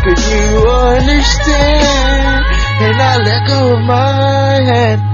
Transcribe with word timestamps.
hoping 0.00 0.22
you 0.32 0.68
understand. 0.68 2.44
And 2.82 2.96
I 2.96 3.18
let 3.18 3.46
go 3.46 3.74
of 3.76 3.82
my 3.84 4.60
hand. 4.64 5.09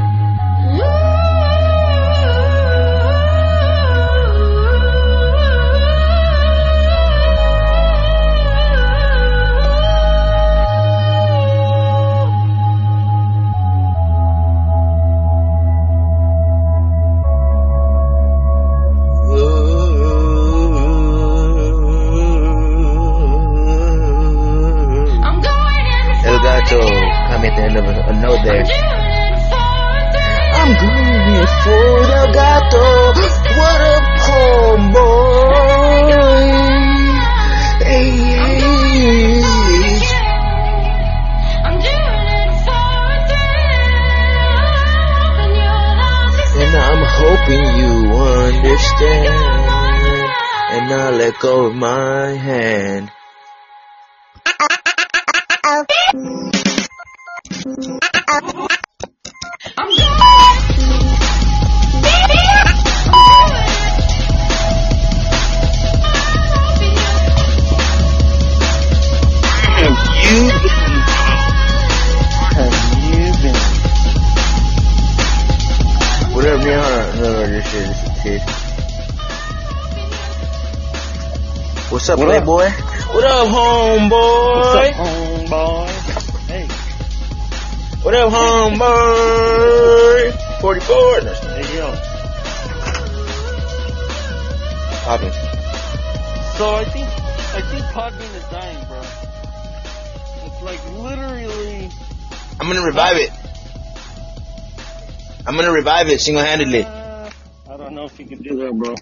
Revive 105.87 106.09
it 106.09 106.21
single-handedly. 106.21 106.83
Uh, 106.83 107.31
I 107.71 107.77
don't 107.77 107.95
know 107.95 108.07
if 108.07 108.19
you 108.19 108.27
can 108.27 108.43
do 108.43 108.57
that, 108.57 108.73
bro. 108.77 108.95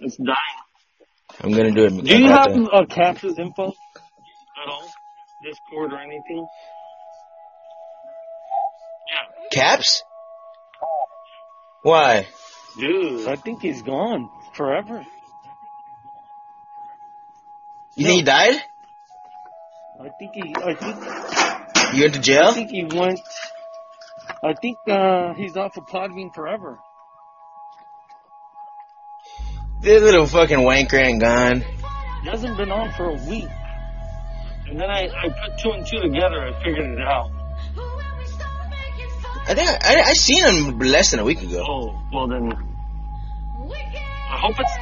It's 0.00 0.16
dying. 0.16 0.38
I'm 1.40 1.50
gonna 1.52 1.72
do 1.72 1.84
it. 1.84 2.04
Do 2.04 2.18
you 2.18 2.28
have 2.28 2.54
that. 2.54 2.70
uh, 2.72 2.86
Caps's 2.86 3.38
info 3.38 3.68
at 3.68 4.68
all? 4.68 4.90
Discord 5.44 5.92
or 5.92 5.98
anything? 5.98 6.46
Yeah. 9.10 9.48
Caps? 9.50 10.02
Why? 11.82 12.26
Dude, 12.78 13.28
I 13.28 13.36
think 13.36 13.60
he's 13.60 13.82
gone 13.82 14.30
forever. 14.54 15.04
You 17.96 18.06
think 18.06 18.16
he 18.20 18.22
died? 18.22 18.62
I 20.00 20.08
think 20.18 20.32
he. 20.32 20.54
I 20.56 20.74
think. 20.74 21.94
You 21.94 22.02
went 22.04 22.14
to 22.14 22.20
jail? 22.20 22.38
I 22.38 22.44
jail? 22.44 22.52
think 22.54 22.70
he 22.70 22.84
went. 22.84 23.20
I 24.44 24.54
think 24.54 24.76
uh, 24.88 25.34
he's 25.34 25.56
off 25.56 25.76
of 25.76 25.86
Podbean 25.86 26.34
forever. 26.34 26.78
This 29.82 30.02
little 30.02 30.26
fucking 30.26 30.58
wanker 30.58 31.00
ain't 31.04 31.20
gone. 31.20 31.60
He 32.22 32.28
hasn't 32.28 32.56
been 32.56 32.70
on 32.70 32.92
for 32.92 33.10
a 33.10 33.14
week. 33.28 33.48
And 34.68 34.80
then 34.80 34.90
I, 34.90 35.08
I 35.08 35.28
put 35.28 35.58
two 35.58 35.70
and 35.70 35.86
two 35.86 35.98
together 36.00 36.38
and 36.44 36.56
figured 36.56 36.90
it 36.90 37.00
out. 37.00 37.30
I 39.46 39.54
think 39.54 39.68
I, 39.68 39.78
I, 39.80 40.02
I 40.06 40.12
seen 40.14 40.44
him 40.44 40.78
less 40.78 41.10
than 41.10 41.20
a 41.20 41.24
week 41.24 41.42
ago. 41.42 41.64
Oh, 41.66 42.02
well 42.12 42.28
then. 42.28 42.52
I 44.30 44.38
hope 44.38 44.56
it's. 44.58 44.72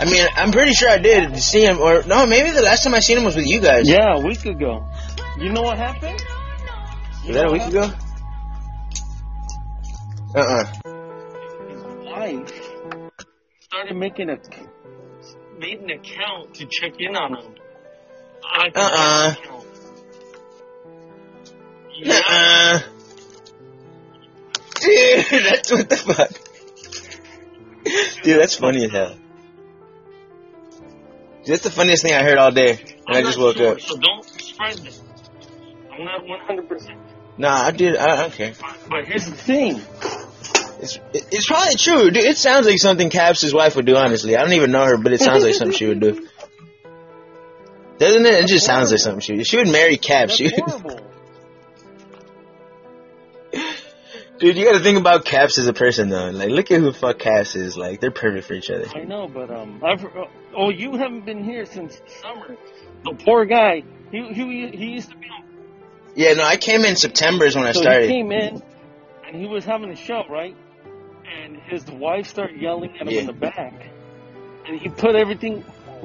I 0.00 0.04
mean, 0.04 0.26
I'm 0.34 0.52
pretty 0.52 0.72
sure 0.72 0.88
I 0.88 0.98
did 0.98 1.38
see 1.38 1.64
him, 1.64 1.78
or 1.78 2.02
no, 2.04 2.26
maybe 2.26 2.50
the 2.50 2.62
last 2.62 2.84
time 2.84 2.94
I 2.94 3.00
seen 3.00 3.18
him 3.18 3.24
was 3.24 3.36
with 3.36 3.46
you 3.46 3.60
guys. 3.60 3.88
Yeah, 3.88 4.16
a 4.16 4.20
week 4.20 4.44
ago. 4.44 4.86
You 5.38 5.50
know 5.50 5.62
what 5.62 5.76
happened? 5.76 6.22
Was 7.26 7.36
that 7.36 7.48
a 7.48 7.52
week 7.52 7.62
ago? 7.62 7.90
Uh-uh. 10.32 10.64
His 11.68 11.82
wife 12.06 12.52
started 13.60 13.96
making 13.96 14.30
a 14.30 14.38
made 15.58 15.80
an 15.80 15.90
account 15.90 16.54
to 16.54 16.66
check 16.66 16.94
in 17.00 17.16
on 17.16 17.36
him. 17.36 17.54
I 18.44 18.70
Uh-uh. 18.74 19.34
Yeah. 21.96 22.14
Uh-uh. 22.14 22.78
Dude, 24.80 25.44
that's 25.44 25.70
what 25.72 25.90
the 25.90 25.96
fuck. 25.96 26.30
Dude, 28.22 28.40
that's 28.40 28.54
funny 28.54 28.84
as 28.84 28.92
hell. 28.92 29.16
That's 31.44 31.62
the 31.62 31.70
funniest 31.70 32.02
thing 32.04 32.14
I 32.14 32.22
heard 32.22 32.38
all 32.38 32.52
day 32.52 32.78
when 33.04 33.16
I 33.16 33.22
just 33.22 33.38
woke 33.38 33.56
sure, 33.56 33.72
up. 33.72 33.80
So 33.80 33.96
don't 33.96 34.24
spread 34.24 34.78
this. 34.78 35.02
I'm 35.92 36.04
not 36.04 36.22
100%. 36.22 36.96
Nah, 37.36 37.62
I 37.62 37.70
did. 37.72 37.96
I, 37.96 38.26
okay. 38.26 38.54
But 38.88 39.06
here's 39.06 39.26
the 39.26 39.32
thing. 39.32 39.80
It's 40.82 40.98
it's 41.12 41.46
probably 41.46 41.74
true, 41.74 42.10
dude. 42.10 42.24
It 42.24 42.38
sounds 42.38 42.66
like 42.66 42.78
something 42.78 43.10
Caps' 43.10 43.52
wife 43.52 43.76
would 43.76 43.84
do. 43.84 43.96
Honestly, 43.96 44.36
I 44.36 44.40
don't 44.42 44.54
even 44.54 44.72
know 44.72 44.84
her, 44.84 44.96
but 44.96 45.12
it 45.12 45.20
sounds 45.20 45.44
like 45.44 45.54
something 45.54 45.76
she 45.76 45.86
would 45.86 46.00
do. 46.00 46.26
Doesn't 47.98 48.24
it? 48.24 48.32
It 48.32 48.46
just 48.46 48.64
sounds 48.64 48.90
like 48.90 49.00
something 49.00 49.20
she 49.20 49.36
would. 49.36 49.46
She 49.46 49.58
would 49.58 49.68
marry 49.68 49.98
Caps. 49.98 50.38
That's 50.38 50.54
She 50.54 50.62
would, 50.62 50.70
horrible. 50.70 51.00
dude, 54.38 54.56
you 54.56 54.64
got 54.64 54.78
to 54.78 54.82
think 54.82 54.98
about 54.98 55.26
Caps 55.26 55.58
as 55.58 55.66
a 55.66 55.74
person 55.74 56.08
though. 56.08 56.30
Like, 56.30 56.48
look 56.48 56.70
at 56.70 56.80
who 56.80 56.92
fuck 56.92 57.18
Caps 57.18 57.56
is. 57.56 57.76
Like, 57.76 58.00
they're 58.00 58.10
perfect 58.10 58.46
for 58.46 58.54
each 58.54 58.70
other. 58.70 58.86
I 58.94 59.04
know, 59.04 59.28
but 59.28 59.50
um, 59.50 59.82
I've 59.84 60.02
uh, 60.02 60.24
oh, 60.56 60.70
you 60.70 60.96
haven't 60.96 61.26
been 61.26 61.44
here 61.44 61.66
since 61.66 62.00
summer. 62.22 62.56
The 63.04 63.22
poor 63.22 63.44
guy. 63.44 63.82
He 64.10 64.32
he 64.32 64.70
he 64.70 64.86
used 64.86 65.10
to 65.10 65.16
be 65.16 65.26
on. 65.26 65.44
Yeah, 66.14 66.32
no, 66.32 66.44
I 66.44 66.56
came 66.56 66.86
in 66.86 66.96
September 66.96 67.44
is 67.44 67.54
when 67.54 67.66
I 67.66 67.72
So 67.72 67.82
he 67.82 68.08
came 68.08 68.32
in, 68.32 68.62
and 69.26 69.36
he 69.36 69.46
was 69.46 69.66
having 69.66 69.90
a 69.90 69.96
show, 69.96 70.24
right? 70.30 70.56
And 71.38 71.56
his 71.62 71.84
wife 71.90 72.26
started 72.26 72.60
yelling 72.60 72.90
at 72.96 73.02
him 73.02 73.08
Yeah. 73.10 73.20
in 73.20 73.26
the 73.26 73.32
back, 73.32 73.88
and 74.66 74.80
he 74.80 74.88
put 74.88 75.14
everything. 75.14 75.64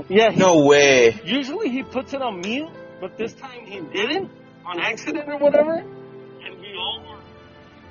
Yeah. 0.10 0.32
He, 0.32 0.40
No 0.40 0.66
way. 0.66 1.20
Usually 1.26 1.70
he 1.70 1.84
puts 1.84 2.14
it 2.14 2.22
on 2.22 2.42
mute, 2.42 2.70
but 3.02 3.18
this 3.18 3.34
time 3.34 3.66
he 3.66 3.80
didn't 3.80 4.30
on 4.66 4.80
accident 4.80 5.28
or 5.30 5.38
whatever. 5.38 5.74
And 5.78 6.60
we 6.60 6.76
all 6.78 7.00
were 7.08 7.20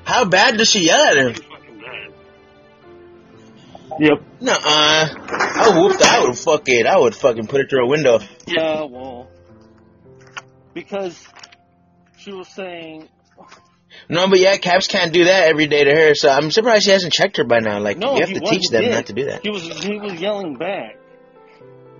How 0.04 0.24
bad 0.26 0.56
does 0.58 0.68
she 0.70 0.86
yell 0.86 1.02
at 1.06 1.16
him? 1.16 1.34
fucking 1.34 1.78
bad. 1.80 2.12
Yep. 4.00 4.22
Nuh-uh. 4.40 4.56
I 4.66 5.72
whooped. 5.78 6.02
I 6.02 6.24
would 6.26 6.36
fuck 6.38 6.62
it. 6.66 6.86
I 6.86 6.98
would 6.98 7.14
fucking 7.14 7.46
put 7.46 7.60
it 7.62 7.70
through 7.70 7.84
a 7.86 7.88
window. 7.88 8.18
Yeah, 8.46 8.82
well, 8.84 9.28
because 10.74 11.26
she 12.18 12.32
was 12.32 12.48
saying, 12.48 13.08
No, 14.08 14.28
but 14.28 14.38
yeah, 14.38 14.56
Caps 14.56 14.86
can't 14.86 15.12
do 15.12 15.24
that 15.24 15.48
every 15.48 15.66
day 15.66 15.84
to 15.84 15.94
her. 15.94 16.14
So 16.14 16.28
I'm 16.28 16.50
surprised 16.50 16.84
she 16.84 16.90
hasn't 16.90 17.12
checked 17.12 17.36
her 17.38 17.44
by 17.44 17.60
now. 17.60 17.80
Like, 17.80 17.98
no, 17.98 18.14
you 18.14 18.20
have 18.20 18.28
to 18.28 18.40
wasn't 18.40 18.62
teach 18.62 18.70
them 18.70 18.82
did. 18.82 18.90
not 18.90 19.06
to 19.06 19.12
do 19.12 19.24
that. 19.26 19.42
He 19.42 19.50
was 19.50 19.62
he 19.82 19.98
was 19.98 20.20
yelling 20.20 20.56
back, 20.56 20.98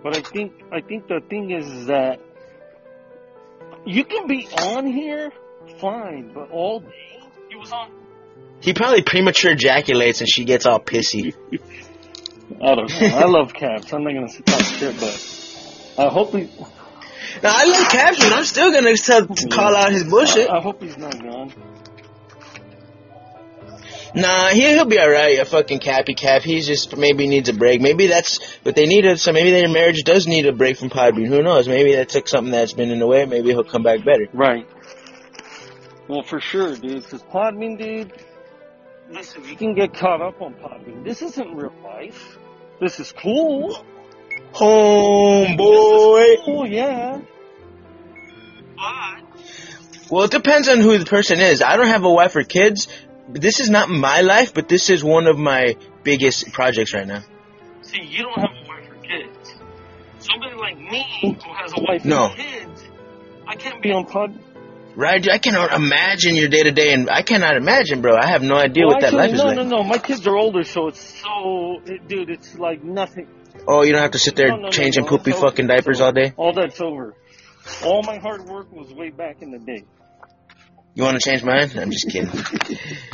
but 0.02 0.16
I 0.16 0.20
think 0.20 0.52
I 0.72 0.80
think 0.80 1.08
the 1.08 1.20
thing 1.28 1.50
is 1.50 1.86
that 1.86 2.20
you 3.86 4.04
can 4.04 4.26
be 4.26 4.48
on 4.48 4.86
here 4.86 5.32
fine, 5.78 6.32
but 6.34 6.50
all 6.50 6.80
day 6.80 7.20
he 7.48 7.56
was 7.56 7.72
on. 7.72 7.90
He 8.60 8.72
probably 8.72 9.02
premature 9.02 9.52
ejaculates 9.52 10.20
and 10.20 10.28
she 10.28 10.44
gets 10.44 10.66
all 10.66 10.80
pissy. 10.80 11.34
I 12.62 12.74
don't 12.74 12.90
know. 12.90 13.06
I 13.06 13.24
love 13.24 13.52
Caps. 13.52 13.92
I'm 13.92 14.04
not 14.04 14.12
gonna 14.12 14.28
talk 14.28 14.60
shit, 14.60 14.94
but 15.00 15.94
I 15.98 16.08
hope 16.08 16.34
he. 16.34 16.48
Now 17.42 17.52
I 17.54 17.64
love 17.64 17.88
Caps, 17.88 18.18
but 18.18 18.32
I'm 18.32 18.44
still 18.44 18.70
gonna 18.72 18.96
tell, 18.96 19.26
to 19.26 19.48
call 19.48 19.74
out 19.74 19.92
his 19.92 20.04
bullshit. 20.04 20.50
I, 20.50 20.58
I 20.58 20.60
hope 20.60 20.82
he's 20.82 20.96
not 20.96 21.20
gone. 21.20 21.52
Nah, 24.14 24.50
he, 24.50 24.60
he'll 24.60 24.84
be 24.84 25.00
alright. 25.00 25.40
A 25.40 25.44
fucking 25.44 25.80
cappy 25.80 26.14
cap. 26.14 26.42
He's 26.42 26.66
just 26.66 26.96
maybe 26.96 27.26
needs 27.26 27.48
a 27.48 27.52
break. 27.52 27.80
Maybe 27.80 28.06
that's 28.06 28.40
what 28.62 28.76
they 28.76 28.86
needed. 28.86 29.18
So 29.18 29.32
maybe 29.32 29.50
their 29.50 29.68
marriage 29.68 30.04
does 30.04 30.26
need 30.26 30.46
a 30.46 30.52
break 30.52 30.78
from 30.78 30.90
Podbean. 30.90 31.26
Who 31.26 31.42
knows? 31.42 31.66
Maybe 31.66 31.96
that 31.96 32.10
took 32.10 32.28
something 32.28 32.52
that's 32.52 32.72
been 32.72 32.90
in 32.90 33.00
the 33.00 33.06
way. 33.06 33.26
Maybe 33.26 33.48
he'll 33.48 33.64
come 33.64 33.82
back 33.82 34.04
better. 34.04 34.28
Right. 34.32 34.68
Well, 36.08 36.22
for 36.22 36.40
sure, 36.40 36.76
dude. 36.76 37.02
Because 37.02 37.22
Podbean, 37.22 37.76
dude, 37.78 38.12
listen, 39.10 39.44
you 39.44 39.56
can 39.56 39.74
get 39.74 39.94
caught 39.94 40.22
up 40.22 40.40
on 40.40 40.54
Podbean. 40.54 41.04
This 41.04 41.20
isn't 41.22 41.54
real 41.56 41.72
life. 41.82 42.38
This 42.80 43.00
is 43.00 43.12
cool. 43.12 43.84
Homeboy. 44.52 46.44
Cool, 46.44 46.66
yeah. 46.68 47.20
But 48.76 50.10
Well, 50.10 50.24
it 50.24 50.30
depends 50.30 50.68
on 50.68 50.78
who 50.78 50.98
the 50.98 51.06
person 51.06 51.40
is. 51.40 51.62
I 51.62 51.76
don't 51.76 51.88
have 51.88 52.04
a 52.04 52.10
wife 52.10 52.36
or 52.36 52.44
kids. 52.44 52.88
This 53.28 53.60
is 53.60 53.70
not 53.70 53.88
my 53.88 54.20
life, 54.20 54.52
but 54.54 54.68
this 54.68 54.90
is 54.90 55.02
one 55.02 55.26
of 55.26 55.38
my 55.38 55.76
biggest 56.02 56.52
projects 56.52 56.92
right 56.92 57.06
now. 57.06 57.22
see, 57.82 58.02
you 58.02 58.22
don't 58.22 58.38
have 58.38 58.50
a 58.50 58.68
wife 58.68 58.90
or 58.90 58.96
kids. 58.96 59.54
Somebody 60.18 60.56
like 60.56 60.78
me 60.78 61.04
who 61.22 61.52
has 61.54 61.72
a 61.76 61.80
wife 61.82 62.04
No. 62.04 62.26
and 62.26 62.36
kids, 62.36 62.84
I 63.46 63.56
can't 63.56 63.82
be 63.82 63.92
on 63.92 64.06
Pod. 64.06 64.38
Right? 64.96 65.26
I 65.28 65.38
cannot 65.38 65.72
imagine 65.72 66.36
your 66.36 66.48
day 66.48 66.62
to 66.62 66.70
day, 66.70 66.92
and 66.92 67.10
I 67.10 67.22
cannot 67.22 67.56
imagine, 67.56 68.00
bro. 68.00 68.14
I 68.16 68.26
have 68.28 68.42
no 68.42 68.54
idea 68.56 68.86
Well, 68.86 68.94
what 68.96 69.00
that 69.00 69.06
actually, 69.14 69.18
life 69.18 69.32
is 69.32 69.38
no, 69.38 69.44
like. 69.46 69.56
no, 69.56 69.64
no. 69.64 69.82
My 69.82 69.98
kids 69.98 70.24
are 70.26 70.36
older, 70.36 70.62
so 70.62 70.86
it's 70.88 71.00
so, 71.20 71.80
it, 71.84 72.06
dude. 72.06 72.30
It's 72.30 72.54
like 72.56 72.84
nothing. 72.84 73.26
Oh, 73.66 73.82
you 73.82 73.92
don't 73.92 74.02
have 74.02 74.12
to 74.12 74.18
sit 74.20 74.36
there 74.36 74.48
No, 74.48 74.56
no, 74.56 74.62
no, 74.64 74.68
changing 74.70 75.02
no, 75.04 75.08
poopy 75.08 75.32
it's 75.32 75.40
fucking 75.40 75.66
diapers 75.66 76.00
all 76.00 76.12
day. 76.12 76.32
All 76.36 76.52
that's 76.52 76.80
over. 76.80 77.14
All 77.84 78.02
my 78.04 78.18
hard 78.18 78.44
work 78.44 78.70
was 78.70 78.92
way 78.92 79.10
back 79.10 79.42
in 79.42 79.50
the 79.50 79.58
day. 79.58 79.84
You 80.94 81.02
want 81.02 81.20
to 81.20 81.28
change 81.28 81.42
mine? 81.42 81.70
I'm 81.76 81.90
just 81.90 82.08
kidding. 82.08 82.30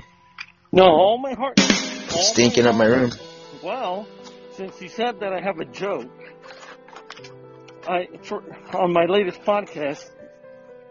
No, 0.73 0.85
all 0.85 1.19
my 1.19 1.33
heart. 1.35 1.59
all 1.59 2.23
Stinking 2.23 2.67
up 2.67 2.77
my 2.77 2.85
room. 2.85 3.11
Well, 3.63 4.07
since 4.53 4.81
you 4.81 4.89
said 4.89 5.21
that 5.21 5.33
I 5.33 5.41
have 5.41 5.59
a 5.59 5.65
joke, 5.65 6.11
I 7.89 8.09
for 8.23 8.43
on 8.77 8.93
my 8.93 9.07
latest 9.07 9.43
podcast. 9.43 10.09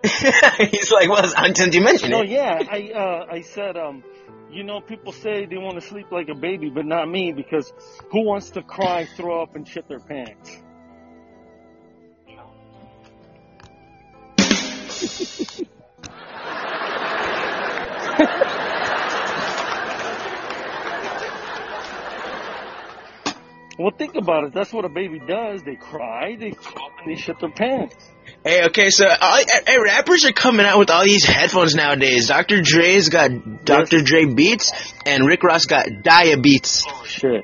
He's 0.71 0.91
like, 0.91 1.09
well, 1.09 1.25
since 1.55 1.75
you 1.75 1.81
mentioned 1.81 2.11
No, 2.11 2.21
it. 2.21 2.29
yeah, 2.29 2.59
I 2.69 2.91
uh, 2.93 3.25
I 3.31 3.41
said 3.41 3.77
um, 3.77 4.03
you 4.51 4.63
know, 4.63 4.81
people 4.81 5.13
say 5.13 5.45
they 5.45 5.57
want 5.57 5.75
to 5.75 5.87
sleep 5.87 6.11
like 6.11 6.27
a 6.29 6.35
baby, 6.35 6.69
but 6.69 6.85
not 6.85 7.09
me 7.09 7.31
because 7.31 7.71
who 8.11 8.25
wants 8.25 8.49
to 8.51 8.61
cry, 8.61 9.05
throw 9.15 9.41
up, 9.41 9.55
and 9.55 9.67
shit 9.67 9.87
their 9.87 9.99
pants? 9.99 10.57
Well, 23.79 23.91
think 23.97 24.15
about 24.15 24.43
it. 24.43 24.53
That's 24.53 24.73
what 24.73 24.83
a 24.83 24.89
baby 24.89 25.19
does. 25.19 25.63
They 25.63 25.75
cry, 25.75 26.35
they 26.37 26.51
throw 26.51 26.89
and 26.99 27.07
they 27.07 27.15
shit 27.15 27.39
their 27.39 27.49
pants. 27.49 27.95
Hey, 28.43 28.65
okay, 28.65 28.89
so 28.89 29.07
uh, 29.07 29.17
all, 29.21 29.41
hey, 29.65 29.77
rappers 29.81 30.25
are 30.25 30.33
coming 30.33 30.65
out 30.65 30.79
with 30.79 30.89
all 30.89 31.05
these 31.05 31.23
headphones 31.23 31.75
nowadays. 31.75 32.27
Dr. 32.27 32.61
Dre's 32.61 33.07
got 33.07 33.63
Dr. 33.63 34.01
Dre 34.01 34.25
Beats, 34.25 34.73
and 35.05 35.25
Rick 35.25 35.43
Ross 35.43 35.65
got 35.65 35.87
Diabeats. 36.03 36.83
Oh 36.89 37.05
shit! 37.05 37.41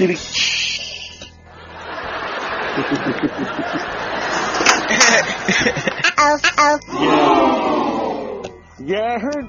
Yeah. 0.00 0.16
Yeah, 8.86 9.14
I 9.14 9.18
heard. 9.18 9.48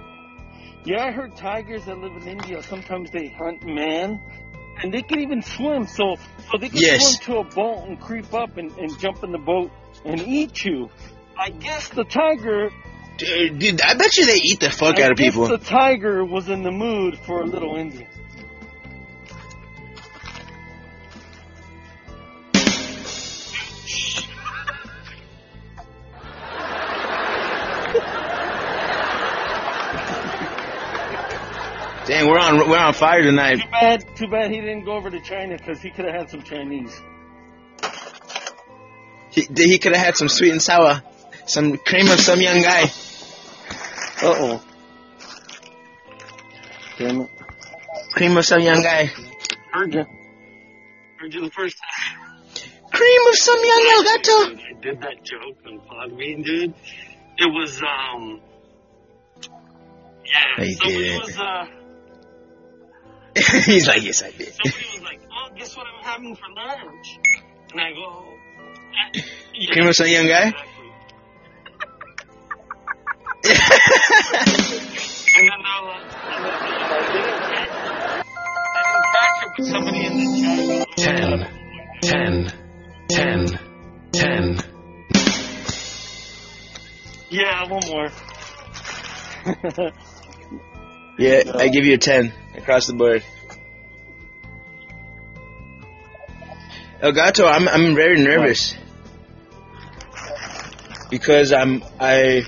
Yeah, 0.86 1.06
I 1.06 1.12
heard 1.12 1.36
tigers 1.36 1.86
that 1.86 1.98
live 1.98 2.16
in 2.22 2.28
India 2.28 2.62
sometimes 2.62 3.10
they 3.10 3.28
hunt 3.28 3.66
man, 3.66 4.22
and 4.82 4.94
they 4.94 5.02
can 5.02 5.20
even 5.20 5.42
swim. 5.42 5.88
So, 5.88 6.16
so 6.52 6.58
they 6.60 6.70
can 6.70 6.78
Yes. 6.80 7.18
swim 7.18 7.36
to 7.36 7.40
a 7.40 7.44
boat 7.56 7.88
and 7.88 8.00
creep 8.00 8.34
up 8.34 8.58
and, 8.58 8.72
and 8.78 8.98
jump 9.00 9.24
in 9.24 9.32
the 9.32 9.38
boat 9.38 9.72
and 10.04 10.22
eat 10.22 10.64
you. 10.64 10.90
I 11.38 11.50
guess 11.50 11.90
the 11.90 12.04
tiger. 12.04 12.70
Dude, 13.18 13.60
dude, 13.60 13.82
I 13.82 13.96
bet 13.96 14.18
you 14.18 14.26
they 14.26 14.36
eat 14.36 14.60
the 14.60 14.70
fuck 14.70 15.00
I 15.00 15.04
out 15.04 15.12
of 15.12 15.18
guess 15.18 15.28
people. 15.28 15.48
The 15.48 15.58
tiger 15.58 16.26
was 16.26 16.50
in 16.50 16.64
the 16.64 16.72
mood 16.72 17.18
for 17.26 17.42
a 17.42 17.46
little 17.46 17.76
Indian. 17.76 18.08
Dang, 32.08 32.28
we're 32.28 32.38
on 32.38 32.70
we're 32.70 32.78
on 32.78 32.94
fire 32.94 33.24
tonight. 33.24 33.56
Too 33.56 33.70
bad. 33.72 34.16
Too 34.16 34.28
bad 34.28 34.52
he 34.52 34.58
didn't 34.62 34.86
go 34.86 34.94
over 34.94 35.10
to 35.10 35.20
China 35.22 35.58
because 35.58 35.82
he 35.82 35.90
could 35.90 36.06
have 36.06 36.14
had 36.14 36.30
some 36.30 36.44
Chinese. 36.44 37.02
He, 39.32 39.48
he 39.56 39.80
could 39.80 39.94
have 39.96 40.06
had 40.06 40.16
some 40.16 40.30
sweet 40.30 40.52
and 40.52 40.62
sour, 40.62 41.02
some 41.48 41.78
cream 41.78 42.08
of 42.10 42.20
some 42.20 42.40
young 42.42 42.62
guy. 42.62 42.84
Uh 44.22 44.34
oh. 44.38 44.64
Damn 47.00 47.22
it. 47.22 47.30
Cream 48.14 48.38
of 48.38 48.46
some 48.46 48.62
young 48.62 48.82
guy. 48.84 49.10
Heard 49.74 49.94
you. 49.94 50.06
Heard 51.18 51.34
you 51.34 51.42
the 51.42 51.52
first 51.52 51.76
time. 51.78 52.30
Cream 52.92 53.22
of 53.30 53.36
some 53.36 53.60
young 53.66 53.88
El 53.92 54.04
gato. 54.04 54.50
Dude, 54.50 54.60
I 54.60 54.82
did 54.82 55.02
that 55.02 55.24
joke 55.24 55.58
on 55.68 55.80
Podbean, 55.82 56.46
dude. 56.46 56.74
It 57.38 57.52
was, 57.52 57.82
um. 57.82 58.40
Yeah, 60.24 60.40
No, 60.58 60.64
you 60.64 60.74
somebody 60.76 60.98
didn't. 61.04 61.22
was, 61.24 61.38
uh. 61.38 61.66
He's 63.66 63.86
like, 63.88 64.02
yes, 64.02 64.24
I 64.24 64.32
did. 64.32 64.54
Somebody 64.54 64.86
was 64.94 65.02
like, 65.04 65.20
oh, 65.30 65.50
guess 65.58 65.76
what 65.76 65.86
I'm 65.88 66.04
having 66.04 66.36
for 66.36 66.48
lunch? 66.56 67.20
And 67.74 67.82
I 67.82 67.92
go, 67.92 68.24
"Uh, 68.24 69.20
yeah, 69.54 69.74
Cream 69.74 69.88
of 69.88 69.96
some 69.96 70.08
young 70.08 70.28
guy. 70.28 70.54
And 75.38 75.50
then 75.50 75.60
they're 75.64 75.84
like, 75.84 76.08
I 76.16 76.40
didn't 77.12 77.36
I 78.74 78.82
didn't 78.88 79.06
catch 79.12 79.38
it, 79.44 79.52
but 79.58 79.66
somebody 79.66 80.02
in 80.06 80.12
the 80.16 80.28
chat 80.42 80.58
goes, 80.64 80.88
Ten, 80.96 81.28
ten, 82.02 82.34
ten, 83.12 83.60
ten. 84.14 84.44
Yeah, 87.30 87.68
one 87.70 87.84
more. 87.88 88.10
yeah, 91.20 91.52
I 91.54 91.68
give 91.68 91.84
you 91.84 91.96
a 91.96 91.98
ten 91.98 92.32
across 92.58 92.88
the 92.88 92.94
board. 92.94 93.24
El 97.02 97.12
Gato, 97.12 97.46
I'm 97.46 97.68
I'm 97.68 97.96
very 97.96 98.22
nervous 98.22 98.76
because 101.10 101.54
I'm 101.54 101.84
I 102.00 102.44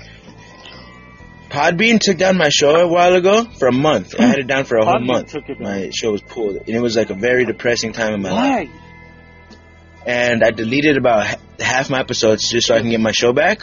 Podbean 1.50 1.98
took 2.00 2.18
down 2.18 2.36
my 2.36 2.48
show 2.50 2.76
a 2.76 2.88
while 2.88 3.14
ago 3.14 3.44
for 3.58 3.68
a 3.68 3.72
month. 3.72 4.14
I 4.18 4.24
had 4.24 4.38
it 4.38 4.46
down 4.46 4.64
for 4.64 4.76
a 4.76 4.84
whole 4.84 5.00
month. 5.00 5.30
took 5.30 5.48
it 5.48 5.58
down. 5.58 5.62
My 5.62 5.90
show 5.90 6.12
was 6.12 6.22
pulled, 6.22 6.56
and 6.56 6.68
it 6.68 6.80
was 6.80 6.96
like 6.96 7.10
a 7.10 7.14
very 7.14 7.44
depressing 7.44 7.92
time 7.92 8.14
in 8.14 8.22
my 8.22 8.30
life. 8.30 8.68
Why? 8.68 8.88
and 10.08 10.42
I 10.42 10.50
deleted 10.52 10.96
about 10.96 11.38
half 11.60 11.90
my 11.90 12.00
episodes 12.00 12.48
just 12.48 12.68
so 12.68 12.74
I 12.74 12.80
can 12.80 12.88
get 12.88 12.98
my 12.98 13.12
show 13.12 13.34
back. 13.34 13.60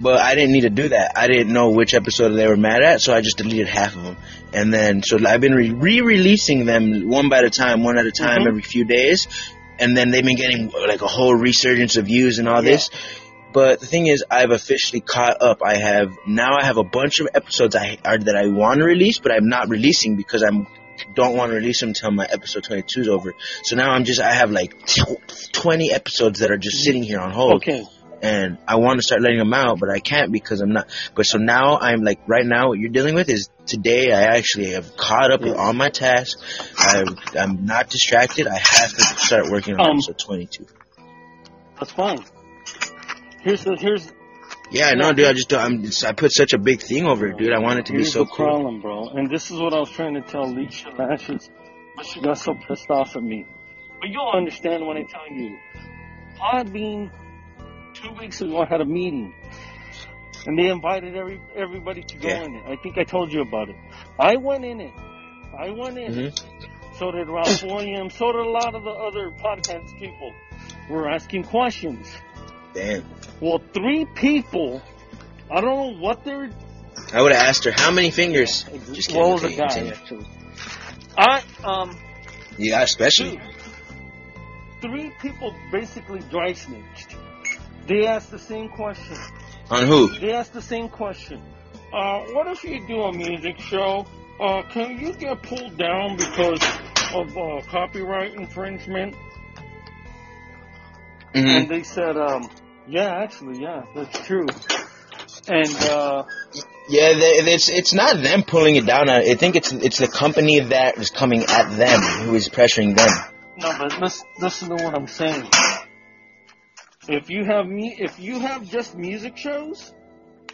But 0.00 0.20
I 0.20 0.34
didn't 0.36 0.52
need 0.52 0.60
to 0.62 0.70
do 0.70 0.88
that. 0.90 1.12
I 1.16 1.26
didn't 1.26 1.52
know 1.52 1.70
which 1.70 1.92
episode 1.94 2.30
they 2.30 2.46
were 2.46 2.56
mad 2.56 2.82
at, 2.82 3.00
so 3.00 3.12
I 3.12 3.20
just 3.20 3.38
deleted 3.38 3.66
half 3.68 3.96
of 3.96 4.04
them. 4.04 4.16
And 4.52 4.72
then, 4.72 5.02
so 5.02 5.18
I've 5.26 5.40
been 5.40 5.54
re- 5.54 5.70
re-releasing 5.70 6.66
them 6.66 7.08
one 7.08 7.28
by 7.28 7.40
a 7.40 7.50
time, 7.50 7.82
one 7.82 7.98
at 7.98 8.06
a 8.06 8.12
time, 8.12 8.42
Mhm. 8.42 8.48
every 8.48 8.62
few 8.62 8.84
days. 8.84 9.26
And 9.80 9.96
then 9.96 10.10
they've 10.10 10.24
been 10.24 10.36
getting 10.36 10.70
like 10.70 11.02
a 11.02 11.06
whole 11.08 11.34
resurgence 11.34 11.96
of 11.96 12.06
views 12.06 12.38
and 12.38 12.48
all 12.48 12.62
this. 12.62 12.90
But 13.52 13.80
the 13.80 13.86
thing 13.86 14.06
is, 14.06 14.24
I've 14.30 14.50
officially 14.50 15.00
caught 15.00 15.40
up. 15.42 15.62
I 15.64 15.76
have 15.76 16.12
now. 16.26 16.56
I 16.60 16.64
have 16.64 16.76
a 16.76 16.84
bunch 16.84 17.18
of 17.20 17.28
episodes 17.34 17.74
I 17.74 17.98
are, 18.04 18.18
that 18.18 18.36
I 18.36 18.46
want 18.48 18.78
to 18.80 18.84
release, 18.84 19.18
but 19.18 19.32
I'm 19.32 19.48
not 19.48 19.68
releasing 19.68 20.16
because 20.16 20.42
I'm 20.42 20.66
don't 21.14 21.36
want 21.36 21.50
to 21.52 21.56
release 21.56 21.78
them 21.80 21.90
until 21.90 22.10
my 22.10 22.26
episode 22.28 22.64
22 22.64 23.02
is 23.02 23.08
over. 23.08 23.32
So 23.62 23.76
now 23.76 23.90
I'm 23.90 24.04
just 24.04 24.20
I 24.20 24.32
have 24.32 24.50
like 24.50 24.74
tw- 24.84 25.52
20 25.52 25.92
episodes 25.92 26.40
that 26.40 26.50
are 26.50 26.56
just 26.58 26.82
sitting 26.82 27.04
here 27.04 27.20
on 27.20 27.30
hold, 27.30 27.54
Okay. 27.54 27.84
And 28.22 28.58
I 28.66 28.76
want 28.76 28.98
to 28.98 29.02
start 29.02 29.20
letting 29.22 29.38
them 29.38 29.54
out, 29.54 29.78
but 29.78 29.90
I 29.90 30.00
can't 30.00 30.32
because 30.32 30.60
I'm 30.60 30.72
not. 30.72 30.88
But 31.14 31.24
so 31.26 31.38
now 31.38 31.78
I'm 31.78 32.02
like 32.02 32.20
right 32.26 32.44
now 32.46 32.68
what 32.68 32.78
you're 32.78 32.90
dealing 32.90 33.14
with 33.14 33.28
is 33.28 33.48
today 33.66 34.12
I 34.12 34.36
actually 34.36 34.72
have 34.72 34.96
caught 34.96 35.30
up 35.30 35.40
with 35.42 35.54
all 35.56 35.72
my 35.72 35.88
tasks. 35.88 36.42
I 36.76 37.04
I'm 37.38 37.64
not 37.66 37.90
distracted. 37.90 38.46
I 38.46 38.56
have 38.58 38.90
to 38.90 39.02
start 39.02 39.50
working 39.50 39.74
on 39.74 39.80
Um, 39.90 39.96
episode 39.98 40.18
22. 40.18 40.66
That's 41.78 41.92
fine. 41.92 42.24
Here's 43.42 43.62
the 43.64 43.76
here's 43.78 44.12
Yeah, 44.70 44.92
no, 44.94 45.12
dude. 45.12 45.26
I 45.28 45.32
just 45.32 45.48
don't- 45.48 45.62
I'm 45.64 45.82
just, 45.84 46.04
I 46.04 46.12
put 46.12 46.32
such 46.32 46.52
a 46.52 46.58
big 46.58 46.82
thing 46.82 47.06
over 47.06 47.26
it, 47.28 47.38
dude. 47.38 47.52
I 47.54 47.60
want 47.60 47.78
it 47.78 47.86
to 47.86 47.92
be 47.92 48.04
so 48.04 48.20
the 48.20 48.26
cool. 48.26 48.46
problem, 48.46 48.80
bro. 48.80 49.08
And 49.10 49.30
this 49.30 49.50
is 49.50 49.58
what 49.60 49.72
I 49.72 49.78
was 49.78 49.90
trying 49.90 50.14
to 50.14 50.20
tell 50.22 50.44
Alicia 50.44 50.90
Lashes, 50.98 51.48
but 51.96 52.04
she 52.04 52.20
got 52.20 52.36
so 52.38 52.54
pissed 52.66 52.90
off 52.90 53.16
at 53.16 53.22
me. 53.22 53.46
But 54.00 54.10
you'll 54.10 54.30
understand 54.34 54.86
when 54.86 54.96
I 54.98 55.04
tell 55.04 55.26
you. 55.30 55.56
Podbean 56.38 57.10
two 58.02 58.12
weeks 58.12 58.40
ago 58.40 58.60
I 58.62 58.66
had 58.66 58.80
a 58.80 58.84
meeting, 58.84 59.34
and 60.46 60.58
they 60.58 60.68
invited 60.68 61.16
every 61.16 61.40
everybody 61.56 62.02
to 62.02 62.16
go 62.18 62.28
Yeah. 62.28 62.44
in 62.44 62.54
it. 62.56 62.62
I 62.66 62.76
think 62.76 62.98
I 62.98 63.04
told 63.04 63.32
you 63.32 63.42
about 63.42 63.68
it. 63.68 63.76
I 64.18 64.36
went 64.36 64.64
in 64.64 64.80
it. 64.80 64.92
I 65.58 65.70
went 65.70 65.98
in. 65.98 66.12
Mhm. 66.14 66.98
So 66.98 67.10
did 67.12 67.28
Ralph 67.28 67.62
Williams. 67.72 68.14
So 68.14 68.32
did 68.32 68.40
a 68.44 68.50
lot 68.50 68.74
of 68.74 68.82
the 68.84 68.90
other 68.90 69.30
podcast 69.30 69.98
people. 69.98 70.32
Were 70.90 71.08
asking 71.08 71.44
questions. 71.44 72.08
Damn. 72.74 73.04
Well, 73.40 73.60
three 73.74 74.04
people. 74.14 74.80
I 75.50 75.60
don't 75.60 75.76
know 75.76 75.98
what 76.00 76.24
they're. 76.24 76.50
I 77.12 77.22
would 77.22 77.32
have 77.32 77.42
asked 77.42 77.64
her 77.64 77.72
how 77.72 77.90
many 77.90 78.10
fingers. 78.10 78.64
Just 78.92 79.08
kidding. 79.10 79.22
What 79.22 79.40
the 79.42 79.48
Okay, 79.48 79.56
guy 79.56 79.68
continue. 79.90 80.24
I 81.16 81.42
um. 81.64 81.96
Yeah, 82.58 82.82
especially. 82.82 83.36
Dude, 83.36 83.40
three 84.80 85.10
people 85.20 85.54
basically 85.72 86.20
dry 86.30 86.52
snitched. 86.54 87.14
They 87.88 88.06
asked 88.06 88.30
the 88.30 88.38
same 88.38 88.68
question. 88.68 89.16
On 89.70 89.86
who? 89.86 90.18
They 90.18 90.32
asked 90.32 90.52
the 90.52 90.62
same 90.62 90.88
question. 90.88 91.42
Uh, 91.92 92.20
what 92.32 92.46
if 92.46 92.62
you 92.64 92.86
do 92.86 93.02
a 93.02 93.12
music 93.12 93.58
show? 93.58 94.06
Uh, 94.40 94.62
can 94.70 94.98
you 94.98 95.12
get 95.14 95.42
pulled 95.42 95.76
down 95.78 96.16
because 96.16 96.62
of 97.14 97.36
uh, 97.36 97.62
copyright 97.70 98.34
infringement? 98.34 99.14
hmm 101.34 101.46
And 101.46 101.68
they 101.68 101.82
said, 101.82 102.16
um, 102.16 102.48
yeah, 102.86 103.22
actually, 103.22 103.60
yeah, 103.60 103.82
that's 103.94 104.18
true. 104.26 104.46
And 105.48 105.74
uh, 105.88 106.24
Yeah, 106.90 107.12
they, 107.14 107.52
it's 107.54 107.68
it's 107.70 107.94
not 107.94 108.22
them 108.22 108.42
pulling 108.42 108.76
it 108.76 108.86
down. 108.86 109.08
I 109.08 109.34
think 109.34 109.56
it's 109.56 109.72
it's 109.72 109.98
the 109.98 110.08
company 110.08 110.60
that 110.60 110.98
is 110.98 111.10
coming 111.10 111.44
at 111.44 111.74
them 111.76 112.00
who 112.24 112.34
is 112.34 112.48
pressuring 112.48 112.96
them. 112.96 113.08
no, 113.56 113.72
but 113.78 113.98
listen, 114.00 114.26
listen 114.40 114.68
to 114.76 114.84
what 114.84 114.94
I'm 114.94 115.06
saying. 115.06 115.48
If 117.08 117.30
you 117.30 117.44
have 117.44 117.66
me, 117.66 117.96
if 117.98 118.18
you 118.18 118.38
have 118.40 118.68
just 118.68 118.94
music 118.96 119.36
shows, 119.36 119.92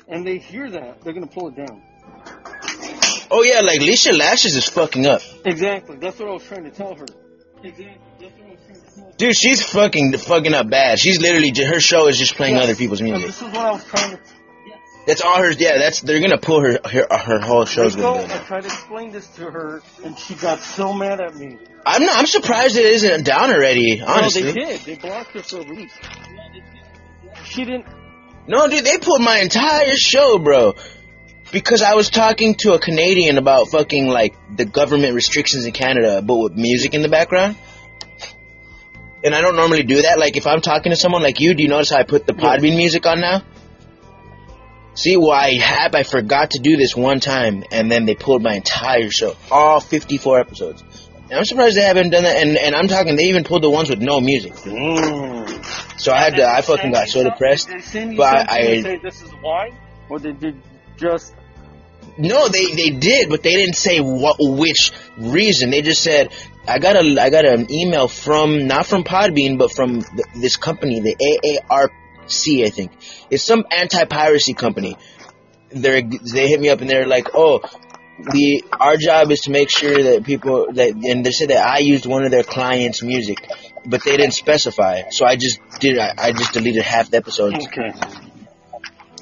and 0.08 0.26
they 0.26 0.38
hear 0.38 0.70
that, 0.70 1.00
they're 1.02 1.12
gonna 1.12 1.26
pull 1.26 1.48
it 1.48 1.56
down. 1.56 1.82
Oh 3.30 3.42
yeah, 3.42 3.60
like 3.60 3.80
Alicia 3.80 4.12
Lashes 4.12 4.54
is 4.54 4.68
fucking 4.68 5.06
up, 5.06 5.22
Exactly. 5.44 5.96
That's 5.96 6.18
what 6.18 6.28
I 6.28 6.32
was 6.32 6.44
trying 6.44 6.64
to 6.64 6.70
tell 6.70 6.94
her. 6.94 7.06
Exactly. 7.62 7.96
That's 8.20 8.38
what 8.38 8.48
I 8.48 8.52
was 8.52 8.60
trying 8.66 8.80
to 8.82 8.94
tell 8.94 9.04
her. 9.06 9.12
dude. 9.16 9.34
She's 9.36 9.62
fucking 9.64 10.16
fucking 10.18 10.54
up 10.54 10.68
bad. 10.70 10.98
She's 10.98 11.20
literally 11.20 11.52
her 11.66 11.80
show 11.80 12.06
is 12.08 12.18
just 12.18 12.34
playing 12.36 12.56
Yes. 12.56 12.64
other 12.64 12.74
people's 12.76 13.00
And 13.00 13.10
music. 13.10 13.26
this 13.28 13.36
is 13.38 13.42
what 13.44 13.56
I 13.56 13.70
was 13.72 13.84
trying 13.86 14.10
to. 14.12 14.20
Yes. 14.66 14.78
That's 15.06 15.20
all 15.22 15.38
her. 15.38 15.50
Yeah, 15.50 15.78
that's 15.78 16.00
they're 16.02 16.20
gonna 16.20 16.38
pull 16.38 16.60
her 16.60 16.78
her 16.84 17.06
her 17.10 17.40
whole 17.40 17.64
show's 17.64 17.96
gonna 17.96 18.22
I 18.32 18.38
tried 18.46 18.60
to 18.62 18.66
explain 18.68 19.10
this 19.10 19.26
to 19.36 19.50
her, 19.50 19.82
and 20.04 20.16
she 20.18 20.34
got 20.34 20.60
so 20.60 20.92
mad 20.92 21.20
at 21.20 21.34
me. 21.34 21.56
I'm 21.86 22.04
not. 22.04 22.18
I'm 22.18 22.26
surprised 22.26 22.76
it 22.76 22.84
isn't 22.84 23.24
down 23.24 23.50
already. 23.50 24.00
Honestly. 24.00 24.42
No, 24.44 24.52
they 24.52 24.64
did. 24.64 24.80
They 24.82 24.94
blocked 24.96 25.30
her 25.32 25.42
for 25.42 25.60
a 25.60 25.64
week. 25.64 25.90
She 27.44 27.64
didn't. 27.64 27.86
No, 28.46 28.68
dude, 28.68 28.84
they 28.84 28.98
pulled 28.98 29.22
my 29.22 29.38
entire 29.38 29.94
show, 29.96 30.38
bro. 30.38 30.74
Because 31.52 31.82
I 31.82 31.94
was 31.94 32.10
talking 32.10 32.54
to 32.60 32.72
a 32.72 32.78
Canadian 32.78 33.38
about 33.38 33.68
fucking 33.68 34.08
like 34.08 34.34
the 34.56 34.64
government 34.64 35.14
restrictions 35.14 35.64
in 35.64 35.72
Canada, 35.72 36.20
but 36.20 36.36
with 36.36 36.54
music 36.54 36.94
in 36.94 37.02
the 37.02 37.08
background. 37.08 37.56
And 39.22 39.34
I 39.34 39.40
don't 39.40 39.56
normally 39.56 39.84
do 39.84 40.02
that. 40.02 40.18
Like 40.18 40.36
if 40.36 40.46
I'm 40.46 40.60
talking 40.60 40.90
to 40.90 40.96
someone 40.96 41.22
like 41.22 41.40
you, 41.40 41.54
do 41.54 41.62
you 41.62 41.68
notice 41.68 41.90
how 41.90 41.98
I 41.98 42.02
put 42.02 42.26
the 42.26 42.34
Podbean 42.34 42.76
music 42.76 43.06
on 43.06 43.20
now? 43.20 43.42
See, 44.94 45.16
well, 45.16 45.32
I 45.32 45.58
I 45.92 46.02
forgot 46.04 46.52
to 46.52 46.60
do 46.60 46.76
this 46.76 46.94
one 46.94 47.18
time, 47.18 47.64
and 47.72 47.90
then 47.90 48.04
they 48.06 48.14
pulled 48.14 48.42
my 48.42 48.54
entire 48.54 49.10
show, 49.10 49.34
all 49.50 49.80
54 49.80 50.40
episodes. 50.40 50.84
And 51.30 51.32
I'm 51.38 51.44
surprised 51.44 51.76
they 51.76 51.82
haven't 51.82 52.10
done 52.10 52.24
that. 52.24 52.36
And 52.36 52.56
and 52.56 52.74
I'm 52.74 52.86
talking, 52.88 53.16
they 53.16 53.24
even 53.24 53.44
pulled 53.44 53.62
the 53.62 53.70
ones 53.70 53.88
with 53.88 54.00
no 54.00 54.20
music. 54.20 54.52
Mm. 54.54 56.00
So 56.00 56.12
I 56.12 56.18
had 56.20 56.36
to, 56.36 56.46
I 56.46 56.60
fucking 56.60 56.92
got 56.92 57.08
so 57.08 57.24
depressed. 57.24 57.68
Did 57.68 57.78
they 57.78 57.82
send 57.82 58.12
you 58.12 58.18
But 58.18 58.48
something 58.48 58.56
I- 58.56 58.74
to 58.76 58.82
say 58.82 58.96
this 58.98 59.22
is 59.22 59.30
why, 59.40 59.70
or 60.10 60.18
they 60.18 60.32
did 60.32 60.60
just? 60.96 61.34
No, 62.18 62.48
they 62.48 62.66
they 62.72 62.90
did, 62.90 63.28
but 63.28 63.42
they 63.42 63.50
didn't 63.54 63.74
say 63.76 64.00
what 64.00 64.36
which 64.38 64.92
reason. 65.18 65.70
They 65.70 65.82
just 65.82 66.02
said 66.02 66.32
I 66.68 66.78
got 66.78 66.96
a 66.96 67.20
I 67.20 67.30
got 67.30 67.44
an 67.44 67.72
email 67.72 68.06
from 68.06 68.66
not 68.66 68.86
from 68.86 69.02
Podbean, 69.02 69.58
but 69.58 69.72
from 69.72 70.02
th- 70.02 70.26
this 70.36 70.56
company, 70.56 71.00
the 71.00 71.16
AARC, 71.16 72.64
I 72.64 72.70
think. 72.70 72.92
It's 73.30 73.42
some 73.42 73.64
anti-piracy 73.70 74.54
company. 74.54 74.96
They 75.70 76.02
they 76.02 76.46
hit 76.48 76.60
me 76.60 76.68
up 76.68 76.80
and 76.82 76.88
they're 76.90 77.06
like, 77.06 77.30
"Oh, 77.34 77.60
the 78.18 78.64
our 78.72 78.96
job 78.96 79.30
is 79.30 79.40
to 79.40 79.50
make 79.50 79.70
sure 79.70 80.02
that 80.02 80.24
people 80.24 80.72
that 80.72 80.90
and 80.90 81.24
they 81.24 81.30
said 81.32 81.50
that 81.50 81.66
I 81.66 81.78
used 81.78 82.06
one 82.06 82.24
of 82.24 82.30
their 82.30 82.44
clients' 82.44 83.02
music, 83.02 83.38
but 83.86 84.04
they 84.04 84.16
didn't 84.16 84.34
specify. 84.34 85.02
So 85.10 85.26
I 85.26 85.36
just 85.36 85.60
did 85.80 85.98
I, 85.98 86.14
I 86.16 86.32
just 86.32 86.52
deleted 86.52 86.82
half 86.82 87.10
the 87.10 87.16
episodes 87.16 87.66
Okay. 87.66 87.92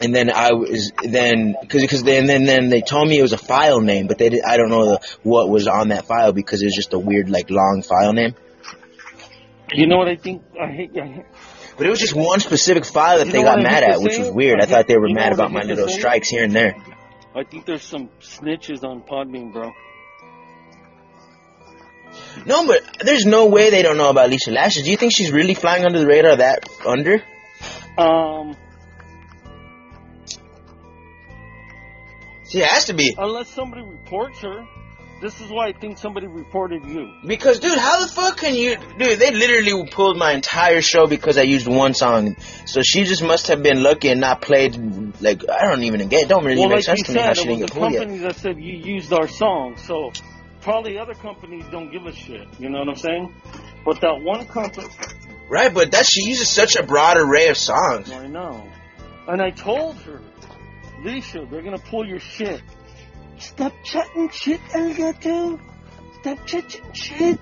and 0.02 0.14
then 0.14 0.30
I 0.30 0.52
was 0.52 0.92
then 1.02 1.56
because 1.60 1.82
because 1.82 2.02
then 2.02 2.26
then 2.26 2.44
then 2.44 2.68
they 2.68 2.82
told 2.82 3.08
me 3.08 3.18
it 3.18 3.22
was 3.22 3.32
a 3.32 3.38
file 3.38 3.80
name, 3.80 4.06
but 4.08 4.18
they 4.18 4.28
did, 4.28 4.42
I 4.44 4.56
don't 4.56 4.68
know 4.68 4.84
the, 4.84 5.00
what 5.22 5.48
was 5.48 5.66
on 5.68 5.88
that 5.88 6.06
file 6.06 6.32
because 6.32 6.60
it 6.62 6.66
was 6.66 6.74
just 6.74 6.92
a 6.92 6.98
weird 6.98 7.30
like 7.30 7.50
long 7.50 7.82
file 7.82 8.12
name. 8.12 8.34
You 9.72 9.86
know 9.86 9.96
what 9.96 10.08
I 10.08 10.16
think? 10.16 10.42
I 10.60 10.66
hate. 10.66 10.90
I 10.98 11.06
hate 11.06 11.24
But 11.78 11.86
it 11.86 11.90
was 11.90 11.98
just 11.98 12.14
one 12.14 12.40
specific 12.40 12.84
file 12.84 13.18
that 13.18 13.28
You 13.28 13.32
they 13.32 13.42
got 13.42 13.62
mad 13.62 13.82
at, 13.84 14.00
which 14.02 14.18
was 14.18 14.30
weird. 14.30 14.60
I 14.60 14.64
I 14.64 14.66
thought 14.66 14.86
they 14.86 14.98
were 14.98 15.08
mad 15.08 15.32
about 15.32 15.50
my 15.50 15.62
little 15.62 15.88
strikes 15.88 16.28
here 16.28 16.44
and 16.44 16.52
there. 16.52 16.74
I 17.34 17.44
think 17.44 17.64
there's 17.66 17.82
some 17.82 18.10
snitches 18.20 18.84
on 18.84 19.02
Podbean, 19.02 19.52
bro. 19.52 19.72
No, 22.44 22.66
but 22.66 22.82
there's 23.00 23.24
no 23.24 23.46
way 23.46 23.70
they 23.70 23.82
don't 23.82 23.96
know 23.96 24.10
about 24.10 24.28
Lisa 24.28 24.50
Lashes. 24.50 24.82
Do 24.82 24.90
you 24.90 24.96
think 24.96 25.12
she's 25.14 25.30
really 25.32 25.54
flying 25.54 25.84
under 25.84 25.98
the 25.98 26.06
radar 26.06 26.36
that 26.36 26.68
under? 26.86 27.22
Um, 27.96 28.56
She 32.50 32.58
has 32.58 32.84
to 32.86 32.92
be. 32.92 33.14
unless 33.16 33.48
somebody 33.48 33.82
reports 33.82 34.38
her. 34.40 34.66
This 35.22 35.40
is 35.40 35.52
why 35.52 35.68
I 35.68 35.72
think 35.72 35.98
somebody 35.98 36.26
reported 36.26 36.84
you. 36.84 37.14
Because, 37.24 37.60
dude, 37.60 37.78
how 37.78 38.00
the 38.00 38.08
fuck 38.08 38.38
can 38.38 38.56
you, 38.56 38.76
dude? 38.98 39.20
They 39.20 39.30
literally 39.30 39.88
pulled 39.88 40.18
my 40.18 40.32
entire 40.32 40.82
show 40.82 41.06
because 41.06 41.38
I 41.38 41.42
used 41.42 41.68
one 41.68 41.94
song. 41.94 42.34
So 42.66 42.82
she 42.82 43.04
just 43.04 43.22
must 43.22 43.46
have 43.46 43.62
been 43.62 43.84
lucky 43.84 44.08
and 44.08 44.20
not 44.20 44.42
played. 44.42 44.74
Like 45.22 45.48
I 45.48 45.68
don't 45.68 45.84
even 45.84 46.08
get. 46.08 46.24
It 46.24 46.28
don't 46.28 46.44
really 46.44 46.58
well, 46.58 46.70
make 46.70 46.88
like 46.88 46.96
sense 46.96 47.02
to 47.04 47.12
me 47.12 47.20
how 47.20 47.34
she 47.34 47.44
didn't 47.44 47.60
get 47.60 47.68
the 47.68 47.74
pulled 47.78 47.92
yet. 47.92 48.00
company 48.00 48.18
that 48.18 48.36
said 48.36 48.58
you 48.58 48.78
used 48.78 49.12
our 49.12 49.28
song, 49.28 49.76
so 49.76 50.10
probably 50.60 50.98
other 50.98 51.14
companies 51.14 51.64
don't 51.70 51.92
give 51.92 52.04
a 52.04 52.12
shit. 52.12 52.48
You 52.58 52.68
know 52.68 52.80
what 52.80 52.88
I'm 52.88 52.96
saying? 52.96 53.32
But 53.84 54.00
that 54.00 54.22
one 54.22 54.44
company, 54.46 54.88
Right, 55.48 55.72
but 55.72 55.92
that 55.92 56.04
she 56.04 56.28
uses 56.30 56.48
such 56.48 56.74
a 56.74 56.82
broad 56.82 57.16
array 57.16 57.46
of 57.48 57.56
songs. 57.56 58.10
I 58.10 58.26
know. 58.26 58.66
And 59.28 59.40
I 59.40 59.50
told 59.50 59.96
her, 59.98 60.20
Lisha, 61.04 61.48
they're 61.48 61.62
gonna 61.62 61.78
pull 61.78 62.08
your 62.08 62.18
shit. 62.18 62.60
Stop 63.38 63.72
chatting 63.84 64.28
shit, 64.30 64.60
Elgato. 64.70 65.60
Stop 66.20 66.46
chatting 66.46 66.92
shit. 66.92 67.40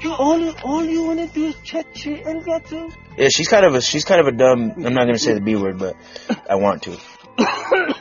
You 0.00 0.12
all, 0.12 0.56
all 0.64 0.84
you 0.84 1.02
wanna 1.04 1.26
do 1.26 1.46
is 1.46 1.56
chat 1.64 1.86
shit, 1.96 2.24
Elgato. 2.24 2.92
Yeah, 3.16 3.28
she's 3.30 3.48
kind 3.48 3.66
of 3.66 3.74
a 3.74 3.80
she's 3.80 4.04
kind 4.04 4.20
of 4.20 4.28
a 4.28 4.32
dumb. 4.32 4.72
I'm 4.76 4.94
not 4.94 5.06
gonna 5.06 5.18
say 5.18 5.34
the 5.34 5.40
b 5.40 5.56
word, 5.56 5.78
but 5.78 5.96
I 6.48 6.54
want 6.54 6.82
to. 6.84 6.96
Gotta 7.36 7.94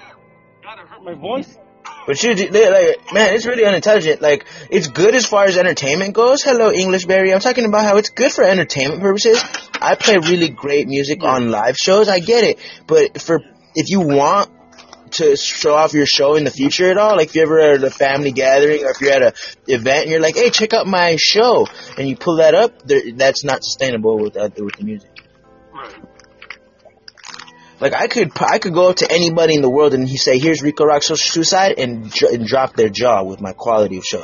hurt 0.87 1.03
my 1.03 1.15
voice. 1.15 1.57
But 2.05 2.17
she, 2.17 2.33
they, 2.33 2.69
like, 2.69 3.13
man, 3.13 3.33
it's 3.33 3.45
really 3.45 3.65
unintelligent. 3.65 4.21
Like, 4.21 4.45
it's 4.69 4.87
good 4.87 5.13
as 5.13 5.25
far 5.25 5.43
as 5.43 5.57
entertainment 5.57 6.13
goes. 6.13 6.41
Hello, 6.41 6.71
English 6.71 7.05
Berry. 7.05 7.33
I'm 7.33 7.41
talking 7.41 7.65
about 7.65 7.83
how 7.83 7.97
it's 7.97 8.11
good 8.11 8.31
for 8.31 8.45
entertainment 8.45 9.01
purposes. 9.01 9.43
I 9.81 9.95
play 9.95 10.17
really 10.17 10.49
great 10.49 10.87
music 10.87 11.23
on 11.23 11.51
live 11.51 11.75
shows. 11.75 12.07
I 12.07 12.19
get 12.19 12.45
it, 12.45 12.59
but 12.85 13.19
for 13.21 13.41
if 13.75 13.89
you 13.89 13.99
want 14.01 14.51
to 15.11 15.35
show 15.35 15.73
off 15.73 15.93
your 15.93 16.05
show 16.05 16.35
in 16.35 16.43
the 16.43 16.51
future 16.51 16.89
at 16.89 16.97
all, 16.97 17.15
like 17.15 17.29
if 17.29 17.35
you're 17.35 17.45
ever 17.45 17.59
at 17.59 17.83
a 17.83 17.89
family 17.89 18.31
gathering 18.31 18.83
or 18.83 18.91
if 18.91 19.01
you're 19.01 19.13
at 19.13 19.21
a 19.21 19.33
event 19.67 20.03
and 20.03 20.11
you're 20.11 20.21
like, 20.21 20.35
hey, 20.35 20.49
check 20.49 20.73
out 20.73 20.87
my 20.87 21.15
show, 21.19 21.67
and 21.97 22.07
you 22.07 22.15
pull 22.15 22.37
that 22.37 22.55
up, 22.55 22.81
that's 23.15 23.43
not 23.43 23.63
sustainable 23.63 24.19
with 24.19 24.37
uh, 24.37 24.49
with 24.57 24.75
the 24.75 24.83
music. 24.83 25.09
Like 27.79 27.93
I 27.93 28.07
could, 28.07 28.31
I 28.39 28.57
could 28.57 28.73
go 28.73 28.89
up 28.89 28.97
to 28.97 29.11
anybody 29.11 29.53
in 29.53 29.61
the 29.61 29.69
world 29.69 29.93
and 29.93 30.07
he 30.07 30.17
say, 30.17 30.39
"Here's 30.39 30.63
Rico 30.63 30.83
Rock 30.85 31.03
Social 31.03 31.17
Suicide," 31.17 31.75
and, 31.77 32.11
and 32.23 32.45
drop 32.47 32.75
their 32.75 32.89
jaw 32.89 33.23
with 33.23 33.39
my 33.39 33.53
quality 33.53 33.97
of 33.97 34.03
show, 34.03 34.23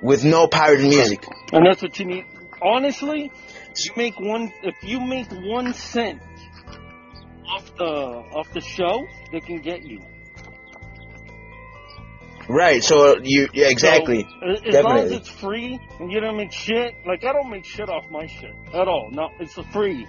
with 0.00 0.24
no 0.24 0.46
pirated 0.46 0.88
music. 0.88 1.26
And 1.52 1.66
that's 1.66 1.82
what 1.82 1.98
you 1.98 2.04
need. 2.04 2.24
Honestly, 2.62 3.32
you 3.76 3.92
make 3.96 4.20
one. 4.20 4.52
If 4.62 4.76
you 4.84 5.00
make 5.00 5.26
one 5.32 5.74
cent 5.74 6.20
off 7.48 7.76
the 7.76 7.84
off 7.84 8.52
the 8.52 8.60
show, 8.60 9.06
they 9.32 9.40
can 9.40 9.60
get 9.60 9.82
you. 9.84 10.00
Right. 12.48 12.82
So 12.84 13.12
uh, 13.12 13.20
you, 13.22 13.48
yeah, 13.52 13.68
exactly. 13.68 14.26
So, 14.40 14.68
as 14.68 14.84
long 14.84 14.98
as 14.98 15.12
it's 15.12 15.28
free 15.28 15.78
and 15.98 16.12
you 16.12 16.20
don't 16.20 16.36
make 16.36 16.52
shit, 16.52 16.94
like 17.06 17.24
I 17.24 17.32
don't 17.32 17.50
make 17.50 17.64
shit 17.64 17.88
off 17.88 18.10
my 18.10 18.26
shit 18.26 18.54
at 18.74 18.88
all. 18.88 19.10
No, 19.10 19.30
it's 19.40 19.56
a 19.56 19.62
free. 19.64 20.06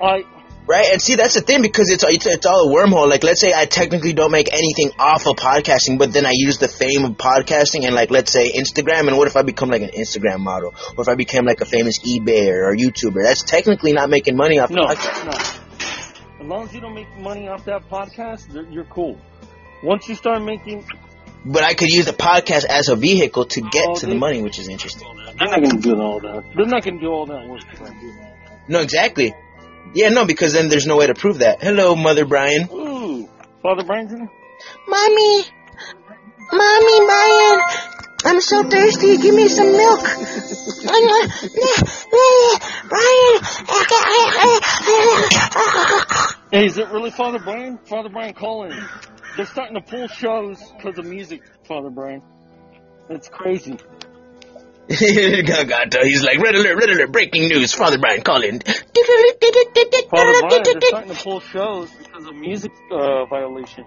I 0.00 0.24
Right. 0.66 0.86
And 0.92 1.00
see, 1.00 1.16
that's 1.16 1.34
the 1.34 1.42
thing 1.42 1.60
because 1.60 1.90
it's 1.90 2.04
it's, 2.04 2.24
it's 2.24 2.46
all 2.46 2.70
a 2.70 2.74
wormhole. 2.74 3.08
Like, 3.08 3.22
let's 3.22 3.40
say 3.40 3.52
I 3.54 3.66
technically 3.66 4.14
don't 4.14 4.30
make 4.30 4.52
anything 4.52 4.92
off 4.98 5.26
of 5.26 5.36
podcasting, 5.36 5.98
but 5.98 6.12
then 6.12 6.24
I 6.24 6.32
use 6.32 6.56
the 6.56 6.68
fame 6.68 7.04
of 7.04 7.12
podcasting 7.12 7.84
and 7.84 7.94
like, 7.94 8.10
let's 8.10 8.32
say 8.32 8.50
Instagram. 8.50 9.08
And 9.08 9.18
what 9.18 9.28
if 9.28 9.36
I 9.36 9.42
become 9.42 9.68
like 9.68 9.82
an 9.82 9.90
Instagram 9.90 10.38
model, 10.38 10.74
or 10.96 11.02
if 11.02 11.08
I 11.08 11.16
became 11.16 11.44
like 11.44 11.60
a 11.60 11.66
famous 11.66 11.98
eBayer 11.98 12.66
or 12.66 12.74
YouTuber? 12.74 13.22
That's 13.22 13.42
technically 13.42 13.92
not 13.92 14.08
making 14.08 14.36
money 14.36 14.58
off 14.58 14.70
no, 14.70 14.86
podcast. 14.86 15.26
no. 15.26 15.63
As 16.44 16.50
long 16.50 16.64
as 16.64 16.74
you 16.74 16.80
don't 16.82 16.92
make 16.94 17.08
money 17.16 17.48
off 17.48 17.64
that 17.64 17.88
podcast, 17.88 18.52
you're- 18.52 18.66
you're 18.70 18.84
cool. 18.84 19.16
Once 19.82 20.06
you 20.10 20.14
start 20.14 20.42
making, 20.42 20.84
But 21.46 21.62
I 21.62 21.72
could 21.72 21.88
use 21.88 22.04
the 22.04 22.12
podcast 22.12 22.64
as 22.66 22.88
a 22.88 22.96
vehicle 22.96 23.46
to 23.46 23.60
get 23.62 23.86
Oh, 23.88 23.94
to 23.96 24.06
the 24.06 24.14
money, 24.14 24.42
which 24.42 24.58
is 24.58 24.68
interesting. 24.68 25.06
they're 25.38 25.48
not 25.48 25.62
gonna 25.62 25.80
do 25.80 25.98
all 26.00 26.20
that. 26.20 26.42
They're 26.54 26.66
not 26.66 26.82
gonna 26.84 27.00
do 27.00 27.08
all 27.10 27.24
that 27.26 27.48
work. 27.48 27.60
for 27.76 27.84
that. 27.84 27.94
No, 28.68 28.80
exactly. 28.80 29.34
Yeah, 29.94 30.10
no, 30.10 30.26
because 30.26 30.52
then 30.52 30.68
there's 30.68 30.86
no 30.86 30.96
way 30.96 31.06
to 31.06 31.14
prove 31.14 31.38
that. 31.38 31.62
Hello, 31.62 31.96
Mother 31.96 32.26
Brian. 32.26 32.68
Ooh, 32.72 33.26
Father 33.62 33.84
Brian's 33.84 34.12
in 34.12 34.22
it? 34.22 34.28
Mommy, 34.86 35.44
mommy, 36.52 37.06
Brian, 37.06 37.60
I'm 38.24 38.40
so 38.40 38.62
thirsty. 38.64 39.18
Give 39.18 39.34
me 39.34 39.48
some 39.48 39.72
milk. 39.72 40.00
Uh, 40.00 40.98
Brian, 42.88 43.40
uh, 43.68 43.84
uh, 45.56 46.34
Hey, 46.50 46.66
is 46.66 46.78
it 46.78 46.88
really 46.88 47.10
Father 47.10 47.38
Brian? 47.38 47.78
Father 47.86 48.08
Brian 48.08 48.34
calling. 48.34 48.72
They're 49.36 49.46
starting 49.46 49.74
to 49.74 49.80
pull 49.80 50.08
shows 50.08 50.62
because 50.76 50.98
of 50.98 51.06
music, 51.06 51.42
Father 51.66 51.90
Brian. 51.90 52.22
It's 53.10 53.28
crazy. 53.28 53.72
Gagato, 54.88 56.02
he's 56.02 56.22
like, 56.22 56.38
red 56.40 56.54
alert, 56.54 56.76
red 56.78 56.90
alert, 56.90 57.10
breaking 57.10 57.48
news, 57.48 57.72
Father 57.72 57.98
Brian 57.98 58.22
calling. 58.22 58.60
Father 58.60 58.84
Brian, 60.10 60.62
they're 60.62 60.80
starting 60.82 61.14
to 61.14 61.22
pull 61.22 61.40
shows 61.40 61.90
because 61.90 62.26
of 62.26 62.34
music 62.36 62.70
uh, 62.90 63.24
violation. 63.26 63.84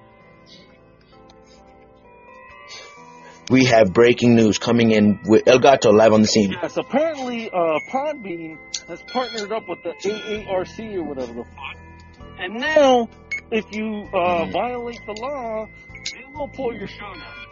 We 3.50 3.66
have 3.66 3.94
breaking 3.94 4.36
news 4.36 4.58
coming 4.58 4.92
in 4.92 5.20
with 5.26 5.48
El 5.48 5.60
Gato 5.60 5.92
live 5.92 6.12
on 6.12 6.22
the 6.22 6.28
scene. 6.28 6.52
Yes, 6.52 6.76
apparently 6.76 7.50
uh, 7.50 7.80
Podbean 7.90 8.58
has 8.90 9.02
partnered 9.04 9.54
up 9.54 9.64
with 9.70 9.84
the 9.84 9.92
AARC 9.92 10.96
or 10.96 11.04
whatever 11.04 11.34
the 11.34 11.44
fuck. 11.44 12.28
And 12.40 12.56
now, 12.56 13.10
if 13.52 13.66
you 13.72 14.08
uh, 14.14 14.46
violate 14.46 15.00
the 15.06 15.14
law, 15.14 15.66
they 15.94 16.26
will 16.34 16.50
pull 16.50 16.74
your 16.76 16.88
show 16.88 17.14
down. 17.14 17.48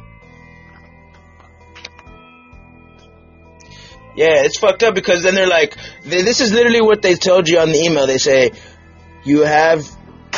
Yeah, 4.17 4.43
it's 4.43 4.59
fucked 4.59 4.83
up 4.83 4.95
because 4.95 5.23
then 5.23 5.35
they're 5.35 5.47
like, 5.47 5.77
they, 6.03 6.21
this 6.21 6.39
is 6.39 6.53
literally 6.53 6.81
what 6.81 7.01
they 7.01 7.15
told 7.15 7.47
you 7.49 7.59
on 7.59 7.69
the 7.69 7.79
email. 7.79 8.07
They 8.07 8.17
say, 8.17 8.51
you 9.23 9.41
have 9.41 9.85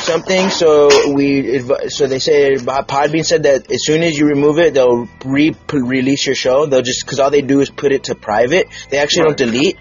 something, 0.08 0.50
so 0.50 1.14
we, 1.14 1.60
so 1.90 2.08
they 2.08 2.20
say, 2.20 2.56
uh, 2.56 2.84
Podbean 2.84 3.26
said 3.26 3.44
that 3.44 3.70
as 3.70 3.86
soon 3.86 4.02
as 4.04 4.18
you 4.18 4.26
remove 4.26 4.58
it, 4.58 4.74
they'll 4.74 5.08
re-release 5.26 6.26
your 6.26 6.36
show. 6.36 6.66
They'll 6.66 6.82
just, 6.82 7.06
cause 7.06 7.20
all 7.20 7.30
they 7.30 7.42
do 7.42 7.60
is 7.60 7.70
put 7.70 7.92
it 7.92 8.06
to 8.06 8.16
private. 8.16 8.68
They 8.90 8.98
actually 9.00 9.26
don't 9.26 9.38
delete, 9.38 9.78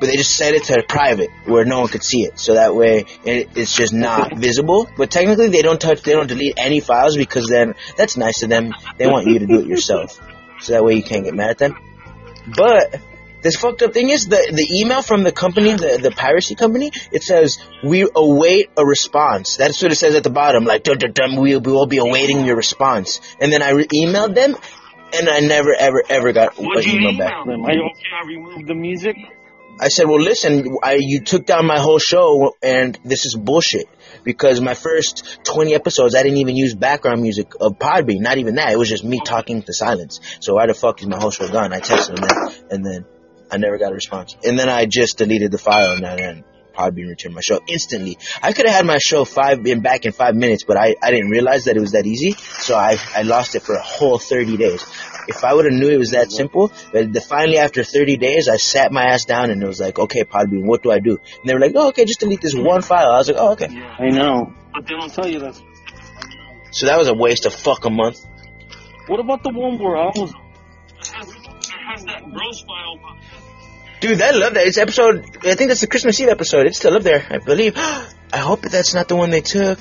but 0.00 0.06
they 0.06 0.16
just 0.16 0.34
set 0.34 0.54
it 0.54 0.64
to 0.64 0.82
private 0.88 1.30
where 1.44 1.64
no 1.64 1.80
one 1.80 1.88
could 1.88 2.02
see 2.02 2.24
it. 2.24 2.38
So 2.38 2.54
that 2.54 2.74
way 2.74 3.06
it, 3.24 3.50
it's 3.54 3.74
just 3.74 3.94
not 3.94 4.36
visible. 4.36 4.90
But 4.96 5.10
technically 5.10 5.48
they 5.48 5.62
don't 5.62 5.80
touch, 5.80 6.02
they 6.02 6.12
don't 6.12 6.26
delete 6.26 6.54
any 6.58 6.80
files 6.80 7.16
because 7.16 7.48
then 7.48 7.74
that's 7.96 8.16
nice 8.16 8.42
of 8.42 8.48
them. 8.48 8.74
They 8.98 9.06
want 9.06 9.26
you 9.26 9.38
to 9.38 9.46
do 9.46 9.60
it 9.60 9.66
yourself. 9.66 10.20
So 10.60 10.72
that 10.72 10.84
way 10.84 10.94
you 10.94 11.02
can't 11.02 11.24
get 11.24 11.34
mad 11.34 11.50
at 11.50 11.58
them. 11.58 11.78
But 12.56 13.00
this 13.46 13.56
fucked 13.56 13.82
up 13.82 13.94
thing 13.94 14.10
is 14.10 14.26
the 14.26 14.42
the 14.52 14.80
email 14.80 15.02
from 15.02 15.22
the 15.22 15.30
company, 15.30 15.72
the 15.72 15.98
the 16.02 16.10
piracy 16.10 16.56
company. 16.56 16.90
It 17.12 17.22
says 17.22 17.58
we 17.84 18.08
await 18.14 18.70
a 18.76 18.84
response. 18.84 19.56
That's 19.56 19.80
what 19.80 19.92
it 19.92 19.96
says 19.96 20.16
at 20.16 20.24
the 20.24 20.30
bottom. 20.30 20.64
Like 20.64 20.82
dun, 20.82 20.98
dun, 20.98 21.12
dun, 21.12 21.40
we 21.40 21.56
we 21.56 21.72
will 21.72 21.86
be 21.86 21.98
awaiting 21.98 22.44
your 22.44 22.56
response. 22.56 23.20
And 23.40 23.52
then 23.52 23.62
I 23.62 23.70
re- 23.70 23.86
emailed 23.86 24.34
them, 24.34 24.56
and 25.14 25.28
I 25.28 25.40
never 25.40 25.72
ever 25.78 26.02
ever 26.08 26.32
got 26.32 26.58
an 26.58 26.64
email 26.64 27.16
back. 27.16 27.34
Am 27.46 27.64
I 27.64 27.72
okay? 27.72 28.08
I 28.20 28.26
removed 28.26 28.66
the 28.66 28.74
music. 28.74 29.16
I 29.78 29.88
said, 29.88 30.06
well, 30.08 30.20
listen, 30.20 30.78
I, 30.82 30.96
you 30.98 31.20
took 31.20 31.44
down 31.44 31.66
my 31.66 31.78
whole 31.78 31.98
show, 31.98 32.56
and 32.62 32.98
this 33.04 33.26
is 33.26 33.34
bullshit. 33.34 33.86
Because 34.24 34.58
my 34.58 34.72
first 34.72 35.38
20 35.44 35.74
episodes, 35.74 36.14
I 36.14 36.22
didn't 36.22 36.38
even 36.38 36.56
use 36.56 36.74
background 36.74 37.20
music 37.20 37.52
of 37.60 37.78
Podbean. 37.78 38.20
Not 38.20 38.38
even 38.38 38.54
that. 38.54 38.72
It 38.72 38.78
was 38.78 38.88
just 38.88 39.04
me 39.04 39.18
oh. 39.20 39.24
talking 39.24 39.62
to 39.62 39.74
silence. 39.74 40.20
So 40.40 40.54
why 40.54 40.66
the 40.66 40.72
fuck 40.72 41.02
is 41.02 41.06
my 41.06 41.18
whole 41.18 41.30
show 41.30 41.46
gone? 41.48 41.74
I 41.74 41.80
texted 41.80 42.16
them 42.16 42.24
that, 42.24 42.64
and 42.70 42.86
then 42.86 43.04
I 43.50 43.58
never 43.58 43.78
got 43.78 43.92
a 43.92 43.94
response. 43.94 44.36
And 44.44 44.58
then 44.58 44.68
I 44.68 44.86
just 44.86 45.18
deleted 45.18 45.52
the 45.52 45.58
file, 45.58 45.92
and 45.92 46.04
then 46.04 46.44
Podbean 46.76 47.08
returned 47.08 47.34
my 47.34 47.40
show 47.40 47.60
instantly. 47.66 48.18
I 48.42 48.52
could 48.52 48.66
have 48.66 48.74
had 48.74 48.86
my 48.86 48.98
show 48.98 49.24
five 49.24 49.62
been 49.62 49.80
back 49.80 50.04
in 50.04 50.12
five 50.12 50.34
minutes, 50.34 50.64
but 50.64 50.76
I, 50.76 50.94
I 51.02 51.10
didn't 51.10 51.30
realize 51.30 51.64
that 51.64 51.76
it 51.76 51.80
was 51.80 51.92
that 51.92 52.06
easy. 52.06 52.32
So 52.32 52.76
I, 52.76 52.98
I 53.14 53.22
lost 53.22 53.54
it 53.54 53.62
for 53.62 53.74
a 53.74 53.82
whole 53.82 54.18
30 54.18 54.56
days. 54.56 54.84
If 55.28 55.42
I 55.42 55.54
would 55.54 55.64
have 55.64 55.74
knew 55.74 55.88
it 55.88 55.98
was 55.98 56.10
that 56.10 56.30
simple, 56.30 56.70
but 56.92 57.12
the, 57.12 57.20
finally 57.20 57.58
after 57.58 57.82
30 57.82 58.16
days, 58.16 58.48
I 58.48 58.58
sat 58.58 58.92
my 58.92 59.06
ass 59.06 59.24
down 59.24 59.50
and 59.50 59.60
it 59.60 59.66
was 59.66 59.80
like, 59.80 59.98
okay, 59.98 60.22
Podbean, 60.22 60.66
what 60.66 60.82
do 60.82 60.92
I 60.92 61.00
do? 61.00 61.16
And 61.16 61.48
they 61.48 61.54
were 61.54 61.60
like, 61.60 61.72
oh, 61.74 61.88
okay, 61.88 62.04
just 62.04 62.20
delete 62.20 62.42
this 62.42 62.54
one 62.54 62.82
file. 62.82 63.10
I 63.10 63.18
was 63.18 63.28
like, 63.28 63.38
oh, 63.40 63.52
okay. 63.52 63.66
I 63.66 64.10
know. 64.10 64.52
But 64.72 64.86
they 64.86 64.94
don't 64.94 65.12
tell 65.12 65.26
you 65.26 65.40
that. 65.40 65.60
So 66.70 66.86
that 66.86 66.98
was 66.98 67.08
a 67.08 67.14
waste 67.14 67.46
of 67.46 67.54
fuck 67.54 67.84
a 67.86 67.90
month. 67.90 68.18
What 69.08 69.18
about 69.18 69.42
the 69.42 69.50
one 69.50 69.78
where 69.78 69.96
I 69.96 70.06
was? 70.14 70.32
Has, 71.86 72.04
that. 72.04 72.22
Dude, 74.00 74.20
I 74.20 74.30
love 74.32 74.54
that. 74.54 74.66
It's 74.66 74.78
episode, 74.78 75.24
I 75.44 75.54
think 75.54 75.68
that's 75.68 75.80
the 75.80 75.86
Christmas 75.86 76.20
Eve 76.20 76.28
episode. 76.28 76.66
It's 76.66 76.76
still 76.78 76.96
up 76.96 77.02
there, 77.02 77.24
I 77.30 77.38
believe. 77.38 77.74
I 77.78 78.38
hope 78.38 78.62
that 78.62 78.72
that's 78.72 78.92
not 78.94 79.08
the 79.08 79.16
one 79.16 79.30
they 79.30 79.40
took. 79.40 79.78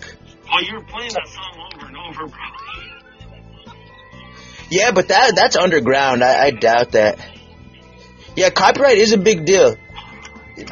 Oh, 0.51 0.59
you 0.61 0.75
were 0.75 0.83
playing 0.83 1.11
that 1.13 1.27
song 1.27 1.69
over 1.75 1.87
and 1.87 1.97
over, 1.97 2.27
bro. 2.27 2.39
Yeah, 4.69 4.91
but 4.91 5.07
that 5.09 5.33
that's 5.35 5.55
underground. 5.55 6.23
I, 6.23 6.45
I 6.45 6.51
doubt 6.51 6.91
that. 6.91 7.19
Yeah, 8.35 8.49
copyright 8.49 8.97
is 8.97 9.13
a 9.13 9.17
big 9.17 9.45
deal. 9.45 9.75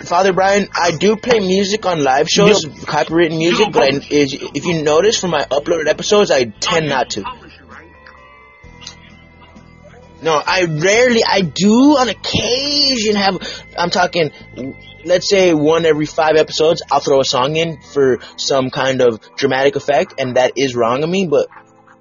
Father 0.06 0.32
Brian, 0.34 0.68
I 0.74 0.92
do 0.92 1.16
play 1.18 1.40
music 1.40 1.86
on 1.86 2.04
live 2.04 2.28
shows, 2.30 2.66
copyrighted 2.86 3.38
music, 3.38 3.72
but 3.74 3.84
I, 3.84 3.88
is- 4.10 4.34
if 4.54 4.66
you 4.66 4.82
notice 4.84 5.20
from 5.20 5.32
my 5.32 5.44
uploaded 5.46 5.88
episodes, 5.88 6.32
I 6.32 6.46
tend 6.46 6.88
not 6.88 7.12
to. 7.12 7.24
No, 10.24 10.42
I 10.46 10.64
rarely, 10.64 11.22
I 11.28 11.42
do 11.42 11.98
on 11.98 12.10
occasion 12.10 13.16
have, 13.16 13.38
I'm 13.78 13.90
talking, 13.90 14.32
let's 15.06 15.30
say 15.30 15.54
one 15.54 15.86
every 15.86 16.06
five 16.06 16.36
episodes, 16.36 16.82
I'll 16.90 17.02
throw 17.02 17.20
a 17.20 17.26
song 17.26 17.56
in 17.58 17.82
for 17.82 18.20
some 18.38 18.70
kind 18.70 19.02
of 19.02 19.20
dramatic 19.36 19.76
effect, 19.76 20.16
and 20.18 20.38
that 20.38 20.54
is 20.56 20.76
wrong 20.76 21.04
of 21.04 21.10
me, 21.10 21.28
but 21.28 21.48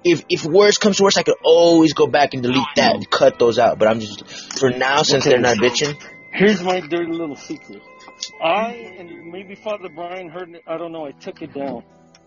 if, 0.05 0.23
if 0.29 0.45
worse 0.45 0.77
comes 0.77 0.97
to 0.97 1.03
worse, 1.03 1.17
I 1.17 1.23
could 1.23 1.37
always 1.43 1.93
go 1.93 2.07
back 2.07 2.33
and 2.33 2.41
delete 2.41 2.75
that 2.77 2.95
and 2.95 3.09
cut 3.09 3.39
those 3.39 3.59
out, 3.59 3.77
but 3.77 3.87
I'm 3.87 3.99
just, 3.99 4.57
for 4.57 4.69
now, 4.69 5.03
since 5.03 5.25
they're 5.25 5.39
not 5.39 5.57
bitching, 5.57 6.01
Here's 6.33 6.63
my 6.63 6.79
dirty 6.79 7.11
little 7.11 7.35
secret. 7.35 7.83
I 8.41 8.71
and 8.97 9.31
maybe 9.31 9.53
Father 9.53 9.87
Brian 9.87 10.29
heard 10.29 10.49
it. 10.49 10.63
I 10.65 10.77
don't 10.77 10.91
know. 10.91 11.05
I 11.05 11.11
took 11.11 11.43
it 11.43 11.53
down. 11.53 11.83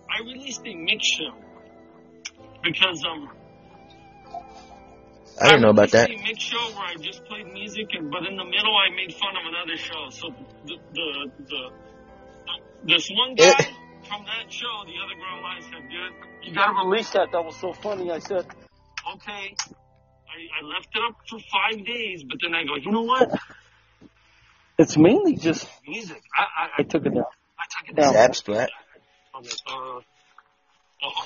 I 0.08 0.22
released 0.22 0.62
a 0.64 0.74
mix 0.74 1.08
show 1.08 1.34
because 2.62 3.02
um. 3.04 3.28
I 5.40 5.46
didn't 5.48 5.62
know 5.62 5.70
about 5.70 5.90
that. 5.92 6.08
released 6.08 6.24
a 6.24 6.28
mix 6.28 6.42
show 6.44 6.70
where 6.76 6.86
I 6.86 6.94
just 6.96 7.24
played 7.26 7.46
music, 7.52 7.88
and 7.92 8.10
but 8.10 8.24
in 8.26 8.36
the 8.36 8.44
middle 8.44 8.74
I 8.76 8.94
made 8.94 9.14
fun 9.14 9.36
of 9.36 9.44
another 9.46 9.76
show. 9.76 10.08
So 10.10 10.28
the 10.64 10.76
the, 10.92 11.30
the 11.44 11.70
this 12.86 13.10
one 13.10 13.34
guy 13.34 13.44
Eh. 13.58 13.64
from 14.08 14.24
that 14.24 14.52
show, 14.52 14.84
the 14.86 14.96
other 15.02 15.14
girl 15.14 15.44
I 15.44 15.60
said, 15.60 15.88
dude, 15.90 16.48
you 16.48 16.54
gotta 16.54 16.72
release 16.88 17.10
that. 17.10 17.28
That 17.32 17.44
was 17.44 17.56
so 17.56 17.72
funny. 17.72 18.10
I 18.10 18.20
said, 18.20 18.46
okay. 19.14 19.54
I, 20.36 20.38
I 20.60 20.66
left 20.66 20.88
it 20.94 21.02
up 21.08 21.16
for 21.28 21.38
five 21.38 21.84
days, 21.84 22.22
but 22.28 22.38
then 22.42 22.54
I 22.54 22.64
go, 22.64 22.76
you 22.76 22.90
know 22.92 23.02
what? 23.02 23.30
It's 24.78 24.96
mainly 24.96 25.36
just 25.36 25.66
music. 25.86 26.22
I, 26.36 26.42
I, 26.42 26.68
I 26.78 26.82
took 26.82 27.06
it 27.06 27.14
down. 27.14 27.24
I 27.58 27.64
took 27.70 27.88
it 27.90 27.96
down. 27.96 28.12
Zap 28.12 28.34
splat. 28.36 28.70
Okay, 29.38 29.48
uh, 29.68 29.96
uh, 29.96 31.24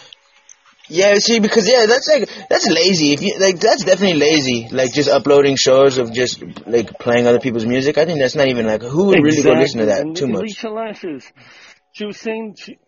Yeah, 0.90 1.14
see, 1.14 1.38
because 1.38 1.70
yeah, 1.70 1.86
that's 1.86 2.08
like 2.08 2.28
that's 2.48 2.68
lazy. 2.68 3.12
If 3.12 3.22
you 3.22 3.38
like, 3.38 3.60
that's 3.60 3.84
definitely 3.84 4.18
lazy. 4.18 4.68
Like 4.70 4.92
just 4.92 5.08
uploading 5.08 5.56
shows 5.56 5.98
of 5.98 6.12
just 6.12 6.42
like 6.66 6.98
playing 6.98 7.28
other 7.28 7.38
people's 7.38 7.64
music. 7.64 7.96
I 7.96 8.06
think 8.06 8.18
that's 8.18 8.34
not 8.34 8.48
even 8.48 8.66
like 8.66 8.82
who 8.82 9.06
would 9.06 9.22
really 9.22 9.42
go 9.42 9.52
listen 9.52 9.80
to 9.80 9.86
that 9.86 10.00
And 10.02 10.16
too 10.16 10.26
much. 10.26 10.40
Alicia 10.40 10.68
Lashes, 10.68 11.32
she 11.92 12.04
was 12.04 12.18
saying 12.18 12.56
she, 12.58 12.78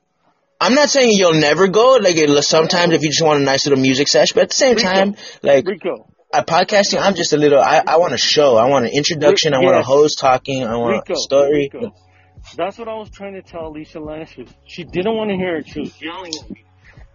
I'm 0.61 0.75
not 0.75 0.91
saying 0.91 1.11
you'll 1.13 1.41
never 1.41 1.69
go. 1.69 1.99
Like 2.01 2.17
it, 2.17 2.43
sometimes 2.45 2.93
if 2.93 3.03
you 3.03 3.09
just 3.11 3.23
want 3.23 3.41
a 3.41 3.45
nice 3.45 3.67
little 3.67 3.81
music 3.81 4.09
sesh, 4.09 4.33
but 4.33 4.45
at 4.45 4.49
the 4.51 4.57
same 4.57 4.77
Rico. 4.77 4.93
time, 4.93 5.17
like 5.43 5.67
Rico, 5.67 6.13
at 6.35 6.47
podcasting, 6.47 7.01
I'm 7.01 7.15
just 7.15 7.33
a 7.33 7.37
little. 7.37 7.61
I, 7.61 7.83
I 7.87 7.97
want 7.99 8.15
a 8.15 8.19
show. 8.19 8.57
I 8.57 8.69
want 8.69 8.87
an 8.87 8.93
introduction. 8.93 9.55
I 9.55 9.59
want 9.59 9.77
a 9.77 9.83
host 9.83 10.19
talking. 10.19 10.65
I 10.65 10.77
want 10.77 11.05
Rico, 11.09 11.19
a 11.19 11.23
story. 11.23 11.71
Rico. 11.73 11.95
That's 12.57 12.79
what 12.79 12.89
I 12.89 12.95
was 12.95 13.11
trying 13.11 13.35
to 13.35 13.43
tell 13.43 13.69
Alicia 13.69 14.01
Lashes. 14.01 14.49
She 14.67 14.83
didn't 14.83 15.15
want 15.15 15.31
to 15.31 15.37
hear 15.37 15.57
it. 15.57 15.69
She 15.69 15.81
was 15.81 16.03
yelling 16.03 16.33
at 16.43 16.51
me. 16.51 16.62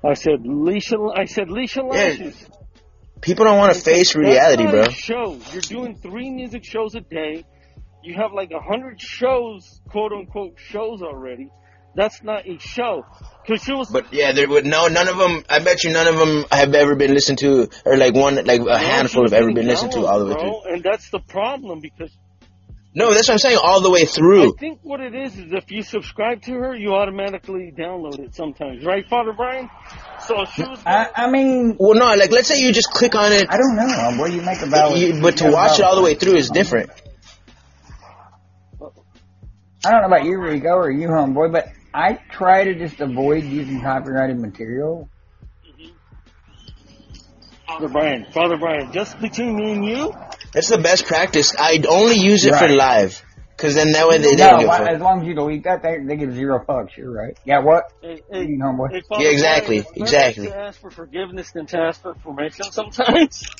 I 0.07 0.13
said, 0.13 0.45
Alicia, 0.45 0.97
I 1.15 1.25
said, 1.25 1.49
Alicia 1.49 1.81
Lashes. 1.83 2.45
People 3.19 3.45
don't 3.45 3.57
want 3.57 3.73
to 3.73 3.81
face 3.81 4.15
reality, 4.15 4.65
bro. 4.65 4.89
show. 4.89 5.37
You're 5.51 5.61
doing 5.61 5.97
three 5.97 6.29
music 6.29 6.63
shows 6.63 6.95
a 6.95 7.01
day. 7.01 7.43
You 8.03 8.15
have 8.15 8.31
like 8.31 8.51
a 8.51 8.61
hundred 8.61 9.01
shows, 9.01 9.81
quote 9.89 10.13
unquote, 10.13 10.53
shows 10.57 11.01
already. 11.01 11.49
That's 11.95 12.23
not 12.23 12.47
a 12.47 12.59
show. 12.59 13.05
Cause 13.47 13.63
she 13.63 13.73
was 13.73 13.89
But 13.89 14.13
yeah, 14.13 14.31
there 14.31 14.47
would 14.47 14.65
no 14.65 14.87
none 14.87 15.07
of 15.07 15.17
them. 15.17 15.43
I 15.49 15.59
bet 15.59 15.83
you 15.83 15.91
none 15.91 16.07
of 16.07 16.17
them 16.17 16.45
have 16.51 16.73
ever 16.73 16.95
been 16.95 17.13
listened 17.13 17.39
to, 17.39 17.69
or 17.85 17.97
like 17.97 18.13
one, 18.13 18.35
like 18.45 18.61
a 18.61 18.77
handful 18.77 19.23
have 19.23 19.33
ever 19.33 19.51
been 19.51 19.67
listened 19.67 19.93
to 19.93 20.05
all 20.05 20.19
the 20.19 20.25
way 20.27 20.39
through. 20.39 20.73
And 20.73 20.83
that's 20.83 21.09
the 21.09 21.19
problem 21.19 21.79
because 21.81 22.15
No, 22.97 23.13
that's 23.13 23.27
what 23.27 23.33
I'm 23.33 23.37
saying. 23.37 23.59
All 23.63 23.81
the 23.81 23.91
way 23.91 24.05
through. 24.05 24.55
I 24.55 24.57
think 24.59 24.79
what 24.81 24.99
it 25.01 25.13
is 25.13 25.37
is 25.37 25.45
if 25.51 25.69
you 25.69 25.83
subscribe 25.83 26.41
to 26.41 26.53
her, 26.53 26.75
you 26.75 26.95
automatically 26.95 27.71
download 27.71 28.17
it 28.17 28.33
sometimes, 28.33 28.83
right, 28.83 29.07
Father 29.07 29.33
Brian? 29.37 29.69
So 30.25 30.45
she 30.45 30.63
was. 30.63 30.81
I, 30.83 31.07
I 31.15 31.29
mean, 31.29 31.77
Well, 31.79 31.93
no, 31.93 32.15
like 32.15 32.31
let's 32.31 32.47
say 32.47 32.59
you 32.59 32.73
just 32.73 32.89
click 32.89 33.13
on 33.13 33.31
it, 33.33 33.45
I 33.49 33.57
don't 33.57 33.75
know. 33.75 34.19
What 34.19 34.31
do 34.31 34.35
you 34.35 34.41
make 34.41 34.63
about 34.63 34.97
you, 34.97 35.21
but 35.21 35.37
to 35.37 35.51
watch 35.51 35.77
it 35.77 35.85
all 35.85 35.95
the 35.95 36.01
way 36.01 36.15
through 36.15 36.37
is 36.37 36.49
different. 36.49 36.89
I 39.85 39.91
don't 39.91 40.01
know 40.01 40.07
about 40.07 40.25
you, 40.25 40.39
Rico, 40.41 40.69
or 40.69 40.89
you, 40.89 41.07
homeboy, 41.09 41.51
but 41.51 41.67
I 41.93 42.17
try 42.31 42.63
to 42.63 42.73
just 42.73 42.99
avoid 42.99 43.43
using 43.43 43.79
copyrighted 43.79 44.39
material. 44.39 45.07
Father 47.67 47.89
Brian, 47.89 48.25
Father 48.31 48.57
Brian, 48.57 48.91
just 48.91 49.19
between 49.19 49.55
me 49.55 49.73
and 49.73 49.85
you, 49.85 50.13
That's 50.53 50.69
the 50.69 50.79
best 50.79 51.05
practice. 51.05 51.53
I'd 51.57 51.85
only 51.85 52.15
use 52.17 52.45
it 52.45 52.55
for 52.55 52.67
live, 52.67 53.21
because 53.55 53.75
then 53.75 53.91
that 53.91 54.07
way 54.07 54.17
they, 54.17 54.31
they 54.31 54.35
don't 54.37 54.53
No, 54.53 54.57
give 54.59 54.65
a 54.67 54.69
why- 54.69 54.87
as 54.93 55.01
long 55.01 55.21
as 55.21 55.27
you 55.27 55.33
delete 55.35 55.63
that, 55.65 55.83
they, 55.83 55.97
they 56.05 56.15
give 56.15 56.33
zero 56.33 56.63
fucks. 56.67 56.95
You're 56.97 57.11
right. 57.11 57.37
Yeah, 57.45 57.59
what? 57.59 57.83
hey, 58.01 58.21
You 58.31 58.45
hey, 58.45 58.57
homeboy. 58.57 58.91
hey, 58.91 59.01
Father 59.07 59.23
Yeah, 59.23 59.31
exactly, 59.31 59.81
Brian, 59.81 59.93
it's 59.95 60.11
better 60.11 60.27
exactly. 60.27 60.47
To 60.47 60.57
ask 60.57 60.79
for 60.81 60.89
forgiveness 60.91 61.51
than 61.51 61.65
to 61.67 61.77
ask 61.79 62.01
for 62.01 62.13
permission 62.15 62.65
sometimes. 62.71 63.43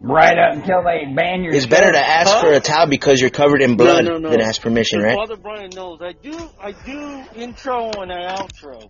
Right 0.00 0.38
up 0.38 0.54
until 0.54 0.84
they 0.84 1.12
ban 1.12 1.42
your. 1.42 1.52
It's 1.52 1.66
better 1.66 1.90
to 1.90 1.98
ask 1.98 2.30
Huh? 2.30 2.40
for 2.40 2.52
a 2.52 2.60
towel 2.60 2.86
because 2.86 3.20
you're 3.20 3.30
covered 3.30 3.60
in 3.62 3.76
blood 3.76 4.04
no, 4.04 4.16
no. 4.18 4.30
than 4.30 4.40
ask 4.40 4.62
permission, 4.62 5.00
right? 5.02 5.16
Father 5.16 5.34
Brian 5.36 5.70
knows 5.74 5.98
I 6.00 6.12
do. 6.12 6.38
I 6.62 6.70
do 6.70 7.24
intro 7.34 7.90
and 8.00 8.12
I 8.12 8.32
outro. 8.36 8.88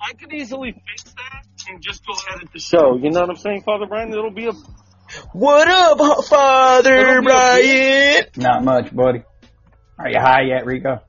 I 0.00 0.12
could 0.12 0.32
easily 0.32 0.70
fix 0.70 1.02
that 1.14 1.42
and 1.68 1.82
just 1.82 2.06
go 2.06 2.12
edit 2.32 2.48
the 2.52 2.60
show. 2.60 2.96
You 2.96 3.10
know 3.10 3.22
what 3.22 3.30
I'm 3.30 3.36
saying, 3.36 3.62
Father 3.66 3.86
Brian? 3.88 4.12
It'll 4.12 4.30
be 4.30 4.46
a 4.46 4.52
What 5.32 5.68
up, 5.68 6.24
Father 6.24 7.22
Brian? 7.22 8.24
Not 8.36 8.64
much, 8.64 8.94
buddy. 8.94 9.22
Are 9.98 10.08
you 10.10 10.18
high 10.20 10.42
yet, 10.42 10.66
Rico? 10.66 11.00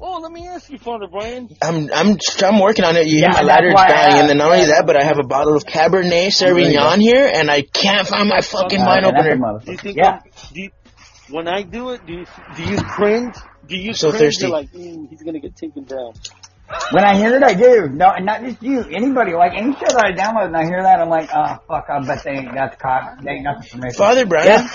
Oh, 0.00 0.18
let 0.20 0.32
me 0.32 0.48
ask 0.48 0.70
you, 0.70 0.78
Father 0.78 1.06
Brian. 1.10 1.48
I'm 1.62 1.90
I'm 1.92 2.18
I'm 2.42 2.58
working 2.60 2.84
on 2.86 2.96
it. 2.96 3.06
You 3.06 3.16
Yeah, 3.20 3.20
hear 3.20 3.28
my 3.28 3.34
that's 3.34 3.46
lighter's 3.46 3.74
I 3.76 3.88
dying, 3.88 4.20
and 4.20 4.28
then 4.30 4.38
not 4.38 4.52
only 4.52 4.66
that, 4.66 4.84
but 4.86 4.96
I 4.96 5.04
have 5.04 5.18
a 5.18 5.26
bottle 5.26 5.56
of 5.56 5.64
Cabernet 5.64 6.38
There 6.38 6.58
you. 6.58 6.66
Sauvignon 6.78 6.98
here, 7.00 7.30
and 7.32 7.50
I 7.50 7.62
can't 7.62 8.08
find 8.08 8.28
my 8.28 8.40
fucking 8.40 8.80
Uh, 8.80 8.86
wine 8.86 9.04
and 9.04 9.16
that's 9.16 9.26
a 9.26 9.30
opener. 9.32 9.58
Do 9.64 9.72
you 9.72 9.78
think? 9.78 9.96
Yeah. 9.98 10.08
I'm- 10.10 10.22
do 10.54 10.62
you, 10.62 10.70
when 11.28 11.48
I 11.48 11.62
do 11.62 11.90
it, 11.90 12.06
do 12.06 12.12
you 12.14 12.26
do 12.56 12.62
you 12.64 12.78
cringe? 12.78 13.34
Do 13.66 13.76
you 13.76 13.92
so 13.92 14.10
cringe? 14.10 14.22
thirsty. 14.22 14.46
You're 14.46 14.56
like, 14.56 14.72
mm, 14.72 15.08
he's 15.10 15.22
gonna 15.22 15.40
get 15.40 15.54
taken 15.56 15.84
down. 15.84 16.12
When 16.92 17.04
I 17.04 17.16
hear 17.16 17.34
it, 17.36 17.42
I 17.42 17.54
do. 17.54 17.88
No, 17.88 18.10
and 18.10 18.24
not 18.26 18.42
just 18.42 18.62
you. 18.62 18.82
Anybody, 18.84 19.32
like 19.34 19.52
any 19.54 19.72
show 19.72 19.80
that 19.86 20.04
I 20.04 20.12
download 20.12 20.46
and 20.46 20.56
I 20.56 20.64
hear 20.64 20.82
that, 20.82 21.00
I'm 21.00 21.08
like, 21.08 21.28
oh, 21.34 21.58
fuck, 21.68 21.86
I 21.88 22.00
bet 22.04 22.22
they 22.24 22.30
ain't 22.32 22.54
got 22.54 22.72
the 22.72 22.76
cop. 22.76 23.20
They 23.22 23.30
ain't 23.32 23.44
got 23.44 23.62
the 23.62 23.68
permission. 23.68 23.98
Father 23.98 24.26
Brian, 24.26 24.46
Yeah. 24.46 24.68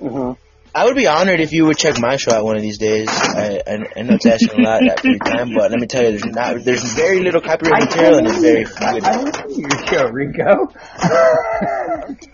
Mm-hmm. 0.00 0.40
I 0.76 0.84
would 0.86 0.96
be 0.96 1.06
honored 1.06 1.38
if 1.38 1.52
you 1.52 1.66
would 1.66 1.78
check 1.78 2.00
my 2.00 2.16
show 2.16 2.32
out 2.32 2.44
one 2.44 2.56
of 2.56 2.62
these 2.62 2.78
days. 2.78 3.08
I 3.08 3.62
I, 3.64 3.72
I 3.96 4.02
know 4.02 4.14
it's 4.14 4.26
asking 4.26 4.58
a 4.58 4.62
lot 4.64 4.82
after 4.84 5.08
your 5.08 5.18
time, 5.20 5.54
but 5.54 5.70
let 5.70 5.78
me 5.78 5.86
tell 5.86 6.02
you, 6.02 6.18
there's 6.18 6.24
not 6.24 6.64
there's 6.64 6.82
very 6.94 7.20
little 7.20 7.40
copyright 7.40 7.82
I 7.82 7.84
material, 7.84 8.18
and 8.18 8.26
it's 8.26 8.38
very 8.40 8.66
I, 8.66 8.92
good. 8.92 9.04
I 9.04 9.22
listen 9.22 9.60
your 9.60 9.86
show, 9.86 10.04
Rico. 10.08 10.72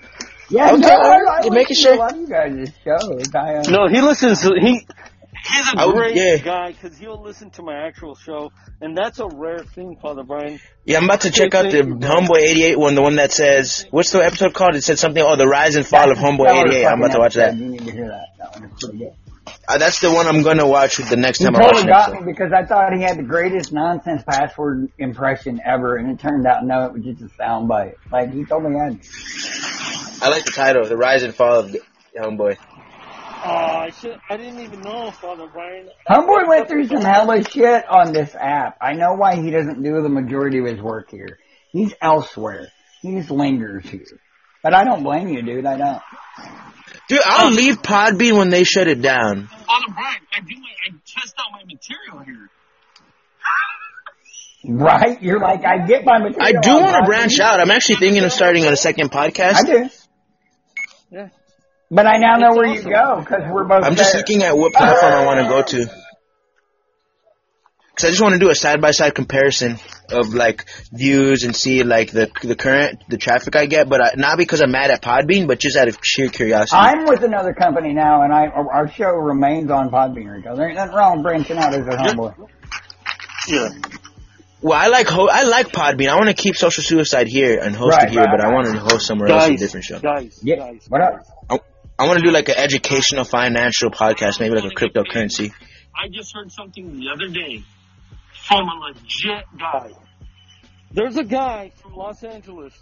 yeah, 0.48 0.70
Okay, 0.70 0.80
no, 0.80 0.88
I, 0.88 1.18
I 1.18 1.40
you're 1.44 1.52
making 1.52 1.76
sure. 1.76 1.92
to 1.92 1.98
a 1.98 2.00
lot 2.00 2.12
of 2.14 2.18
you 2.18 2.26
guys' 2.28 2.72
shows. 2.82 3.34
I, 3.34 3.54
uh, 3.56 3.62
No, 3.68 3.88
he 3.88 4.00
listens. 4.00 4.40
He 4.42 4.86
he's 5.44 5.74
a 5.74 5.79
I 5.79 5.87
would- 5.87 5.94
great 5.94 6.16
yeah. 6.16 6.37
guy 6.38 6.72
because 6.72 6.96
he'll 6.98 7.20
listen 7.22 7.50
to 7.53 7.62
my 7.62 7.87
actual 7.87 8.14
show, 8.14 8.53
and 8.81 8.96
that's 8.96 9.18
a 9.20 9.26
rare 9.26 9.61
thing, 9.61 9.96
Father 10.00 10.22
Brian. 10.22 10.61
Yeah, 10.85 10.98
I'm 10.98 11.05
about 11.05 11.22
to 11.22 11.31
check 11.31 11.55
out 11.55 11.70
the 11.70 11.83
Homeboy 11.83 12.38
88 12.38 12.79
one, 12.79 12.94
the 12.94 13.03
one 13.03 13.16
that 13.16 13.33
says 13.33 13.87
what's 13.90 14.11
the 14.11 14.24
episode 14.24 14.55
called? 14.55 14.74
It 14.74 14.83
said 14.83 14.98
something. 14.98 15.22
Oh, 15.22 15.37
the 15.37 15.46
rise 15.46 15.76
and 15.76 15.87
fall 15.87 16.11
of 16.11 16.18
Homeboy 16.18 16.66
88. 16.66 16.87
I'm 16.87 16.98
about 17.03 17.12
to 17.12 17.18
watch 17.18 17.35
that. 17.35 17.48
episode. 17.50 17.64
You 17.64 17.70
need 17.70 17.85
to 17.87 17.92
hear 17.92 18.09
that. 18.09 18.26
That 18.38 18.55
one 18.61 18.70
is 18.70 18.85
pretty 18.85 18.98
good. 18.98 19.12
Uh, 19.68 19.79
that's 19.79 20.00
the 20.00 20.11
one 20.12 20.26
I'm 20.26 20.42
gonna 20.42 20.66
watch 20.68 20.96
the 20.98 21.16
next 21.16 21.38
He 21.38 21.44
time 21.44 21.57
I 21.57 21.61
watch 21.61 21.70
totally 21.72 21.87
got 21.90 22.09
episode. 22.11 22.24
me 22.26 22.33
because 22.33 22.53
I 22.53 22.64
thought 22.64 22.92
he 22.92 23.03
had 23.03 23.16
the 23.18 23.22
greatest 23.24 23.72
nonsense 23.72 24.22
password 24.29 24.92
impression 24.98 25.61
ever, 25.64 25.96
and 25.96 26.11
it 26.11 26.18
turned 26.20 26.46
out 26.46 26.64
no, 26.64 26.85
it 26.87 26.92
was 26.92 27.03
just 27.03 27.22
a 27.22 27.29
sound 27.37 27.66
bite. 27.68 27.94
Like 28.12 28.33
he 28.33 28.44
told 28.44 28.64
me 28.64 28.79
I. 28.79 28.98
I 30.22 30.29
like 30.29 30.44
the 30.44 30.53
title, 30.55 30.85
the 30.87 30.96
rise 30.96 31.22
and 31.22 31.35
fall 31.35 31.61
of 31.61 31.74
Homeboy. 32.16 32.59
Oh, 33.42 33.48
I 33.48 33.90
should. 33.90 34.18
I 34.29 34.37
didn't 34.37 34.61
even 34.61 34.83
know, 34.83 35.11
Father 35.12 35.48
Brian. 35.50 35.88
Homeboy 36.09 36.46
went 36.46 36.68
through 36.68 36.87
some 36.88 37.00
hella 37.00 37.42
shit 37.42 37.88
on 37.88 38.12
this 38.12 38.35
app. 38.35 38.76
I 38.83 38.92
know 38.92 39.14
why 39.14 39.37
he 39.37 39.50
doesn't 39.50 39.83
do 39.83 40.03
the 40.03 40.11
majority 40.11 40.59
of 40.59 40.66
his 40.66 40.81
work 40.81 41.11
here. 41.11 41.38
He's 41.72 41.94
elsewhere. 42.03 42.68
He 43.00 43.14
just 43.16 43.31
lingers 43.31 43.88
here. 43.88 44.05
But 44.62 44.74
I 44.74 44.85
don't 44.85 45.03
blame 45.05 45.29
you, 45.29 45.42
dude. 45.42 45.64
I 45.64 45.79
don't. 45.79 46.03
Dude, 47.09 47.20
I'll 47.24 47.50
leave 47.50 47.81
Podbean 47.81 48.37
when 48.37 48.50
they 48.50 48.64
shut 48.64 48.88
it 48.88 49.00
down. 49.00 49.46
Father 49.46 49.87
Brian, 49.88 50.20
I 50.33 50.40
do. 50.40 50.61
My, 50.61 50.68
I 50.87 50.90
test 51.07 51.35
out 51.38 51.53
my 51.53 51.64
material 51.64 52.24
here. 52.24 52.50
Right? 54.68 55.22
You're 55.22 55.40
like, 55.40 55.64
I 55.64 55.87
get 55.87 56.05
my 56.05 56.18
material. 56.18 56.59
I 56.59 56.61
do 56.61 56.74
want 56.74 56.96
to 56.96 57.07
branch 57.07 57.40
out. 57.40 57.61
I'm 57.61 57.70
actually 57.70 57.96
thinking 57.96 58.22
of 58.22 58.33
starting 58.33 58.66
on 58.66 58.72
a 58.74 58.76
second 58.76 59.11
podcast. 59.11 59.55
I 59.55 59.62
do. 59.62 59.90
Yeah. 61.11 61.29
But 61.90 62.07
I 62.07 62.18
now 62.18 62.37
know 62.37 62.48
It's 62.50 62.57
where 62.57 62.66
you 62.68 62.83
go 62.83 63.20
because 63.20 63.50
we're 63.50 63.64
both. 63.64 63.85
I'm 63.85 63.96
just 63.96 64.14
looking 64.14 64.42
at 64.44 64.57
what 64.57 64.72
platform 64.72 65.12
I 65.12 65.24
want 65.26 65.40
to 65.40 65.48
go 65.48 65.62
to. 65.62 65.90
Cause 67.96 68.05
I 68.05 68.11
just 68.11 68.22
want 68.22 68.33
to 68.35 68.38
do 68.38 68.48
a 68.48 68.55
side 68.55 68.81
by 68.81 68.92
side 68.92 69.14
comparison 69.14 69.79
of 70.11 70.33
like 70.33 70.64
views 70.92 71.42
and 71.42 71.55
see 71.55 71.83
like 71.83 72.12
the 72.12 72.31
the 72.42 72.55
current 72.55 73.03
the 73.11 73.18
traffic 73.18 73.57
I 73.57 73.66
get, 73.66 73.88
but 73.90 74.00
I, 74.00 74.12
not 74.16 74.38
because 74.38 74.62
I'm 74.62 74.70
mad 74.70 74.90
at 74.90 75.03
Podbean, 75.03 75.46
but 75.48 75.59
just 75.59 75.76
out 75.76 75.88
of 75.88 75.98
sheer 76.03 76.29
curiosity. 76.29 76.76
I'm 76.79 77.05
with 77.07 77.22
another 77.24 77.53
company 77.53 77.92
now, 77.92 78.22
and 78.22 78.33
I 78.33 78.46
our 78.46 78.88
show 78.90 79.11
remains 79.11 79.70
on 79.70 79.90
Podbean. 79.90 80.33
Rico, 80.35 80.57
there 80.57 80.68
ain't 80.68 80.76
nothing 80.76 80.94
wrong 80.94 81.16
with 81.16 81.24
branching 81.24 81.59
out 81.59 81.74
as 81.74 81.87
a 81.87 81.90
homeboy. 81.90 82.48
Yeah. 83.48 83.68
well, 84.62 84.79
I 84.81 84.87
like 84.87 85.09
ho- 85.09 85.29
I 85.31 85.42
like 85.42 85.68
Podbean. 85.68 86.09
I 86.09 86.16
want 86.16 86.29
to 86.29 86.35
keep 86.35 86.57
Social 86.57 86.83
Suicide 86.85 87.26
here 87.26 87.61
and 87.61 87.74
host 87.76 87.96
Right, 87.96 88.05
it 88.05 88.12
here, 88.12 88.22
right, 88.22 88.31
but 88.38 88.40
I 88.42 88.50
want 88.55 88.68
to 88.68 88.79
host 88.79 89.07
somewhere 89.07 89.29
else 89.29 89.48
a 89.50 89.57
different 89.57 89.85
show. 89.85 89.98
guys, 89.98 90.38
Yeah. 90.42 90.57
guys. 90.57 90.87
What 90.88 91.03
up? 91.03 91.16
I 92.00 92.06
want 92.06 92.18
to 92.18 92.24
do 92.24 92.30
like 92.30 92.48
an 92.48 92.54
educational 92.56 93.24
financial 93.24 93.90
podcast, 93.90 94.40
maybe 94.40 94.54
like 94.54 94.64
a 94.64 94.74
cryptocurrency. 94.74 95.52
I 95.94 96.08
just 96.08 96.34
heard 96.34 96.50
something 96.50 96.98
the 96.98 97.10
other 97.12 97.28
day 97.28 97.62
from 98.48 98.66
a 98.66 98.74
legit 98.86 99.44
guy. 99.58 99.90
There's 100.90 101.18
a 101.18 101.24
guy 101.24 101.72
from 101.76 101.94
Los 101.94 102.24
Angeles. 102.24 102.72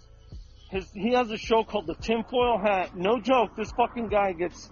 His 0.70 0.88
he 0.92 1.14
has 1.14 1.32
a 1.32 1.36
show 1.36 1.64
called 1.64 1.88
The 1.88 1.96
Tinfoil 1.96 2.58
Hat. 2.58 2.96
No 2.96 3.18
joke. 3.20 3.56
This 3.56 3.72
fucking 3.72 4.06
guy 4.08 4.34
gets 4.34 4.70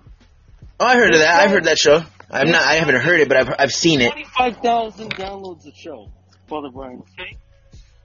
Oh, 0.78 0.86
I 0.86 0.94
heard 0.94 1.12
of 1.12 1.20
that. 1.20 1.40
I've 1.40 1.50
heard 1.50 1.64
that 1.64 1.78
show. 1.78 2.04
I'm 2.30 2.50
not. 2.52 2.62
I 2.62 2.74
haven't 2.74 3.00
heard 3.00 3.18
it, 3.18 3.28
but 3.28 3.38
I've 3.38 3.48
I've 3.58 3.72
seen 3.72 4.00
it. 4.00 4.12
twenty-five 4.12 4.58
thousand 4.58 5.10
downloads 5.16 5.66
a 5.66 5.74
show. 5.74 6.08
Father 6.48 6.68
Brian. 6.72 7.02
Okay. 7.18 7.36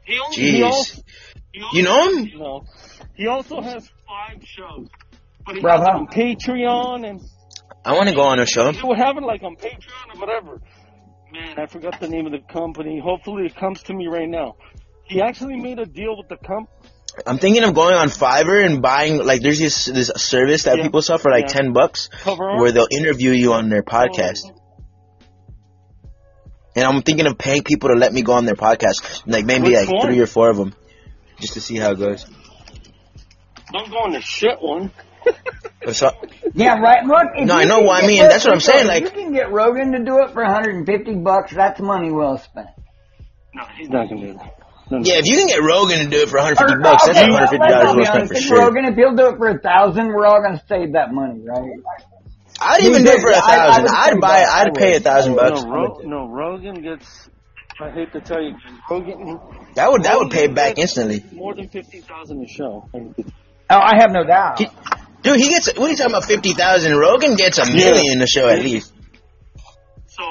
He 0.05 0.17
only, 0.17 0.35
he 0.35 0.59
Jeez. 0.61 0.65
also, 0.65 1.01
he 1.53 1.61
also, 1.61 1.77
You 1.77 1.83
know 1.83 2.09
him? 2.09 2.31
No. 2.39 2.63
He 3.15 3.27
also 3.27 3.61
has 3.61 3.87
five 4.07 4.43
shows. 4.43 4.87
But 5.45 5.55
he 5.55 5.61
Bravo. 5.61 5.83
on 5.85 6.07
Patreon 6.07 7.07
and 7.09 7.19
I 7.83 7.93
want 7.93 8.09
to 8.09 8.15
go 8.15 8.21
on 8.23 8.39
a 8.39 8.45
show. 8.45 8.69
You 8.69 8.93
have 8.95 9.17
it 9.17 9.23
like 9.23 9.41
on 9.43 9.55
Patreon 9.55 10.15
or 10.15 10.19
whatever. 10.19 10.61
Man, 11.31 11.57
I 11.57 11.65
forgot 11.65 11.99
the 11.99 12.07
name 12.09 12.25
of 12.25 12.31
the 12.33 12.39
company. 12.39 12.99
Hopefully 13.03 13.45
it 13.45 13.55
comes 13.55 13.81
to 13.83 13.93
me 13.93 14.07
right 14.07 14.27
now. 14.29 14.55
He 15.05 15.21
actually 15.21 15.55
made 15.55 15.79
a 15.79 15.85
deal 15.85 16.15
with 16.17 16.27
the 16.29 16.37
comp. 16.37 16.69
I'm 17.25 17.37
thinking 17.39 17.63
of 17.63 17.73
going 17.73 17.95
on 17.95 18.07
Fiverr 18.09 18.63
and 18.65 18.81
buying 18.81 19.17
like 19.25 19.41
there's 19.41 19.59
this 19.59 19.85
this 19.85 20.11
service 20.15 20.63
that 20.63 20.77
Yeah. 20.77 20.83
people 20.83 21.01
sell 21.01 21.17
for 21.17 21.31
like 21.31 21.47
Yeah. 21.47 21.53
ten 21.53 21.73
bucks 21.73 22.09
where 22.25 22.71
they'll 22.71 22.87
interview 22.91 23.31
you 23.31 23.53
on 23.53 23.69
their 23.69 23.83
podcast. 23.83 24.43
And 26.75 26.85
I'm 26.85 27.01
thinking 27.01 27.27
of 27.27 27.37
paying 27.37 27.63
people 27.63 27.89
to 27.89 27.95
let 27.95 28.13
me 28.13 28.21
go 28.21 28.33
on 28.33 28.45
their 28.45 28.55
podcast, 28.55 29.23
like 29.25 29.45
maybe 29.45 29.69
Which 29.69 29.73
like 29.75 29.89
one? 29.91 30.07
three 30.07 30.19
or 30.19 30.27
four 30.27 30.49
of 30.49 30.55
them, 30.57 30.73
just 31.39 31.53
to 31.55 31.61
see 31.61 31.75
how 31.77 31.91
it 31.91 31.99
goes. 31.99 32.25
Don't 33.73 33.89
go 33.89 33.97
on 33.97 34.11
the 34.13 34.21
shit 34.21 34.57
one. 34.61 34.91
But 35.83 35.95
so, 35.95 36.11
Yeah, 36.53 36.79
right. 36.79 37.03
Look, 37.05 37.47
No, 37.47 37.55
I 37.55 37.65
know 37.65 37.81
what 37.81 38.03
I 38.03 38.07
mean, 38.07 38.21
that's 38.21 38.45
what 38.45 38.53
I'm 38.53 38.59
saying, 38.59 38.81
if 38.81 38.87
like- 38.87 39.03
you 39.03 39.09
can 39.09 39.33
get 39.33 39.51
Rogan 39.51 39.91
to 39.93 39.99
do 40.03 40.19
it 40.23 40.31
for 40.31 40.43
150 40.43 41.15
bucks. 41.15 41.53
That's 41.53 41.79
money 41.79 42.11
well 42.11 42.37
spent. 42.37 42.67
No, 43.55 43.63
he's 43.77 43.89
not 43.89 44.07
gonna 44.09 44.21
do 44.21 44.33
that. 44.33 44.57
No, 44.91 44.97
no. 44.99 45.03
yeah, 45.05 45.15
if 45.19 45.25
you 45.25 45.37
can 45.37 45.47
get 45.47 45.61
Rogan 45.63 45.99
to 45.99 46.09
do 46.09 46.21
it 46.21 46.29
for 46.29 46.37
150 46.37 46.75
Or- 46.75 46.81
bucks, 46.81 47.05
that's 47.05 47.17
okay, 47.17 47.31
150 47.31 47.57
dollars 47.57 47.87
all 47.87 47.95
well 47.97 48.05
spent 48.05 48.27
for 48.29 48.35
sure. 48.35 48.57
Rogan, 48.59 48.85
if 48.85 48.95
he'll 48.95 49.15
do 49.15 49.27
it 49.27 49.37
for 49.37 49.47
a 49.49 49.57
thousand, 49.59 50.07
we're 50.09 50.25
all 50.25 50.41
gonna 50.43 50.61
save 50.69 50.93
that 50.93 51.11
money, 51.13 51.41
right? 51.43 51.63
I'd 52.61 52.83
even 52.83 53.03
do 53.03 53.09
it 53.11 53.21
for 53.21 53.31
a 53.31 53.41
thousand. 53.41 53.83
would 53.83 53.91
I'd 53.91 54.21
buy. 54.21 54.39
that. 54.41 54.49
I 54.49 54.61
I'd 54.65 54.73
pay 54.75 54.95
a 54.95 54.99
thousand 54.99 55.35
bucks. 55.35 55.63
no, 55.63 55.69
Ro- 55.71 55.99
no, 56.03 56.27
Rogan 56.29 56.81
gets. 56.83 57.29
I 57.79 57.89
hate 57.89 58.13
to 58.13 58.21
tell 58.21 58.39
you, 58.41 58.55
Rogan 58.89 59.39
That 59.73 59.91
would 59.91 60.03
that 60.03 60.19
would 60.19 60.29
pay 60.29 60.45
back 60.47 60.77
instantly. 60.77 61.23
More 61.31 61.55
than 61.55 61.69
fifty 61.69 62.01
thousand 62.01 62.43
a 62.43 62.47
show. 62.47 62.87
Oh, 62.93 63.79
I 63.79 63.95
have 63.97 64.11
no 64.11 64.23
doubt. 64.23 64.59
He- 64.59 64.69
Dude, 65.21 65.39
he 65.39 65.49
gets. 65.49 65.67
What 65.67 65.87
are 65.87 65.89
you 65.89 65.95
talking 65.95 66.13
about? 66.13 66.25
Fifty 66.25 66.53
thousand. 66.53 66.97
Rogan 66.97 67.35
gets 67.35 67.57
a 67.57 67.71
million 67.71 68.21
a 68.21 68.27
show 68.27 68.49
at 68.49 68.59
least. 68.59 68.91
So 70.07 70.23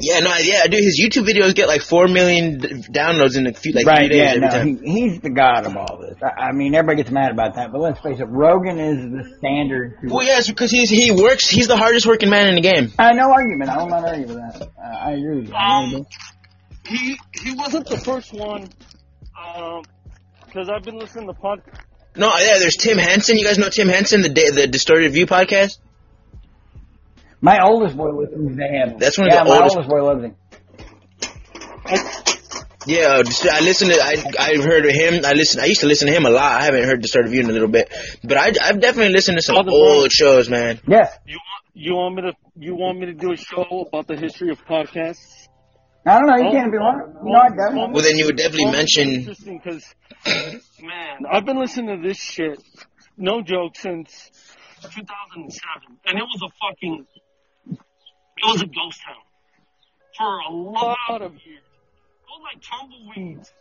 Yeah, 0.00 0.20
no, 0.20 0.34
yeah, 0.38 0.66
dude. 0.66 0.82
His 0.82 1.00
YouTube 1.00 1.26
videos 1.28 1.54
get 1.54 1.68
like 1.68 1.82
four 1.82 2.08
million 2.08 2.58
downloads 2.58 3.36
in 3.36 3.46
a 3.46 3.52
few 3.52 3.72
like 3.72 3.86
right, 3.86 3.98
three 3.98 4.08
days 4.08 4.18
yeah, 4.18 4.30
every 4.30 4.40
no, 4.40 4.48
time. 4.48 4.82
he, 4.82 4.92
he's 4.92 5.20
the 5.20 5.30
god 5.30 5.66
of 5.66 5.76
all 5.76 5.98
this. 6.00 6.18
I, 6.22 6.48
I 6.48 6.52
mean, 6.52 6.74
everybody 6.74 7.02
gets 7.02 7.12
mad 7.12 7.30
about 7.30 7.54
that, 7.54 7.70
but 7.70 7.80
let's 7.80 8.00
face 8.00 8.18
it, 8.18 8.24
Rogan 8.28 8.80
is 8.80 8.98
the 8.98 9.36
standard. 9.38 9.98
To, 10.00 10.12
Well, 10.12 10.26
yeah, 10.26 10.38
it's 10.38 10.48
because 10.48 10.70
he's 10.70 10.90
he 10.90 11.12
works. 11.12 11.48
He's 11.48 11.68
the 11.68 11.76
hardest 11.76 12.06
working 12.06 12.30
man 12.30 12.48
in 12.48 12.56
the 12.56 12.60
game. 12.60 12.92
I 12.98 13.12
no 13.12 13.30
argument. 13.30 13.70
I 13.70 13.78
will 13.78 13.88
not 13.88 14.04
argue 14.04 14.26
with 14.26 14.36
that. 14.36 14.62
Uh, 14.62 14.82
I 14.82 15.12
agree 15.12 15.40
with 15.40 15.48
you. 15.48 15.54
Um, 15.54 16.06
he 16.86 17.18
he 17.42 17.54
wasn't 17.54 17.86
the 17.86 17.98
first 17.98 18.32
one, 18.32 18.68
because 20.46 20.68
I've 20.68 20.82
been 20.82 20.98
listening 20.98 21.28
to 21.28 21.34
pod. 21.34 21.62
No, 22.16 22.28
yeah, 22.38 22.58
there's 22.58 22.76
Tim 22.76 22.96
Henson. 22.98 23.36
You 23.36 23.44
guys 23.44 23.58
know 23.58 23.68
Tim 23.68 23.88
Henson, 23.88 24.22
the 24.22 24.28
the 24.28 24.66
Distorted 24.68 25.12
View 25.12 25.26
podcast. 25.26 25.78
My 27.40 27.60
oldest 27.62 27.96
boy 27.96 28.10
listens 28.10 28.56
to 28.56 28.62
him. 28.64 28.98
That's 28.98 29.18
one 29.18 29.28
of 29.28 29.34
yeah, 29.34 29.44
the 29.44 29.50
my 29.50 29.56
oldest- 29.56 29.76
oldest 29.76 29.90
boy 29.90 30.02
loves 30.04 30.24
him. 30.24 30.36
Yeah, 32.86 33.16
uh, 33.18 33.24
I 33.50 33.60
listen 33.60 33.88
to. 33.88 33.94
I 33.94 34.22
I've 34.38 34.62
heard 34.62 34.84
of 34.84 34.92
him. 34.92 35.24
I 35.24 35.32
listen. 35.32 35.60
I 35.60 35.64
used 35.64 35.80
to 35.80 35.86
listen 35.86 36.06
to 36.08 36.12
him 36.14 36.26
a 36.26 36.30
lot. 36.30 36.60
I 36.60 36.64
haven't 36.64 36.84
heard 36.84 37.00
Distorted 37.00 37.30
View 37.30 37.40
in 37.40 37.48
a 37.48 37.52
little 37.52 37.68
bit, 37.68 37.90
but 38.22 38.36
I 38.36 38.52
I've 38.62 38.78
definitely 38.80 39.12
listened 39.14 39.38
to 39.38 39.42
some 39.42 39.56
Other 39.56 39.70
old 39.70 39.94
brothers. 40.00 40.12
shows, 40.12 40.50
man. 40.50 40.80
Yes. 40.86 41.16
You 41.26 41.38
want 41.38 41.64
you 41.74 41.94
want 41.94 42.14
me 42.14 42.22
to 42.22 42.32
you 42.58 42.74
want 42.76 42.98
me 42.98 43.06
to 43.06 43.14
do 43.14 43.32
a 43.32 43.36
show 43.38 43.86
about 43.88 44.06
the 44.06 44.16
history 44.16 44.50
of 44.50 44.62
podcasts? 44.66 45.48
I 46.06 46.18
don't 46.18 46.26
know. 46.26 46.36
You 46.36 46.48
Oh, 46.48 46.52
can't 46.52 46.70
be 46.70 46.76
wrong. 46.76 47.14
oh, 47.16 47.22
No, 47.24 47.38
I 47.38 47.48
oh, 47.48 47.74
don't. 47.74 47.92
Well, 47.94 48.02
then 48.02 48.18
you 48.18 48.26
would 48.26 48.36
definitely 48.36 48.66
Oh, 48.66 48.72
mention. 48.72 49.08
interesting 49.08 49.60
because 49.64 49.82
man, 50.26 51.26
I've 51.30 51.44
been 51.44 51.58
listening 51.58 52.00
to 52.00 52.08
this 52.08 52.18
shit, 52.18 52.62
no 53.16 53.42
joke, 53.42 53.76
since 53.76 54.30
2007, 54.82 55.98
and 56.06 56.18
it 56.18 56.22
was 56.22 56.42
a 56.42 56.50
fucking, 56.60 57.06
it 57.68 58.46
was 58.46 58.62
a 58.62 58.66
ghost 58.66 59.00
town 59.04 59.16
for 60.16 60.38
a 60.38 60.52
lot 60.52 61.22
of 61.22 61.32
years. 61.32 61.62
It 61.62 62.28
was 62.28 62.40
like 62.42 62.62
tumbleweeds. 62.62 63.52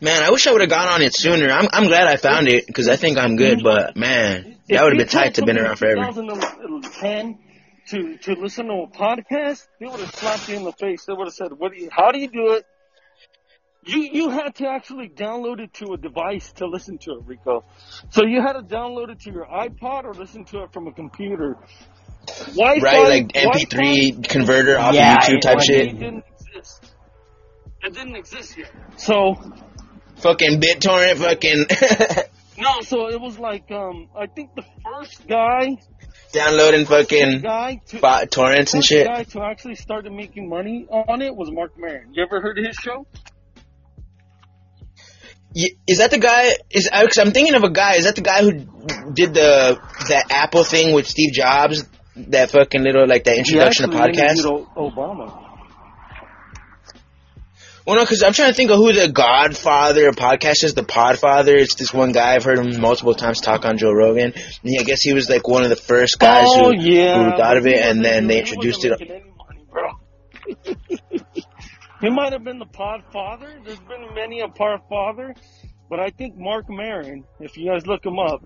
Man, 0.00 0.22
I 0.22 0.30
wish 0.30 0.46
I 0.46 0.52
would 0.52 0.60
have 0.60 0.70
gone 0.70 0.88
on 0.88 1.02
it 1.02 1.14
sooner. 1.14 1.48
I'm 1.48 1.68
I'm 1.72 1.86
glad 1.86 2.06
I 2.06 2.16
found 2.16 2.48
it 2.48 2.66
because 2.66 2.88
I 2.88 2.96
think 2.96 3.18
I'm 3.18 3.36
good. 3.36 3.62
But 3.62 3.96
man, 3.96 4.56
that 4.68 4.82
would 4.82 4.92
have 4.92 4.98
been 4.98 5.08
tight 5.08 5.34
to 5.34 5.42
have 5.42 5.46
been 5.46 5.58
around 5.58 5.76
forever. 5.76 6.12
2010 6.12 7.38
to 7.90 8.16
to 8.18 8.32
listen 8.34 8.66
to 8.66 8.72
a 8.72 8.88
podcast, 8.88 9.66
they 9.78 9.86
would 9.86 10.00
have 10.00 10.14
slapped 10.14 10.48
you 10.48 10.56
in 10.56 10.64
the 10.64 10.72
face. 10.72 11.04
They 11.04 11.12
would 11.12 11.26
have 11.26 11.34
said, 11.34 11.52
"What 11.52 11.72
do 11.72 11.78
you? 11.78 11.88
How 11.90 12.10
do 12.10 12.18
you 12.18 12.28
do 12.28 12.52
it?" 12.54 12.64
You 13.84 14.02
you 14.12 14.30
had 14.30 14.54
to 14.56 14.68
actually 14.68 15.08
download 15.08 15.58
it 15.60 15.72
to 15.74 15.92
a 15.94 15.96
device 15.96 16.52
to 16.54 16.66
listen 16.66 16.98
to 16.98 17.12
it, 17.12 17.22
Rico. 17.24 17.64
So 18.10 18.24
you 18.26 18.42
had 18.42 18.52
to 18.54 18.62
download 18.62 19.10
it 19.10 19.20
to 19.20 19.32
your 19.32 19.46
iPod 19.46 20.04
or 20.04 20.12
listen 20.12 20.44
to 20.46 20.64
it 20.64 20.72
from 20.72 20.86
a 20.86 20.92
computer. 20.92 21.56
Wi-Fi, 22.54 22.80
Right, 22.84 23.08
like 23.08 23.32
Wi-Fi, 23.32 23.64
MP3 23.64 24.28
converter 24.28 24.78
off 24.78 24.94
Yeah, 24.94 25.14
of 25.14 25.18
YouTube 25.20 25.36
it 25.36 25.42
type 25.42 25.54
was- 25.56 25.64
shit. 25.64 25.86
It 25.88 25.98
didn't 25.98 26.24
exist. 26.38 26.92
It 27.82 27.94
didn't 27.94 28.16
exist 28.16 28.58
yet. 28.58 28.70
So 28.96 29.36
Fucking 30.16 30.60
BitTorrent, 30.60 31.16
fucking 31.16 31.64
no, 32.62 32.82
so 32.82 33.08
it 33.08 33.18
was 33.18 33.38
like 33.38 33.70
um 33.70 34.08
I 34.14 34.26
think 34.26 34.54
the 34.54 34.64
first 34.84 35.26
guy 35.26 35.78
downloading 36.32 36.84
fucking 36.84 37.40
guy 37.40 37.80
to 37.86 37.98
bo- 38.00 38.26
torrents 38.26 38.74
and 38.74 38.84
shit. 38.84 39.06
guy 39.06 39.22
to 39.24 39.40
actually 39.42 39.76
started 39.76 40.12
making 40.12 40.50
money 40.50 40.86
on 40.90 41.22
it 41.22 41.34
was 41.34 41.50
Marc 41.50 41.72
Maron. 41.78 42.12
You 42.12 42.22
ever 42.22 42.42
heard 42.42 42.58
of 42.58 42.66
his 42.66 42.76
show? 42.76 43.06
Is 45.54 45.98
that 45.98 46.10
the 46.10 46.18
guy? 46.18 46.52
Is 46.70 46.88
I'm 46.92 47.32
thinking 47.32 47.54
of 47.54 47.64
a 47.64 47.70
guy. 47.70 47.96
Is 47.96 48.04
that 48.04 48.14
the 48.14 48.22
guy 48.22 48.42
who 48.42 48.52
did 49.12 49.34
the 49.34 49.80
that 50.08 50.26
Apple 50.30 50.64
thing 50.64 50.94
with 50.94 51.08
Steve 51.08 51.32
Jobs? 51.32 51.84
That 52.16 52.50
fucking 52.50 52.82
little 52.82 53.06
like 53.06 53.24
that 53.24 53.38
introduction 53.38 53.90
to 53.90 53.96
podcast. 53.96 54.44
Obama. 54.76 55.46
Well, 57.86 57.96
no, 57.96 58.04
because 58.04 58.22
I'm 58.22 58.32
trying 58.32 58.50
to 58.50 58.54
think 58.54 58.70
of 58.70 58.76
who 58.76 58.92
the 58.92 59.10
Godfather 59.10 60.08
of 60.08 60.16
podcast 60.16 60.62
is. 60.62 60.74
The 60.74 60.82
Podfather. 60.82 61.58
It's 61.58 61.74
this 61.74 61.92
one 61.92 62.12
guy. 62.12 62.34
I've 62.34 62.44
heard 62.44 62.58
him 62.58 62.80
multiple 62.80 63.14
times 63.14 63.40
talk 63.40 63.64
on 63.64 63.78
Joe 63.78 63.90
Rogan. 63.90 64.32
And 64.34 64.78
I 64.78 64.84
guess 64.84 65.02
he 65.02 65.14
was 65.14 65.28
like 65.28 65.48
one 65.48 65.64
of 65.64 65.70
the 65.70 65.76
first 65.76 66.18
guys 66.18 66.46
oh 66.48 66.72
who, 66.72 66.80
yeah, 66.80 67.30
who 67.30 67.36
thought 67.36 67.56
of 67.56 67.66
it, 67.66 67.84
and 67.84 68.04
then 68.04 68.28
they 68.28 68.38
introduced 68.40 68.84
it. 68.84 69.19
He 72.00 72.08
might 72.10 72.32
have 72.32 72.44
been 72.44 72.58
the 72.58 72.66
Podfather. 72.66 73.62
There's 73.64 73.78
been 73.80 74.14
many 74.14 74.40
a 74.40 74.48
Podfather, 74.48 75.34
but 75.88 76.00
I 76.00 76.10
think 76.10 76.34
Marc 76.36 76.66
Maron, 76.68 77.24
if 77.40 77.56
you 77.56 77.70
guys 77.70 77.86
look 77.86 78.04
him 78.04 78.18
up, 78.18 78.42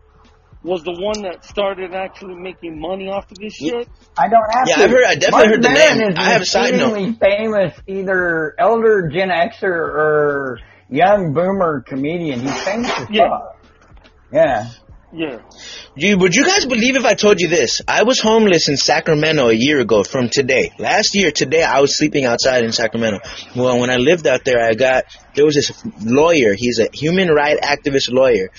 was 0.63 0.83
the 0.83 0.93
one 0.93 1.23
that 1.23 1.45
started 1.45 1.93
actually 1.95 2.35
making 2.37 2.81
money 2.81 3.09
off 3.09 3.31
of 3.31 3.39
this 3.39 3.55
shit. 3.55 3.87
I 4.19 4.29
don't 4.29 4.51
have 4.55 4.67
Yeah, 4.67 4.77
to. 4.77 4.83
I've 4.85 4.91
heard- 4.91 5.05
I 5.05 5.15
definitely 5.15 5.31
Mark 5.31 5.49
heard 5.51 5.63
the 5.63 5.69
Maron 5.71 5.99
name. 5.99 6.09
Is 6.13 6.19
I 6.19 6.23
have 6.31 6.43
a 6.43 6.47
side 6.47 6.75
note. 6.75 7.19
famous, 7.21 7.75
either 7.87 8.55
elder 8.59 9.09
Gen 9.13 9.29
Xer 9.29 9.63
or 9.65 10.59
young 10.89 11.33
boomer 11.35 11.83
comedian. 11.87 12.41
He's 12.41 12.63
famous 12.65 12.91
as 12.99 13.11
Yeah. 13.11 13.29
fuck. 13.29 13.57
Yeah. 14.33 14.67
Yeah. 15.17 15.39
You, 15.95 16.19
would 16.19 16.35
you 16.35 16.45
guys 16.45 16.67
believe 16.67 16.97
if 16.97 17.05
I 17.05 17.15
told 17.15 17.41
you 17.41 17.49
this? 17.49 17.81
I 17.87 18.03
was 18.03 18.19
homeless 18.21 18.69
in 18.69 18.77
Sacramento 18.77 19.49
a 19.49 19.53
year 19.53 19.79
ago 19.79 20.03
from 20.03 20.29
today. 20.29 20.73
Last 20.79 21.15
year, 21.15 21.31
today, 21.31 21.63
I 21.63 21.81
was 21.81 21.97
sleeping 21.97 22.25
outside 22.25 22.65
in 22.65 22.73
Sacramento. 22.73 23.21
Well, 23.55 23.79
when 23.79 23.91
I 23.91 23.97
lived 23.97 24.27
out 24.27 24.45
there, 24.45 24.61
I 24.61 24.75
got, 24.75 25.05
there 25.37 25.45
was 25.45 25.55
this 25.55 25.71
lawyer. 26.03 26.55
He's 26.55 26.81
a 26.81 26.89
human 26.93 27.29
right 27.29 27.59
activist 27.61 28.11
lawyer. 28.13 28.51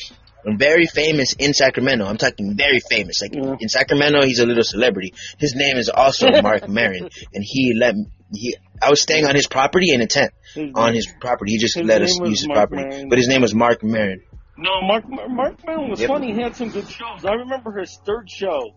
Very 0.45 0.85
famous 0.85 1.33
in 1.33 1.53
Sacramento. 1.53 2.05
I'm 2.05 2.17
talking 2.17 2.55
very 2.55 2.79
famous. 2.79 3.21
Like 3.21 3.33
Yeah. 3.33 3.55
in 3.59 3.67
Sacramento, 3.67 4.21
he's 4.23 4.39
a 4.39 4.45
little 4.45 4.63
celebrity. 4.63 5.13
His 5.39 5.55
name 5.55 5.77
is 5.77 5.89
also 5.89 6.29
Mark 6.41 6.69
Marin, 6.69 7.09
and 7.33 7.43
he 7.43 7.73
let 7.73 7.95
me. 7.95 8.05
He, 8.31 8.55
I 8.81 8.89
was 8.91 9.01
staying 9.01 9.25
on 9.25 9.35
his 9.35 9.47
property 9.47 9.91
in 9.91 10.01
a 10.01 10.07
tent 10.07 10.31
His- 10.53 10.71
on 10.75 10.93
his 10.93 11.07
property. 11.19 11.51
He 11.53 11.57
just 11.57 11.75
His 11.77 11.85
let 11.87 12.01
us 12.03 12.17
use 12.19 12.39
his 12.41 12.47
Mark 12.47 12.69
property, 12.69 12.83
Maron. 12.89 13.09
but 13.09 13.17
his 13.17 13.27
name 13.27 13.41
was 13.41 13.53
Mark 13.55 13.83
Marin. 13.83 14.21
No, 14.57 14.81
Mark 14.81 15.03
Marc 15.29 15.65
Maron 15.65 15.89
was 15.89 15.99
Yep. 15.99 16.09
funny. 16.09 16.33
He 16.33 16.41
had 16.41 16.55
some 16.55 16.69
good 16.69 16.87
shows. 16.89 17.25
I 17.25 17.33
remember 17.33 17.77
his 17.77 17.99
third 18.05 18.29
show. 18.29 18.71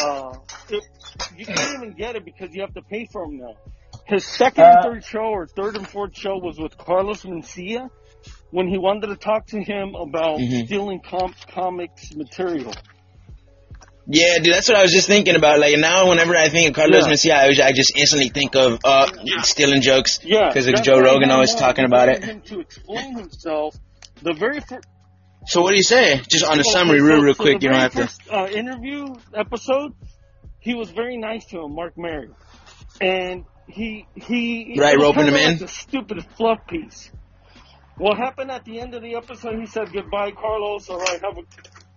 Uh, 0.00 0.34
it, 0.68 0.84
you 1.36 1.46
can't 1.46 1.74
even 1.74 1.94
get 1.96 2.14
it 2.16 2.24
because 2.24 2.50
you 2.54 2.60
have 2.60 2.74
to 2.74 2.82
pay 2.82 3.06
for 3.12 3.24
him 3.24 3.38
now. 3.38 3.54
His 4.06 4.24
second 4.24 4.64
and 4.64 4.78
Uh, 4.78 4.82
third 4.82 5.04
show, 5.04 5.20
or 5.30 5.46
third 5.46 5.76
and 5.76 5.88
fourth 5.88 6.16
show, 6.16 6.36
was 6.38 6.58
with 6.58 6.76
Carlos 6.78 7.22
Mencia 7.24 7.88
when 8.50 8.68
he 8.68 8.78
wanted 8.78 9.08
to 9.08 9.16
talk 9.16 9.46
to 9.48 9.60
him 9.62 9.94
about 9.96 10.38
Mhm. 10.38 10.66
stealing 10.66 11.00
com- 11.00 11.34
comics 11.52 12.14
material. 12.14 12.72
Yeah, 14.06 14.38
dude, 14.38 14.54
that's 14.54 14.68
what 14.68 14.76
I 14.76 14.82
was 14.82 14.92
just 14.92 15.06
thinking 15.08 15.36
about. 15.36 15.60
Like 15.60 15.76
now, 15.78 16.08
whenever 16.08 16.36
I 16.36 16.48
think 16.48 16.68
of 16.68 16.74
Carlos 16.74 17.06
Yeah. 17.06 17.12
Mencia, 17.12 17.60
I, 17.62 17.68
I 17.68 17.72
just 17.72 17.96
instantly 17.96 18.28
think 18.28 18.54
of 18.56 18.78
uh 18.84 19.06
stealing 19.42 19.82
jokes. 19.82 20.20
Yeah, 20.24 20.48
because 20.52 20.66
Joe 20.82 21.00
Rogan 21.00 21.30
always 21.30 21.54
talking 21.54 21.84
about 21.84 22.08
it. 22.08 22.24
Him 22.24 22.40
to 22.42 22.60
explain 22.60 23.16
himself. 23.16 23.74
The 24.22 24.32
very 24.34 24.60
first. 24.60 24.84
So 25.46 25.62
what 25.62 25.70
do 25.70 25.76
you 25.76 25.82
say? 25.82 26.20
Just 26.30 26.44
on 26.44 26.58
a 26.60 26.64
So- 26.64 26.70
summary, 26.72 26.98
so- 26.98 27.04
real, 27.06 27.22
real 27.22 27.34
so 27.34 27.42
quick. 27.42 27.62
You 27.62 27.70
don't 27.70 27.78
have 27.78 27.92
to. 27.92 28.02
first, 28.06 28.20
uh, 28.30 28.46
interview 28.46 29.06
episode, 29.34 29.94
he 30.58 30.74
was 30.74 30.90
very 30.90 31.16
nice 31.16 31.44
to 31.46 31.60
him, 31.62 31.74
Marc 31.74 31.96
Maron, 31.96 32.34
and 33.00 33.44
he 33.68 34.06
he 34.14 34.74
Right, 34.78 34.98
roping 34.98 35.26
him 35.26 35.34
in? 35.34 35.50
like 35.52 35.58
The 35.60 35.68
stupid 35.68 36.24
fluff 36.36 36.58
piece. 36.68 37.10
What 37.96 38.16
happened 38.16 38.50
at 38.50 38.64
the 38.64 38.80
end 38.80 38.94
of 38.94 39.02
the 39.02 39.14
episode? 39.16 39.58
He 39.60 39.66
said 39.66 39.92
goodbye, 39.92 40.30
Carlos. 40.32 40.88
All 40.88 40.98
right, 40.98 41.20
have 41.22 41.36
a. 41.38 41.42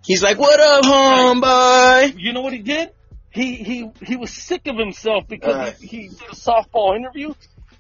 He's 0.06 0.22
like, 0.22 0.38
"What 0.38 0.60
up, 0.60 0.84
homeboy?" 0.84 2.16
You 2.18 2.34
know 2.34 2.42
what 2.42 2.54
he 2.54 2.60
did? 2.60 2.92
He 3.32 3.56
he 3.56 3.90
he 4.06 4.16
was 4.18 4.32
sick 4.32 4.68
of 4.68 4.78
himself 4.78 5.24
because 5.28 5.56
Uh. 5.56 5.72
he, 5.80 5.88
he 5.88 6.08
did 6.10 6.22
a 6.32 6.36
softball 6.36 6.96
interview. 6.96 7.34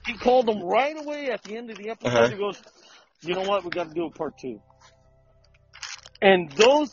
He 0.05 0.13
called 0.13 0.49
him 0.49 0.61
right 0.63 0.95
away 0.97 1.29
at 1.31 1.43
the 1.43 1.55
end 1.57 1.69
of 1.69 1.77
the 1.77 1.89
episode. 1.89 2.09
Uh-huh. 2.17 2.29
He 2.29 2.35
goes, 2.37 2.61
"You 3.21 3.35
know 3.35 3.41
what? 3.43 3.63
We 3.63 3.69
got 3.69 3.89
to 3.89 3.93
do 3.93 4.05
a 4.05 4.09
part 4.11 4.37
two. 4.37 4.59
And 6.23 6.49
those 6.53 6.91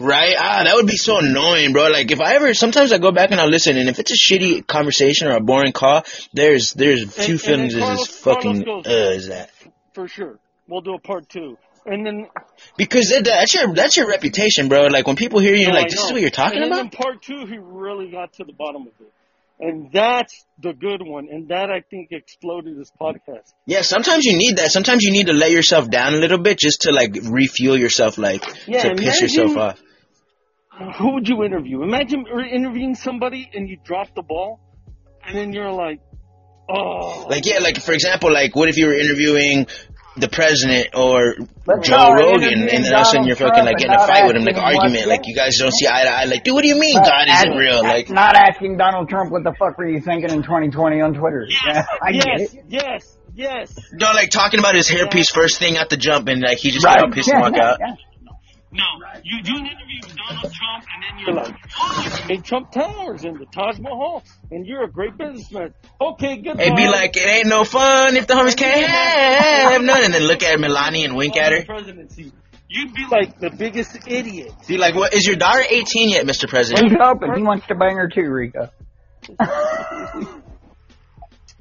Right? 0.00 0.34
Ah, 0.36 0.62
that 0.64 0.74
would 0.74 0.88
be 0.88 0.96
so 0.96 1.18
annoying, 1.20 1.72
bro. 1.72 1.86
Like 1.86 2.10
if 2.10 2.20
I 2.20 2.34
ever, 2.34 2.52
sometimes 2.52 2.92
I 2.92 2.98
go 2.98 3.12
back 3.12 3.30
and 3.30 3.40
I 3.40 3.46
listen, 3.46 3.76
and 3.78 3.88
if 3.88 4.00
it's 4.00 4.10
a 4.10 4.16
shitty 4.16 4.66
conversation 4.66 5.28
or 5.28 5.36
a 5.36 5.40
boring 5.40 5.72
call, 5.72 6.02
there's 6.32 6.72
there's 6.72 7.04
few 7.14 7.34
and 7.34 7.40
films 7.40 7.74
Carlos- 7.76 8.06
fucking 8.08 8.64
Carlos 8.64 8.86
uh 8.86 8.88
goes- 8.90 9.16
as 9.16 9.28
that. 9.28 9.50
for 9.92 10.08
sure. 10.08 10.40
We'll 10.66 10.80
do 10.80 10.94
a 10.94 10.98
part 10.98 11.28
two. 11.28 11.56
And 11.86 12.04
then 12.04 12.26
Because 12.76 13.10
that, 13.10 13.24
that's 13.24 13.54
your 13.54 13.72
that's 13.72 13.96
your 13.96 14.08
reputation, 14.08 14.68
bro. 14.68 14.86
Like 14.88 15.06
when 15.06 15.14
people 15.16 15.38
hear 15.38 15.54
you, 15.54 15.68
No, 15.68 15.74
like 15.74 15.90
this 15.90 16.02
is 16.02 16.10
what 16.10 16.20
you're 16.20 16.30
talking 16.30 16.62
and 16.62 16.72
about. 16.72 16.80
in 16.80 16.90
part 16.90 17.22
two, 17.22 17.46
he 17.46 17.56
really 17.58 18.10
got 18.10 18.32
to 18.34 18.44
the 18.44 18.52
bottom 18.52 18.82
of 18.82 18.92
it, 19.00 19.12
and 19.64 19.90
that's 19.92 20.44
the 20.58 20.74
good 20.74 21.00
one. 21.00 21.28
And 21.30 21.48
that 21.48 21.70
I 21.70 21.80
think 21.90 22.08
exploded 22.10 22.78
this 22.78 22.90
podcast. 23.00 23.52
Yeah, 23.66 23.80
sometimes 23.80 24.24
you 24.24 24.36
need 24.36 24.58
that. 24.58 24.70
Sometimes 24.70 25.02
you 25.02 25.10
need 25.10 25.26
to 25.28 25.32
let 25.32 25.50
yourself 25.50 25.88
down 25.88 26.14
a 26.14 26.18
little 26.18 26.38
bit 26.38 26.58
just 26.58 26.82
to 26.82 26.92
like 26.92 27.16
refuel 27.22 27.78
yourself, 27.78 28.18
like 28.18 28.44
Yeah, 28.68 28.90
to 28.90 28.94
piss 28.94 29.22
yourself 29.22 29.56
off. 29.56 29.82
Who 30.98 31.14
would 31.14 31.28
you 31.28 31.44
interview? 31.44 31.82
Imagine 31.82 32.26
interviewing 32.26 32.94
somebody 32.94 33.48
and 33.54 33.68
you 33.68 33.78
drop 33.82 34.14
the 34.14 34.22
ball, 34.22 34.60
and 35.24 35.36
then 35.36 35.52
you're 35.52 35.72
like, 35.72 36.00
oh, 36.68 37.26
Like 37.30 37.46
yeah, 37.46 37.60
like 37.60 37.80
for 37.80 37.92
example, 37.92 38.32
like 38.32 38.54
what 38.54 38.68
if 38.68 38.76
you 38.76 38.86
were 38.88 38.98
interviewing 38.98 39.66
the 40.16 40.28
president 40.28 40.88
or 40.94 41.34
But 41.66 41.82
Joe 41.82 41.96
no, 41.96 42.12
Rogan, 42.14 42.68
and 42.68 42.84
then 42.84 42.94
all 42.94 43.00
of 43.00 43.06
a 43.06 43.10
sudden 43.10 43.26
you're 43.26 43.36
fucking 43.36 43.64
like 43.64 43.80
and 43.80 43.90
getting 43.90 43.94
a 43.94 44.06
fight 44.06 44.26
with 44.26 44.36
him, 44.36 44.44
like 44.44 44.56
asking 44.56 44.78
argument, 44.80 45.08
like 45.08 45.26
you 45.26 45.34
guys 45.34 45.56
don't 45.58 45.72
see 45.74 45.86
eye 45.88 46.04
to 46.04 46.10
eye. 46.10 46.24
Like, 46.24 46.44
dude, 46.44 46.54
what 46.54 46.62
do 46.62 46.68
you 46.68 46.78
mean 46.78 46.94
But 46.98 47.06
God 47.06 47.28
isn't 47.28 47.50
ask- 47.52 47.58
real? 47.58 47.82
Like, 47.82 48.10
not 48.10 48.36
asking 48.36 48.76
Donald 48.76 49.08
Trump 49.08 49.32
what 49.32 49.42
the 49.44 49.52
fuck 49.58 49.76
were 49.78 49.88
you 49.88 50.00
thinking 50.00 50.30
in 50.30 50.42
2020 50.42 51.00
on 51.00 51.14
Twitter. 51.14 51.48
Yeah, 51.66 51.84
yes, 52.12 52.54
yes, 52.68 53.18
yes. 53.34 53.78
no, 53.92 54.12
like 54.12 54.30
talking 54.30 54.60
about 54.60 54.74
his 54.76 54.88
hairpiece 54.88 55.32
first 55.34 55.58
thing 55.58 55.76
at 55.76 55.88
the 55.90 55.96
jump, 55.96 56.28
and 56.28 56.40
like 56.42 56.58
he 56.58 56.70
just 56.70 56.84
Right. 56.86 56.98
got 56.98 57.08
up, 57.08 57.14
pissed 57.14 57.28
Yeah, 57.28 57.34
and 57.34 57.42
walk 57.42 57.56
yeah, 57.56 57.86
out. 57.90 57.98
Yeah. 58.74 58.82
No, 58.82 59.20
you 59.22 59.42
do 59.42 59.52
an 59.56 59.66
interview 59.66 60.00
with 60.02 60.16
Donald 60.16 60.52
Trump, 60.52 60.84
and 60.92 61.02
then 61.02 61.18
you're 61.18 61.34
like, 61.34 61.54
oh, 61.78 62.26
you 62.28 62.40
Trump 62.42 62.72
Towers 62.72 63.24
and 63.24 63.38
the 63.38 63.46
Taj 63.46 63.78
Mahal, 63.78 64.22
and 64.50 64.66
you're 64.66 64.84
a 64.84 64.90
great 64.90 65.16
businessman. 65.16 65.74
Okay, 66.00 66.38
good. 66.38 66.58
It'd 66.60 66.76
be 66.76 66.88
like, 66.88 67.16
it 67.16 67.28
ain't 67.28 67.46
no 67.46 67.64
fun 67.64 68.16
if 68.16 68.26
the 68.26 68.34
homies 68.34 68.56
can't 68.56 68.86
have 68.86 69.82
none, 69.82 70.04
and 70.04 70.12
then 70.12 70.22
look 70.22 70.42
at 70.42 70.58
Melania 70.58 71.06
and 71.06 71.16
wink 71.16 71.36
at 71.36 71.52
her. 71.52 71.64
Presidency. 71.64 72.32
You'd 72.68 72.92
be 72.92 73.06
like 73.06 73.38
the 73.38 73.50
biggest 73.50 73.96
idiot. 74.08 74.52
See, 74.62 74.78
like, 74.78 74.96
what 74.96 75.14
is 75.14 75.26
your 75.26 75.36
daughter 75.36 75.62
18 75.68 76.10
yet, 76.10 76.26
Mr. 76.26 76.48
President? 76.48 76.90
He's 76.90 76.98
open. 77.00 77.30
He 77.36 77.42
wants 77.42 77.66
to 77.68 77.76
bang 77.76 77.96
her 77.96 78.08
too, 78.08 78.28
Rico. 78.28 78.70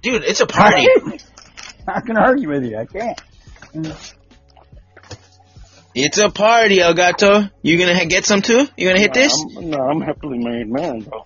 Dude, 0.01 0.23
it's 0.23 0.41
a 0.41 0.47
party. 0.47 0.87
I 1.87 2.01
can 2.01 2.17
argue 2.17 2.49
with 2.49 2.63
you. 2.63 2.77
I 2.77 2.85
can't. 2.85 4.13
It's 5.95 6.17
a 6.17 6.29
party, 6.29 6.79
El 6.81 6.93
Gato. 6.93 7.43
You 7.61 7.77
gonna 7.77 7.95
ha- 7.95 8.05
get 8.05 8.25
some 8.25 8.41
too? 8.41 8.67
You 8.77 8.87
gonna 8.87 8.99
hit 8.99 9.13
this? 9.13 9.33
I'm, 9.57 9.69
no, 9.69 9.77
I'm 9.79 10.01
a 10.01 10.05
happily 10.05 10.39
married 10.39 10.69
man, 10.69 11.01
bro. 11.01 11.25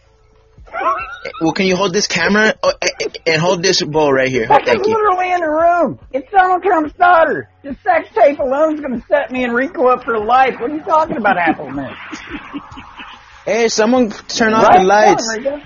Well, 1.41 1.51
can 1.51 1.65
you 1.65 1.75
hold 1.75 1.93
this 1.93 2.07
camera 2.07 2.53
oh, 2.63 2.73
eh, 2.81 2.87
eh, 3.01 3.07
and 3.27 3.41
hold 3.41 3.61
this 3.61 3.83
bowl 3.83 4.13
right 4.13 4.29
here? 4.29 4.47
That's 4.47 4.63
Thank 4.65 4.85
you. 4.87 4.93
literally 4.93 5.31
in 5.33 5.41
the 5.41 5.49
room. 5.49 5.99
It's 6.13 6.29
Donald 6.31 6.63
Trump's 6.63 6.93
daughter. 6.93 7.49
The 7.63 7.75
sex 7.83 8.07
tape 8.15 8.39
alone 8.39 8.75
is 8.75 8.79
going 8.81 9.01
to 9.01 9.07
set 9.07 9.29
me 9.31 9.43
and 9.43 9.53
Rico 9.53 9.87
up 9.87 10.03
for 10.05 10.17
life. 10.23 10.55
What 10.59 10.71
are 10.71 10.75
you 10.75 10.83
talking 10.83 11.17
about, 11.17 11.37
Appleman? 11.37 11.93
Hey, 13.45 13.67
someone 13.69 14.09
turn 14.11 14.53
off 14.53 14.67
Right? 14.67 14.79
the 14.79 14.85
lights. 14.85 15.37
On, 15.37 15.61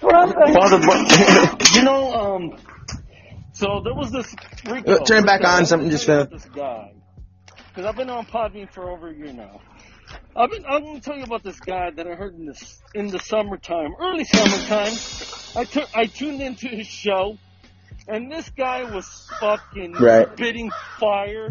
what 0.00 0.14
I'm 0.14 0.28
saying. 0.30 0.54
Father, 0.54 0.78
Bri- 0.78 1.66
you 1.74 1.82
know, 1.82 2.12
um, 2.12 2.56
so 3.52 3.80
there 3.84 3.94
was 3.94 4.10
this. 4.12 4.32
Rico, 4.68 4.92
Uh, 4.94 5.04
turn 5.04 5.18
it 5.24 5.26
back 5.26 5.40
Rico, 5.40 5.50
on, 5.52 5.66
something 5.66 5.90
just 5.90 6.06
fell. 6.06 6.26
This 6.26 6.44
guy, 6.46 6.92
because 7.74 7.88
I've 7.88 7.96
been 7.96 8.10
on 8.10 8.26
Podbean 8.26 8.70
for 8.70 8.90
over 8.90 9.08
a 9.08 9.14
year 9.14 9.32
now. 9.32 9.60
I've 10.36 10.50
been. 10.50 10.64
I'm 10.66 10.82
going 10.82 10.96
to 10.96 11.00
tell 11.00 11.16
you 11.16 11.24
about 11.24 11.42
this 11.42 11.58
guy 11.60 11.90
that 11.90 12.06
I 12.06 12.14
heard 12.14 12.34
in 12.34 12.46
the 12.46 12.74
in 12.94 13.06
the 13.08 13.18
summertime, 13.18 13.94
early 13.98 14.24
summertime. 14.24 14.92
I 15.56 15.64
took. 15.64 15.88
I 15.96 16.06
tuned 16.06 16.42
into 16.42 16.68
his 16.68 16.86
show, 16.86 17.38
and 18.08 18.30
this 18.30 18.48
guy 18.50 18.84
was 18.94 19.28
fucking 19.40 19.92
Right. 19.94 20.28
spitting 20.34 20.70
fire 20.98 21.48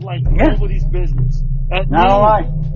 like 0.00 0.22
nobody's 0.22 0.84
business. 0.84 1.42
At 1.72 1.90
Not 1.90 2.06
a 2.06 2.10
noon. 2.10 2.20
lie. 2.22 2.66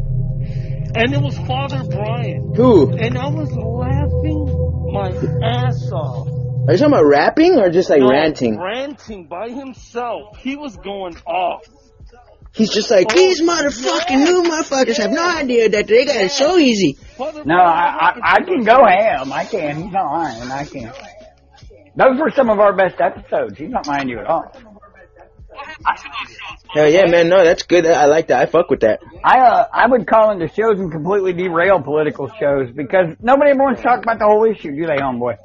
And 0.96 1.12
it 1.12 1.20
was 1.20 1.36
Father 1.38 1.82
Brian, 1.90 2.54
Who? 2.54 2.92
and 2.96 3.18
I 3.18 3.26
was 3.28 3.50
laughing 3.52 4.92
my 4.92 5.10
ass 5.44 5.90
off. 5.90 6.28
Are 6.28 6.72
you 6.72 6.78
talking 6.78 6.92
about 6.92 7.04
rapping 7.06 7.58
or 7.58 7.68
just 7.70 7.90
like 7.90 8.00
No, 8.00 8.08
ranting? 8.10 8.58
Ranting 8.60 9.26
by 9.26 9.48
himself. 9.50 10.36
He 10.38 10.54
was 10.56 10.76
going 10.76 11.16
off. 11.26 11.62
He's 12.54 12.70
just 12.70 12.90
like, 12.90 13.08
Oh, 13.10 13.14
these 13.14 13.40
motherfucking 13.42 14.24
new 14.24 14.42
motherfuckers 14.44 14.96
have 14.98 15.10
no 15.10 15.28
idea 15.28 15.68
that 15.70 15.88
they 15.88 16.04
got 16.04 16.16
it 16.16 16.30
so 16.30 16.56
easy. 16.56 16.96
No, 17.18 17.56
I, 17.56 18.12
I, 18.14 18.20
I 18.22 18.42
can 18.44 18.62
go 18.62 18.84
ham. 18.86 19.32
I 19.32 19.44
can. 19.44 19.82
He's 19.82 19.92
not 19.92 20.12
lying. 20.12 20.50
I 20.50 20.64
can. 20.64 20.92
Those 21.96 22.18
were 22.20 22.30
some 22.30 22.50
of 22.50 22.60
our 22.60 22.72
best 22.72 23.00
episodes. 23.00 23.58
He's 23.58 23.70
not 23.70 23.86
lying 23.86 24.06
to 24.06 24.12
you 24.12 24.18
at 24.20 24.26
all. 24.26 24.52
Hell 26.74 26.90
yeah, 26.90 27.06
man. 27.06 27.28
No, 27.28 27.44
that's 27.44 27.62
good. 27.64 27.86
I 27.86 28.06
like 28.06 28.28
that. 28.28 28.40
I 28.40 28.46
fuck 28.46 28.70
with 28.70 28.80
that. 28.80 29.00
I 29.24 29.38
uh, 29.38 29.68
I 29.72 29.86
would 29.86 30.06
call 30.06 30.32
into 30.32 30.48
shows 30.48 30.78
and 30.78 30.90
completely 30.90 31.32
derail 31.32 31.80
political 31.80 32.28
shows 32.40 32.70
because 32.74 33.14
nobody 33.20 33.50
ever 33.50 33.62
wants 33.62 33.80
to 33.82 33.86
talk 33.86 34.02
about 34.02 34.18
the 34.18 34.24
whole 34.24 34.44
issue, 34.44 34.72
do 34.74 34.86
they, 34.86 34.96
homeboy? 34.96 35.36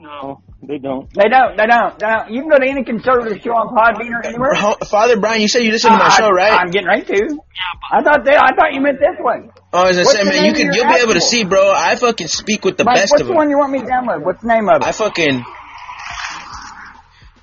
No, 0.00 0.42
they 0.62 0.78
don't. 0.78 1.12
They 1.12 1.28
don't. 1.28 1.56
They 1.56 1.66
don't. 1.66 1.98
They 1.98 2.06
don't. 2.06 2.30
You 2.30 2.40
can 2.42 2.50
go 2.50 2.56
to 2.58 2.66
any 2.68 2.84
conservative 2.84 3.42
show 3.42 3.50
on 3.50 3.74
Podbean 3.74 4.10
or 4.14 4.24
anywhere. 4.24 4.54
Ho- 4.54 4.76
Father 4.88 5.18
Brian, 5.18 5.40
you 5.42 5.48
said 5.48 5.64
you 5.64 5.72
listened 5.72 5.92
to 5.92 5.98
my 5.98 6.06
I- 6.06 6.16
show, 6.16 6.30
right? 6.30 6.52
I'm 6.52 6.70
getting 6.70 6.86
ready 6.86 7.02
to. 7.04 7.14
Yeah, 7.34 7.90
I 7.98 8.02
thought 8.04 8.24
they, 8.24 8.36
I 8.36 8.54
thought 8.54 8.72
you 8.72 8.80
meant 8.80 9.00
this 9.00 9.16
one. 9.18 9.50
Oh, 9.72 9.82
I 9.82 9.88
was 9.88 9.96
gonna 9.96 10.08
say, 10.08 10.22
man, 10.22 10.44
you 10.44 10.50
of 10.52 10.56
could 10.56 10.74
you'll 10.76 10.86
be 10.86 10.94
able 11.02 11.12
to 11.12 11.16
actual- 11.16 11.20
see, 11.20 11.44
bro. 11.44 11.72
I 11.74 11.96
fucking 11.96 12.28
speak 12.28 12.64
with 12.64 12.76
the 12.76 12.84
Mike, 12.84 12.94
best 12.96 13.10
what's 13.12 13.24
the 13.26 13.32
one 13.32 13.50
you 13.50 13.58
want 13.58 13.72
me 13.72 13.80
to 13.80 13.86
download? 13.86 14.24
What's 14.24 14.40
the 14.42 14.48
name 14.48 14.68
of 14.68 14.82
it? 14.82 14.86
I 14.86 14.92
fucking 14.92 15.44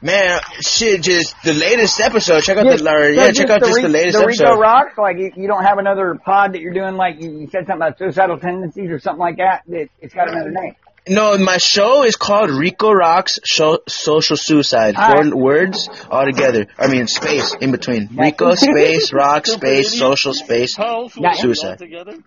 man, 0.01 0.39
shit, 0.61 1.01
just 1.01 1.35
the 1.43 1.53
latest 1.53 1.99
episode. 1.99 2.41
Check 2.41 2.57
out 2.57 2.65
Just- 2.65 2.83
the 2.83 2.89
or, 2.89 3.13
so 3.15 3.21
yeah, 3.25 3.31
check 3.31 3.49
out 3.49 3.59
the 3.61 3.67
just 3.67 3.81
the 3.81 3.89
latest 3.89 4.17
the 4.17 4.25
Rico 4.25 4.43
episode. 4.45 4.59
Rocks. 4.61 4.97
Like 4.97 5.17
you, 5.17 5.31
you 5.35 5.47
don't 5.47 5.63
have 5.63 5.77
another 5.77 6.15
pod 6.23 6.53
that 6.53 6.61
you're 6.61 6.73
doing. 6.73 6.95
Like 6.95 7.21
you, 7.21 7.31
you 7.31 7.47
said 7.51 7.67
something 7.67 7.75
about 7.77 7.97
suicidal 7.97 8.39
tendencies 8.39 8.89
or 8.91 8.99
something 8.99 9.19
like 9.19 9.37
that. 9.37 9.63
That 9.67 9.89
it's 9.99 10.13
got 10.13 10.29
another 10.29 10.51
name. 10.51 10.75
No, 11.07 11.37
my 11.37 11.57
show 11.57 12.03
is 12.03 12.15
called 12.15 12.49
Rico 12.49 12.91
Rocks 12.91 13.39
Show, 13.45 13.79
Social 13.87 14.37
Suicide. 14.37 14.95
All 14.95 15.11
Four 15.11 15.21
right. 15.23 15.33
words 15.33 15.87
all 16.09 16.25
together. 16.25 16.65
I 16.79 16.87
mean, 16.87 17.05
space 17.07 17.53
in 17.61 17.71
between. 17.71 18.09
Rico 18.15 18.55
space 18.55 19.13
rock 19.13 19.45
space 19.45 19.97
social 19.97 20.33
space. 20.33 20.75
How 20.75 21.01
else 21.03 21.15
would 21.15 21.21
Yeah. 21.23 21.29
we 21.29 21.35
all 21.35 21.41
Suicide. 21.41 21.77
together? 21.77 22.17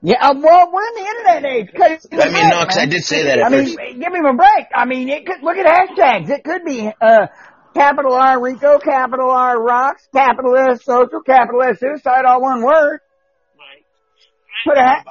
Yeah, 0.00 0.16
uh, 0.28 0.34
well, 0.38 0.70
we're 0.70 0.86
in 0.86 0.94
the 0.94 1.10
internet 1.10 1.44
age. 1.52 1.68
Cut 1.76 1.90
it 1.92 2.00
to 2.02 2.08
the 2.08 2.22
I 2.22 2.26
mean, 2.26 2.48
no, 2.50 2.56
quick, 2.58 2.68
'cause 2.68 2.78
I 2.78 2.86
did 2.86 3.02
say 3.04 3.22
that 3.24 3.38
at 3.38 3.44
I 3.46 3.48
mean, 3.48 3.64
first. 3.64 3.78
give 3.78 4.12
me 4.12 4.20
a 4.20 4.32
break. 4.34 4.66
I 4.74 4.84
mean, 4.84 5.08
it 5.08 5.26
could 5.26 5.42
look 5.42 5.56
at 5.56 5.66
hashtags. 5.66 6.28
It 6.30 6.44
could 6.44 6.62
be 6.64 6.92
uh, 7.00 7.26
capital 7.74 8.12
R 8.12 8.40
Rico, 8.40 8.78
capital 8.78 9.30
R 9.30 9.60
Rocks, 9.60 10.06
capital 10.14 10.54
S 10.56 10.84
Social, 10.84 11.20
capital 11.24 11.62
S 11.62 11.80
Suicide, 11.80 12.26
all 12.26 12.42
one 12.42 12.62
word. 12.62 13.00
Put 14.66 14.76
a 14.78 14.82
ha- 14.82 15.02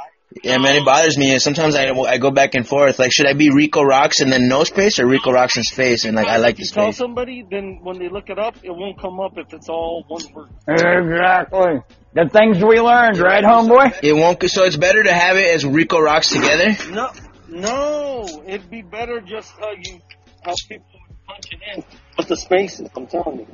Yeah, 0.43 0.58
man, 0.58 0.76
it 0.78 0.86
bothers 0.86 1.17
me. 1.17 1.38
Sometimes 1.39 1.76
I 1.76 1.89
I 1.89 2.17
go 2.17 2.32
back 2.32 2.56
and 2.56 2.67
forth. 2.67 2.98
Like, 2.98 3.12
should 3.13 3.28
I 3.28 3.34
be 3.34 3.52
Rico 3.52 3.84
Rocks 3.84 4.19
and 4.22 4.32
then 4.32 4.48
no 4.48 4.63
space, 4.63 5.00
or 5.00 5.06
Rico 5.06 5.32
Rocks 5.32 5.56
and 5.58 5.65
space? 5.65 6.06
And 6.06 6.15
like, 6.15 6.28
I 6.28 6.38
like 6.38 6.54
If 6.54 6.58
the 6.58 6.63
you 6.63 6.69
tell 6.72 6.86
space. 6.91 6.98
somebody, 6.98 7.46
then 7.50 7.80
when 7.84 8.00
they 8.00 8.10
look 8.10 8.30
it 8.30 8.39
up, 8.39 8.56
it 8.63 8.72
won't 8.72 9.00
come 9.00 9.19
up 9.19 9.38
if 9.38 9.54
it's 9.54 9.69
all 9.69 10.04
one 10.08 10.24
word. 10.34 10.50
exactly. 10.67 11.82
The 12.13 12.30
things 12.30 12.63
we 12.63 12.80
learned, 12.80 13.17
right, 13.17 13.43
homeboy? 13.43 14.00
It 14.04 14.13
won't. 14.13 14.41
So 14.50 14.63
it's 14.63 14.78
better 14.78 15.04
to 15.04 15.12
have 15.13 15.36
it 15.38 15.54
as 15.54 15.65
Rico 15.65 16.00
Rocks 16.00 16.30
together. 16.32 16.76
No, 16.91 17.10
no, 17.50 18.43
it'd 18.48 18.69
be 18.69 18.82
better 18.82 19.19
just 19.22 19.52
how 19.60 19.72
you 19.72 20.00
how 20.43 20.54
people 20.67 20.86
punch 21.28 21.46
it 21.52 21.60
in 21.78 21.84
with 22.17 22.28
the 22.28 22.38
spaces. 22.38 22.89
I'm 22.96 23.08
telling 23.08 23.39
you. 23.39 23.48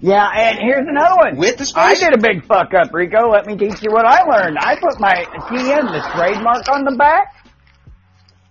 Yeah, 0.00 0.26
and 0.26 0.58
here's 0.58 0.86
another 0.88 1.16
one. 1.16 1.36
With 1.36 1.58
the 1.58 1.72
I 1.76 1.94
did 1.94 2.14
a 2.14 2.18
big 2.18 2.46
fuck 2.46 2.72
up, 2.74 2.92
Rico. 2.92 3.30
Let 3.30 3.46
me 3.46 3.56
teach 3.56 3.82
you 3.82 3.90
what 3.90 4.06
I 4.06 4.22
learned. 4.22 4.58
I 4.58 4.76
put 4.80 4.98
my 4.98 5.12
TM, 5.14 5.92
the 5.92 6.08
trademark, 6.14 6.68
on 6.68 6.84
the 6.84 6.96
back. 6.96 7.34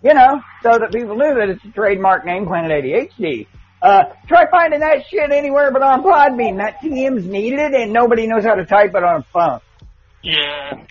You 0.02 0.14
know, 0.14 0.42
so 0.64 0.80
that 0.80 0.92
people 0.94 1.18
knew 1.18 1.34
that 1.36 1.50
it's 1.50 1.66
a 1.66 1.72
trademark 1.72 2.26
name, 2.26 2.46
Planet 2.46 2.72
ADHD. 2.72 3.48
Uh, 3.82 4.04
try 4.28 4.46
finding 4.50 4.82
that 4.82 5.06
shit 5.10 5.32
anywhere 5.32 5.72
but 5.72 5.82
on 5.82 6.04
Podbean. 6.04 6.58
That 6.58 6.82
TM's 6.82 7.26
needed 7.26 7.74
and 7.74 7.92
nobody 7.92 8.28
knows 8.28 8.44
how 8.44 8.56
to 8.56 8.66
type 8.66 8.92
it 8.96 9.04
on 9.04 9.22
a 9.22 9.26
phone. 9.34 9.60
Yeah. 10.22 10.86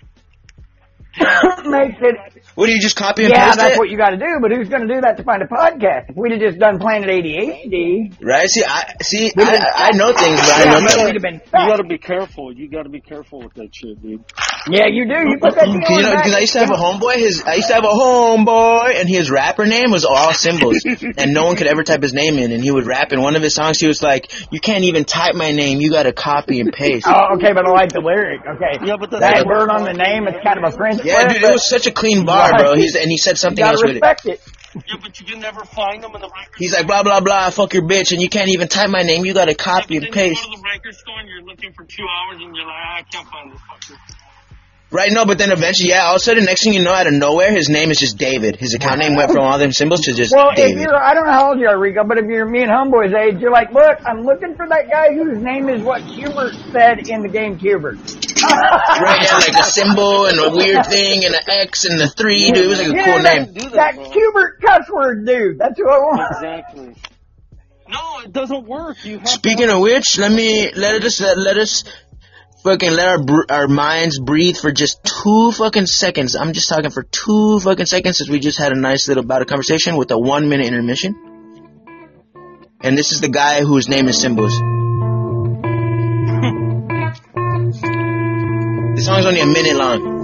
Makes 1.78 1.98
it, 2.00 2.42
What 2.54 2.66
do 2.66 2.72
you 2.72 2.80
just 2.80 2.96
copy 2.96 3.24
and 3.24 3.32
yeah, 3.32 3.46
paste 3.46 3.58
that's 3.58 3.74
it? 3.76 3.78
what 3.78 3.88
you 3.90 3.96
gotta 3.96 4.16
do, 4.16 4.38
but 4.40 4.50
who's 4.50 4.68
gonna 4.68 4.86
do 4.88 5.00
that 5.00 5.16
to 5.18 5.22
find 5.24 5.42
a 5.42 5.46
podcast? 5.46 6.10
If 6.10 6.16
we'd 6.16 6.32
have 6.32 6.40
just 6.40 6.58
done 6.58 6.78
Planet 6.78 7.08
ADHD, 7.08 8.16
Right? 8.22 8.48
See, 8.48 8.64
I 8.64 8.94
see. 9.02 9.32
I, 9.36 9.90
I 9.92 9.96
know 9.96 10.12
things, 10.12 10.40
but 10.40 10.50
I 10.56 10.64
know 10.70 10.80
but 10.80 10.90
things. 10.90 11.04
we'd 11.06 11.14
have 11.14 11.22
been 11.22 11.34
You 11.44 11.68
gotta 11.68 11.84
be 11.84 11.98
careful. 11.98 12.52
You 12.52 12.68
gotta 12.68 12.88
be 12.88 13.00
careful 13.00 13.40
with 13.40 13.54
that 13.54 13.70
shit, 13.74 14.00
dude. 14.02 14.24
Yeah, 14.70 14.86
you 14.86 15.06
do. 15.08 15.28
You 15.28 15.38
put 15.40 15.54
that 15.54 15.64
TM 15.66 15.80
Cause, 15.86 15.96
you 15.96 16.02
know, 16.02 16.12
back. 16.12 16.24
because 16.24 16.34
I 16.34 16.40
used 16.40 16.52
to 16.52 16.58
have 16.60 16.70
a 16.70 16.74
homeboy. 16.74 17.14
His 17.16 17.42
I 17.44 17.54
used 17.54 17.68
to 17.68 17.74
have 17.74 17.84
a 17.84 17.88
homeboy, 17.88 19.00
and 19.00 19.08
his 19.08 19.30
rapper 19.30 19.66
name 19.66 19.90
was 19.90 20.04
all 20.04 20.32
symbols, 20.34 20.78
and 21.16 21.32
no 21.34 21.46
one 21.46 21.56
could 21.56 21.66
ever 21.66 21.82
type 21.84 22.02
his 22.02 22.14
name 22.14 22.38
in. 22.38 22.52
And 22.52 22.62
he 22.62 22.70
would 22.70 22.86
rap 22.86 23.12
in 23.12 23.20
one 23.22 23.36
of 23.36 23.42
his 23.42 23.54
songs. 23.54 23.80
He 23.80 23.86
was 23.86 24.02
like, 24.02 24.32
"You 24.52 24.60
can't 24.60 24.84
even 24.84 25.04
type 25.04 25.34
my 25.34 25.52
name. 25.52 25.80
You 25.80 25.90
got 25.90 26.04
to 26.04 26.12
copy 26.12 26.60
and 26.60 26.72
paste." 26.72 27.06
Oh, 27.18 27.34
okay, 27.36 27.52
but 27.52 27.64
I 27.66 27.70
like 27.70 27.90
the 27.92 28.00
lyric. 28.00 28.42
Okay. 28.46 28.84
Yeah, 28.86 28.96
but 29.00 29.10
that's 29.10 29.22
that 29.22 29.46
what- 29.46 29.56
word 29.58 29.70
on 29.70 29.84
the 29.84 29.92
name 29.94 30.28
is 30.28 30.34
kind 30.44 30.62
of 30.62 30.72
a 30.72 30.76
French 30.76 31.02
Yeah, 31.04 31.22
word, 31.24 31.32
dude, 31.32 31.42
but 31.42 31.50
it 31.50 31.52
was 31.54 31.68
such 31.68 31.86
a 31.86 31.90
clean 31.90 32.24
bar, 32.26 32.56
bro. 32.58 32.74
He's 32.74 32.94
and 32.96 33.10
he 33.10 33.16
said 33.18 33.38
something 33.38 33.62
gotta 33.64 33.72
else 33.72 33.82
with 33.82 33.90
it. 33.96 34.02
respect 34.02 34.26
it. 34.26 34.40
Yeah, 34.86 34.96
but 35.00 35.18
you 35.18 35.26
can 35.26 35.40
never 35.40 35.64
find 35.64 36.02
them 36.04 36.14
in 36.14 36.20
the 36.20 36.28
record. 36.28 36.54
He's 36.58 36.74
like, 36.74 36.86
blah 36.86 37.02
blah 37.02 37.20
blah, 37.20 37.50
fuck 37.50 37.72
your 37.74 37.82
bitch, 37.84 38.12
and 38.12 38.20
you 38.20 38.28
can't 38.28 38.50
even 38.50 38.68
type 38.68 38.90
my 38.90 39.02
name. 39.02 39.24
You 39.24 39.32
got 39.34 39.46
to 39.46 39.54
copy 39.54 39.96
and 39.96 40.04
Then 40.06 40.12
paste. 40.12 40.42
You 40.44 40.50
go 40.50 40.56
to 40.56 40.62
the 40.62 40.68
record 40.68 40.94
store 40.94 41.18
and 41.18 41.28
you're 41.28 41.42
looking 41.42 41.72
for 41.72 41.84
two 41.84 42.04
hours 42.04 42.40
and 42.42 42.54
you're 42.54 42.66
like, 42.66 42.74
"Ah, 42.76 42.96
I 42.98 43.02
can't 43.10 43.26
find 43.28 43.52
this 43.52 43.60
fucker. 43.60 43.96
Right, 44.90 45.10
no, 45.12 45.26
but 45.26 45.36
then 45.36 45.52
eventually, 45.52 45.90
yeah, 45.90 46.04
all 46.06 46.14
of 46.14 46.16
a 46.16 46.20
sudden, 46.20 46.46
next 46.46 46.64
thing 46.64 46.72
you 46.72 46.82
know, 46.82 46.92
out 46.94 47.06
of 47.06 47.12
nowhere, 47.12 47.52
his 47.52 47.68
name 47.68 47.90
is 47.90 47.98
just 47.98 48.16
David. 48.16 48.56
His 48.56 48.72
account 48.72 49.00
name 49.00 49.16
went 49.16 49.30
from 49.30 49.40
all 49.44 49.58
them 49.58 49.70
symbols 49.70 50.00
to 50.08 50.14
just 50.14 50.32
Well, 50.34 50.48
if 50.48 50.56
David. 50.56 50.80
you're, 50.80 50.96
I 50.96 51.12
don't 51.12 51.26
know 51.26 51.32
how 51.32 51.50
old 51.50 51.60
you 51.60 51.66
are, 51.68 51.78
Rico, 51.78 52.04
but 52.08 52.16
if 52.16 52.24
you're 52.24 52.48
me 52.48 52.62
and 52.62 52.70
Homeboy's 52.70 53.12
age, 53.12 53.38
you're 53.38 53.50
like, 53.52 53.70
look, 53.70 53.98
I'm 54.06 54.22
looking 54.24 54.54
for 54.56 54.66
that 54.66 54.88
guy 54.88 55.12
whose 55.12 55.36
name 55.42 55.68
is 55.68 55.82
what 55.82 56.00
Hubert 56.00 56.54
said 56.72 57.06
in 57.06 57.20
the 57.20 57.28
game 57.28 57.58
Hubert. 57.58 57.98
Right, 58.40 59.22
yeah, 59.24 59.34
like 59.34 59.58
a 59.60 59.64
symbol 59.64 60.24
and 60.26 60.38
a 60.38 60.50
weird 60.56 60.86
thing 60.86 61.24
and 61.24 61.34
an 61.34 61.40
X 61.48 61.84
and 61.84 62.00
a 62.00 62.08
three, 62.08 62.50
dude. 62.50 62.64
It 62.64 62.68
was 62.68 62.78
like 62.78 62.88
a 62.88 62.94
Yeah, 62.96 63.04
cool 63.04 63.22
that- 63.22 63.34
name. 63.42 63.52
Do 63.52 63.60
that, 63.70 63.72
That 63.72 63.94
bro. 63.96 64.10
Hubert 64.10 64.60
cuss 64.62 64.88
word 64.90 65.26
dude. 65.26 65.58
That's 65.58 65.78
who 65.78 65.88
I 65.88 65.98
want. 65.98 66.20
Exactly. 66.32 66.94
No, 67.90 68.20
it 68.24 68.32
doesn't 68.32 68.66
work. 68.66 68.96
You 69.04 69.18
have 69.18 69.28
Speaking 69.28 69.66
to 69.68 69.76
of 69.76 69.80
which, 69.82 70.18
let 70.18 70.30
me 70.32 70.72
let 70.72 71.04
us 71.04 71.20
let, 71.20 71.36
let 71.38 71.58
us 71.58 71.84
fucking 72.64 72.90
let 72.90 73.08
our 73.08 73.22
br- 73.22 73.46
our 73.48 73.68
minds 73.68 74.18
breathe 74.18 74.56
for 74.56 74.72
just 74.72 74.98
two 75.04 75.52
fucking 75.52 75.86
seconds. 75.86 76.34
I'm 76.36 76.52
just 76.52 76.68
talking 76.68 76.90
for 76.90 77.04
two 77.04 77.60
fucking 77.60 77.86
seconds 77.86 78.18
since 78.18 78.28
we 78.28 78.40
just 78.40 78.58
had 78.58 78.72
a 78.72 78.76
nice 78.76 79.08
little 79.08 79.24
bout 79.24 79.42
of 79.42 79.48
conversation 79.48 79.96
with 79.96 80.10
a 80.10 80.18
one 80.18 80.48
minute 80.48 80.66
intermission. 80.66 81.14
And 82.80 82.96
this 82.96 83.12
is 83.12 83.20
the 83.20 83.28
guy 83.28 83.62
whose 83.62 83.88
name 83.88 84.08
is 84.08 84.20
Symbols. 84.20 84.52
the 88.94 89.02
song's 89.04 89.26
only 89.26 89.40
a 89.40 89.46
minute 89.46 89.76
long. 89.76 90.17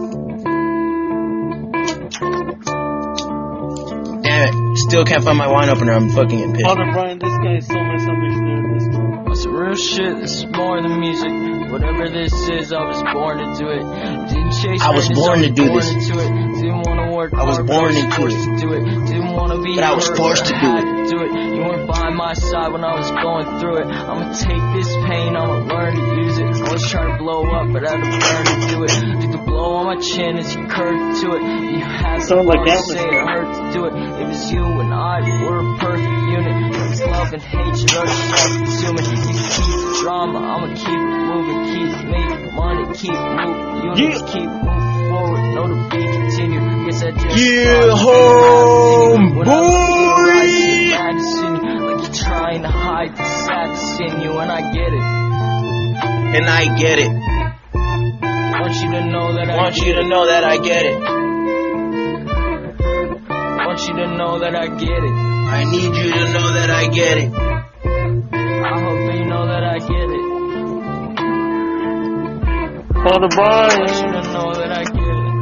Still 4.75 5.05
can't 5.05 5.23
find 5.25 5.39
my 5.39 5.47
wine 5.47 5.69
opener. 5.71 5.93
I'm 5.93 6.11
fucking 6.11 6.29
getting 6.39 6.53
pissed. 6.55 6.67
Father 6.67 6.91
Brian, 6.93 7.19
this 7.19 7.31
guy 7.39 7.57
is 7.57 7.67
so 7.67 7.79
misunderstood. 7.79 8.65
This 8.75 8.87
guy. 8.89 9.11
It's 9.35 9.47
real 9.47 9.75
shit, 9.75 10.21
this 10.23 10.35
is 10.43 10.47
more 10.47 10.81
than 10.81 11.01
music. 11.01 11.31
Whatever 11.71 12.09
this 12.09 12.33
is, 12.51 12.73
I 12.73 12.85
was 12.87 13.03
born 13.03 13.39
to 13.39 13.47
do 13.59 13.67
it. 13.71 13.83
Didn't 14.31 14.53
chase 14.63 14.81
I 14.83 14.91
was 14.95 15.11
born 15.11 15.41
to 15.43 15.51
do 15.51 15.67
this. 15.75 15.91
Into 15.91 16.19
it. 16.23 16.31
Didn't 16.63 16.83
wanna 16.87 17.11
work 17.15 17.35
I 17.35 17.43
was 17.45 17.59
born 17.59 17.95
but 17.95 17.99
into 17.99 18.15
forced 18.15 18.37
it. 18.39 18.47
to 18.47 18.67
do 18.67 18.73
it. 18.75 18.85
Didn't 19.11 19.33
wanna 19.35 19.59
be 19.61 19.75
But 19.75 19.85
I 19.85 19.95
was 19.95 20.07
forced 20.09 20.47
to 20.47 20.55
do 20.55 20.71
it. 20.79 20.85
to 20.87 21.11
do 21.11 21.19
it. 21.25 21.31
You 21.55 21.61
weren't 21.67 21.89
by 21.89 22.11
my 22.11 22.33
side 22.35 22.71
when 22.73 22.85
I 22.85 22.95
was 22.95 23.11
going 23.11 23.59
through 23.59 23.77
it. 23.83 23.87
I'ma 23.91 24.33
take 24.39 24.63
this 24.79 24.91
pain, 25.07 25.35
I'ma 25.35 25.67
learn 25.67 25.95
to 25.99 26.05
use 26.23 26.39
it. 26.39 26.47
I 26.63 26.73
was 26.73 26.89
trying 26.91 27.11
to 27.11 27.19
blow 27.19 27.43
up, 27.51 27.73
but 27.73 27.83
I 27.89 27.91
had 27.91 28.03
to 28.07 28.11
learn 28.23 28.45
to 28.47 28.69
do 28.71 28.79
it. 28.85 29.23
Took 29.23 29.33
the 29.33 29.43
blow 29.51 29.75
on 29.83 29.87
my 29.87 29.97
chin 30.01 30.39
as 30.39 30.55
you 30.55 30.63
curved 30.69 31.21
to 31.23 31.27
it. 31.35 31.43
You 31.43 31.81
had 31.83 32.17
to 32.17 32.23
Sound 32.23 32.47
like 32.47 32.59
wanna 32.59 32.71
Atlas, 32.71 32.87
say 32.87 33.03
it 33.03 33.27
hurt 33.35 33.51
to 33.51 33.73
do 33.75 33.85
it. 33.87 33.95
It 34.23 34.27
was 34.29 34.53
you 34.53 34.64
and 34.81 34.93
I 34.95 35.21
were 35.45 35.61
a 35.61 35.79
perfect 35.79 36.21
unit. 36.31 36.57
It's 36.91 37.01
love 37.01 37.33
and 37.33 37.43
hatred 37.43 37.95
are 37.95 38.07
self-consuming. 38.07 39.05
You 39.05 39.19
keep 39.57 40.01
drama, 40.03 40.39
I'ma 40.39 40.69
keep 40.75 41.03
moving, 41.31 41.61
keep 41.73 41.91
making 42.09 42.55
money, 42.55 42.85
keep 42.95 43.13
moving, 43.13 44.01
units 44.01 44.21
Yeah. 44.21 44.33
keep 44.33 44.49
moving 44.51 45.11
forward. 45.11 45.43
No 45.55 45.63
to 45.69 45.77
be 45.91 46.03
continued. 46.13 46.87
Guess 46.87 47.03
I 47.03 47.11
just 47.13 47.37
Yeah, 47.37 47.87
thought 47.89 47.99
home 47.99 49.37
when 49.37 49.49
I 49.49 49.51
see 49.51 49.65
the 49.65 50.11
boy. 50.15 50.29
lights, 50.35 50.61
the 50.61 50.91
madness 50.91 51.39
in 51.41 51.55
you, 51.65 51.79
like 51.87 52.01
you're 52.05 52.15
trying 52.25 52.63
to 52.63 52.69
hide 52.69 53.17
the 53.17 53.25
sadness 53.25 54.01
in 54.01 54.21
you, 54.23 54.33
and 54.39 54.51
I 54.53 54.61
get 54.73 54.93
it. 54.93 55.05
And 56.37 56.47
I 56.51 56.77
get 56.77 56.99
it. 56.99 57.13
Want 57.13 58.75
you 58.83 58.91
to 58.93 59.05
know 59.07 59.33
that 59.35 59.51
I 59.51 59.57
Want 59.57 59.77
you 59.77 59.95
to 59.95 60.05
know 60.09 60.27
that 60.27 60.45
I 60.45 60.57
get 60.59 60.85
it. 60.87 61.34
Want 63.75 63.89
you 63.89 63.97
to 64.05 64.07
know 64.17 64.39
that 64.39 64.55
I 64.55 64.69
get 64.69 65.03
it. 65.03 65.11
I 65.11 65.65
need 65.65 65.97
you 65.97 66.13
to 66.13 66.33
know 66.33 66.53
that 66.53 66.71
I 66.71 66.87
get 66.87 67.19
it. 67.19 67.35
I 67.35 68.81
hope 68.85 68.99
they 69.11 69.25
know 69.25 69.47
that 69.49 69.65
I 69.65 69.79
get 69.81 70.11
it. 70.15 70.25
Father 73.03 73.27
Want 73.37 73.73
you 73.73 74.13
to 74.13 74.23
know 74.33 74.53
that 74.55 74.71
I 74.71 74.85
get 74.85 74.95
it. 74.95 75.35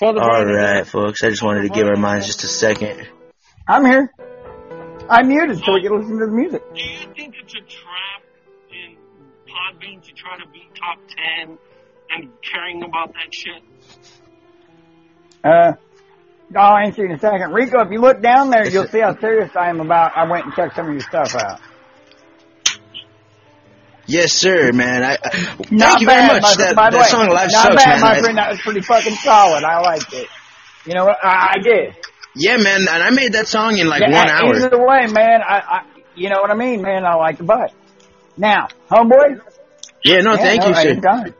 Father 0.00 0.20
All 0.22 0.26
Brian. 0.26 0.48
right, 0.48 0.86
folks. 0.86 1.22
I 1.22 1.28
just 1.28 1.42
wanted 1.42 1.64
to 1.64 1.68
give 1.68 1.86
our 1.86 1.96
minds 1.96 2.24
just 2.24 2.44
a 2.44 2.48
second. 2.48 3.06
I'm 3.68 3.84
here. 3.84 4.10
I'm 5.10 5.28
muted 5.28 5.58
so 5.58 5.74
we 5.74 5.82
can 5.82 5.98
listen 5.98 6.18
to 6.18 6.24
the 6.24 6.32
music. 6.32 6.62
Do 6.74 6.80
you 6.80 7.12
think 7.14 7.34
it's 7.42 7.52
a 7.52 7.60
trap 7.60 8.22
in 8.72 8.96
Podbean 9.46 10.00
to 10.02 10.12
try 10.14 10.38
to 10.38 10.46
beat 10.50 10.74
top 10.74 10.98
10 11.46 11.58
and 12.16 12.30
caring 12.42 12.82
about 12.82 13.12
that 13.14 13.32
shit? 13.32 13.62
Uh, 15.42 15.72
I'll 16.56 16.76
answer 16.76 17.02
you 17.04 17.10
in 17.10 17.16
a 17.16 17.18
second. 17.18 17.52
Rico, 17.52 17.80
if 17.84 17.90
you 17.90 18.00
look 18.00 18.22
down 18.22 18.50
there, 18.50 18.68
you'll 18.68 18.86
see 18.86 19.00
how 19.00 19.18
serious 19.18 19.50
I 19.56 19.68
am 19.70 19.80
about. 19.80 20.16
I 20.16 20.28
went 20.30 20.44
and 20.46 20.54
checked 20.54 20.76
some 20.76 20.86
of 20.86 20.92
your 20.92 21.00
stuff 21.02 21.34
out. 21.34 21.60
Yes, 24.06 24.32
sir, 24.32 24.70
man. 24.72 25.02
I, 25.02 25.12
I 25.14 25.16
thank 25.30 25.72
Not 25.72 26.00
you 26.00 26.06
very 26.06 26.28
bad, 26.28 26.42
much. 26.42 26.58
My, 26.58 26.64
that 26.64 26.76
by 26.76 26.90
that 26.90 26.98
way, 26.98 27.04
song 27.08 27.28
"Life 27.30 27.50
not 27.50 27.62
Sucks," 27.72 27.84
bad, 27.84 27.88
man. 27.88 28.00
my 28.02 28.10
I- 28.12 28.20
friend. 28.20 28.38
That 28.38 28.50
was 28.50 28.60
pretty 28.60 28.80
fucking 28.82 29.14
solid. 29.14 29.64
I 29.64 29.80
liked 29.80 30.12
it. 30.12 30.28
You 30.84 30.92
know 30.94 31.06
what? 31.06 31.16
I, 31.24 31.54
I 31.56 31.62
did. 31.62 31.96
yeah, 32.36 32.58
man. 32.58 32.80
And 32.80 33.02
I 33.02 33.08
made 33.10 33.32
that 33.32 33.48
song 33.48 33.78
in 33.78 33.88
like 33.88 34.02
Yeah, 34.02 34.12
one 34.12 34.28
hour. 34.28 34.54
Either 34.56 34.78
way, 34.86 35.06
man, 35.06 35.40
I, 35.42 35.58
I, 35.58 35.82
you 36.14 36.28
know 36.28 36.40
what 36.42 36.50
I 36.50 36.54
mean, 36.54 36.82
man. 36.82 37.06
I 37.06 37.14
like 37.14 37.38
the 37.38 37.44
butt. 37.44 37.72
Now, 38.36 38.68
homeboy. 38.90 39.40
Yeah, 40.04 40.18
no, 40.18 40.32
yeah, 40.32 40.36
thank 40.36 40.62
all 40.62 40.68
you, 40.68 40.74
right, 40.74 41.02
sir. 41.02 41.34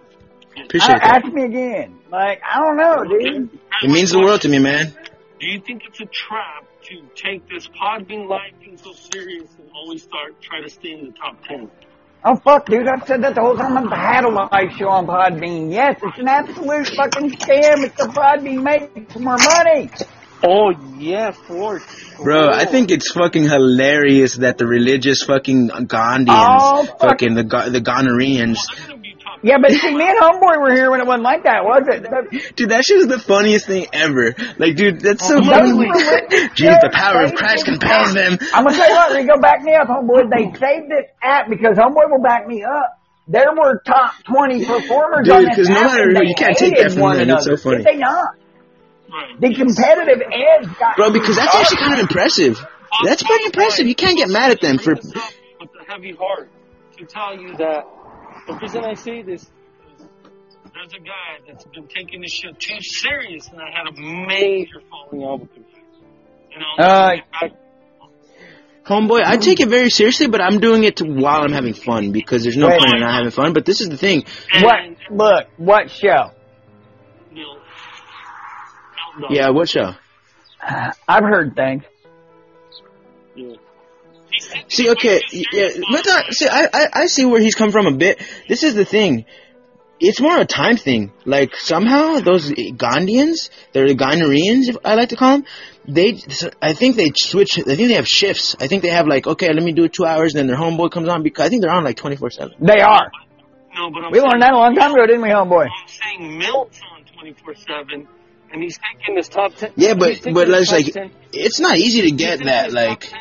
Anytime. 0.57 0.64
Appreciate 0.66 0.94
Uh, 0.96 0.98
that. 0.98 1.24
ask 1.24 1.32
me 1.32 1.42
again. 1.44 1.98
Like, 2.11 2.40
I 2.44 2.61
don't 2.61 2.76
know, 2.76 3.05
dude. 3.05 3.50
It 3.82 3.90
means 3.90 4.11
the 4.11 4.20
world 4.20 4.40
to 4.42 4.48
me, 4.48 4.59
man. 4.59 4.92
Do 5.40 5.46
you 5.46 5.61
think 5.61 5.82
it's 5.86 6.00
a 6.00 6.07
trap 6.07 6.64
to 6.84 7.02
take 7.16 7.48
this 7.48 7.66
Podbean 7.68 8.28
live 8.28 8.52
thing 8.61 8.76
so 8.76 8.92
serious 8.92 9.48
and 9.59 9.68
always 9.74 10.02
start 10.02 10.40
try 10.40 10.61
to 10.62 10.70
stay 10.70 10.92
in 10.92 11.07
the 11.07 11.12
top 11.12 11.36
10? 11.46 11.70
Oh 12.26 12.36
fuck, 12.36 12.64
dude! 12.66 12.88
I've 12.88 13.07
said 13.07 13.20
that 13.22 13.34
the 13.34 13.42
whole 13.42 13.55
time 13.57 13.76
I've 13.76 13.90
had 13.92 14.24
a 14.24 14.28
live 14.30 14.72
show 14.78 14.88
on 14.88 15.07
Podbean. 15.07 15.70
Yes, 15.70 15.98
it's 16.02 16.18
an 16.18 16.28
absolute 16.28 16.88
fucking 16.96 17.32
scam. 17.32 17.84
It's 17.84 17.96
the 17.96 18.05
Podbean 18.05 18.62
makes 18.62 19.14
more 19.16 19.36
money. 19.36 19.90
Oh, 20.46 20.70
yeah, 20.98 21.30
for 21.32 21.80
sure. 21.80 22.24
Bro, 22.24 22.50
I 22.50 22.64
think 22.66 22.90
it's 22.90 23.11
fucking 23.12 23.44
hilarious 23.44 24.36
that 24.36 24.57
the 24.59 24.66
religious 24.66 25.22
fucking 25.22 25.68
Gandhians, 25.70 26.28
Oh, 26.61 26.84
fuck. 26.84 27.00
fucking 27.00 27.34
the 27.34 27.44
Ga- 27.44 27.68
the 27.70 27.80
gonorrheans, 27.80 28.57
Yeah, 29.45 29.59
but 29.61 29.70
see, 29.72 29.95
me 29.95 30.09
and 30.09 30.18
Homeboy 30.18 30.57
were 30.59 30.72
here 30.74 30.90
when 30.90 31.01
it 31.01 31.07
wasn't 31.07 31.22
like 31.24 31.45
that, 31.45 31.64
was 31.64 31.84
it? 31.86 32.57
dude, 32.57 32.70
that 32.70 32.82
shit 32.82 32.97
is 32.97 33.07
the 33.09 33.18
funniest 33.18 33.66
thing 33.66 33.86
ever. 33.92 34.34
Like, 34.59 34.74
dude, 34.76 35.01
that's 35.01 35.26
so 35.28 35.42
funny. 35.42 35.70
really? 35.70 35.88
Jeez, 36.57 36.80
the 36.80 36.90
power 36.90 37.22
of 37.22 37.34
Christ 37.34 37.66
compels 37.66 38.14
them. 38.14 38.38
I'm 38.55 38.64
gonna 38.64 38.74
tell 38.74 38.88
you 38.88 38.95
what, 38.97 39.36
go 39.36 39.40
back 39.40 39.62
me 39.62 39.74
up, 39.74 39.86
Homeboy. 39.88 40.30
They 40.32 40.45
saved 40.59 40.88
this 40.90 41.05
app 41.22 41.51
because 41.51 41.76
Homeboy 41.76 42.09
will 42.11 42.22
back 42.22 42.47
me 42.47 42.64
up. 42.64 42.99
There 43.28 43.53
were 43.57 43.82
top 43.86 44.14
20 44.24 44.64
performers 44.64 45.26
Dude, 45.28 45.36
on 45.36 45.45
this 45.45 45.57
'cause 45.57 45.68
no 45.68 45.80
matter 45.82 46.03
and 46.09 46.16
who- 46.18 46.24
you 46.28 46.34
can't 46.36 46.57
take 46.57 46.76
that 46.76 46.92
from 46.92 47.03
one 47.03 47.16
them. 47.18 47.28
It's 47.30 47.45
so 47.45 47.51
another. 47.53 47.62
funny. 47.62 47.76
Did 47.78 47.86
they 47.86 47.97
not? 47.99 48.34
The 49.40 49.55
competitive 49.55 50.22
edge 50.32 50.78
got 50.78 50.97
Bro, 50.97 51.11
because 51.12 51.36
that's 51.36 51.55
actually 51.55 51.76
kind 51.78 51.95
of 51.95 52.01
impressive. 52.01 52.59
That's 53.05 53.22
pretty 53.22 53.45
impressive. 53.45 53.86
You 53.86 53.95
can't 53.95 54.16
get 54.16 54.28
mad 54.28 54.51
at 54.53 54.61
them 54.61 54.78
for. 54.78 54.95
Bring 54.95 55.05
this 55.12 55.16
up 55.16 55.32
with 55.61 55.70
a 55.80 55.92
heavy 55.92 56.12
heart 56.18 56.51
to 56.99 57.05
tell 57.07 57.38
you 57.38 57.57
that 57.57 57.84
the 58.47 58.55
reason 58.55 58.84
I 58.84 58.95
say 58.95 59.22
this 59.22 59.42
is 59.42 59.49
there's 60.74 60.92
a 60.95 60.99
guy 61.01 61.38
that's 61.47 61.64
been 61.64 61.86
taking 61.88 62.20
this 62.22 62.32
shit 62.32 62.59
too 62.59 62.76
serious, 62.80 63.49
and 63.49 63.61
I 63.61 63.70
had 63.70 63.86
a 63.86 64.01
major 64.01 64.80
falling 64.90 65.24
out 65.24 65.40
with 65.40 65.53
him. 65.55 65.64
And 66.55 66.64
I'll 66.78 66.84
Uh, 67.11 67.16
never. 67.42 67.55
Homeboy, 68.84 69.22
I 69.24 69.38
take 69.38 69.61
it 69.61 69.68
very 69.68 69.88
seriously, 69.88 70.26
but 70.26 70.42
I'm 70.42 70.61
doing 70.61 70.84
it 70.84 71.01
while 71.01 71.40
I'm 71.42 71.53
having 71.53 71.72
fun 71.72 72.12
because 72.12 72.42
there's 72.42 72.57
no 72.57 72.66
Wait. 72.68 72.78
point 72.80 72.95
in 72.97 73.01
not 73.01 73.14
having 73.14 73.30
fun. 73.30 73.55
But 73.55 73.64
this 73.64 73.80
is 73.80 73.88
the 73.88 73.97
thing. 73.97 74.24
What? 74.61 74.74
Look, 75.11 75.47
what 75.57 75.90
show? 75.90 76.32
you 77.32 77.42
know, 77.45 77.57
outdone. 79.16 79.30
Yeah, 79.34 79.51
what 79.51 79.70
show? 79.70 79.95
I've 80.62 81.24
heard 81.24 81.57
things. 81.57 81.84
Yeah. 84.53 84.62
See, 84.68 84.90
okay, 84.90 85.20
yeah, 85.32 85.68
but 85.90 86.07
not, 86.07 86.32
see, 86.32 86.49
I, 86.49 86.68
I, 86.72 86.88
I 86.92 87.07
see 87.07 87.24
where 87.24 87.40
he's 87.40 87.55
come 87.55 87.70
from 87.70 87.86
a 87.86 87.97
bit. 87.97 88.20
This 88.49 88.62
is 88.62 88.74
the 88.74 88.84
thing. 88.84 89.24
It's 90.01 90.20
more 90.20 90.38
a 90.38 90.45
time 90.45 90.76
thing. 90.76 91.12
Like, 91.24 91.55
somehow, 91.57 92.18
those 92.20 92.51
Gandhians, 92.51 93.49
they're 93.72 93.86
the 93.86 93.95
Ghanarians, 93.95 94.68
if 94.68 94.76
I 94.84 94.97
like 94.97 95.11
to 95.11 95.16
call 95.16 95.38
them, 95.38 95.47
they, 95.86 96.20
I 96.61 96.72
think 96.72 96.97
they 96.97 97.12
switch, 97.14 97.59
I 97.59 97.62
think 97.62 97.88
they 97.88 97.95
have 97.95 98.09
shifts. 98.09 98.57
I 98.59 98.66
think 98.66 98.82
they 98.82 98.90
have 98.90 99.07
like, 99.07 99.26
okay, 99.26 99.53
let 99.53 99.62
me 99.62 99.72
do 99.72 99.84
it 99.84 99.92
two 99.92 100.05
hours, 100.05 100.34
and 100.34 100.40
then 100.40 100.47
their 100.49 100.57
homeboy 100.57 100.90
comes 100.90 101.09
on, 101.09 101.22
because 101.22 101.47
I 101.47 101.49
think 101.49 101.62
they're 101.62 101.70
on 101.70 101.84
like 101.84 101.97
24-7. 101.97 102.55
They 102.61 102.80
are. 102.80 103.11
No, 103.76 103.90
but 103.90 104.05
I'm 104.05 104.12
We 104.12 104.18
saying, 104.18 104.30
learned 104.30 104.42
that 104.42 104.53
a 104.53 104.57
long 104.57 104.74
time 104.74 104.92
ago, 104.92 105.07
didn't 105.07 105.22
we, 105.22 105.28
homeboy? 105.28 105.66
I'm 105.66 105.88
saying 105.88 106.38
Milt's 106.38 106.80
on 106.92 107.05
24 107.18 107.55
7, 107.55 108.09
and 108.53 108.62
he's 108.62 108.78
taking 108.78 109.14
this 109.14 109.28
top 109.28 109.55
10. 109.55 109.72
Yeah, 109.76 109.95
but, 109.95 110.22
but 110.32 110.47
this 110.49 110.72
it's 110.72 110.72
like, 110.72 110.92
10 110.92 111.11
it's 111.32 111.61
not 111.61 111.76
easy 111.76 112.03
to 112.03 112.09
he's 112.09 112.16
get 112.16 112.30
taking 112.38 112.47
that, 112.47 112.64
this 112.66 112.74
like, 112.74 113.12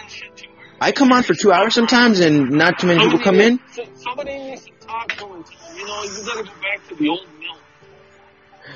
top 0.91 0.95
10 0.95 1.03
shit 1.03 1.03
to 1.03 1.07
where- 1.07 1.07
I 1.07 1.07
come 1.07 1.11
on 1.11 1.23
for 1.23 1.33
two 1.33 1.51
hours 1.51 1.73
sometimes, 1.73 2.19
and 2.19 2.51
not 2.51 2.79
too 2.79 2.87
many 2.87 2.99
people 3.03 3.19
come 3.19 3.39
in. 3.39 3.59
Somebody 3.95 4.37
needs 4.37 4.65
to 4.65 4.71
talk 4.85 5.07
to 5.17 5.25
him. 5.25 5.43
You 5.77 5.85
know, 5.87 6.03
you 6.03 6.23
gotta 6.25 6.43
go 6.43 6.51
back 6.61 6.87
to 6.89 6.95
the 6.95 7.09
old 7.09 7.27
Milt. 7.39 7.59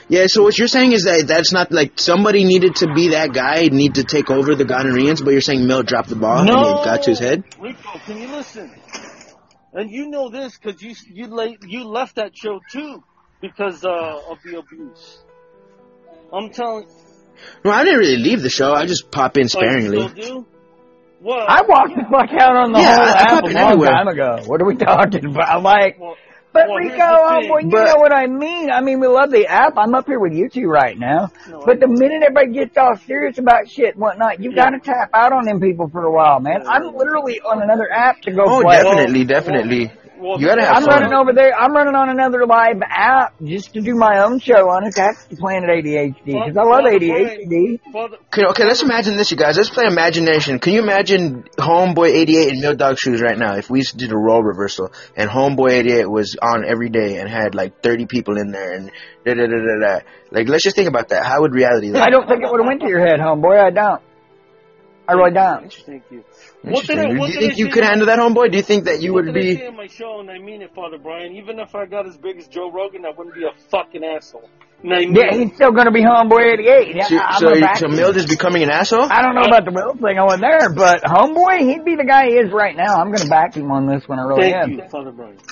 Yeah, 0.10 0.26
so 0.28 0.44
what 0.44 0.58
you're 0.58 0.68
saying 0.68 0.92
is 0.94 1.04
that 1.04 1.28
that's 1.28 1.52
not 1.52 1.72
like 1.72 2.00
somebody 2.00 2.44
needed 2.44 2.76
to 2.78 2.94
be 2.94 3.10
that 3.10 3.34
guy, 3.34 3.64
need 3.72 3.96
to 3.96 4.04
take 4.04 4.30
over 4.30 4.56
the 4.56 4.66
Ghanarians, 4.66 5.24
but 5.24 5.32
you're 5.32 5.42
saying 5.42 5.66
Milt 5.66 5.86
dropped 5.86 6.10
the 6.10 6.16
ball 6.16 6.40
and 6.40 6.50
it 6.50 6.86
got 6.86 7.04
to 7.04 7.10
his 7.12 7.20
head? 7.20 7.44
Rico, 7.60 8.00
can 8.06 8.18
you 8.18 8.28
listen? 8.28 8.72
And 9.74 9.92
you 9.92 10.10
know 10.10 10.30
this 10.30 10.58
because 10.58 10.82
you 10.82 10.96
you 11.14 11.28
late 11.28 11.60
you 11.68 11.84
left 11.84 12.16
that 12.16 12.36
show 12.36 12.60
too 12.72 13.04
because 13.42 13.84
uh, 13.86 14.22
of 14.32 14.38
the 14.44 14.58
abuse. 14.58 15.20
I'm 16.34 16.50
telling. 16.50 16.88
No, 17.64 17.72
I 17.72 17.84
didn't 17.84 18.00
really 18.00 18.18
leave 18.18 18.42
the 18.42 18.50
show. 18.50 18.74
I 18.74 18.86
just 18.86 19.12
pop 19.12 19.38
in 19.38 19.44
Oh, 19.44 19.44
you 19.44 19.50
sparingly. 19.50 20.08
still 20.10 20.48
do? 21.20 21.26
What? 21.26 21.50
I 21.50 21.62
walked 21.68 21.96
the 21.96 22.04
fuck 22.10 22.30
out 22.40 22.56
on 22.56 22.72
the 22.74 22.80
Yeah, 22.80 22.96
whole 22.96 23.06
I- 23.06 23.08
I 23.08 23.22
app 23.22 23.30
pop 23.30 23.44
a 23.44 23.48
long 23.48 23.58
everywhere. 23.58 23.90
time 23.90 24.08
ago. 24.08 24.38
What 24.46 24.62
are 24.62 24.66
we 24.66 24.76
talking 24.76 25.26
about? 25.26 25.50
I'm 25.50 25.64
like, 25.64 25.98
Well, 26.00 26.16
But 26.54 26.70
Well, 26.70 26.78
here's 26.80 26.94
Rico, 26.94 27.06
the 27.06 27.20
oh 27.22 27.40
thing. 27.42 27.50
boy, 27.50 27.60
you 27.60 27.70
But- 27.70 27.86
know 27.86 28.00
what 28.00 28.12
I 28.14 28.26
mean. 28.26 28.72
I 28.72 28.82
mean, 28.82 29.00
we 29.00 29.06
love 29.08 29.30
the 29.30 29.46
app. 29.48 29.74
I'm 29.78 29.94
up 29.94 30.08
here 30.08 30.20
with 30.20 30.34
you 30.34 30.50
two 30.50 30.68
right 30.68 30.98
now. 30.98 31.30
No, 31.52 31.62
But 31.66 31.80
the 31.80 31.88
minute 31.88 32.24
everybody 32.24 32.52
gets 32.54 32.76
all 32.78 32.96
serious 32.96 33.38
about 33.38 33.68
shit 33.70 33.94
and 33.94 34.02
whatnot, 34.02 34.40
you 34.40 34.50
Yeah. 34.52 34.64
gotta 34.64 34.80
tap 34.80 35.10
out 35.14 35.34
on 35.34 35.46
them 35.46 35.60
people 35.60 35.88
for 35.90 36.04
a 36.06 36.12
while, 36.12 36.40
man. 36.40 36.64
I'm 36.68 36.96
literally 36.96 37.40
on 37.42 37.62
another 37.62 37.88
app 37.92 38.22
to 38.22 38.32
go 38.32 38.46
Oh, 38.48 38.62
play. 38.62 38.78
definitely, 38.78 39.26
definitely. 39.26 39.92
Well, 40.20 40.40
You 40.40 40.48
gotta 40.48 40.64
have 40.66 40.78
I'm 40.78 40.84
fun. 40.84 41.02
running 41.02 41.14
over 41.14 41.34
there. 41.34 41.54
I'm 41.54 41.74
running 41.74 41.96
on 41.96 42.10
another 42.10 42.46
live 42.46 42.82
app 42.84 43.36
just 43.44 43.74
to 43.74 43.82
do 43.82 43.96
my 43.96 44.24
own 44.24 44.40
show 44.40 44.70
on 44.70 44.86
it. 44.88 44.94
That's 44.96 45.26
the 45.26 45.36
Planet 45.36 45.70
ADHD 45.70 46.26
because 46.26 46.58
I 46.58 46.64
love 46.64 46.82
Father 46.84 46.98
ADHD. 47.00 47.80
Brian, 47.92 48.10
Okay, 48.34 48.44
okay, 48.50 48.64
let's 48.66 48.82
imagine 48.82 49.18
this, 49.18 49.32
you 49.32 49.38
guys. 49.38 49.58
Let's 49.58 49.70
play 49.70 49.86
imagination. 49.86 50.60
Can 50.60 50.74
you 50.74 50.82
imagine 50.82 51.44
Homeboy 51.58 52.10
88 52.10 52.54
in 52.54 52.62
Milk 52.62 52.78
Dog 52.78 52.98
shoes 53.00 53.22
right 53.22 53.38
now? 53.38 53.56
If 53.56 53.70
we 53.70 53.82
did 53.82 54.12
a 54.12 54.18
role 54.18 54.42
reversal 54.44 54.92
and 55.16 55.30
Homeboy 55.30 55.72
88 55.72 56.10
was 56.10 56.36
on 56.42 56.66
every 56.66 56.90
day 56.90 57.18
and 57.20 57.30
had 57.30 57.56
like 57.56 57.82
30 57.82 58.06
people 58.08 58.38
in 58.38 58.52
there 58.52 58.74
and 58.74 58.92
da 59.26 59.34
da 59.34 59.46
da 59.46 59.48
da 59.48 59.80
da. 60.00 60.00
Like, 60.32 60.48
let's 60.50 60.64
just 60.64 60.76
think 60.76 60.90
about 60.90 61.10
that. 61.10 61.26
How 61.26 61.42
would 61.42 61.54
reality 61.54 61.92
look? 61.92 62.02
I 62.02 62.10
don't 62.10 62.28
think 62.28 62.44
it 62.44 62.50
would 62.52 62.60
have 62.60 62.68
went 62.68 62.82
to 62.82 62.88
your 62.90 63.00
head, 63.00 63.20
homeboy. 63.20 63.60
I 63.60 63.70
don't. 63.72 64.02
I 65.08 65.14
really 65.14 65.32
don't. 65.32 65.74
Thank 65.86 66.04
you. 66.12 66.24
What 66.64 66.86
did 66.86 66.98
Interesting. 66.98 67.00
I, 67.00 67.14
Do 67.14 67.20
what 67.20 67.30
you 67.30 67.40
did 67.40 67.42
think 67.42 67.54
I 67.54 67.58
you 67.58 67.70
could 67.70 67.84
handle 67.84 68.08
that, 68.08 68.20
Homeboy? 68.20 68.52
Do 68.52 68.58
you 68.58 68.64
think 68.64 68.86
that 68.86 69.02
you 69.02 69.14
what 69.14 69.26
would 69.26 69.34
did 69.34 69.38
I 69.38 69.42
be? 69.42 69.56
say 69.56 69.68
on 69.68 69.76
my 69.78 69.88
show, 69.88 70.20
and 70.20 70.30
I 70.30 70.38
mean 70.40 70.62
it, 70.62 70.74
Father 70.76 70.98
Brian. 70.98 71.34
Even 71.36 71.60
if 71.60 71.74
I 71.76 71.86
got 71.86 72.08
as 72.08 72.18
big 72.18 72.38
as 72.38 72.48
Joe 72.48 72.72
Rogan, 72.72 73.06
I 73.06 73.12
wouldn't 73.18 73.36
be 73.36 73.44
a 73.46 73.54
fucking 73.70 74.04
asshole. 74.04 74.50
And 74.84 75.16
Yeah, 75.18 75.34
he's 75.34 75.54
still 75.56 75.72
going 75.72 75.86
to 75.86 75.92
be 75.92 76.02
homeboy 76.04 76.54
88. 76.54 76.96
Yeah, 76.96 77.08
So, 77.08 77.18
so, 77.40 77.54
a 77.54 77.60
back- 77.60 77.78
so 77.78 77.88
Mild 77.88 78.16
is 78.16 78.28
becoming 78.28 78.62
an 78.62 78.70
asshole? 78.70 79.08
I 79.12 79.24
don't 79.24 79.34
know 79.34 79.42
about 79.42 79.66
the 79.66 79.72
will 79.72 79.96
thing 79.98 80.20
over 80.20 80.38
there, 80.38 80.70
but 80.72 81.02
homeboy, 81.04 81.60
he'd 81.66 81.84
be 81.84 81.96
the 81.96 82.06
guy 82.06 82.28
he 82.28 82.34
is 82.36 82.52
right 82.54 82.76
now. 82.76 82.96
I'm 83.02 83.08
going 83.08 83.24
to 83.26 83.28
back 83.30 83.56
him 83.56 83.72
on 83.72 83.88
this 83.88 84.08
one. 84.08 84.20
I 84.20 84.24
really 84.24 84.52
Thank 84.52 84.56
am. 84.56 84.72
you, 84.74 84.84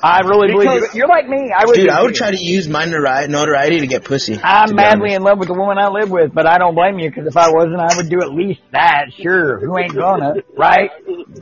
I 0.04 0.20
really 0.22 0.52
believe 0.54 0.70
you. 0.70 0.88
You're 0.94 1.08
like 1.08 1.28
me. 1.28 1.52
I 1.52 1.66
would. 1.66 1.74
Dude, 1.76 1.90
I 1.90 2.04
would 2.04 2.14
try 2.14 2.30
to 2.32 2.38
use 2.38 2.70
my 2.70 2.86
notoriety 2.86 3.80
to 3.80 3.88
get 3.88 4.04
pussy. 4.04 4.40
I'm 4.44 4.76
madly 4.76 5.14
in 5.14 5.24
love 5.24 5.40
with 5.40 5.48
the 5.48 5.56
woman 5.56 5.80
I 5.80 5.90
live 5.90 6.12
with, 6.12 6.32
but 6.34 6.46
I 6.48 6.60
don't 6.60 6.76
blame 6.76 7.00
you 7.00 7.10
because 7.10 7.26
if 7.26 7.36
I 7.36 7.50
wasn't, 7.50 7.80
I 7.80 7.98
would 7.98 8.10
do 8.10 8.22
at 8.22 8.30
least 8.32 8.62
that. 8.74 9.06
Sure, 9.20 9.60
who 9.60 9.76
ain't 9.80 9.96
gonna, 9.96 10.36
right? 10.56 10.92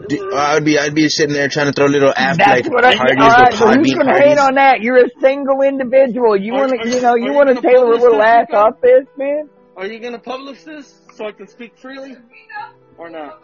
Dude, 0.07 0.33
uh, 0.33 0.37
I'd 0.37 0.63
be, 0.65 0.79
I'd 0.79 0.95
be 0.95 1.09
sitting 1.09 1.33
there 1.35 1.49
trying 1.49 1.67
to 1.67 1.73
throw 1.73 1.87
little 1.87 2.13
after 2.15 2.37
That's 2.45 2.63
like 2.67 2.71
what 2.73 2.85
I. 2.85 2.95
parties 2.95 3.17
All 3.19 3.27
or 3.27 3.43
right, 3.43 3.53
so 3.53 3.67
who's 3.67 3.93
gonna 3.93 4.17
hate 4.17 4.37
on 4.37 4.55
that? 4.55 4.81
You're 4.81 5.05
a 5.05 5.09
single 5.19 5.61
individual. 5.61 6.37
You 6.37 6.53
want 6.53 6.71
to, 6.71 6.87
you- 6.89 6.95
you 6.95 7.01
know, 7.01 7.15
you 7.15 7.25
you 7.25 7.33
want 7.33 7.49
to 7.49 7.55
gonna 7.55 7.67
tailor 7.73 7.85
a 7.93 7.97
publish 7.97 8.01
little 8.01 8.17
this, 8.19 8.27
ass 8.27 8.45
Rico? 8.49 8.57
off 8.57 8.81
this, 8.81 9.05
man. 9.17 9.49
Are 9.75 9.87
you 9.87 9.99
gonna 9.99 10.19
publish 10.19 10.63
this 10.63 11.01
so 11.15 11.25
I 11.27 11.31
can 11.31 11.47
speak 11.47 11.77
freely, 11.77 12.15
or 12.97 13.09
not? 13.09 13.41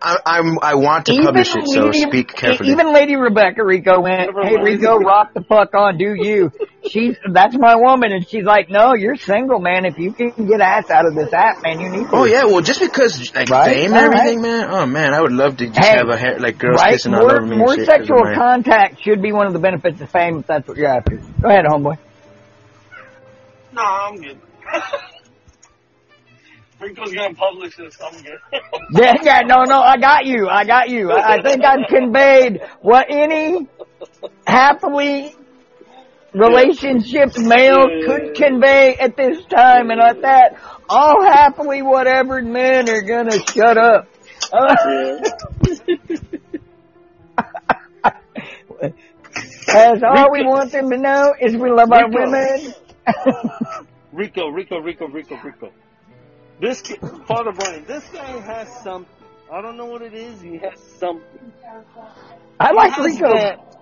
I, 0.00 0.16
I'm, 0.24 0.58
I 0.62 0.76
want 0.76 1.06
to 1.06 1.20
publish 1.24 1.56
it, 1.56 1.66
so 1.66 1.86
Lady- 1.86 1.98
speak 2.02 2.28
carefully. 2.32 2.70
Even 2.70 2.92
Lady 2.94 3.16
Rebecca 3.16 3.64
Rico 3.64 4.00
went, 4.00 4.26
Never 4.26 4.44
"Hey 4.44 4.54
mind. 4.54 4.64
Rico, 4.64 4.98
rock 5.00 5.34
the 5.34 5.42
fuck 5.42 5.74
on, 5.74 5.98
do 5.98 6.14
you?" 6.14 6.52
She's 6.88 7.16
that's 7.32 7.56
my 7.58 7.74
woman, 7.74 8.12
and 8.12 8.24
she's 8.28 8.44
like, 8.44 8.70
"No, 8.70 8.94
you're 8.94 9.16
single, 9.16 9.58
man. 9.58 9.84
If 9.86 9.98
you 9.98 10.12
can 10.12 10.30
get 10.46 10.60
ass 10.60 10.88
out 10.88 11.04
of 11.04 11.16
this 11.16 11.32
app, 11.32 11.64
man, 11.64 11.80
you 11.80 11.88
need 11.90 12.06
oh, 12.06 12.10
to." 12.10 12.16
Oh 12.18 12.24
yeah, 12.26 12.44
well 12.44 12.60
just 12.60 12.78
because 12.78 13.34
like 13.34 13.50
Right? 13.50 13.72
fame 13.74 13.86
and 13.92 13.94
All 13.96 14.04
everything, 14.04 14.40
man. 14.40 14.68
Oh 14.70 14.86
man, 14.86 15.14
I 15.14 15.20
would 15.20 15.32
love 15.32 15.56
to 15.56 15.66
just 15.66 15.76
Hey, 15.84 15.96
have 15.96 16.08
a 16.08 16.16
hair 16.16 16.38
like 16.38 16.58
girls 16.58 16.80
right? 16.80 16.92
kissing 16.92 17.14
all 17.14 17.22
More, 17.22 17.32
over 17.32 17.42
me. 17.46 17.50
and 17.50 17.58
more 17.58 17.74
shit 17.74 17.78
'cause 17.88 17.96
sexual 17.96 18.22
my- 18.22 18.34
contact 18.36 19.02
should 19.02 19.20
be 19.20 19.32
one 19.32 19.48
of 19.48 19.52
the 19.52 19.58
benefits 19.58 20.00
of 20.00 20.08
fame 20.12 20.38
if 20.38 20.46
that's 20.46 20.68
what 20.68 20.76
you're 20.76 20.86
after. 20.86 21.16
Go 21.42 21.48
ahead, 21.48 21.64
homeboy. 21.64 21.98
No, 23.78 23.84
I'm 23.84 24.16
good. 24.16 24.40
Rico's 26.80 27.12
gonna 27.12 27.34
publish 27.34 27.76
this. 27.76 27.96
I'm 28.04 28.20
good. 28.22 28.38
Yeah, 28.90 29.14
yeah, 29.22 29.40
no, 29.44 29.64
no, 29.64 29.80
I 29.80 29.98
got 29.98 30.24
you. 30.26 30.48
I 30.48 30.64
got 30.64 30.88
you. 30.88 31.12
I, 31.12 31.34
I 31.34 31.42
think 31.42 31.62
I've 31.62 31.86
conveyed 31.88 32.62
what 32.80 33.06
any 33.10 33.68
happily 34.46 35.34
relationship 36.32 37.36
male 37.36 37.86
Yeah, 37.88 37.98
yeah, 37.98 38.06
could 38.06 38.34
convey 38.34 38.94
at 38.96 39.14
this 39.16 39.44
time, 39.44 39.90
and 39.90 40.00
at 40.00 40.22
that, 40.22 40.56
all 40.88 41.22
happily 41.22 41.82
whatever 41.82 42.40
men 42.42 42.88
are 42.88 43.02
gonna 43.02 43.38
shut 43.44 43.76
up. 43.78 44.08
Uh, 48.80 48.88
As 49.68 50.02
all 50.02 50.32
we 50.32 50.42
want 50.44 50.72
them 50.72 50.88
to 50.90 50.96
know 50.96 51.34
is 51.38 51.54
we 51.54 51.70
love 51.70 51.92
our 51.92 52.08
women. 52.08 52.72
Rico, 54.12 54.48
Rico, 54.48 54.78
Rico, 54.78 55.06
Rico, 55.06 55.36
Rico. 55.42 55.72
This 56.60 56.82
Father 57.26 57.52
Brian, 57.52 57.84
this 57.84 58.04
guy 58.12 58.40
has 58.40 58.82
some. 58.82 59.06
I 59.52 59.62
don't 59.62 59.76
know 59.76 59.86
what 59.86 60.02
it 60.02 60.14
is. 60.14 60.40
He 60.40 60.58
has 60.58 60.80
something. 60.98 61.52
I 62.58 62.72
like 62.72 62.94
he 62.94 63.02
Rico. 63.02 63.32
That, 63.32 63.76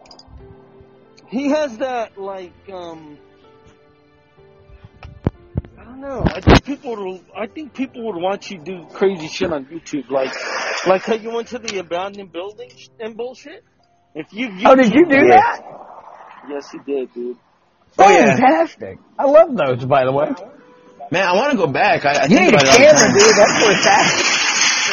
he 1.29 1.49
has 1.49 1.79
that 1.79 2.19
like 2.19 2.53
um. 2.73 3.19
I 5.79 5.85
don't 5.85 6.01
know. 6.01 6.23
I 6.27 6.41
think 6.41 6.65
people 6.65 6.97
would. 6.97 7.25
I 7.37 7.47
think 7.47 7.73
people 7.73 8.05
would 8.07 8.21
watch 8.21 8.51
you 8.51 8.59
do 8.59 8.87
crazy 8.93 9.29
shit 9.29 9.53
on 9.53 9.65
YouTube, 9.67 10.11
like 10.11 10.35
like 10.87 11.03
how 11.03 11.15
you 11.15 11.31
went 11.31 11.49
to 11.49 11.59
the 11.59 11.79
abandoned 11.79 12.33
building 12.33 12.71
and 13.01 13.17
bullshit. 13.17 13.65
If 14.15 14.33
you, 14.33 14.51
you 14.51 14.67
Oh, 14.67 14.75
did 14.75 14.95
you 14.95 15.05
do 15.05 15.29
that? 15.29 15.63
Yes, 16.49 16.71
he 16.71 16.79
did, 16.79 17.13
dude. 17.13 17.37
Oh, 17.99 18.11
yeah. 18.11 18.37
Fantastic. 18.37 18.99
I 19.19 19.25
love 19.25 19.57
those, 19.57 19.85
by 19.85 20.05
the 20.05 20.13
way. 20.13 20.29
Man, 21.11 21.23
I 21.27 21.35
want 21.35 21.53
to 21.53 21.57
go 21.57 21.67
back. 21.67 22.05
I, 22.05 22.11
I 22.11 22.23
You 22.25 22.37
think 22.37 22.41
need 22.41 22.55
a 22.55 22.57
about 22.57 22.65
it 22.65 22.69
all 22.69 22.79
the 22.79 22.85
camera, 22.85 23.13
dude. 23.15 23.37
That's 23.37 23.63
where 23.63 23.73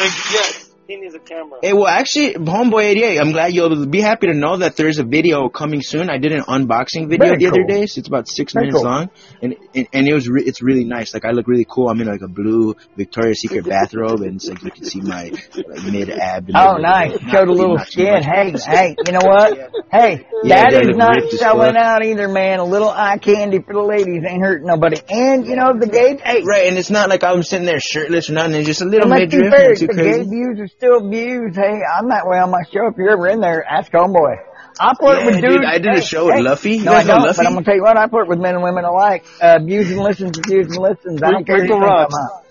it's 0.06 0.32
yes, 0.32 0.63
he 0.86 0.96
needs 0.96 1.14
a 1.14 1.18
camera. 1.18 1.58
Hey, 1.62 1.72
well, 1.72 1.86
actually, 1.86 2.34
Homeboy 2.34 2.84
88, 2.84 3.18
I'm 3.20 3.32
glad 3.32 3.54
you'll 3.54 3.86
be 3.86 4.00
happy 4.00 4.26
to 4.28 4.34
know 4.34 4.58
that 4.58 4.76
there's 4.76 4.98
a 4.98 5.04
video 5.04 5.48
coming 5.48 5.80
soon. 5.82 6.10
I 6.10 6.18
did 6.18 6.32
an 6.32 6.42
unboxing 6.42 7.08
video 7.08 7.28
Very 7.28 7.38
the 7.38 7.46
other 7.48 7.64
day, 7.64 7.86
so 7.86 8.00
it's 8.00 8.08
about 8.08 8.28
six 8.28 8.52
Very 8.52 8.66
minutes 8.66 8.82
cool. 8.82 8.90
long, 8.90 9.10
and 9.42 9.56
and, 9.74 9.88
and 9.92 10.08
it 10.08 10.12
was 10.14 10.28
re- 10.28 10.44
it's 10.44 10.62
really 10.62 10.84
nice. 10.84 11.14
Like 11.14 11.24
I 11.24 11.30
look 11.30 11.48
really 11.48 11.66
cool. 11.68 11.88
I'm 11.88 12.00
in 12.00 12.06
like 12.06 12.22
a 12.22 12.28
blue 12.28 12.76
Victoria's 12.96 13.40
Secret 13.40 13.64
bathrobe, 13.68 14.20
and 14.20 14.36
it's 14.36 14.48
like 14.48 14.62
you 14.62 14.70
can 14.70 14.84
see 14.84 15.00
my 15.00 15.30
like 15.54 15.84
mid 15.84 16.10
ab. 16.10 16.50
Oh, 16.54 16.76
nice. 16.76 17.18
Showed 17.30 17.48
a 17.48 17.52
little 17.52 17.78
skin. 17.78 18.22
Hey, 18.22 18.52
hey, 18.66 18.96
you 19.06 19.12
know 19.12 19.20
what? 19.24 19.72
Hey, 19.94 20.26
Yeah, 20.42 20.56
that 20.56 20.70
gotta 20.72 20.80
is 20.80 20.86
look 20.88 20.96
not 20.96 21.14
ripped 21.16 21.32
selling 21.34 21.76
out 21.76 22.04
either, 22.04 22.26
man. 22.26 22.58
A 22.58 22.64
little 22.64 22.88
eye 22.88 23.18
candy 23.18 23.60
for 23.60 23.74
the 23.74 23.80
ladies 23.80 24.24
ain't 24.28 24.42
hurting 24.42 24.66
nobody. 24.66 25.00
And, 25.08 25.46
you 25.46 25.54
know, 25.54 25.72
the 25.78 25.86
gay, 25.86 26.16
hey, 26.16 26.42
Right, 26.42 26.66
and 26.66 26.76
it's 26.76 26.90
not 26.90 27.08
like 27.08 27.22
I'm 27.22 27.44
sitting 27.44 27.64
there 27.64 27.78
shirtless 27.78 28.28
or 28.28 28.32
nothing. 28.32 28.56
It's 28.56 28.66
just 28.66 28.80
a 28.80 28.86
little 28.86 29.02
and 29.02 29.10
let's 29.12 29.30
be 29.32 29.42
midriff, 29.42 29.54
fair, 29.54 29.68
not 29.68 29.78
too 29.78 29.86
the 29.86 29.94
gay 29.94 30.02
crazy. 30.02 30.30
views 30.30 30.58
are 30.58 30.66
still 30.76 31.08
views. 31.08 31.56
Hey, 31.56 31.80
I'm 31.82 32.08
that 32.08 32.26
way 32.26 32.38
on 32.38 32.50
my 32.50 32.62
show. 32.72 32.86
If 32.88 32.96
you're 32.96 33.10
ever 33.10 33.28
in 33.28 33.40
there, 33.40 33.64
ask 33.64 33.90
homeboy. 33.92 34.36
I 34.78 34.94
flirt 34.98 35.20
Yeah, 35.20 35.26
with 35.26 35.34
dude, 35.40 35.50
dudes. 35.52 35.66
I 35.66 35.78
did 35.78 35.86
a 35.86 35.94
hey, 35.96 36.00
show 36.00 36.26
with 36.26 36.34
hey. 36.34 36.42
Luffy. 36.42 36.76
You 36.78 36.84
No, 36.84 36.92
guys 36.92 37.08
I 37.08 37.14
don't, 37.14 37.22
Luffy? 37.22 37.36
but 37.38 37.46
I'm 37.46 37.52
gonna 37.54 37.64
tell 37.64 37.76
you 37.76 37.82
what, 37.82 37.96
I 37.96 38.08
flirt 38.08 38.28
with 38.28 38.38
men 38.40 38.54
and 38.56 38.64
women 38.64 38.84
alike. 38.84 39.24
Uh, 39.40 39.58
views 39.60 39.90
and 39.90 40.00
listens, 40.00 40.38
views 40.46 40.66
and 40.66 40.78
listens. 40.78 41.22
I 41.22 41.30
don't 41.30 41.46
care 41.46 41.60
Rico 41.60 41.78
who 41.78 41.84
you 41.84 41.90
think 41.90 42.12
out. 42.12 42.44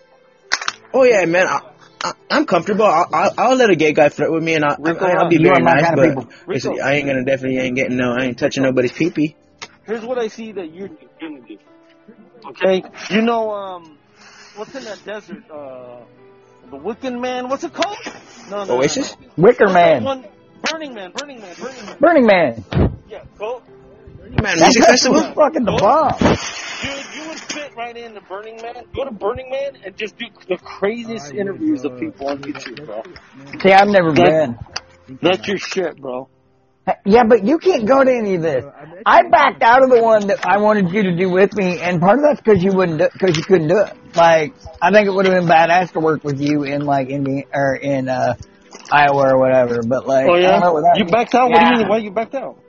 Oh 0.93 1.03
yeah, 1.03 1.25
man. 1.25 1.47
I, 1.47 1.59
I, 2.03 2.13
I'm 2.29 2.45
comfortable. 2.45 2.85
I'll, 2.85 3.07
I'll, 3.13 3.31
I'll 3.37 3.55
let 3.55 3.69
a 3.69 3.75
gay 3.75 3.93
guy 3.93 4.09
flirt 4.09 4.31
with 4.31 4.43
me, 4.43 4.55
and 4.55 4.63
I'll, 4.63 4.77
Rico 4.79 5.05
I'll 5.05 5.27
be 5.29 5.37
very 5.37 5.61
nice. 5.61 5.83
kind 5.83 5.99
of 5.99 6.15
But 6.15 6.47
Rico. 6.47 6.77
I 6.79 6.93
ain't 6.93 7.07
gonna 7.07 7.25
definitely 7.25 7.57
ain't 7.59 7.75
getting 7.75 7.97
no. 7.97 8.13
I 8.13 8.25
ain't 8.25 8.39
touching 8.39 8.63
nobody's 8.63 8.93
pee 8.93 9.09
pee. 9.09 9.35
Here's 9.85 10.05
what 10.05 10.17
I 10.17 10.27
see 10.27 10.53
that 10.53 10.73
you're 10.73 10.87
gonna 11.19 11.41
do. 11.45 11.57
Okay, 12.49 12.83
you 13.09 13.21
know, 13.21 13.51
um, 13.51 13.97
what's 14.55 14.73
in 14.75 14.83
that 14.85 15.03
desert? 15.05 15.43
Uh, 15.51 16.03
the 16.69 16.77
Wiccan 16.77 17.19
Man. 17.21 17.49
What's 17.49 17.63
it 17.63 17.73
called? 17.73 17.97
No, 18.49 18.63
no, 18.65 18.77
Oasis? 18.77 19.15
No, 19.19 19.25
no. 19.37 19.43
Wicker 19.43 19.65
What's 19.65 19.73
Man. 19.73 20.03
one? 20.03 20.25
Burning 20.71 20.93
Man. 20.93 21.11
Burning 21.11 21.39
Man. 21.41 21.55
Burning 21.59 21.85
Man. 21.85 21.97
Burning 21.99 22.25
Man. 22.25 22.63
Yeah, 23.09 23.23
go. 23.37 23.61
Man, 24.21 24.57
That's 24.57 24.61
music 24.61 24.83
festival. 24.85 25.21
fucking 25.33 25.63
the 25.65 25.71
bomb. 25.73 26.17
Dude, 26.19 27.15
you 27.15 27.29
would 27.29 27.39
fit 27.39 27.75
right 27.75 27.95
into 27.95 28.21
Burning 28.21 28.57
Man. 28.61 28.83
Go 28.95 29.05
to 29.05 29.11
Burning 29.11 29.49
Man 29.49 29.77
and 29.85 29.95
just 29.97 30.17
do 30.17 30.25
the 30.47 30.57
craziest 30.57 31.33
interviews 31.33 31.83
of 31.85 31.99
people 31.99 32.27
on 32.29 32.39
YouTube, 32.41 32.85
bro. 32.85 33.03
See, 33.61 33.71
I've 33.71 33.87
never 33.89 34.11
That- 34.13 34.57
been. 35.07 35.17
That's 35.21 35.47
your 35.47 35.57
shit, 35.57 35.97
bro. 35.97 36.29
Yeah, 37.05 37.23
but 37.23 37.45
you 37.45 37.59
can't 37.59 37.87
go 37.87 38.03
to 38.03 38.11
any 38.11 38.35
of 38.35 38.41
this. 38.41 38.65
I 39.05 39.23
backed 39.29 39.61
out 39.63 39.83
of 39.83 39.89
the 39.89 40.01
one 40.01 40.27
that 40.27 40.45
I 40.45 40.57
wanted 40.57 40.91
you 40.91 41.03
to 41.03 41.15
do 41.15 41.29
with 41.29 41.53
me, 41.55 41.79
and 41.79 42.01
part 42.01 42.19
of 42.19 42.25
that's 42.25 42.41
because 42.41 42.61
you 42.61 42.73
wouldn't, 42.73 42.99
because 43.13 43.37
you 43.37 43.43
couldn't 43.43 43.69
do 43.69 43.77
it. 43.79 43.93
Like, 44.15 44.53
I 44.81 44.91
think 44.91 45.07
it 45.07 45.11
would 45.11 45.25
have 45.25 45.33
been 45.35 45.47
badass 45.47 45.93
to 45.93 45.99
work 46.01 46.23
with 46.23 46.41
you 46.41 46.63
in 46.63 46.85
like 46.85 47.09
Indiana 47.09 47.47
or 47.53 47.75
in 47.75 48.09
uh 48.09 48.35
Iowa 48.91 49.33
or 49.33 49.39
whatever. 49.39 49.81
But 49.81 50.07
like, 50.07 50.27
Oh 50.27 50.35
yeah, 50.35 50.59
you 50.95 51.05
backed 51.05 51.35
out. 51.35 51.49
What 51.51 51.59
do 51.61 51.65
you 51.71 51.77
mean? 51.79 51.87
Why 51.87 51.97
you 51.97 52.11
backed 52.11 52.35
out? 52.35 52.59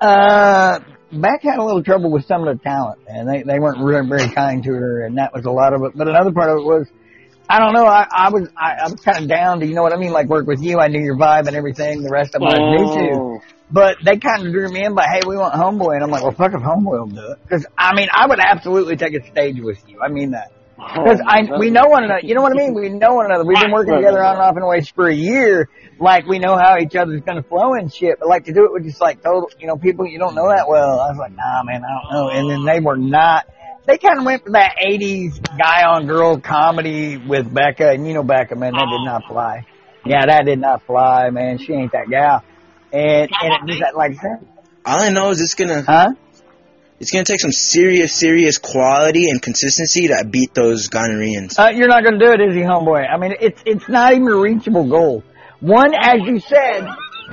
Uh, 0.00 0.80
Beck 1.12 1.42
had 1.42 1.58
a 1.58 1.64
little 1.64 1.84
trouble 1.84 2.10
with 2.10 2.26
some 2.26 2.46
of 2.46 2.58
the 2.58 2.62
talent, 2.64 3.00
and 3.06 3.28
they 3.28 3.42
they 3.42 3.60
weren't 3.60 3.78
really 3.84 4.08
very 4.08 4.28
kind 4.34 4.64
to 4.64 4.70
her, 4.72 5.04
and 5.04 5.18
that 5.18 5.32
was 5.32 5.44
a 5.44 5.50
lot 5.50 5.72
of 5.72 5.82
it. 5.84 5.92
But 5.94 6.08
another 6.08 6.32
part 6.32 6.50
of 6.50 6.58
it 6.58 6.64
was, 6.64 6.86
I 7.48 7.58
don't 7.58 7.74
know, 7.74 7.84
I, 7.84 8.06
I 8.10 8.30
was 8.30 8.48
I, 8.56 8.72
I 8.84 8.90
was 8.90 9.00
kind 9.00 9.18
of 9.18 9.28
down 9.28 9.60
to 9.60 9.66
you 9.66 9.74
know 9.74 9.82
what 9.82 9.92
I 9.92 9.96
mean, 9.96 10.12
like 10.12 10.28
work 10.28 10.46
with 10.46 10.62
you. 10.62 10.78
I 10.78 10.88
knew 10.88 11.00
your 11.00 11.16
vibe 11.16 11.46
and 11.46 11.56
everything. 11.56 12.02
The 12.02 12.10
rest 12.10 12.34
of 12.34 12.40
them 12.40 12.48
I 12.48 12.58
was 12.58 12.96
new 12.96 13.08
to. 13.08 13.20
Oh. 13.20 13.40
But 13.70 13.96
they 14.04 14.18
kind 14.18 14.46
of 14.46 14.52
drew 14.52 14.68
me 14.70 14.84
in 14.84 14.94
by, 14.94 15.06
hey, 15.06 15.20
we 15.26 15.36
want 15.38 15.54
Homeboy. 15.54 15.94
And 15.94 16.04
I'm 16.04 16.10
like, 16.10 16.22
well, 16.22 16.32
fuck 16.32 16.52
if 16.52 16.60
Homeboy 16.60 16.84
will 16.84 17.06
do 17.06 17.32
it. 17.32 17.38
Because, 17.42 17.64
I 17.76 17.94
mean, 17.94 18.08
I 18.12 18.26
would 18.26 18.38
absolutely 18.38 18.96
take 18.96 19.14
a 19.14 19.26
stage 19.30 19.58
with 19.60 19.82
you. 19.88 19.98
I 20.02 20.08
mean 20.08 20.32
that. 20.32 20.52
Because 20.76 21.20
Oh, 21.20 21.26
I 21.26 21.58
we 21.58 21.70
know 21.70 21.86
one 21.86 22.04
another. 22.04 22.20
You 22.22 22.34
know 22.34 22.42
what 22.42 22.52
I 22.52 22.56
mean? 22.56 22.74
We 22.78 22.88
know 22.90 23.14
one 23.14 23.26
another. 23.26 23.44
We've 23.44 23.58
been 23.60 23.72
working 23.72 23.94
together 23.94 24.22
on 24.22 24.34
and 24.34 24.42
off 24.42 24.56
in 24.56 24.66
ways 24.66 24.88
for 24.90 25.08
a 25.08 25.14
year. 25.14 25.68
Like 26.00 26.26
we 26.26 26.38
know 26.38 26.56
how 26.56 26.76
each 26.78 26.96
other's 26.96 27.20
gonna 27.20 27.42
flow 27.44 27.74
and 27.74 27.92
shit. 27.92 28.18
But 28.18 28.28
like 28.28 28.44
to 28.46 28.52
do 28.52 28.64
it 28.64 28.72
with 28.72 28.84
just 28.84 29.00
like 29.00 29.22
total, 29.22 29.48
you 29.60 29.68
know, 29.68 29.76
people 29.76 30.06
you 30.06 30.18
don't 30.18 30.34
know 30.34 30.48
that 30.48 30.66
well. 30.68 31.00
I 31.00 31.10
was 31.10 31.18
like, 31.18 31.36
nah, 31.36 31.62
man, 31.62 31.82
I 31.84 32.02
don't 32.02 32.12
know. 32.12 32.28
And 32.30 32.50
then 32.50 32.64
they 32.64 32.80
were 32.80 32.96
not. 32.96 33.46
They 33.86 33.98
kind 33.98 34.18
of 34.18 34.24
went 34.24 34.44
for 34.44 34.52
that 34.52 34.76
'80s 34.84 35.40
guy 35.58 35.84
on 35.84 36.06
girl 36.06 36.38
comedy 36.38 37.16
with 37.16 37.52
Becca, 37.52 37.90
and 37.90 38.06
you 38.06 38.14
know 38.14 38.22
Becca, 38.22 38.54
man, 38.54 38.72
that 38.74 38.86
did 38.86 39.04
not 39.04 39.24
fly. 39.26 39.66
Yeah, 40.04 40.26
that 40.26 40.44
did 40.44 40.60
not 40.60 40.82
fly, 40.82 41.30
man. 41.30 41.58
She 41.58 41.72
ain't 41.72 41.92
that 41.92 42.08
gal. 42.08 42.44
And 42.92 43.30
and 43.42 43.70
it 43.70 43.78
just 43.78 43.94
like 43.96 44.12
I 44.12 44.14
said, 44.14 44.46
All 44.84 45.00
I 45.00 45.10
know 45.10 45.30
is 45.30 45.40
it's 45.40 45.54
gonna 45.54 45.82
huh? 45.82 46.10
it's 47.00 47.10
gonna 47.10 47.24
take 47.24 47.40
some 47.40 47.52
serious, 47.52 48.14
serious 48.14 48.58
quality 48.58 49.28
and 49.28 49.42
consistency 49.42 50.08
to 50.08 50.24
beat 50.24 50.54
those 50.54 50.88
gonorrheans. 50.88 51.58
Uh, 51.58 51.70
you're 51.70 51.88
not 51.88 52.04
going 52.04 52.18
to 52.18 52.24
do 52.24 52.32
it, 52.32 52.40
is 52.40 52.54
he, 52.54 52.60
homeboy? 52.60 53.04
I 53.12 53.16
mean, 53.18 53.34
it's 53.40 53.60
it's 53.66 53.88
not 53.88 54.12
even 54.12 54.28
a 54.28 54.36
reachable 54.36 54.88
goal. 54.88 55.24
One, 55.58 55.94
as 55.94 56.20
you 56.22 56.38
said, 56.38 56.86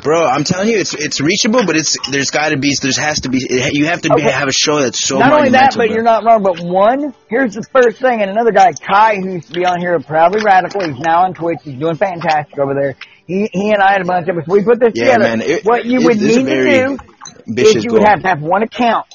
Bro, 0.03 0.25
I'm 0.25 0.43
telling 0.43 0.69
you, 0.69 0.77
it's 0.79 0.93
it's 0.93 1.19
reachable, 1.19 1.65
but 1.65 1.75
it's 1.75 1.97
there's 2.09 2.31
got 2.31 2.49
to 2.49 2.57
be 2.57 2.73
there's 2.81 2.97
has 2.97 3.21
to 3.21 3.29
be 3.29 3.37
it, 3.39 3.73
you 3.73 3.87
have 3.87 4.01
to 4.03 4.09
be, 4.09 4.21
Okay. 4.23 4.31
have 4.31 4.47
a 4.47 4.51
show 4.53 4.79
that's 4.79 5.05
so 5.05 5.19
not 5.19 5.33
only 5.33 5.49
that, 5.49 5.71
but 5.75 5.87
bro. 5.87 5.93
you're 5.95 6.03
not 6.03 6.23
wrong. 6.23 6.41
But 6.43 6.59
one, 6.61 7.13
here's 7.29 7.55
the 7.55 7.63
first 7.63 7.99
thing, 7.99 8.21
and 8.21 8.29
another 8.31 8.51
guy, 8.51 8.71
Kai, 8.73 9.15
who 9.17 9.33
used 9.33 9.47
to 9.47 9.53
be 9.53 9.65
on 9.65 9.79
here, 9.79 9.99
proudly 9.99 10.41
radical. 10.43 10.81
He's 10.87 10.99
now 10.99 11.23
on 11.23 11.33
Twitch. 11.33 11.57
He's 11.63 11.75
doing 11.75 11.95
fantastic 11.95 12.57
over 12.59 12.73
there. 12.73 12.95
He 13.27 13.49
he 13.51 13.71
and 13.71 13.81
I 13.81 13.91
had 13.93 14.01
a 14.01 14.05
bunch 14.05 14.27
of 14.29 14.37
us. 14.37 14.43
We 14.47 14.63
put 14.63 14.79
this 14.79 14.93
Yeah, 14.95 15.17
together. 15.17 15.23
man, 15.37 15.41
it- 15.41 15.65
what 15.65 15.85
you 15.85 15.99
it- 15.99 16.05
would 16.05 16.17
need 16.21 16.45
to 16.45 16.97
do 17.53 17.61
is 17.61 17.83
you 17.83 17.91
would 17.91 17.99
goal. 17.99 18.05
have 18.07 18.21
to 18.21 18.27
have 18.27 18.41
one 18.41 18.63
account. 18.63 19.05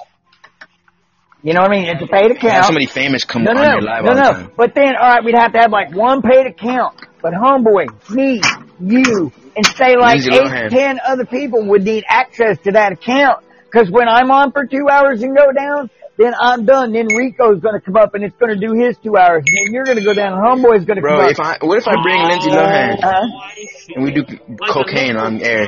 You 1.43 1.53
know 1.53 1.61
what 1.61 1.72
I 1.72 1.74
mean? 1.76 1.85
It's 1.89 2.03
a 2.03 2.07
paid 2.07 2.30
account. 2.30 2.55
have 2.55 2.64
somebody 2.66 2.87
famous 2.87 3.24
come 3.24 3.45
No, 3.45 3.51
on 3.53 3.57
your 3.59 3.82
live 3.82 4.05
no, 4.05 4.09
all 4.11 4.14
the 4.16 4.22
no. 4.22 4.32
time. 4.32 4.51
But 4.57 4.74
then, 4.74 4.97
all 4.99 5.09
right, 5.09 5.22
we'd 5.24 5.35
have 5.37 5.53
to 5.53 5.59
have 5.59 5.70
like 5.70 5.95
one 5.95 6.22
paid 6.22 6.47
account. 6.47 6.95
But 7.20 7.35
homeboy, 7.35 8.11
me, 8.11 8.41
you, 8.80 9.30
and 9.57 9.67
say 9.67 9.97
like 9.97 10.21
Lindsay 10.25 10.35
eight, 10.35 10.71
ten 10.71 11.01
other 11.07 11.25
people 11.27 11.65
would 11.69 11.83
need 11.85 12.05
access 12.09 12.59
to 12.65 12.73
that 12.73 12.93
account. 12.93 13.45
Because 13.71 13.91
when 13.91 14.09
I'm 14.09 14.31
on 14.31 14.53
for 14.53 14.67
two 14.67 14.89
hours 14.89 15.23
and 15.23 15.37
go 15.37 15.51
down, 15.53 15.91
then 16.17 16.33
I'm 16.41 16.65
done. 16.65 16.93
Then 16.93 17.07
Rico's 17.09 17.59
going 17.61 17.75
to 17.75 17.81
come 17.81 17.97
up 17.97 18.15
and 18.15 18.23
it's 18.23 18.37
going 18.37 18.55
to 18.55 18.67
do 18.67 18.73
his 18.73 18.97
two 19.03 19.17
hours. 19.17 19.43
And 19.45 19.57
then 19.67 19.75
you're 19.75 19.83
going 19.85 19.99
to 19.99 20.05
go 20.05 20.15
down. 20.15 20.35
and 20.35 20.43
Homeboy's 20.43 20.85
going 20.85 20.95
to 20.95 21.03
come 21.03 21.11
Bro, 21.19 21.25
up. 21.27 21.31
if 21.33 21.41
I 21.41 21.59
what 21.61 21.79
if 21.79 21.89
I 21.89 22.01
bring 22.01 22.23
Lindsay 22.23 22.51
Lohan 22.51 23.03
Uh, 23.03 23.97
and 23.97 24.05
we 24.05 24.13
do 24.13 24.23
cocaine 24.71 25.17
on 25.17 25.41
air? 25.43 25.67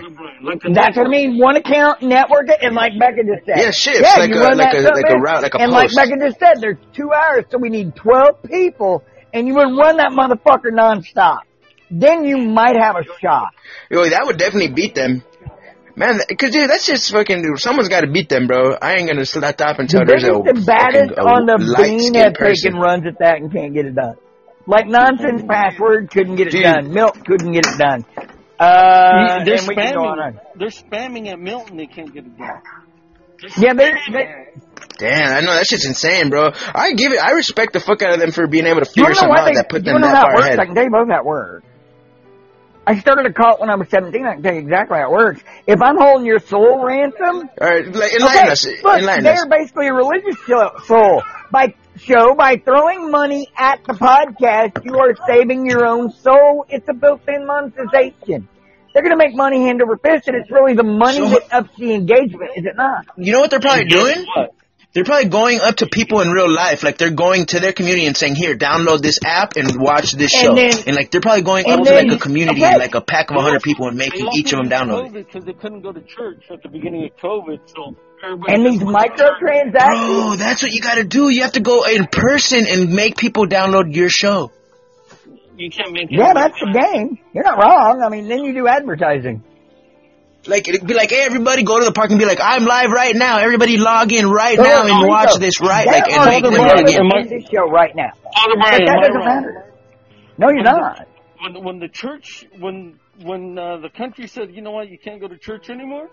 that's 0.73 0.97
what 0.97 1.07
I 1.07 1.11
mean. 1.11 1.39
One 1.39 1.57
account, 1.57 2.01
network 2.03 2.49
it, 2.49 2.59
and 2.63 2.77
like 2.77 2.93
Becca 2.99 3.23
just 3.27 3.45
said. 3.47 3.59
Yeah, 3.59 3.71
shit, 3.73 4.01
Yeah, 4.01 4.15
like 4.19 4.31
you 4.31 4.37
a- 4.37 4.41
run 4.47 4.57
like 4.59 4.71
that 4.71 4.85
a- 4.85 4.95
like 4.95 5.11
a 5.11 5.19
route, 5.19 5.43
like 5.43 5.55
a 5.55 5.59
And 5.61 5.73
post. 5.73 5.97
like 5.97 6.09
Becca 6.11 6.21
just 6.29 6.39
said, 6.39 6.61
there's 6.61 6.79
two 6.95 7.11
hours, 7.13 7.45
so 7.51 7.59
we 7.59 7.69
need 7.69 7.97
12 7.97 8.43
people, 8.45 9.03
and 9.35 9.49
you 9.49 9.55
would 9.55 9.77
run 9.77 9.97
that 9.97 10.13
motherfucker 10.13 10.71
nonstop. 10.71 11.41
Then 11.91 12.25
you 12.25 12.39
might 12.39 12.77
have 12.77 12.97
a 12.97 13.05
shot. 13.21 13.51
Yo, 13.91 14.09
that 14.09 14.23
would 14.27 14.39
definitely 14.39 14.73
beat 14.73 14.95
them. 14.95 15.23
Man, 15.99 16.19
cause 16.39 16.51
dude, 16.51 16.69
that's 16.69 16.87
just 16.87 17.11
fucking. 17.11 17.41
Dude, 17.43 17.59
someone's 17.59 17.89
got 17.89 18.03
to 18.03 18.11
beat 18.11 18.29
them, 18.29 18.47
bro. 18.47 18.75
I 18.75 18.97
ain't 18.97 19.09
gonna 19.09 19.25
stop 19.25 19.79
until 19.79 20.01
The 20.01 20.05
there's 20.07 20.25
a 20.25 20.33
biggest 20.43 20.47
and 20.59 20.67
baddest 20.67 21.15
fucking, 21.15 21.25
on 21.25 21.47
the 21.47 21.57
bean 21.57 21.69
light-skinned 21.69 22.17
have 22.17 22.35
person. 22.35 22.73
taken 22.73 22.81
runs 22.81 23.07
at 23.07 23.19
that 23.21 23.37
and 23.37 23.51
can't 23.51 23.73
get 23.73 23.87
it 23.87 23.95
done. 23.95 24.17
Like 24.67 24.87
nonsense 24.87 25.43
password 25.49 26.11
couldn't 26.11 26.37
get 26.37 26.49
it 26.49 26.51
Dude. 26.51 26.65
done. 26.65 26.93
Milk 26.93 27.25
couldn't 27.25 27.53
get 27.53 27.65
it 27.67 27.79
done. 27.79 28.05
Uh, 28.59 29.45
they're 29.45 29.57
and 29.57 29.69
we 29.69 29.75
can 29.75 29.95
go 29.95 30.01
on. 30.05 30.19
spamming. 30.19 30.41
They're 30.57 30.69
spamming 30.69 31.29
at 31.33 31.39
Milton. 31.39 31.77
They 31.79 31.87
can't 31.87 32.13
get 32.13 32.27
it 32.27 32.37
done. 32.37 32.61
Yeah, 33.59 33.75
they, 33.75 33.91
they, 34.13 34.47
Damn, 34.99 35.37
I 35.37 35.41
know 35.41 35.55
that 35.55 35.67
shit's 35.67 35.87
insane, 35.87 36.31
bro. 36.31 36.51
I 36.75 36.93
give 36.95 37.13
it. 37.13 37.23
I 37.23 37.33
respect 37.33 37.73
the 37.75 37.81
fuck 37.81 38.03
out 38.03 38.13
of 38.15 38.21
them 38.21 38.33
for 38.33 38.47
being 38.47 38.67
able 38.67 38.81
to 38.81 38.87
You 38.95 39.05
figure 39.05 39.15
wanna 39.15 39.15
know 39.15 39.21
something 39.21 39.39
out 39.39 39.45
they, 39.47 39.55
that 39.55 39.69
put 39.69 39.85
them 39.85 39.95
wanna 39.95 40.07
know 40.07 40.13
that 40.13 40.17
how 40.17 40.23
far 40.25 40.35
works? 40.37 40.47
ahead. 40.49 40.59
I 40.61 40.65
can 40.67 40.75
tell 40.75 40.85
you 40.85 40.91
both 40.91 41.09
how 41.09 41.21
it 41.21 41.25
works. 41.25 41.67
I 42.87 42.99
started 43.01 43.27
a 43.27 43.33
cult 43.33 43.61
when 43.61 43.69
I 43.69 43.75
was 43.75 43.89
17. 43.91 44.25
I 44.25 44.35
can 44.35 44.43
tell 44.43 44.55
you 44.55 44.61
exactly 44.61 44.97
how 44.99 45.07
it 45.09 45.11
works. 45.11 45.43
If 45.67 45.83
I'm 45.83 45.97
holding 45.99 46.25
your 46.25 46.39
soul 46.39 46.85
ransom, 46.85 47.49
All 47.61 47.69
right, 47.69 47.85
like, 47.85 48.13
enlighten 48.13 48.43
okay, 48.43 48.49
us. 48.51 48.67
look, 48.85 48.99
Enlighten 49.01 49.25
they're 49.25 49.47
basically 49.49 49.89
a 49.89 49.93
religious 49.95 50.37
show, 50.47 50.71
soul. 50.87 51.23
By 51.51 51.75
show, 51.97 52.35
by 52.35 52.57
throwing 52.65 53.11
money 53.11 53.49
at 53.57 53.83
the 53.85 53.95
podcast, 53.95 54.85
you 54.85 54.99
are 54.99 55.15
saving 55.27 55.67
your 55.67 55.85
own 55.87 56.13
soul. 56.13 56.65
It's 56.69 56.89
a 56.89 56.95
built-in 56.95 57.47
monetization. 57.47 58.49
They're 58.95 59.03
gonna 59.03 59.17
make 59.17 59.35
money 59.35 59.63
hand 59.67 59.83
over 59.83 59.97
fist, 59.99 60.29
and 60.29 60.37
it's 60.37 60.51
really 60.51 60.75
the 60.75 60.83
money 60.85 61.19
So- 61.19 61.29
that 61.29 61.43
ups 61.53 61.71
the 61.77 61.93
engagement, 61.93 62.53
is 62.57 62.65
it 62.67 62.77
not? 62.77 63.05
You 63.19 63.33
know 63.33 63.41
what 63.41 63.51
they're 63.51 63.61
probably 63.61 63.85
doing? 63.87 64.25
What? 64.35 64.53
They're 64.97 65.05
probably 65.05 65.29
going 65.29 65.61
up 65.61 65.77
to 65.77 65.87
people 65.87 66.21
in 66.23 66.31
real 66.31 66.51
life, 66.51 66.83
like 66.83 66.97
they're 66.97 67.11
going 67.11 67.45
to 67.53 67.61
their 67.61 67.75
community 67.75 68.07
and 68.07 68.17
saying, 68.17 68.35
"Here, 68.35 68.57
download 68.57 69.03
this 69.03 69.19
app 69.23 69.55
and 69.57 69.79
watch 69.79 70.13
this 70.13 70.33
And 70.35 70.43
show." 70.43 70.55
then- 70.55 70.73
and 70.87 70.97
like 70.97 71.11
they're 71.11 71.21
probably 71.21 71.43
going 71.43 71.67
and 71.67 71.81
up 71.83 71.87
to 71.87 71.93
like 71.95 72.11
a 72.11 72.17
community 72.17 72.63
okay. 72.63 72.71
and 72.73 72.79
like 72.81 72.95
a 72.95 73.03
pack 73.03 73.31
of 73.31 73.37
a 73.37 73.43
hundred 73.43 73.63
people 73.63 73.89
and 73.89 73.99
making 73.99 74.27
each 74.35 74.55
of 74.55 74.59
them 74.59 74.71
download 74.71 75.09
it. 75.09 75.27
because 75.27 75.45
they 75.45 75.53
couldn't 75.53 75.83
go 75.83 75.93
to 75.93 76.01
church 76.01 76.45
at 76.51 76.63
the 76.63 76.71
beginning 76.71 77.05
of 77.05 77.11
COVID. 77.19 77.59
So 77.67 77.95
everybody 78.25 78.55
And 78.55 78.65
these 78.65 78.81
just- 78.81 78.91
microtransactions. 78.91 79.73
Bro, 79.73 80.37
that's 80.37 80.63
what 80.63 80.73
you 80.73 80.81
got 80.81 80.95
to 80.95 81.05
do. 81.05 81.29
You 81.29 81.43
have 81.43 81.53
to 81.53 81.61
go 81.61 81.83
in 81.85 82.07
person 82.07 82.67
and 82.67 82.95
make 82.95 83.19
people 83.19 83.47
download 83.47 83.95
your 83.95 84.09
show. 84.09 84.51
you 85.59 85.71
can't 85.71 85.93
make 85.93 86.11
it. 86.11 86.19
Yeah, 86.19 86.33
that's 86.33 86.59
the 86.59 86.73
game. 86.73 87.19
You're 87.35 87.45
not 87.45 87.59
wrong. 87.59 88.03
I 88.03 88.09
mean, 88.09 88.29
then 88.29 88.45
you 88.45 88.55
do 88.55 88.67
advertising. 88.67 89.43
Like 90.49 90.69
it'd 90.69 90.87
be 90.87 90.95
like, 90.95 91.11
hey, 91.11 91.23
everybody, 91.25 91.63
go 91.65 91.79
to 91.79 91.85
the 91.85 91.93
park 91.93 92.11
and 92.11 92.19
be 92.19 92.25
like, 92.27 92.39
I'm 92.41 92.65
live 92.65 92.91
right 92.91 93.15
now. 93.15 93.39
Everybody, 93.39 93.77
log 93.79 94.13
in 94.13 94.29
right 94.29 94.59
Oh, 94.59 94.63
now 94.63 94.81
and 94.87 95.01
you 95.03 95.09
watch 95.09 95.31
go. 95.33 95.39
this 95.39 95.61
right. 95.61 95.85
There 95.87 95.95
Like 96.01 96.11
and 96.11 96.21
are 96.21 96.27
make 96.27 96.45
the 96.45 96.51
them 96.51 96.61
Brian, 96.63 96.79
log 96.85 96.89
in. 96.91 97.01
am 97.01 97.13
I- 97.13 97.21
in 97.21 97.29
this 97.29 97.49
show 97.53 97.69
right 97.69 97.95
now. 97.97 98.11
Father 98.35 98.55
But 98.59 98.71
that 98.87 99.01
doesn't 99.03 99.25
matter. 99.25 99.73
No, 100.39 100.49
you're 100.51 100.63
not. 100.63 101.09
When 101.43 101.65
when 101.65 101.79
the 101.79 101.89
church 101.89 102.47
when 102.59 102.99
when 103.23 103.59
uh, 103.59 103.79
the 103.79 103.91
country 103.91 104.27
said, 104.27 104.55
you 104.55 104.63
know 104.63 104.71
what, 104.73 104.89
you 104.89 104.99
can't 104.99 105.21
go 105.21 105.29
to 105.29 105.37
church 105.39 105.69
anymore, 105.71 106.09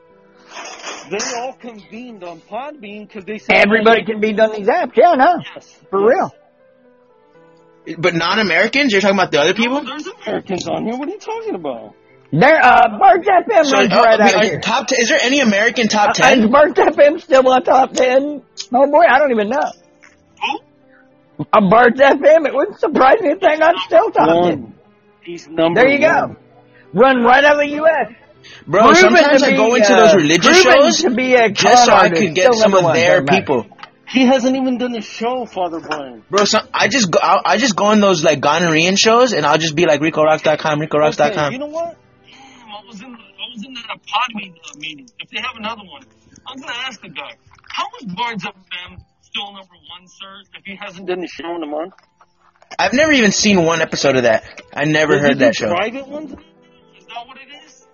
they 1.10 1.18
all 1.38 1.54
convened 1.54 2.24
on 2.24 2.40
Podbean 2.42 3.08
because 3.08 3.26
they 3.26 3.38
said 3.38 3.56
Everybody 3.56 4.04
can 4.06 4.20
be 4.20 4.34
done 4.34 4.52
these 4.54 4.68
apps. 4.68 4.96
Yeah, 4.96 5.14
no, 5.16 5.36
Yes, 5.56 5.80
for 5.90 6.02
yes. 6.10 6.32
real. 7.86 7.96
But 8.00 8.14
non-Americans, 8.16 8.92
you're 8.94 9.02
talking 9.02 9.18
about 9.18 9.32
the 9.32 9.40
other 9.42 9.54
people. 9.54 9.84
There's 9.84 10.08
Americans 10.08 10.68
on 10.70 10.86
here. 10.86 10.96
What 10.98 11.08
are 11.10 11.12
you 11.12 11.20
talking 11.20 11.56
about? 11.56 11.96
There, 12.36 12.60
uh, 12.66 12.98
Bards 12.98 13.28
FM 13.28 13.64
So, 13.66 13.78
runs 13.78 13.94
uh, 13.94 13.96
right 14.02 14.20
out 14.20 14.36
of 14.36 14.42
here. 14.42 14.60
top. 14.60 14.88
Ten, 14.88 15.00
is 15.00 15.10
there 15.10 15.20
any 15.22 15.40
American 15.40 15.88
top 15.88 16.10
Uh, 16.10 16.14
ten? 16.14 16.44
is 16.44 16.50
Bards 16.50 16.74
FM 16.74 17.22
still 17.22 17.48
on 17.48 17.64
top 17.64 17.94
ten? 17.94 18.42
Oh 18.74 18.88
boy, 18.92 19.04
I 19.08 19.20
don't 19.20 19.32
even 19.32 19.50
know. 19.50 19.72
A 21.54 21.62
Bards 21.62 22.00
FM, 22.00 22.48
it 22.48 22.54
wouldn't 22.54 22.80
surprise 22.80 23.20
me 23.22 23.30
if 23.32 23.40
they 23.40 23.58
got 23.58 23.76
still 23.86 24.10
top 24.12 24.28
ten. 24.28 24.62
One. 24.64 24.74
He's 25.22 25.48
number 25.48 25.82
There 25.82 25.90
you 25.90 26.02
one. 26.08 26.34
go. 26.34 27.00
Run 27.02 27.24
right 27.24 27.44
out 27.44 27.54
of 27.54 27.60
the 27.60 27.76
U.S. 27.76 28.12
Bro, 28.68 28.82
Proven 28.84 28.96
sometimes 28.96 29.44
I 29.44 29.52
be, 29.52 29.56
go 29.58 29.76
into 29.76 29.94
uh, 29.94 29.98
those 30.06 30.16
religious 30.16 30.62
shows 30.62 31.02
to 31.04 31.12
be 31.12 31.34
a 31.36 31.50
just 31.50 31.86
so 31.86 31.94
I 31.94 32.10
could 32.10 32.36
get 32.36 32.54
some 32.56 32.74
of 32.74 32.94
their 32.94 33.22
doesn't 33.22 33.28
people. 33.30 33.66
He 34.08 34.26
hasn't 34.26 34.56
even 34.56 34.78
done 34.78 34.96
a 34.96 35.02
show, 35.02 35.46
Father 35.46 35.80
Brian. 35.80 36.24
Bro, 36.30 36.46
so 36.46 36.60
I 36.74 36.88
just 36.88 37.10
go. 37.10 37.20
I, 37.22 37.42
I 37.54 37.58
just 37.58 37.76
go 37.76 37.86
on 37.86 38.00
those 38.00 38.24
like 38.24 38.42
gonorrhean 38.42 38.98
shows, 39.00 39.34
and 39.34 39.46
I'll 39.46 39.58
just 39.58 39.76
be 39.76 39.86
like 39.86 40.02
RicoRocks.com, 40.02 40.80
RicoRocks.com. 40.82 41.32
Okay, 41.46 41.54
you 41.54 41.60
know 41.60 41.68
what? 41.68 41.96
Damn, 43.00 43.12
I 43.12 43.16
was 43.16 43.16
in 43.16 43.16
I 43.16 43.56
was 43.56 43.66
in 43.66 43.74
that 43.74 44.00
Podbean 44.06 44.54
uh, 44.54 44.78
meeting. 44.78 45.08
If 45.20 45.30
they 45.30 45.40
have 45.40 45.56
another 45.56 45.84
one, 45.84 46.04
I'm 46.48 46.60
gonna 46.60 46.74
ask 46.86 47.02
the 47.02 47.10
guy. 47.10 47.36
How 47.70 47.86
is 48.02 48.14
Barnes 48.14 48.44
FM 48.44 49.04
still 49.22 49.46
number 49.48 49.76
one, 49.90 50.08
sir? 50.08 50.42
If 50.58 50.66
he 50.66 50.76
hasn't 50.76 51.08
done 51.08 51.24
a 51.24 51.28
show 51.28 51.56
in 51.56 51.64
a 51.64 51.68
month, 51.68 51.94
I've 52.78 52.94
never 52.94 53.12
even 53.12 53.32
seen 53.32 53.66
one 53.66 53.82
episode 53.82 54.18
of 54.18 54.24
that. 54.24 54.62
I 54.74 54.86
never 54.86 55.14
Does 55.14 55.22
he 55.22 55.28
heard 55.28 55.40
that 55.40 55.56
show. 55.56 55.70
Private 55.70 56.08
ones? 56.08 56.32
Is 56.32 57.06
that 57.08 57.28
what 57.28 57.38
it 57.38 57.66
is? 57.66 57.88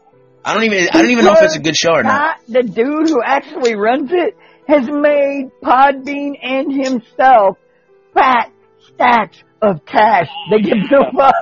I 0.44 0.54
don't 0.54 0.64
even. 0.64 0.90
I 0.92 1.02
don't 1.02 1.12
even 1.12 1.26
know 1.26 1.34
if 1.34 1.44
it's 1.44 1.56
a 1.56 1.60
good 1.60 1.76
show 1.76 1.94
or 1.94 2.04
not. 2.04 2.42
Scott, 2.42 2.46
the 2.48 2.64
dude 2.64 3.10
who 3.10 3.22
actually 3.24 3.76
runs 3.76 4.10
it, 4.12 4.38
has 4.68 4.88
made 4.88 5.50
Podbean 5.64 6.34
and 6.42 6.74
himself 6.74 7.58
fat 8.14 8.52
stacks 9.00 9.38
of 9.62 9.86
cash. 9.86 10.28
They 10.52 10.62
give 10.62 10.78
no 10.90 11.04
fuck. 11.18 11.34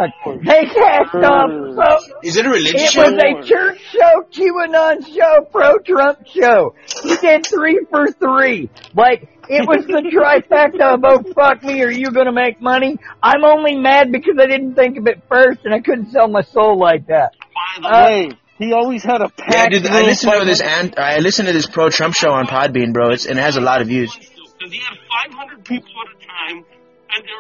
They 0.44 0.64
cashed 0.66 1.16
off 1.16 1.50
so 1.76 2.18
Is 2.24 2.36
it 2.38 2.46
a 2.46 2.50
religious 2.50 2.82
It 2.84 2.90
show? 2.92 3.12
was 3.12 3.14
a 3.14 3.48
church 3.48 3.80
show, 3.92 4.24
QAnon 4.32 5.06
show, 5.16 5.46
pro-Trump 5.52 6.26
show. 6.28 6.74
He 7.04 7.16
did 7.18 7.46
three 7.46 7.80
for 7.90 8.08
three. 8.12 8.70
Like, 8.96 9.30
it 9.50 9.68
was 9.68 9.86
the 9.86 10.02
trifecta 10.12 10.96
of, 10.96 11.02
oh, 11.04 11.24
fuck 11.34 11.64
me, 11.64 11.82
are 11.84 11.92
you 11.92 12.12
gonna 12.12 12.32
make 12.32 12.62
money? 12.62 12.98
I'm 13.22 13.44
only 13.44 13.76
mad 13.76 14.12
because 14.12 14.36
I 14.40 14.46
didn't 14.48 14.76
think 14.76 14.98
of 14.98 15.08
it 15.08 15.22
first 15.30 15.60
and 15.64 15.74
I 15.74 15.80
couldn't 15.80 16.12
sell 16.12 16.28
my 16.28 16.42
soul 16.42 16.78
like 16.80 17.08
that. 17.08 17.34
By 17.54 17.82
the 17.82 17.88
Uh, 17.88 18.06
way, 18.08 18.30
he 18.58 18.74
always 18.74 19.04
had 19.04 19.22
a 19.22 19.32
Yeah, 19.50 19.70
dude. 19.70 19.86
I 19.88 20.00
room 20.00 20.06
listen 20.08 20.32
to 20.40 20.46
this. 20.46 20.62
And 20.62 20.96
I 20.98 21.20
listen 21.20 21.46
to 21.46 21.54
this 21.54 21.68
pro 21.68 21.90
Trump 21.90 22.16
show 22.16 22.32
on 22.32 22.48
Podbean, 22.48 22.92
bro. 22.94 23.12
It's 23.12 23.26
and 23.28 23.38
it 23.38 23.42
has 23.44 23.56
a 23.58 23.62
lot 23.62 23.82
of 23.82 23.88
views. 23.88 24.14
Because 24.16 24.74
he 24.74 24.80
had 24.80 24.98
500 25.32 25.64
people 25.66 25.90
at 26.02 26.16
a 26.16 26.26
time, 26.26 26.58
and 26.58 26.66
they 26.66 26.77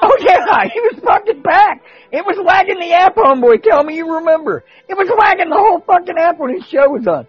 Oh 0.01 0.17
yeah, 0.21 0.67
he 0.73 0.79
was 0.79 0.99
fucking 1.03 1.41
back. 1.41 1.83
It 2.11 2.25
was 2.25 2.37
wagging 2.43 2.79
the 2.79 2.93
app, 2.93 3.15
homeboy. 3.15 3.61
Tell 3.63 3.83
me 3.83 3.95
you 3.97 4.15
remember. 4.17 4.63
It 4.87 4.95
was 4.95 5.07
wagging 5.17 5.49
the 5.49 5.57
whole 5.57 5.81
fucking 5.81 6.17
app 6.17 6.39
when 6.39 6.53
his 6.55 6.65
show 6.67 6.89
was 6.89 7.05
on. 7.07 7.27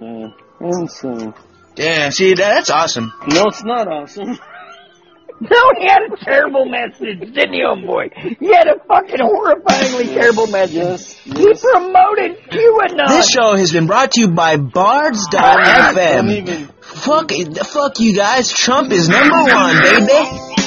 Man, 0.00 0.34
insane. 0.60 1.34
Yeah, 1.76 2.08
see 2.10 2.34
that's 2.34 2.70
awesome. 2.70 3.12
No, 3.28 3.44
it's 3.46 3.64
not 3.64 3.88
awesome. 3.88 4.38
No, 5.38 5.58
he 5.78 5.84
had 5.86 5.98
a 6.10 6.16
terrible 6.24 6.64
message, 6.64 7.20
didn't 7.20 7.52
he, 7.52 7.60
homeboy? 7.60 8.38
He 8.40 8.46
had 8.54 8.68
a 8.68 8.78
fucking 8.88 9.18
horrifyingly 9.20 10.14
terrible 10.14 10.46
message. 10.46 10.76
Yes, 10.76 11.12
He 11.18 11.30
yes. 11.36 11.60
promoted 11.60 12.38
QAnon. 12.48 13.08
This 13.08 13.28
show 13.28 13.52
has 13.54 13.70
been 13.70 13.86
brought 13.86 14.12
to 14.12 14.20
you 14.22 14.28
by 14.28 14.56
Don't 14.56 14.72
Bards.fm. 14.72 16.68
Fuck, 16.80 17.32
fuck 17.66 18.00
you 18.00 18.14
guys. 18.16 18.50
Trump 18.50 18.90
is 18.92 19.10
number 19.10 19.36
one, 19.44 19.76
baby. 19.82 20.65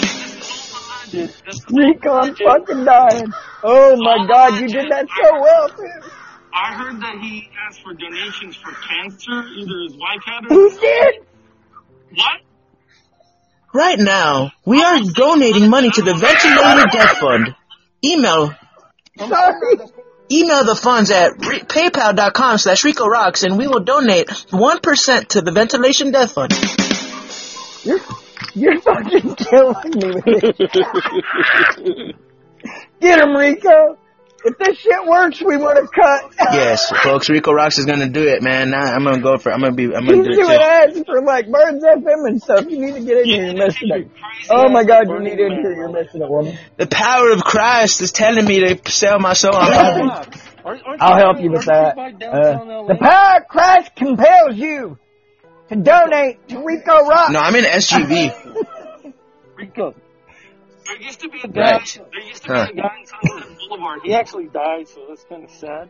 Dude, 1.12 1.30
this- 1.46 1.66
Rico, 1.70 2.12
I'm 2.14 2.36
fucking 2.36 2.84
dying. 2.86 3.32
Oh 3.64 3.96
my 3.98 4.18
oh 4.20 4.28
god, 4.28 4.60
you 4.62 4.68
did 4.68 4.92
that 4.92 5.08
so 5.10 5.40
well, 5.42 5.70
too. 5.70 6.10
I 6.54 6.74
heard 6.74 7.00
that 7.02 7.20
he 7.22 7.48
asked 7.68 7.82
for 7.84 7.94
donations 7.94 8.56
for 8.56 8.72
cancer. 8.72 9.32
Either 9.32 9.80
his 9.84 9.96
wife 9.98 10.22
had 10.26 10.46
or 10.52 10.70
He 10.70 10.78
did. 10.80 11.16
what? 12.16 12.42
Right 13.72 14.00
now, 14.00 14.52
we 14.66 14.82
are 14.84 15.00
donating 15.02 15.70
money 15.70 15.92
to 15.92 16.02
the 16.02 16.16
Ventilator 16.16 16.88
Death 16.92 17.18
Fund. 17.20 17.56
Email 18.04 18.56
Sorry. 19.20 19.78
email 20.32 20.64
the 20.64 20.76
funds 20.76 21.12
at 21.12 21.34
re- 21.46 21.60
paypal.com 21.60 22.58
slash 22.58 22.84
Rico 22.84 23.06
Rocks 23.06 23.44
and 23.44 23.58
we 23.58 23.68
will 23.68 23.82
donate 23.84 24.28
1% 24.28 25.28
to 25.28 25.42
the 25.42 25.52
Ventilation 25.52 26.12
Death 26.12 26.32
Fund. 26.32 26.52
You're, 28.54 28.74
you're 28.74 28.82
fucking 28.82 29.36
killing 29.36 29.92
me 29.96 30.14
with 30.16 30.26
this. 30.26 32.14
Get 33.00 33.20
him, 33.22 33.36
Rico. 33.36 33.98
If 34.42 34.58
this 34.58 34.78
shit 34.78 35.06
works, 35.06 35.42
we 35.42 35.58
want 35.58 35.78
to 35.80 35.88
cut. 35.94 36.34
Yes, 36.54 36.90
folks, 37.04 37.30
Rico 37.30 37.52
Rocks 37.52 37.78
is 37.78 37.86
gonna 37.86 38.08
do 38.08 38.26
it, 38.26 38.42
man. 38.42 38.70
Now 38.70 38.86
I'm 38.86 39.04
gonna 39.04 39.20
go 39.22 39.38
for 39.38 39.52
I'm 39.52 39.60
gonna 39.60 39.74
be 39.76 39.84
I'm 39.94 40.06
gonna 40.06 40.16
He's 40.16 40.28
do 40.28 40.34
doing 40.44 40.52
it 40.52 40.62
ads 40.62 41.04
for 41.06 41.22
like 41.22 41.52
Birds 41.52 41.84
FM 41.84 42.26
and 42.26 42.42
stuff. 42.42 42.66
You 42.70 42.80
need 42.80 42.94
to 42.94 43.02
get 43.02 43.18
in 43.18 43.26
here. 43.26 43.46
You're 43.48 43.66
missing 43.66 43.90
it. 43.90 44.12
Oh 44.50 44.70
my 44.70 44.86
god, 44.86 45.10
you 45.10 45.20
need 45.20 45.40
in 45.40 45.52
here. 45.52 45.74
You're 45.76 45.90
missing 45.92 46.22
it, 46.22 46.30
woman. 46.30 46.58
The 46.78 46.88
power 46.88 47.32
of 47.32 47.44
Christ 47.44 48.00
is 48.02 48.14
telling 48.14 48.46
me 48.46 48.62
to 48.62 48.90
sell 48.90 49.20
my 49.20 49.34
soul 49.34 49.56
on 49.56 49.72
Fiverr. 49.74 50.42
Aren't- 50.64 50.86
aren't 50.86 51.02
I'll 51.02 51.18
you- 51.18 51.24
help 51.26 51.42
you 51.42 51.52
with 51.52 51.66
that. 51.66 51.96
by 51.98 52.12
Uh, 52.12 52.88
the 52.88 52.96
power 52.98 53.42
of 53.42 53.48
Christ 53.50 53.92
compels 53.98 54.56
you 54.56 54.98
to 55.70 55.76
donate 55.76 56.48
to 56.50 56.64
Rico 56.64 57.06
Rock. 57.06 57.32
No, 57.32 57.40
I'm 57.40 57.56
in 57.56 57.64
SGV. 57.64 59.14
Rico. 59.56 59.96
There 60.86 61.02
used 61.02 61.20
to 61.20 61.30
be 61.30 61.40
a 61.44 61.48
guy. 61.48 61.62
Right. 61.72 62.02
There 62.12 62.28
used 62.28 62.44
to 62.44 62.50
be 62.50 62.80
a 62.80 62.82
guy 62.82 62.96
in 63.00 63.06
Sunset 63.06 63.58
Boulevard. 63.60 64.00
He 64.04 64.14
actually 64.14 64.48
died, 64.48 64.88
so 64.88 65.06
that's 65.08 65.24
kind 65.26 65.44
of 65.44 65.52
sad. 65.52 65.90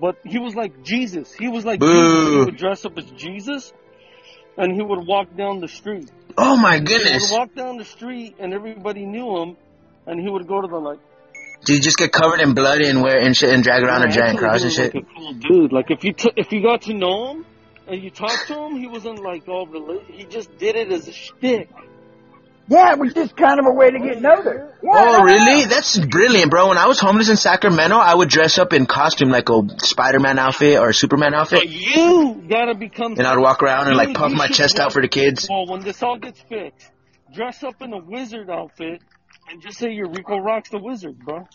But 0.00 0.16
he 0.24 0.38
was 0.38 0.54
like 0.54 0.82
Jesus. 0.82 1.32
He 1.34 1.48
was 1.48 1.66
like 1.66 1.80
Jesus. 1.80 1.94
Boo. 1.94 2.30
He 2.30 2.44
would 2.46 2.56
dress 2.56 2.84
up 2.86 2.96
as 2.96 3.04
Jesus, 3.10 3.72
and 4.56 4.72
he 4.74 4.80
would 4.80 5.06
walk 5.06 5.36
down 5.36 5.60
the 5.60 5.68
street. 5.68 6.10
Oh 6.38 6.56
my 6.56 6.78
goodness! 6.78 7.28
He 7.28 7.34
would 7.34 7.38
walk 7.38 7.54
down 7.54 7.76
the 7.76 7.84
street, 7.84 8.36
and 8.38 8.54
everybody 8.54 9.04
knew 9.04 9.36
him. 9.38 9.56
And 10.06 10.18
he 10.18 10.28
would 10.28 10.48
go 10.48 10.60
to 10.60 10.66
the 10.66 10.78
like. 10.78 10.98
Do 11.64 11.74
you 11.74 11.80
just 11.80 11.96
get 11.96 12.10
covered 12.10 12.40
in 12.40 12.54
blood 12.54 12.80
and 12.80 13.02
wear 13.02 13.18
and 13.18 13.36
shit 13.36 13.50
and 13.50 13.62
drag 13.62 13.84
around 13.84 14.02
a 14.02 14.10
giant 14.10 14.38
cross 14.38 14.64
and 14.64 14.72
shit? 14.72 14.94
Like 14.94 15.04
a 15.04 15.14
cool 15.14 15.32
dude. 15.34 15.72
Like 15.72 15.90
if 15.90 16.02
you 16.02 16.12
t- 16.12 16.32
if 16.36 16.50
you 16.50 16.62
got 16.62 16.82
to 16.82 16.94
know 16.94 17.32
him 17.32 17.46
and 17.86 18.02
you 18.02 18.10
talked 18.10 18.46
to 18.48 18.54
him, 18.58 18.76
he 18.76 18.86
wasn't 18.86 19.18
like 19.22 19.48
all 19.48 19.66
religious. 19.66 20.06
He 20.08 20.24
just 20.24 20.56
did 20.58 20.76
it 20.76 20.90
as 20.92 21.08
a 21.08 21.12
shtick. 21.12 21.68
Yeah, 22.68 22.92
it 22.92 22.98
was 22.98 23.12
just 23.12 23.36
kind 23.36 23.58
of 23.58 23.66
a 23.66 23.72
way 23.72 23.90
to 23.90 23.98
get 23.98 24.22
noticed. 24.22 24.72
Yeah, 24.82 24.90
Oh, 24.94 25.22
really? 25.24 25.64
That's 25.66 25.98
brilliant, 25.98 26.50
bro. 26.50 26.68
When 26.68 26.78
I 26.78 26.86
was 26.86 27.00
homeless 27.00 27.28
in 27.28 27.36
Sacramento, 27.36 27.96
I 27.96 28.14
would 28.14 28.28
dress 28.28 28.56
up 28.56 28.72
in 28.72 28.86
costume 28.86 29.30
like 29.30 29.48
a 29.50 29.62
Spider-Man 29.78 30.38
outfit 30.38 30.78
or 30.78 30.90
a 30.90 30.94
Superman 30.94 31.32
But 31.32 31.40
outfit, 31.40 31.68
you 31.68 32.40
gotta 32.48 32.74
become. 32.74 33.14
and 33.14 33.26
I'd 33.26 33.38
walk 33.38 33.62
around 33.62 33.88
and 33.88 33.96
like 33.96 34.14
puff 34.14 34.32
my 34.32 34.46
chest 34.46 34.78
out 34.78 34.92
for 34.92 35.02
the 35.02 35.08
kids. 35.08 35.48
Well, 35.50 35.66
when 35.66 35.80
this 35.82 36.02
all 36.02 36.18
gets 36.18 36.40
fixed, 36.48 36.88
dress 37.34 37.62
up 37.64 37.82
in 37.82 37.92
a 37.92 37.98
wizard 37.98 38.48
outfit 38.48 39.02
and 39.50 39.60
just 39.60 39.78
say 39.78 39.90
you're 39.92 40.08
Rico 40.08 40.38
Rocks 40.38 40.70
the 40.70 40.78
Wizard, 40.78 41.18
bro. 41.18 41.46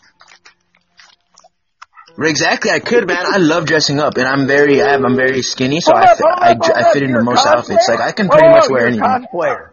Exactly, 2.20 2.70
I 2.70 2.80
could, 2.80 3.06
man. 3.06 3.24
I 3.24 3.36
love 3.38 3.66
dressing 3.66 4.00
up, 4.00 4.16
and 4.16 4.26
I'm 4.26 4.46
very, 4.46 4.82
I 4.82 4.94
I'm 4.94 5.16
very 5.16 5.42
skinny, 5.42 5.80
so 5.80 5.92
I 5.94 6.14
I, 6.20 6.56
I 6.74 6.92
fit 6.92 7.04
into 7.04 7.22
most 7.22 7.46
outfits. 7.46 7.88
Like 7.88 8.00
I 8.00 8.12
can 8.12 8.28
pretty 8.28 8.48
much 8.48 8.68
wear 8.68 8.86
anything. 8.86 9.04
cosplayer. 9.04 9.70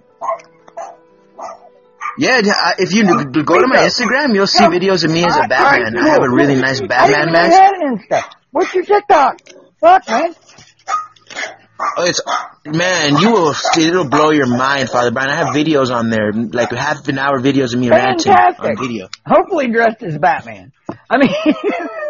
Yeah, 2.17 2.41
if 2.77 2.93
you 2.93 3.03
go 3.43 3.59
to 3.59 3.67
my 3.67 3.77
Instagram, 3.77 4.33
you'll 4.35 4.47
see 4.47 4.63
videos 4.63 5.03
of 5.03 5.11
me 5.11 5.25
as 5.25 5.35
a 5.35 5.47
Batman. 5.47 5.97
I 5.97 6.09
have 6.09 6.21
a 6.21 6.29
really 6.29 6.55
nice 6.55 6.79
Batman 6.81 7.31
mask. 7.31 7.51
you 7.51 7.61
had 7.61 7.73
it 7.73 7.81
and 7.81 8.01
stuff. 8.01 8.31
What's 8.51 8.73
your 8.73 8.85
TikTok? 8.85 9.39
Fuck, 9.81 10.07
man. 10.07 10.35
Oh, 11.97 12.05
it's 12.05 12.21
man, 12.65 13.17
you 13.17 13.31
will 13.31 13.53
it'll 13.77 14.07
blow 14.07 14.31
your 14.31 14.47
mind, 14.47 14.89
Father 14.89 15.11
Brian. 15.11 15.29
I 15.29 15.35
have 15.35 15.47
videos 15.47 15.93
on 15.93 16.09
there, 16.09 16.31
like 16.31 16.71
half 16.71 17.05
an 17.09 17.19
hour 17.19 17.39
videos 17.41 17.73
of 17.73 17.79
me 17.79 17.89
ranting 17.89 18.31
Fantastic. 18.31 18.65
on 18.65 18.77
video. 18.77 19.09
Hopefully 19.25 19.67
dressed 19.67 20.01
as 20.01 20.17
Batman. 20.17 20.71
I 21.09 21.17
mean, 21.17 21.29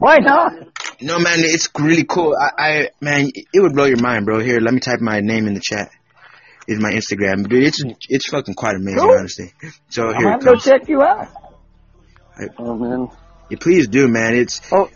why 0.00 0.16
not? 0.18 0.52
No, 1.00 1.18
man, 1.18 1.38
it's 1.38 1.68
really 1.78 2.04
cool. 2.04 2.34
I, 2.36 2.50
I, 2.62 2.88
man, 3.00 3.30
it 3.34 3.60
would 3.62 3.74
blow 3.74 3.84
your 3.84 4.00
mind, 4.02 4.26
bro. 4.26 4.40
Here, 4.40 4.58
let 4.60 4.74
me 4.74 4.80
type 4.80 5.00
my 5.00 5.20
name 5.20 5.46
in 5.46 5.54
the 5.54 5.60
chat. 5.62 5.90
Is 6.68 6.78
my 6.80 6.90
Instagram, 6.92 7.48
dude? 7.48 7.64
It's 7.64 7.82
it's 8.08 8.28
fucking 8.28 8.54
quite 8.54 8.76
amazing, 8.76 9.00
Cool. 9.00 9.16
honestly. 9.18 9.52
So 9.88 10.02
here, 10.08 10.12
I'm 10.14 10.20
here 10.22 10.30
gonna 10.38 10.44
go 10.52 10.56
check 10.56 10.88
you 10.88 11.02
out. 11.02 11.28
Oh 12.58 12.74
man. 12.76 13.08
Yeah, 13.50 13.58
please 13.60 13.88
do, 13.88 14.06
man. 14.08 14.34
It's 14.36 14.60
Oh. 14.72 14.88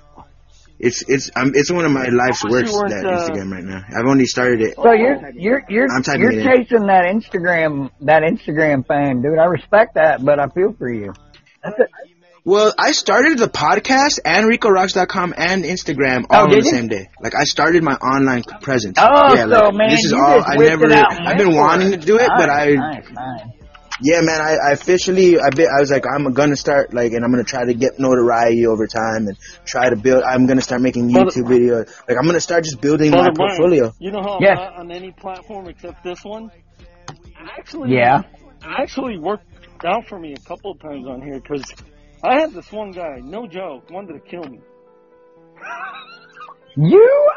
it's 0.79 1.03
it's 1.09 1.31
um, 1.35 1.53
it's 1.55 1.73
one 1.73 1.85
of 1.85 1.91
my 1.91 2.07
life's 2.09 2.45
I 2.45 2.51
works. 2.51 2.71
you 2.71 2.77
weren't, 2.79 2.91
That 2.91 3.05
uh, 3.07 3.29
Instagram 3.29 3.51
right 3.51 3.65
now. 3.65 3.83
I've 3.99 4.07
only 4.07 4.27
started 4.27 4.61
it. 4.61 4.75
So 4.77 4.93
you're 4.93 5.31
you're 5.35 5.63
you're 5.69 5.89
I'm 5.93 6.03
typing 6.03 6.23
you're 6.23 6.45
chasing 6.45 6.87
that 6.87 7.05
Instagram 7.07 7.91
that 8.03 8.23
Instagram 8.23 8.87
fame, 8.87 9.23
dude. 9.23 9.39
I 9.39 9.47
respect 9.47 9.95
that, 9.95 10.25
but 10.25 10.39
I 10.39 10.47
feel 10.49 10.75
for 10.79 10.93
you. 10.93 11.13
That's 11.65 11.79
it. 11.81 11.91
Well, 12.47 12.75
I 12.79 12.93
started 12.93 13.39
the 13.39 13.49
podcast 13.49 14.21
and 14.23 14.45
RicoRocks.com 14.47 15.33
and 15.37 15.65
Instagram 15.65 16.25
oh, 16.29 16.35
all 16.37 16.41
Oh, 16.41 16.45
on 16.45 16.51
the 16.51 16.57
you? 16.57 16.63
same 16.63 16.89
day. 16.89 17.09
Like 17.21 17.35
I 17.35 17.45
started 17.45 17.83
my 17.83 17.95
online 17.95 18.43
presence. 18.61 18.99
Oh, 19.01 19.35
yeah, 19.35 19.45
so 19.45 19.49
like, 19.49 19.75
man, 19.75 19.89
this 19.91 20.05
is 20.05 20.13
you 20.13 20.23
all 20.23 20.37
just 20.37 20.49
I 20.51 20.57
never 20.57 20.85
it 20.85 20.93
out 20.93 21.13
I've 21.13 21.27
went 21.27 21.39
been 21.39 21.55
wanting 21.57 21.91
to 21.93 21.97
do 21.97 22.17
it, 22.19 22.29
but 22.29 22.51
I 22.51 22.75
nice, 22.75 23.11
nice. 23.11 23.47
Yeah, 24.03 24.21
man, 24.23 24.41
I, 24.43 24.57
I 24.57 24.73
officially, 24.73 25.39
I, 25.41 25.49
bit, 25.55 25.69
I 25.75 25.81
was 25.81 25.91
like, 25.91 26.05
I'm 26.05 26.31
gonna 26.35 26.57
start, 26.57 26.93
like, 26.93 27.13
and 27.13 27.25
I'm 27.25 27.31
gonna 27.31 27.45
try 27.45 27.65
to 27.65 27.73
get 27.73 27.99
notoriety 27.99 28.67
over 28.67 28.87
time 28.89 29.29
and 29.29 29.39
try 29.65 29.89
to 29.89 29.97
build, 29.97 30.23
I'm 30.25 30.47
gonna 30.47 30.61
start 30.61 30.83
making 30.83 31.13
Brother- 31.13 31.31
YouTube 31.31 31.45
videos. 31.49 31.87
Like, 32.09 32.19
I'm 32.19 32.27
gonna 32.27 32.41
start 32.41 32.65
just 32.65 32.81
building 32.81 33.13
my 33.13 33.19
Brother 33.19 33.33
Brian, 33.37 33.49
portfolio. 33.57 33.95
You 34.01 34.11
know 34.11 34.21
how 34.21 34.37
I'm 34.39 34.43
not 34.43 34.59
uh, 34.77 34.81
on 34.81 34.91
any 34.91 35.13
platform 35.13 35.69
except 35.69 36.03
this 36.05 36.23
one? 36.25 36.51
It 37.09 37.17
actually, 37.57 37.95
Yeah. 37.95 38.19
It 38.21 38.25
actually 38.79 39.17
worked 39.19 39.47
out 39.87 40.09
for 40.09 40.19
me 40.19 40.33
a 40.35 40.41
couple 40.49 40.73
of 40.73 40.81
times 40.81 41.07
on 41.07 41.23
here 41.23 41.41
because 41.41 41.63
I 42.25 42.41
had 42.41 42.53
this 42.53 42.71
one 42.73 42.91
guy, 42.93 43.21
no 43.23 43.47
joke, 43.47 43.91
wanted 43.91 44.15
to 44.15 44.21
kill 44.21 44.45
me. 44.45 44.61
You. 46.77 47.31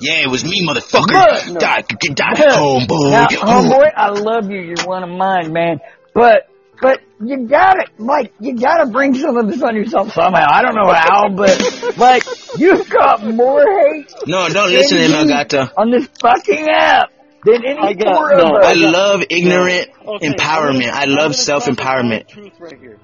Yeah, 0.00 0.14
it 0.24 0.28
was 0.30 0.44
me, 0.44 0.66
motherfucker. 0.66 1.12
Look, 1.12 1.46
no. 1.54 1.60
Die, 1.60 1.82
die, 1.82 2.34
homeboy. 2.34 3.10
Now, 3.12 3.26
homeboy, 3.28 3.92
I 3.94 4.08
love 4.08 4.50
you. 4.50 4.60
You're 4.60 4.84
one 4.84 5.04
of 5.04 5.10
mine, 5.10 5.52
man. 5.52 5.78
But, 6.12 6.48
but 6.82 6.98
you 7.24 7.46
gotta, 7.46 7.84
like, 7.98 8.32
you 8.40 8.56
gotta 8.58 8.90
bring 8.90 9.14
some 9.14 9.36
of 9.36 9.46
this 9.46 9.62
on 9.62 9.76
yourself 9.76 10.12
somehow. 10.12 10.44
I 10.50 10.62
don't 10.62 10.74
know 10.74 10.92
how, 10.92 11.28
but, 11.28 11.96
like, 11.98 12.24
you've 12.58 12.88
got 12.90 13.22
more 13.24 13.62
hate 13.62 14.12
No, 14.26 14.48
don't 14.48 14.70
listen 14.72 14.96
to 14.98 15.04
him, 15.04 15.12
Elgato. 15.12 15.70
on 15.76 15.92
this 15.92 16.08
fucking 16.20 16.66
app 16.68 17.10
than 17.44 17.64
any 17.64 17.78
I 17.78 17.92
got- 17.92 18.36
no, 18.38 18.56
of 18.56 18.64
I 18.64 18.72
love 18.72 19.22
ignorant 19.30 19.90
Okay, 20.04 20.30
empowerment. 20.30 20.88
I 20.90 21.02
I'm 21.04 21.10
I'm 21.10 21.14
love 21.16 21.36
self-empowerment. 21.36 22.26
tell 22.26 22.42
the 22.42 22.50
Truth 22.50 22.60
right 22.60 22.80
here. 22.80 22.98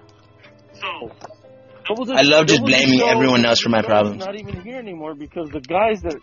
So, 0.86 1.10
there 1.88 1.96
was 1.98 2.10
a- 2.10 2.14
I 2.14 2.22
love 2.22 2.46
just 2.46 2.62
blaming 2.62 2.98
show 2.98 3.08
everyone 3.08 3.44
else 3.44 3.60
for 3.60 3.68
my 3.70 3.78
that's 3.78 3.88
problems. 3.88 4.24
Not 4.24 4.38
even 4.38 4.60
here 4.62 4.78
anymore 4.78 5.14
because 5.14 5.50
the 5.50 5.60
guys 5.60 6.02
that 6.02 6.16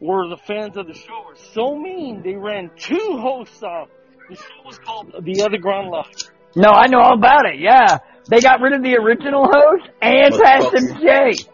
were 0.00 0.28
the 0.28 0.36
fans 0.36 0.76
of 0.76 0.86
the 0.86 0.94
show 0.94 1.24
were 1.26 1.36
so 1.54 1.76
mean. 1.76 2.22
They 2.22 2.34
ran 2.34 2.70
two 2.76 3.18
hosts 3.20 3.62
off. 3.62 3.88
The 4.28 4.36
show 4.36 4.42
was 4.64 4.78
called 4.78 5.14
The 5.20 5.42
Other 5.44 5.58
Ground 5.58 5.90
Left. 5.90 6.30
No, 6.56 6.68
I 6.70 6.86
know 6.86 6.98
all 7.00 7.14
about 7.14 7.46
it. 7.46 7.58
Yeah, 7.60 7.98
they 8.28 8.40
got 8.40 8.60
rid 8.60 8.74
of 8.74 8.82
the 8.82 8.96
original 8.96 9.44
host 9.50 9.88
and 10.00 10.34
Pastor 10.34 10.94
Jay. 11.00 11.44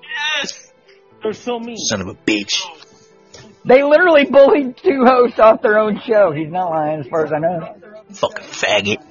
Yes, 0.41 0.72
they're 1.22 1.33
so 1.33 1.59
mean. 1.59 1.76
Son 1.76 2.01
of 2.01 2.09
a 2.09 2.14
bitch. 2.14 2.62
They 3.64 3.83
literally 3.83 4.24
bullied 4.24 4.76
two 4.79 5.05
hosts 5.05 5.39
off 5.39 5.61
their 5.62 5.79
own 5.79 6.01
show. 6.07 6.33
He's 6.33 6.51
not 6.51 6.70
lying, 6.70 7.01
as 7.01 7.07
far 7.09 7.26
as 7.26 7.33
I 7.33 7.39
know. 7.39 7.74
Fucking 8.12 8.45
faggot. 8.47 9.05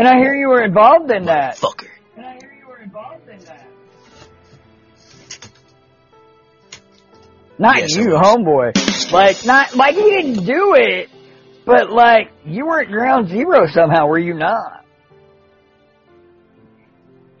And 0.00 0.08
I 0.08 0.16
hear 0.16 0.32
you 0.32 0.48
were 0.48 0.64
involved 0.64 1.10
in 1.10 1.26
that. 1.26 1.58
Fucker. 1.58 1.86
And 2.16 2.24
I 2.24 2.32
hear 2.40 2.56
you 2.58 2.66
were 2.66 2.78
involved 2.78 3.28
in 3.28 3.38
that. 3.40 3.66
Not 7.58 7.76
Yes, 7.76 7.96
you, 7.96 8.06
homeboy. 8.06 9.12
Like, 9.12 9.44
not, 9.44 9.76
like 9.76 9.96
he 9.96 10.00
didn't 10.00 10.46
do 10.46 10.74
it, 10.74 11.10
but 11.66 11.90
like, 11.90 12.30
you 12.46 12.64
were 12.64 12.80
at 12.80 12.88
ground 12.88 13.28
zero 13.28 13.66
somehow, 13.66 14.06
were 14.06 14.18
you 14.18 14.32
not? 14.32 14.86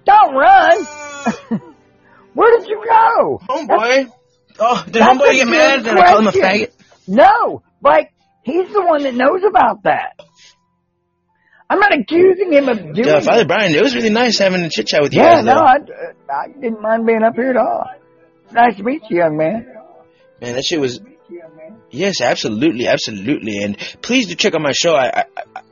Don't 0.04 0.34
run! 0.34 0.84
Where 2.34 2.58
did 2.58 2.68
you 2.68 2.84
go? 2.86 3.40
Homeboy. 3.48 4.12
Oh, 4.58 4.84
did 4.84 5.00
homeboy 5.00 5.32
get 5.32 5.48
mad? 5.48 5.84
Did 5.84 5.96
I 5.96 6.06
call 6.08 6.18
him 6.18 6.26
a 6.26 6.32
question. 6.32 6.66
faggot? 6.66 7.08
No! 7.08 7.62
Like, 7.80 8.12
He's 8.42 8.72
the 8.72 8.82
one 8.82 9.02
that 9.02 9.14
knows 9.14 9.42
about 9.48 9.82
that. 9.84 10.18
I'm 11.70 11.78
not 11.78 11.96
accusing 11.96 12.52
him 12.52 12.68
of 12.68 12.78
doing 12.94 13.06
Yeah. 13.06 13.20
Father 13.20 13.44
Brian, 13.44 13.72
it 13.72 13.80
was 13.80 13.94
really 13.94 14.10
nice 14.10 14.38
having 14.38 14.60
a 14.62 14.68
chit 14.68 14.88
chat 14.88 15.02
with 15.02 15.14
you 15.14 15.22
Yeah, 15.22 15.40
no. 15.42 15.52
I, 15.52 15.76
I 16.28 16.48
didn't 16.48 16.82
mind 16.82 17.06
being 17.06 17.22
up 17.22 17.36
here 17.36 17.50
at 17.50 17.56
all. 17.56 17.86
Nice 18.52 18.76
to 18.76 18.82
meet 18.82 19.02
you, 19.08 19.18
young 19.18 19.36
man. 19.36 19.72
Man, 20.40 20.56
that 20.56 20.64
shit 20.64 20.80
was. 20.80 21.00
Yes, 21.92 22.20
absolutely, 22.20 22.86
absolutely, 22.88 23.62
and 23.62 23.78
please 24.02 24.26
do 24.26 24.34
check 24.34 24.54
out 24.54 24.60
my 24.60 24.72
show. 24.72 24.94
I, 24.94 25.20
I, 25.20 25.24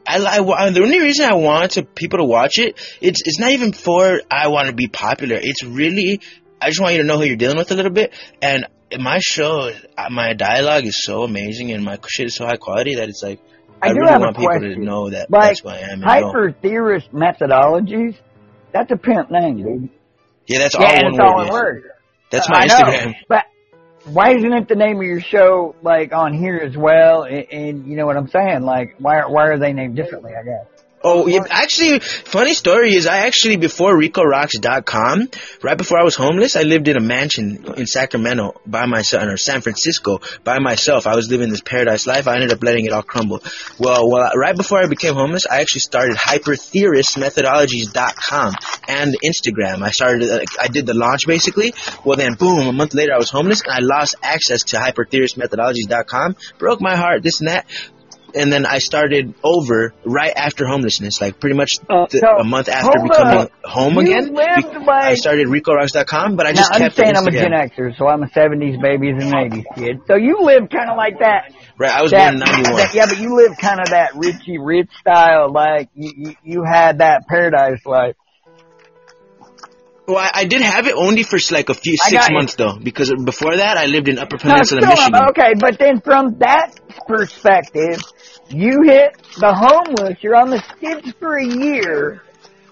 I, 0.06 0.18
I, 0.18 0.66
I 0.66 0.70
the 0.70 0.82
only 0.82 1.00
reason 1.00 1.26
I 1.26 1.34
want 1.34 1.72
to 1.72 1.84
people 1.84 2.18
to 2.18 2.24
watch 2.24 2.58
it, 2.58 2.76
it's 3.00 3.22
it's 3.24 3.38
not 3.38 3.52
even 3.52 3.72
for 3.72 4.20
I 4.30 4.48
want 4.48 4.68
to 4.68 4.74
be 4.74 4.88
popular. 4.88 5.36
It's 5.40 5.62
really 5.64 6.20
I 6.60 6.68
just 6.68 6.80
want 6.80 6.94
you 6.94 7.02
to 7.02 7.06
know 7.06 7.18
who 7.18 7.24
you're 7.24 7.36
dealing 7.36 7.56
with 7.56 7.70
a 7.70 7.74
little 7.74 7.92
bit. 7.92 8.12
And 8.40 8.66
my 8.98 9.18
show, 9.20 9.72
my 10.10 10.32
dialogue 10.34 10.86
is 10.86 11.02
so 11.02 11.22
amazing, 11.22 11.72
and 11.72 11.84
my 11.84 11.98
shit 12.08 12.26
is 12.26 12.36
so 12.36 12.46
high 12.46 12.56
quality 12.56 12.96
that 12.96 13.08
it's 13.08 13.22
like 13.22 13.40
I 13.82 13.88
I, 13.88 13.92
do 13.92 14.00
really 14.00 14.10
have 14.12 14.20
a 14.20 14.24
want 14.24 14.36
people 14.36 14.52
to 14.54 14.58
question. 14.60 14.84
know 14.84 15.10
that 15.10 15.30
Like, 15.30 15.48
that's 15.48 15.60
who 15.60 15.68
I 15.68 15.76
am. 15.92 16.00
Hyper 16.02 16.52
theorist 16.60 17.12
methodologies, 17.12 18.16
that's 18.72 18.90
a 18.90 18.96
pimp 18.96 19.30
name, 19.30 19.56
dude. 19.56 19.90
Yeah, 20.46 20.58
that's 20.60 20.74
yeah, 20.78 20.86
all 20.86 20.92
and 20.94 21.04
one 21.04 21.12
it's 21.14 21.20
all 21.20 21.36
word. 21.36 21.40
in 21.40 21.46
yeah. 21.46 21.52
word. 21.52 21.82
That's 22.30 22.48
I 22.50 22.52
my 22.52 22.66
know, 22.66 22.74
Instagram. 22.74 23.14
But 23.28 23.44
why 24.04 24.30
isn't 24.34 24.52
it 24.52 24.68
the 24.68 24.74
name 24.74 24.96
of 24.96 25.02
your 25.02 25.20
show 25.20 25.74
like 25.82 26.12
on 26.12 26.32
here 26.32 26.56
as 26.56 26.76
well? 26.76 27.24
And, 27.24 27.46
and 27.52 27.86
you 27.86 27.96
know 27.96 28.06
what 28.06 28.16
I'm 28.16 28.28
saying? 28.28 28.62
Like, 28.62 28.96
why 28.98 29.22
why 29.26 29.48
are 29.48 29.58
they 29.58 29.72
named 29.72 29.96
differently? 29.96 30.32
I 30.38 30.44
guess. 30.44 30.77
Oh, 31.02 31.26
yeah, 31.28 31.44
actually, 31.48 32.00
funny 32.00 32.52
story 32.54 32.94
is 32.94 33.06
I 33.06 33.18
actually, 33.18 33.56
before 33.56 33.96
RicoRocks.com, 33.96 35.28
right 35.62 35.78
before 35.78 36.00
I 36.00 36.02
was 36.02 36.16
homeless, 36.16 36.56
I 36.56 36.62
lived 36.62 36.88
in 36.88 36.96
a 36.96 37.00
mansion 37.00 37.64
in 37.76 37.86
Sacramento 37.86 38.60
by 38.66 38.86
myself, 38.86 39.22
or 39.22 39.36
San 39.36 39.60
Francisco 39.60 40.20
by 40.42 40.58
myself. 40.58 41.06
I 41.06 41.14
was 41.14 41.30
living 41.30 41.50
this 41.50 41.60
paradise 41.60 42.08
life. 42.08 42.26
I 42.26 42.34
ended 42.34 42.50
up 42.52 42.64
letting 42.64 42.86
it 42.86 42.92
all 42.92 43.04
crumble. 43.04 43.44
Well, 43.78 44.10
well, 44.10 44.32
right 44.34 44.56
before 44.56 44.78
I 44.78 44.86
became 44.86 45.14
homeless, 45.14 45.46
I 45.46 45.60
actually 45.60 45.82
started 45.82 46.16
HyperTheoristMethodologies.com 46.16 48.54
and 48.88 49.16
Instagram. 49.24 49.82
I 49.82 49.92
started, 49.92 50.28
uh, 50.28 50.40
I 50.60 50.66
did 50.66 50.86
the 50.86 50.94
launch 50.94 51.28
basically. 51.28 51.74
Well, 52.04 52.16
then 52.16 52.34
boom, 52.34 52.66
a 52.66 52.72
month 52.72 52.94
later 52.94 53.12
I 53.14 53.18
was 53.18 53.30
homeless 53.30 53.62
and 53.62 53.72
I 53.72 53.78
lost 53.80 54.16
access 54.20 54.64
to 54.64 54.78
HyperTheoristMethodologies.com. 54.78 56.34
Broke 56.58 56.80
my 56.80 56.96
heart, 56.96 57.22
this 57.22 57.38
and 57.38 57.46
that 57.48 57.66
and 58.34 58.52
then 58.52 58.66
I 58.66 58.78
started 58.78 59.34
over 59.42 59.94
right 60.04 60.32
after 60.36 60.66
homelessness, 60.66 61.20
like 61.20 61.40
pretty 61.40 61.56
much 61.56 61.78
Uh, 61.88 62.06
th- 62.06 62.20
so, 62.20 62.28
a 62.38 62.44
month 62.44 62.68
after 62.68 62.98
becoming 63.02 63.38
up. 63.38 63.50
home 63.64 63.94
You 63.94 64.00
again. 64.00 64.34
be- 64.34 64.88
I 64.88 65.14
started 65.14 65.48
RicoRocks.com, 65.48 66.36
but 66.36 66.46
I 66.46 66.52
just 66.52 66.70
Now 66.72 66.78
kept 66.78 66.96
the 66.96 67.04
understand 67.06 67.16
I'm 67.16 67.26
a 67.26 67.30
Gen 67.30 67.70
Xer, 67.92 67.96
so 67.98 68.06
I'm 68.08 68.22
a 68.22 68.26
70s 68.28 68.80
babies 68.80 69.14
and 69.22 69.32
80s 69.32 69.64
kid. 69.74 70.00
So 70.06 70.16
you 70.16 70.38
live 70.42 70.68
kind 70.70 70.90
of 70.90 70.96
like 70.96 71.18
that. 71.20 71.52
Right, 71.78 71.92
I 71.92 72.02
was 72.02 72.10
that, 72.10 72.32
born 72.32 72.34
in 72.34 72.40
'91. 72.40 72.76
that- 72.76 72.94
yeah, 72.94 73.06
but 73.06 73.18
you 73.18 73.36
live 73.36 73.56
kind 73.60 73.80
of 73.80 73.86
that 73.90 74.14
Richie 74.16 74.58
Rich 74.58 74.90
style, 75.00 75.52
like 75.52 75.88
you, 75.94 76.12
you 76.16 76.34
you 76.44 76.64
had 76.64 76.98
that 76.98 77.26
paradise 77.28 77.84
life. 77.86 78.16
Well, 80.08 80.16
I, 80.16 80.30
I 80.32 80.44
did 80.46 80.62
have 80.62 80.86
it 80.86 80.94
only 80.94 81.22
for 81.22 81.38
like 81.50 81.68
a 81.68 81.74
few 81.74 81.94
six 81.98 82.12
got 82.24 82.30
you. 82.30 82.36
months 82.38 82.54
though, 82.54 82.78
because 82.82 83.12
before 83.24 83.56
that 83.58 83.76
I 83.76 83.84
lived 83.86 84.08
in 84.08 84.18
Upper 84.18 84.36
No, 84.36 84.54
Peninsula, 84.54 84.80
still 84.80 84.90
Michigan. 84.90 85.20
okay, 85.30 85.52
but 85.60 85.78
then 85.78 86.00
from 86.00 86.38
that 86.38 86.72
perspective, 87.06 88.00
you 88.48 88.82
hit 88.86 89.18
the 89.38 89.52
homeless. 89.52 90.16
You're 90.22 90.36
on 90.36 90.48
the 90.48 90.62
skids 90.62 91.12
for 91.20 91.36
a 91.36 91.44
year, 91.44 92.22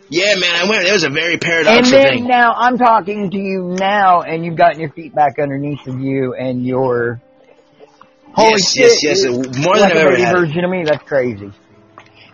Yeah, 0.08 0.34
man, 0.36 0.54
I 0.56 0.64
went. 0.70 0.86
It 0.86 0.92
was 0.92 1.04
a 1.04 1.10
very 1.10 1.36
paradoxical 1.36 1.98
and 1.98 2.06
then 2.06 2.14
thing. 2.20 2.26
now 2.26 2.54
I'm 2.54 2.78
talking 2.78 3.30
to 3.30 3.36
you 3.38 3.74
now, 3.78 4.22
and 4.22 4.42
you've 4.44 4.56
gotten 4.56 4.80
your 4.80 4.90
feet 4.92 5.14
back 5.14 5.38
underneath 5.38 5.86
of 5.86 6.00
you, 6.00 6.32
and 6.34 6.64
you're 6.64 7.20
holy 8.32 8.52
yes, 8.52 8.72
shit, 8.72 8.92
yes, 9.02 9.24
yes, 9.24 9.56
more 9.58 9.76
than 9.76 9.90
I've 9.90 9.96
ever 9.96 10.16
had. 10.16 10.34
version 10.34 10.64
of 10.64 10.70
me. 10.70 10.84
That's 10.86 11.02
crazy. 11.06 11.52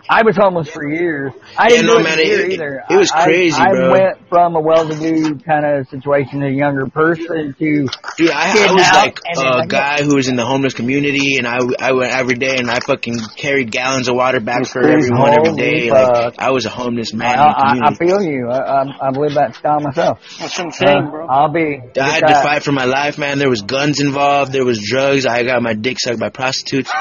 I 0.09 0.21
was 0.23 0.35
homeless 0.35 0.67
for 0.69 0.85
years. 0.87 1.31
I 1.57 1.63
Yeah, 1.63 1.69
didn't 1.69 1.85
no, 1.87 1.93
do 1.95 1.99
it 1.99 2.03
man, 2.03 2.19
a 2.19 2.23
year 2.23 2.39
it- 2.41 2.51
either. 2.51 2.83
it 2.89 2.95
was 2.97 3.09
I- 3.11 3.23
crazy, 3.23 3.61
I, 3.61 3.69
bro. 3.69 3.87
I 3.87 3.91
went 3.91 4.29
from 4.29 4.55
a 4.55 4.59
well-to-do 4.59 5.35
kind 5.39 5.65
of 5.65 5.87
situation, 5.87 6.43
a 6.43 6.49
younger 6.49 6.87
person, 6.87 7.55
to 7.57 7.87
Dude, 8.17 8.29
I, 8.29 8.49
I 8.49 8.51
kidnapped, 8.51 8.73
was 8.73 8.91
like 8.93 9.19
a 9.37 9.57
like, 9.59 9.69
guy 9.69 10.03
who 10.03 10.15
was 10.15 10.27
in 10.27 10.35
the 10.35 10.45
homeless 10.45 10.73
community, 10.73 11.37
and 11.37 11.47
I, 11.47 11.57
I 11.79 11.93
went 11.93 12.11
every 12.13 12.35
day, 12.35 12.57
and 12.57 12.69
I 12.69 12.79
fucking 12.79 13.17
carried 13.37 13.71
gallons 13.71 14.07
of 14.09 14.15
water 14.15 14.39
back 14.41 14.65
for 14.65 14.81
everyone 14.85 15.33
every 15.39 15.55
day. 15.55 15.89
Like. 15.89 16.35
I 16.37 16.51
was 16.51 16.65
a 16.65 16.69
homeless 16.69 17.13
man 17.13 17.39
I, 17.39 17.71
in 17.73 17.79
the 17.79 17.85
I, 17.85 17.89
I 17.89 17.93
feel 17.95 18.21
you. 18.21 18.49
I, 18.49 18.57
I, 18.83 19.07
I've 19.07 19.13
that 19.35 19.55
style 19.55 19.79
myself. 19.79 20.19
That's 20.39 20.57
what 20.57 20.65
I'm 20.65 20.71
saying, 20.71 21.03
Uh, 21.07 21.11
bro. 21.11 21.27
I'll 21.27 21.51
be. 21.51 21.79
I 21.99 22.09
had 22.09 22.27
to 22.27 22.41
fight 22.41 22.63
for 22.63 22.71
my 22.73 22.85
life, 22.85 23.17
man. 23.17 23.39
There 23.39 23.49
was 23.49 23.61
guns 23.61 24.01
involved. 24.01 24.51
There 24.51 24.65
was 24.65 24.79
drugs. 24.83 25.25
I 25.25 25.43
got 25.43 25.61
my 25.61 25.73
dick 25.73 25.97
sucked 25.99 26.19
by 26.19 26.29
prostitutes. 26.29 26.91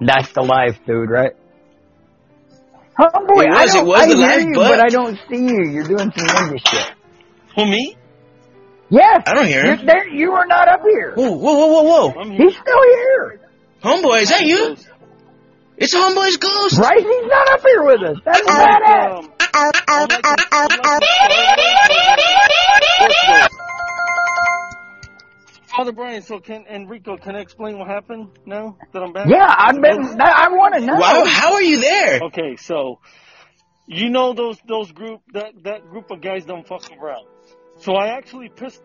That's 0.00 0.30
the 0.32 0.42
life, 0.42 0.78
dude. 0.86 1.10
Right? 1.10 1.32
Homeboy, 2.98 3.44
It 3.44 3.50
I 3.52 3.62
was- 3.62 3.72
don't, 3.74 3.84
it 3.84 3.88
was 3.88 4.00
I 4.00 4.06
the 4.08 4.16
hear 4.16 4.40
you, 4.40 4.54
but- 4.54 4.68
but 4.70 4.80
I 4.80 4.88
don't 4.88 5.18
see 5.28 5.36
you. 5.36 5.70
You're 5.70 5.84
doing 5.84 6.12
some 6.16 6.26
ninja 6.26 6.58
shit. 6.68 6.92
Who 7.56 7.66
me? 7.66 7.96
Yes. 8.88 9.22
I 9.26 9.34
don't 9.34 9.46
hear 9.46 9.64
You're 9.64 9.76
him. 9.76 9.86
there. 9.86 10.08
You 10.08 10.32
are 10.32 10.46
not 10.46 10.68
up 10.68 10.80
here. 10.82 11.12
Whoa, 11.16 11.32
whoa, 11.32 11.54
whoa, 11.54 11.82
whoa, 11.82 11.82
whoa! 12.12 12.24
He's 12.30 12.54
still 12.56 12.82
here. 12.94 13.40
Homeboy, 13.82 14.22
is 14.22 14.28
that 14.30 14.42
you? 14.46 14.76
It's 15.76 15.94
Homeboy's 15.94 16.36
ghost. 16.38 16.78
Right? 16.78 16.96
He's 17.02 17.26
not 17.26 17.50
up 17.50 17.60
here 17.60 17.82
with 17.84 18.02
us. 18.02 18.16
That's 18.24 18.40
badass. 18.48 19.28
Father 25.76 25.92
Brian, 25.92 26.22
so 26.22 26.38
can 26.40 26.64
Enrico 26.66 27.16
can 27.16 27.36
I 27.36 27.40
explain 27.40 27.78
what 27.78 27.88
happened 27.88 28.30
now 28.46 28.76
that 28.92 29.02
I'm 29.02 29.12
back? 29.12 29.26
Yeah, 29.28 29.46
I've 29.46 29.80
been. 29.80 30.20
I 30.20 30.48
want 30.50 30.74
to 30.74 30.80
know. 30.80 30.94
Wow, 30.94 31.24
how 31.26 31.52
are 31.54 31.62
you 31.62 31.80
there? 31.80 32.20
Okay, 32.24 32.56
so 32.56 32.98
you 33.86 34.10
know 34.10 34.32
those 34.32 34.58
those 34.66 34.90
group 34.92 35.20
that 35.32 35.52
that 35.64 35.88
group 35.90 36.10
of 36.10 36.20
guys 36.22 36.44
don't 36.44 36.66
fuck 36.66 36.82
around. 37.00 37.26
So 37.78 37.94
I 37.94 38.16
actually 38.16 38.48
pissed. 38.48 38.82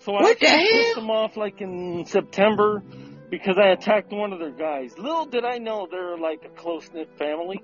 So 0.00 0.14
I 0.14 0.22
What 0.22 0.40
the 0.40 0.48
actually 0.48 0.72
hell? 0.72 0.82
pissed 0.84 0.94
them 0.96 1.10
off 1.10 1.36
like 1.36 1.60
in 1.60 2.04
September 2.06 2.82
because 3.30 3.56
I 3.56 3.68
attacked 3.68 4.12
one 4.12 4.32
of 4.32 4.40
their 4.40 4.50
guys. 4.50 4.98
Little 4.98 5.26
did 5.26 5.44
I 5.44 5.58
know 5.58 5.86
they're 5.90 6.18
like 6.18 6.44
a 6.44 6.48
close 6.48 6.90
knit 6.92 7.08
family. 7.18 7.62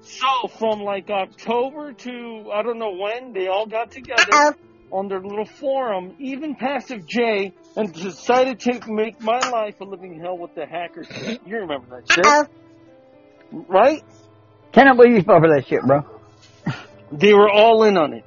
So 0.00 0.48
from 0.58 0.82
like 0.82 1.08
October 1.10 1.92
to 1.94 2.50
I 2.52 2.62
don't 2.62 2.78
know 2.78 2.92
when 2.92 3.32
they 3.32 3.48
all 3.48 3.66
got 3.66 3.90
together 3.90 4.32
uh-uh. 4.32 4.52
on 4.92 5.08
their 5.08 5.20
little 5.20 5.46
forum, 5.46 6.14
even 6.20 6.54
Pastor 6.54 6.98
Jay, 6.98 7.54
and 7.78 7.94
decided 7.94 8.58
to 8.58 8.80
make 8.88 9.20
my 9.20 9.38
life 9.50 9.80
a 9.80 9.84
living 9.84 10.20
hell 10.20 10.36
with 10.36 10.52
the 10.56 10.66
hacker 10.66 11.04
shit. 11.04 11.40
You 11.46 11.58
remember 11.58 12.00
that 12.00 12.12
shit, 12.12 12.50
right? 13.52 14.02
Cannot 14.72 14.96
believe 14.96 15.12
you 15.12 15.22
fell 15.22 15.38
for 15.38 15.48
that 15.54 15.66
shit, 15.68 15.82
bro. 15.82 16.02
They 17.12 17.32
were 17.32 17.48
all 17.48 17.84
in 17.84 17.96
on 17.96 18.14
it. 18.14 18.24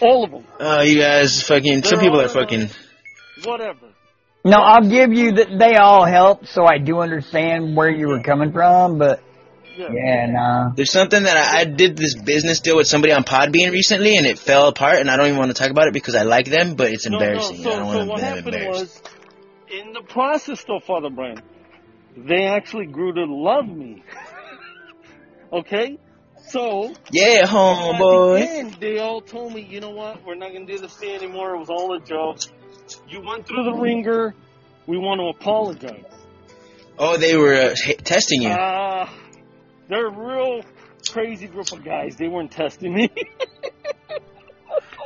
All 0.00 0.24
of 0.24 0.30
them. 0.30 0.46
Oh, 0.58 0.80
you 0.82 1.00
guys 1.00 1.42
fucking. 1.42 1.82
Some 1.82 1.98
They're 1.98 2.04
people 2.06 2.20
are 2.20 2.28
fucking. 2.28 2.70
Whatever. 3.44 3.88
No, 4.44 4.58
I'll 4.58 4.88
give 4.88 5.12
you 5.12 5.32
that 5.32 5.58
they 5.58 5.76
all 5.76 6.04
helped, 6.04 6.48
so 6.48 6.64
I 6.64 6.78
do 6.78 7.00
understand 7.00 7.76
where 7.76 7.90
you 7.90 8.08
were 8.08 8.22
coming 8.22 8.52
from, 8.52 8.98
but 8.98 9.20
Yeah. 9.76 9.88
yeah, 9.92 10.26
nah. 10.26 10.70
There's 10.74 10.92
something 10.92 11.22
that 11.22 11.36
I, 11.36 11.60
I 11.60 11.64
did 11.64 11.96
this 11.96 12.14
business 12.14 12.60
deal 12.60 12.76
with 12.76 12.86
somebody 12.86 13.12
on 13.12 13.24
Podbean 13.24 13.72
recently, 13.72 14.16
and 14.16 14.26
it 14.26 14.38
fell 14.38 14.68
apart, 14.68 14.98
and 14.98 15.10
I 15.10 15.16
don't 15.16 15.26
even 15.26 15.38
want 15.38 15.50
to 15.50 15.60
talk 15.60 15.70
about 15.70 15.88
it 15.88 15.92
because 15.92 16.14
I 16.14 16.22
like 16.22 16.46
them, 16.46 16.74
but 16.74 16.92
it's 16.92 17.06
embarrassing. 17.06 17.62
No, 17.62 17.70
I 17.70 17.74
so, 17.74 17.78
don't 17.78 17.92
so 17.92 17.98
want 17.98 18.08
what 18.08 18.20
happened 18.20 18.68
was, 18.68 19.02
in 19.70 19.92
the 19.92 20.02
process 20.02 20.62
though, 20.64 20.80
Father 20.80 21.10
Brian, 21.10 21.42
they 22.16 22.44
actually 22.44 22.86
grew 22.86 23.12
to 23.14 23.24
love 23.24 23.66
me. 23.66 24.04
okay? 25.52 25.98
So, 26.48 26.92
yeah, 27.10 27.42
at 27.42 27.48
homeboy. 27.48 28.40
the 28.40 28.50
end, 28.50 28.76
they 28.80 28.98
all 28.98 29.20
told 29.20 29.54
me, 29.54 29.62
you 29.62 29.80
know 29.80 29.90
what, 29.90 30.24
we're 30.24 30.34
not 30.34 30.50
going 30.50 30.66
to 30.66 30.72
do 30.72 30.78
this 30.80 30.94
thing 30.96 31.14
anymore. 31.14 31.54
It 31.54 31.58
was 31.58 31.70
all 31.70 31.96
a 31.96 32.00
joke. 32.00 32.38
You 33.08 33.20
went 33.20 33.46
through 33.46 33.64
the 33.64 33.72
ringer. 33.72 34.34
We 34.86 34.98
want 34.98 35.20
to 35.20 35.28
apologize. 35.28 36.04
Oh, 36.98 37.16
they 37.16 37.36
were 37.36 37.54
uh, 37.54 37.74
h- 37.86 37.98
testing 37.98 38.42
you. 38.42 38.50
Uh, 38.50 39.08
they're 39.88 40.06
a 40.06 40.10
real 40.10 40.62
crazy 41.10 41.46
group 41.46 41.72
of 41.72 41.84
guys. 41.84 42.16
They 42.16 42.28
weren't 42.28 42.50
testing 42.52 42.94
me. 42.94 43.10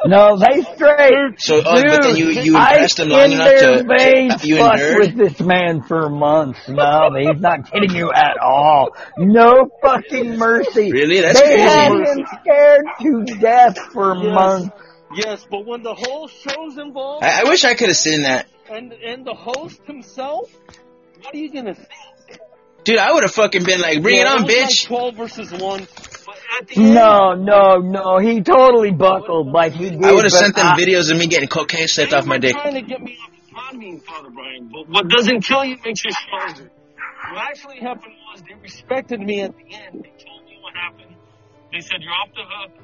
No, 0.04 0.38
they 0.38 0.62
straight. 0.74 1.40
So, 1.40 1.56
oh, 1.64 1.82
but 1.82 2.02
then 2.02 2.16
you 2.16 2.28
you 2.28 2.56
I 2.56 2.74
impressed 2.74 2.98
them 2.98 3.08
long 3.08 3.32
enough 3.32 3.48
their 3.48 3.82
to 3.82 3.88
veins 3.88 4.44
you 4.44 4.58
fucked 4.58 4.78
endured. 4.78 4.98
with 5.00 5.16
this 5.16 5.40
man 5.40 5.82
for 5.82 6.08
months. 6.10 6.60
No, 6.68 7.10
he's 7.18 7.40
not 7.40 7.72
kidding 7.72 7.96
you 7.96 8.12
at 8.12 8.36
all. 8.38 8.90
No 9.18 9.68
fucking 9.82 10.36
mercy. 10.36 10.92
Really? 10.92 11.22
That's 11.22 11.40
they 11.40 11.46
crazy. 11.46 11.60
had 11.62 11.92
him 11.92 12.26
scared 12.40 12.84
to 13.00 13.24
death 13.40 13.78
for 13.92 14.14
Yes. 14.16 14.34
months. 14.34 14.68
yes, 15.14 15.46
but 15.50 15.66
when 15.66 15.82
the 15.82 15.94
whole 15.94 16.28
show's 16.28 16.76
involved, 16.78 17.24
I, 17.24 17.40
I 17.40 17.44
wish 17.48 17.64
I 17.64 17.74
could 17.74 17.88
have 17.88 17.96
seen 17.96 18.22
that, 18.22 18.46
and 18.70 18.92
and 18.92 19.24
the 19.26 19.34
host 19.34 19.80
himself, 19.86 20.52
what 21.22 21.34
are 21.34 21.38
you 21.38 21.50
gonna 21.50 21.74
think? 21.74 21.88
Dude. 22.86 22.98
I 22.98 23.12
would 23.12 23.22
have 23.24 23.32
fucking 23.32 23.64
been 23.64 23.80
like, 23.80 24.00
"Bring 24.02 24.16
Yeah, 24.16 24.22
it 24.22 24.28
on, 24.28 24.44
was 24.44 24.54
like 24.56 24.68
bitch!" 24.68 24.86
Twelve 24.86 25.14
versus 25.16 25.52
one. 25.52 25.86
But 26.26 26.38
end, 26.78 26.94
No, 26.94 27.34
no, 27.34 27.76
no. 27.78 28.18
He 28.18 28.40
totally 28.40 28.90
buckled 28.92 29.48
like 29.52 29.72
he 29.74 29.90
did. 29.90 30.04
I 30.04 30.12
would 30.12 30.24
have 30.24 30.32
sent 30.32 30.56
them 30.56 30.66
I- 30.68 30.78
videos 30.80 31.10
of 31.10 31.18
me 31.18 31.26
getting 31.26 31.48
cocaine 31.48 31.86
slipped 31.88 32.14
off 32.14 32.24
my 32.24 32.38
dick. 32.38 32.54
Trying 32.54 32.74
to 32.74 32.82
get 32.82 33.02
me 33.02 33.18
off 33.22 33.30
the 33.30 33.76
Podbean, 33.78 34.02
Father 34.02 34.30
Brian. 34.30 34.70
But 34.72 34.88
what 34.88 35.08
doesn't 35.08 35.42
kill 35.42 35.64
you 35.64 35.76
makes 35.84 36.04
you 36.04 36.10
stronger. 36.12 36.70
what 37.32 37.42
actually 37.50 37.80
happened 37.80 38.14
was 38.32 38.42
they 38.42 38.54
respected 38.62 39.20
me 39.20 39.42
at 39.42 39.52
the 39.56 39.74
end. 39.74 40.04
They 40.04 40.24
told 40.24 40.44
me 40.46 40.58
what 40.62 40.74
happened. 40.74 41.14
They 41.72 41.80
said 41.80 41.98
you're 42.00 42.12
off 42.12 42.30
the 42.34 42.42
hook. 42.48 42.82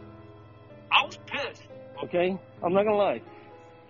I 0.91 1.07
was 1.07 1.19
pissed. 1.27 1.63
Okay, 2.05 2.37
I'm 2.63 2.73
not 2.73 2.85
gonna 2.85 2.97
lie. 2.97 3.21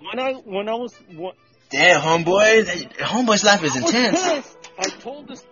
When 0.01 0.19
I 0.19 0.33
when 0.45 0.69
I 0.69 0.75
was 0.75 0.95
what, 1.15 1.35
Damn, 1.71 2.01
homeboy. 2.01 2.65
Homeboy's 2.99 3.45
life 3.45 3.63
is 3.65 3.77
I 3.77 3.81
was 3.81 3.95
intense. 3.95 4.21
pissed. 4.23 4.71
I 4.79 4.89
told 5.01 5.29
this 5.29 5.43
one 5.43 5.51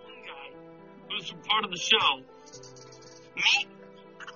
who's 1.11 1.33
part 1.47 1.65
of 1.65 1.71
the 1.71 1.77
show. 1.77 2.21
Meet. 3.35 3.67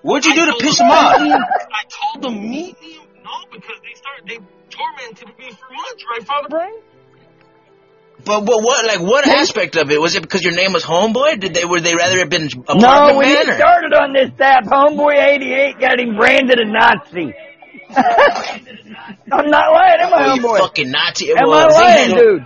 What'd 0.02 0.26
you 0.26 0.34
I 0.34 0.46
do 0.46 0.52
to 0.52 0.58
piss 0.64 0.78
them- 0.78 0.88
him 0.88 0.94
off? 0.94 1.20
I 1.20 1.84
told 2.14 2.24
them 2.24 2.50
meet 2.50 2.80
me. 2.82 3.00
No, 3.24 3.32
because 3.52 3.78
they 3.82 3.94
started 3.96 4.28
they 4.28 4.38
tormented 4.70 5.28
me 5.40 5.50
for 5.52 5.68
months, 5.74 6.04
right, 6.12 6.24
Father 6.28 6.48
Brian? 6.50 6.76
But 8.24 8.44
what, 8.44 8.64
what, 8.64 8.86
like, 8.86 9.02
what 9.02 9.28
aspect 9.28 9.76
of 9.76 9.92
it? 9.92 10.00
Was 10.00 10.16
it 10.16 10.22
because 10.22 10.42
your 10.44 10.54
name 10.56 10.74
was 10.74 10.84
Homeboy? 10.84 11.40
Did 11.40 11.54
they, 11.54 11.66
were 11.66 11.82
they 11.82 11.96
rather 11.96 12.20
have 12.20 12.30
been 12.30 12.50
No, 12.56 12.62
apartment 12.76 13.18
when 13.18 13.28
he 13.28 13.36
or- 13.38 13.54
started 13.56 13.94
on 13.94 14.14
this 14.14 14.32
tap, 14.38 14.64
Homeboy 14.66 15.16
88 15.22 15.80
got 15.80 16.00
him 16.00 16.16
branded 16.16 16.60
a 16.60 16.66
Nazi. 16.66 17.34
I'm 19.32 19.50
not 19.50 19.72
lying, 19.74 20.00
am 20.00 20.14
I, 20.14 20.28
Oh, 20.30 20.34
you 20.36 20.42
Homeboy? 20.42 20.58
fucking 20.60 20.92
Nazi. 20.92 21.32
Am 21.32 21.38
Well, 21.48 21.54
I 21.54 21.68
they 21.68 21.74
lying, 21.76 22.10
had- 22.10 22.18
dude? 22.20 22.44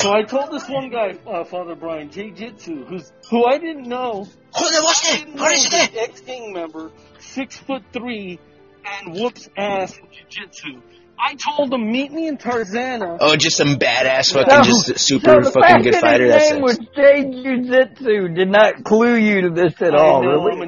So 0.00 0.12
I 0.12 0.22
told 0.22 0.52
this 0.52 0.68
one 0.68 0.90
guy, 0.90 1.18
uh, 1.26 1.42
Father 1.44 1.74
Brian, 1.74 2.10
Jay 2.10 2.30
Jitsu, 2.30 2.84
who's 2.84 3.12
who 3.30 3.44
I 3.46 3.58
didn't 3.58 3.88
know. 3.88 4.26
Hold 4.52 4.72
on, 4.74 4.84
what's 4.84 5.04
I 5.04 5.10
that? 5.16 5.24
didn't 5.24 5.34
know 5.36 5.42
What 5.42 5.52
is 5.52 5.64
was 5.64 5.70
that? 5.72 5.90
ex-gang 5.96 6.52
member, 6.52 6.90
six 7.18 7.56
foot 7.58 7.82
three, 7.92 8.38
and 8.84 9.14
whoops 9.14 9.48
ass 9.56 9.98
in 9.98 10.04
jiu-jitsu. 10.12 10.80
I 11.20 11.34
told 11.34 11.74
him 11.74 11.90
meet 11.90 12.12
me 12.12 12.28
in 12.28 12.36
Tarzana. 12.38 13.18
Oh, 13.20 13.34
just 13.34 13.56
some 13.56 13.74
badass 13.76 14.26
So- 14.26 14.44
fucking, 14.44 14.64
just 14.64 15.00
super 15.00 15.42
so 15.42 15.50
fucking 15.50 15.82
good 15.82 15.94
that 15.94 16.00
fighter. 16.00 16.26
His 16.26 16.32
That's 16.34 16.50
name 16.52 16.62
was 16.62 16.78
Jay 16.94 17.22
Jiu-Jitsu 17.24 18.28
did 18.34 18.48
not 18.50 18.84
clue 18.84 19.16
you 19.16 19.40
to 19.42 19.50
this 19.50 19.74
at 19.82 19.96
I 19.96 19.98
all, 19.98 20.22
know, 20.22 20.44
really. 20.44 20.58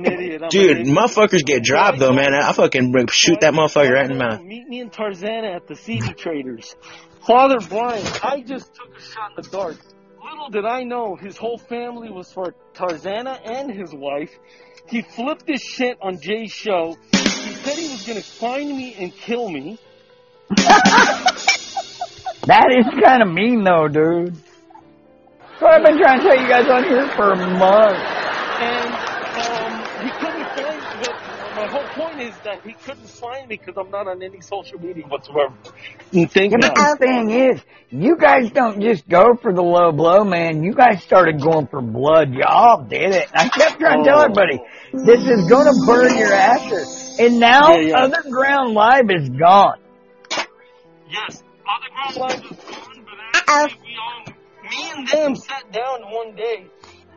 I'm 0.52 0.60
an 0.60 0.64
idiot. 0.64 0.78
I'm 0.78 0.84
Dude, 0.84 0.96
motherfuckers 0.96 1.44
get 1.44 1.62
dropped 1.62 1.98
though, 1.98 2.12
man. 2.12 2.34
I 2.34 2.52
fucking 2.52 2.94
shoot 3.10 3.40
that 3.40 3.54
motherfucker 3.54 3.90
right 3.90 4.10
in 4.10 4.18
the 4.18 4.24
mouth. 4.24 4.42
Meet 4.42 4.68
me 4.68 4.80
in 4.80 4.90
Tarzana 4.90 5.54
at 5.54 5.66
the 5.66 5.76
CD 5.76 6.12
Traders. 6.12 6.74
Father 7.26 7.58
Brian, 7.68 8.04
I 8.22 8.40
just 8.40 8.74
took 8.74 8.96
a 8.96 9.00
shot 9.00 9.32
in 9.36 9.42
the 9.42 9.48
dark. 9.50 9.76
Little 10.22 10.50
did 10.50 10.64
I 10.64 10.84
know 10.84 11.16
his 11.16 11.36
whole 11.36 11.58
family 11.58 12.10
was 12.10 12.32
for 12.32 12.54
Tarzana 12.74 13.40
and 13.44 13.70
his 13.70 13.92
wife. 13.92 14.30
He 14.86 15.02
flipped 15.02 15.48
his 15.48 15.62
shit 15.62 15.98
on 16.00 16.20
Jay's 16.20 16.52
show. 16.52 16.96
He 17.12 17.18
said 17.18 17.78
he 17.78 17.88
was 17.88 18.06
gonna 18.06 18.22
find 18.22 18.76
me 18.76 18.94
and 18.94 19.12
kill 19.12 19.48
me. 19.48 19.78
That 22.46 22.72
is 22.72 22.88
kind 23.04 23.20
of 23.22 23.28
mean, 23.28 23.64
though, 23.64 23.86
dude. 23.86 24.34
So 25.60 25.66
I've 25.68 25.84
been 25.84 25.98
trying 26.00 26.20
to 26.20 26.24
tell 26.24 26.40
you 26.40 26.48
guys 26.48 26.66
on 26.72 26.84
here 26.84 27.06
for 27.12 27.36
months. 27.36 28.00
And 28.64 28.90
um, 29.44 29.72
he 30.00 30.10
couldn't 30.18 30.48
find. 30.56 30.80
But 31.04 31.54
my 31.54 31.68
whole 31.68 31.86
point 31.92 32.22
is 32.22 32.34
that 32.50 32.62
he 32.66 32.72
couldn't 32.72 33.08
find 33.08 33.48
me 33.48 33.56
because 33.56 33.76
I'm 33.78 33.90
not 33.90 34.08
on 34.08 34.22
any 34.22 34.40
social 34.40 34.80
media 34.80 35.04
whatsoever. 35.06 35.54
And 36.12 36.30
thank 36.30 36.52
Yeah, 36.52 36.58
but 36.60 36.74
the 36.74 36.96
thing 36.98 37.30
is, 37.30 37.60
you 37.90 38.16
guys 38.16 38.50
don't 38.50 38.80
just 38.80 39.08
go 39.08 39.34
for 39.40 39.52
the 39.52 39.62
low 39.62 39.92
blow, 39.92 40.24
man. 40.24 40.64
You 40.64 40.74
guys 40.74 41.02
started 41.02 41.40
going 41.40 41.68
for 41.68 41.80
blood. 41.80 42.32
Y'all 42.34 42.84
did 42.84 43.14
it. 43.14 43.28
I 43.32 43.48
kept 43.48 43.78
trying 43.78 44.02
to 44.02 44.10
tell 44.10 44.18
Oh. 44.18 44.22
everybody, 44.22 44.58
this 44.92 45.20
is 45.24 45.48
gonna 45.48 45.70
burn 45.86 46.16
your 46.18 46.32
ashes. 46.32 47.16
And 47.20 47.38
now, 47.38 47.74
Yeah, 47.76 47.80
yeah. 47.80 48.02
Underground 48.02 48.74
Live 48.74 49.10
is 49.10 49.28
gone. 49.28 49.78
Yes, 51.08 51.42
Underground 51.66 52.16
Live 52.16 52.50
is 52.50 52.58
gone, 52.64 53.04
but 53.04 53.50
actually 53.52 53.80
we 53.84 53.96
all, 53.96 54.34
me 54.70 54.92
and 54.96 55.08
them 55.08 55.36
sat 55.36 55.70
down 55.72 56.02
one 56.10 56.34
day 56.34 56.66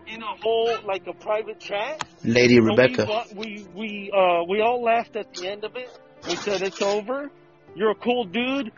in 0.08 0.22
a 0.22 0.36
whole 0.42 0.78
like 0.86 1.08
a 1.08 1.14
private 1.14 1.60
chat. 1.60 2.04
Lady 2.24 2.58
and 2.58 2.68
Rebecca. 2.68 3.26
We 3.36 3.38
we 3.38 3.68
we 3.76 4.12
uh 4.12 4.44
we 4.50 4.62
all 4.62 4.82
laughed 4.84 5.16
at 5.16 5.34
the 5.34 5.48
end 5.48 5.64
of 5.64 5.76
it. 5.76 5.90
We 6.28 6.36
said 6.36 6.62
it's 6.62 6.82
over. 6.82 7.30
You're 7.76 7.92
a 7.92 7.96
cool 7.96 8.26
dude. 8.26 8.72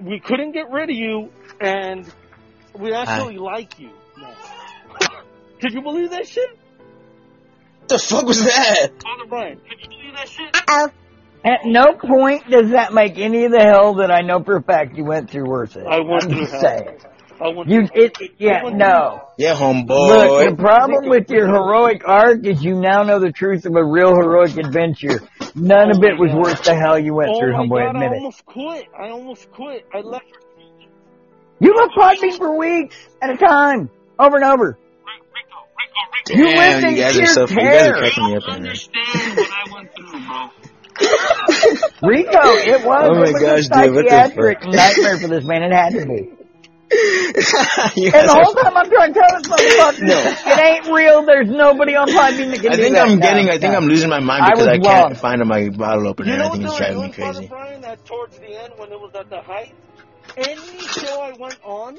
We 0.00 0.20
couldn't 0.20 0.52
get 0.52 0.70
rid 0.70 0.90
of 0.90 0.96
you, 0.96 1.30
and 1.60 2.10
we 2.78 2.92
actually 2.94 3.36
like 3.36 3.78
you. 3.78 3.90
now. 4.18 4.34
Could 5.60 5.74
you 5.74 5.82
believe 5.82 6.10
that 6.10 6.26
shit, 6.26 6.48
What 7.80 7.88
the 7.88 7.98
fuck 7.98 8.24
was 8.24 8.42
that? 8.42 8.92
Father 9.02 9.28
Brian? 9.28 9.60
Could 9.68 9.80
you 9.82 9.88
believe 9.88 10.14
that 10.14 10.28
shit? 10.28 10.56
At 11.42 11.64
no 11.64 11.94
point 11.94 12.48
does 12.50 12.70
that 12.70 12.92
make 12.92 13.18
any 13.18 13.44
of 13.44 13.52
the 13.52 13.60
hell 13.60 13.94
that 13.96 14.10
I 14.10 14.20
know 14.20 14.42
for 14.42 14.56
a 14.56 14.62
fact 14.62 14.96
you 14.96 15.04
went 15.04 15.30
through 15.30 15.48
worth 15.48 15.76
it. 15.76 15.86
I 15.86 16.00
went 16.00 16.24
I'm 16.24 16.30
through 16.30 16.46
hell. 16.46 16.96
Saying. 17.40 17.54
I 17.54 17.56
went 17.56 17.70
You, 17.70 17.86
through- 17.86 18.04
it, 18.04 18.18
yeah, 18.38 18.62
no. 18.72 19.22
Yeah, 19.38 19.54
homeboy. 19.54 19.86
Look, 19.88 20.50
the 20.50 20.56
problem 20.62 21.08
with 21.08 21.28
your 21.30 21.46
heroic 21.46 22.02
arc 22.06 22.44
is 22.46 22.62
you 22.62 22.74
now 22.74 23.02
know 23.02 23.18
the 23.18 23.32
truth 23.32 23.66
of 23.66 23.74
a 23.74 23.84
real 23.84 24.14
heroic 24.14 24.56
adventure. 24.56 25.20
None 25.54 25.90
Oh 25.92 25.96
of 25.96 26.04
it 26.04 26.18
was 26.18 26.30
God. 26.30 26.38
worth 26.40 26.62
the 26.64 26.74
hell 26.74 26.98
you 26.98 27.14
went 27.14 27.30
Oh 27.30 27.40
through, 27.40 27.52
my 27.52 27.58
homeboy. 27.64 27.68
God, 27.70 27.96
I 27.96 28.04
Admit 28.04 28.12
it. 28.12 28.16
almost 28.18 28.44
quit. 28.46 28.84
I 28.98 29.08
almost 29.10 29.50
quit. 29.50 29.86
I 29.92 30.00
left. 30.00 30.24
You 31.62 31.74
left 31.76 31.92
Podbean 31.94 32.36
for 32.38 32.56
weeks 32.56 32.96
at 33.20 33.30
a 33.30 33.36
time, 33.36 33.90
over 34.18 34.36
and 34.36 34.44
over. 34.44 34.78
Rico, 35.34 35.56
Rico, 35.76 36.38
Rico. 36.38 36.38
You 36.38 36.44
Damn, 36.56 36.72
lived 36.72 36.84
in 36.84 36.90
you 36.96 37.02
guys 37.02 37.18
are 37.18 37.26
so 37.26 37.40
you 37.42 37.46
guys 37.70 37.86
are 37.86 37.92
terror. 37.92 37.98
cracking 37.98 38.24
me 38.26 38.36
up 38.36 38.42
don't 38.42 38.50
right 38.50 38.56
understand 38.60 39.36
what 39.36 39.50
I 39.50 39.74
went 39.74 39.90
through, 39.94 40.20
bro. 40.26 40.48
Rico, 42.02 42.56
it 42.56 42.84
was. 42.84 43.08
Oh 43.10 43.14
my 43.14 43.28
it 43.28 43.32
was 43.32 43.42
gosh, 43.42 43.66
a 43.66 43.82
dude, 43.82 43.94
what 43.94 44.08
the 44.08 44.10
psychiatric 44.10 44.62
fuck? 44.62 44.72
nightmare 44.72 45.18
for 45.18 45.28
this 45.28 45.44
man. 45.44 45.62
It 45.64 45.72
had 45.72 45.92
to 45.94 46.06
be. 46.06 46.30
You 47.96 48.10
And 48.12 48.28
the 48.28 48.34
whole 48.42 48.54
time 48.54 48.76
I'm 48.76 48.90
trying 48.90 49.12
to 49.14 49.20
tell 49.20 49.38
this 49.38 49.46
motherfucker, 49.48 50.02
No. 50.02 50.52
it 50.52 50.58
ain't 50.58 50.86
real. 50.88 51.24
There's 51.24 51.48
nobody 51.48 51.94
on 51.94 52.08
Podbean 52.08 52.50
that 52.50 52.60
can 52.60 52.72
I 52.72 52.76
do 52.76 52.82
think 52.82 52.94
that. 52.96 53.08
I'm 53.08 53.18
No, 53.18 53.26
getting. 53.26 53.48
I 53.48 53.58
think 53.58 53.72
no. 53.72 53.78
I'm 53.78 53.86
losing 53.86 54.10
my 54.10 54.18
mind 54.20 54.44
because 54.46 54.58
was 54.58 54.68
I, 54.68 54.78
can't 54.78 54.86
wrong. 54.86 55.14
find 55.14 55.46
my 55.48 55.68
bottle 55.70 56.08
opener. 56.08 56.32
You 56.32 56.38
know 56.38 56.48
I 56.48 56.50
think 56.50 56.64
it's 56.64 56.76
driving 56.76 56.96
me 56.96 57.00
doing, 57.02 57.12
Father 57.12 57.32
crazy. 57.38 57.48
Brian, 57.48 57.80
that 57.82 58.04
towards 58.04 58.38
the 58.38 58.60
end 58.62 58.72
when 58.76 58.90
it 58.92 59.00
was 59.00 59.12
at 59.14 59.30
the 59.30 59.40
height? 59.40 59.74
Any 60.36 60.78
show 60.80 61.20
I 61.20 61.32
went 61.38 61.58
on, 61.64 61.98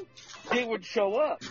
they 0.50 0.64
would 0.64 0.84
show 0.84 1.16
up. 1.16 1.42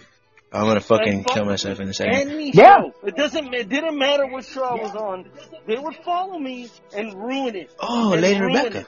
I'm 0.53 0.67
gonna 0.67 0.81
fucking 0.81 1.17
Like, 1.19 1.25
fuck- 1.27 1.35
kill 1.35 1.45
myself 1.45 1.79
in 1.79 1.89
a 1.89 1.93
second. 1.93 2.13
Any 2.13 2.51
Yeah. 2.51 2.77
show. 2.81 2.93
It 3.07 3.15
doesn't. 3.15 3.53
It 3.53 3.69
didn't 3.69 3.97
matter 3.97 4.25
what 4.27 4.45
show 4.45 4.63
I 4.63 4.75
was 4.75 4.95
on. 4.95 5.29
They 5.67 5.77
would 5.77 5.95
follow 6.03 6.37
me 6.37 6.69
and 6.95 7.13
ruin 7.15 7.55
it. 7.55 7.71
Oh, 7.79 8.11
And 8.13 8.21
Lady 8.21 8.39
ruin 8.39 8.53
Rebecca. 8.55 8.79
it. 8.79 8.87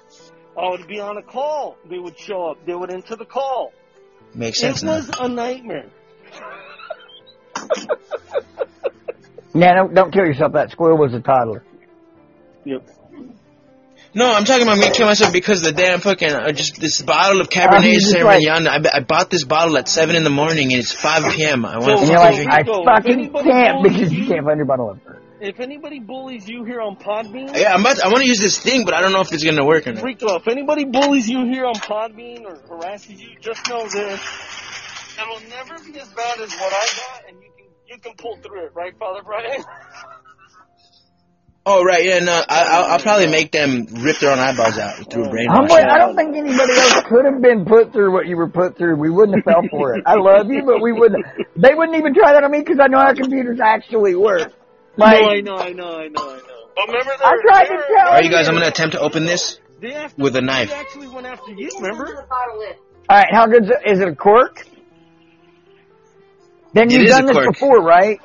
I 0.57 0.69
would 0.69 0.87
be 0.87 0.99
on 0.99 1.17
a 1.17 1.21
call. 1.23 1.77
They 1.89 1.97
would 1.99 2.19
show 2.19 2.51
up. 2.51 2.65
They 2.65 2.75
would 2.75 2.91
enter 2.91 3.15
the 3.15 3.25
call. 3.25 3.71
Makes 4.35 4.57
It 4.57 4.61
sense 4.61 4.83
now. 4.83 4.95
was 4.95 5.09
a 5.19 5.27
nightmare. 5.29 5.85
Yeah, 9.55 9.75
don't, 9.75 9.93
don't 9.93 10.11
kill 10.11 10.25
yourself. 10.25 10.53
That 10.53 10.71
squirrel 10.71 10.97
was 10.97 11.13
a 11.13 11.19
toddler. 11.19 11.63
Yep. 12.65 12.87
No, 14.15 14.33
I'm 14.33 14.45
talking 14.45 14.63
about 14.63 14.79
me 14.79 14.89
killing 14.89 15.09
myself 15.09 15.31
because 15.31 15.61
the 15.61 15.71
damn 15.71 15.99
fucking 15.99 16.27
uh, 16.31 16.51
just 16.53 16.79
this 16.81 17.03
bottle 17.03 17.39
of 17.39 17.49
Cabernet 17.49 17.83
you 17.83 17.99
just 17.99 18.15
Sauvignon. 18.15 18.67
I, 18.67 18.97
I 18.97 18.99
bought 19.01 19.29
this 19.29 19.43
bottle 19.43 19.77
at 19.77 19.87
seven 19.87 20.15
in 20.15 20.23
the 20.23 20.31
morning 20.31 20.71
and 20.73 20.79
it's 20.79 20.91
five 20.91 21.31
p.m. 21.33 21.65
I 21.65 21.77
want 21.77 21.83
So- 21.85 21.91
And 21.97 22.01
to 22.01 22.07
you're 22.07 22.17
like, 22.19 22.33
fucking 22.35 22.49
I 22.49 22.63
drink. 22.63 22.67
Rico, 22.67 23.33
fucking 23.35 23.43
can't 23.43 23.83
because 23.83 24.11
you 24.11 24.23
you- 24.23 24.27
can't 24.27 24.43
find 24.45 24.57
your 24.57 24.65
bottle 24.65 24.89
opener. 24.89 25.19
If 25.43 25.59
anybody 25.59 25.99
bullies 25.99 26.47
you 26.47 26.63
here 26.63 26.79
on 26.79 26.95
Podbean, 26.95 27.53
Yeah, 27.53 27.73
I'm 27.73 27.81
about. 27.81 27.97
To, 27.97 28.05
I 28.05 28.07
want 28.07 28.19
to 28.19 28.27
use 28.27 28.39
this 28.39 28.57
thing, 28.57 28.85
but 28.85 28.93
I 28.93 29.01
don't 29.01 29.11
know 29.11 29.19
if 29.19 29.33
it's 29.33 29.43
gonna 29.43 29.65
work 29.65 29.85
or 29.87 29.91
not. 29.91 30.01
Rico, 30.01 30.35
if 30.37 30.47
anybody 30.47 30.85
bullies 30.85 31.27
you 31.27 31.43
here 31.51 31.65
on 31.65 31.75
Podbean 31.75 32.45
or 32.45 32.55
harasses 32.69 33.21
you, 33.21 33.35
just 33.41 33.67
know 33.67 33.83
this. 33.83 34.21
It'll 35.19 35.49
never 35.49 35.83
be 35.83 35.99
as 35.99 36.07
bad 36.13 36.39
as 36.39 36.49
what 36.53 36.71
I 36.71 36.87
got, 36.95 37.27
and 37.27 37.43
you 37.43 37.51
can 37.57 37.65
you 37.87 37.97
can 37.99 38.13
pull 38.15 38.37
through 38.37 38.67
it, 38.67 38.71
right, 38.73 38.97
Father 38.97 39.19
Brian? 39.21 39.61
Oh 41.65 41.83
right, 41.83 42.05
yeah, 42.05 42.19
no, 42.19 42.41
I, 42.47 42.63
I'll, 42.63 42.85
I'll 42.93 42.99
probably 42.99 43.27
make 43.27 43.51
them 43.51 43.85
rip 43.99 44.19
their 44.19 44.31
own 44.31 44.39
eyeballs 44.39 44.77
out 44.77 45.11
through 45.11 45.25
Homeboy, 45.25 45.31
brainwashing. 45.31 45.89
I 45.89 45.97
don't 45.97 46.15
think 46.15 46.37
anybody 46.37 46.71
else 46.71 47.03
could 47.03 47.25
have 47.25 47.41
been 47.41 47.65
put 47.65 47.91
through 47.91 48.13
what 48.13 48.27
you 48.27 48.37
were 48.37 48.49
put 48.49 48.77
through. 48.77 48.95
We 48.95 49.09
wouldn't 49.09 49.43
have 49.43 49.43
fell 49.43 49.63
for 49.69 49.95
it. 49.95 50.03
I 50.05 50.15
love 50.15 50.49
you, 50.49 50.63
but 50.65 50.81
we 50.81 50.93
wouldn't. 50.93 51.25
They 51.57 51.73
wouldn't 51.73 51.97
even 51.97 52.13
try 52.13 52.31
that 52.31 52.45
on 52.45 52.51
me 52.51 52.59
because 52.59 52.79
I 52.79 52.87
know 52.87 52.99
how 52.99 53.13
computers 53.13 53.59
actually 53.61 54.15
work. 54.15 54.53
Like, 54.95 55.19
no, 55.21 55.29
I 55.29 55.41
know, 55.41 55.55
I 55.57 55.71
know, 55.71 55.99
I 55.99 56.07
know, 56.07 56.29
I 56.33 56.37
know. 56.37 56.43
But 56.75 56.87
remember, 56.87 57.11
I 57.23 57.37
tried 57.47 57.63
to 57.63 57.69
they're- 57.69 57.77
tell 57.95 58.07
All 58.07 58.13
right, 58.13 58.23
you 58.23 58.31
guys, 58.31 58.47
I'm 58.47 58.53
gonna 58.55 58.67
attempt 58.67 58.93
to 58.95 58.99
open 59.01 59.25
this. 59.25 59.59
With 60.17 60.35
a 60.37 60.41
knife. 60.41 60.69
They 60.69 60.75
actually 60.75 61.07
went 61.09 61.27
after 61.27 61.51
you, 61.51 61.69
remember? 61.81 62.25
all 62.31 63.17
right, 63.17 63.27
how 63.31 63.47
good 63.47 63.65
is 63.85 63.99
it 63.99 64.07
a 64.07 64.15
cork? 64.15 64.65
Then 66.73 66.89
you've 66.89 67.07
done 67.07 67.25
this 67.25 67.35
cork. 67.35 67.47
before, 67.53 67.81
right? 67.83 68.19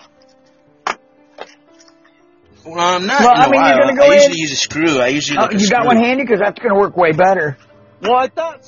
Well, 2.64 2.78
I'm 2.78 3.06
not 3.06 3.20
Well, 3.20 3.32
in 3.34 3.38
a 3.40 3.42
I 3.42 3.50
mean, 3.50 3.64
you're 3.64 3.78
gonna 3.86 3.96
go 3.96 4.02
I 4.04 4.06
in- 4.06 4.12
usually 4.14 4.38
use 4.38 4.52
a 4.52 4.56
screw. 4.56 4.98
I 5.00 5.08
usually 5.08 5.38
Oh, 5.38 5.42
like 5.42 5.54
a 5.54 5.58
you 5.58 5.68
got 5.68 5.86
one 5.86 5.96
handy 5.96 6.22
because 6.22 6.38
that's 6.40 6.58
going 6.58 6.72
to 6.74 6.78
work 6.78 6.96
way 6.96 7.12
better. 7.12 7.56
Well, 8.02 8.14
I 8.16 8.28
thought. 8.28 8.60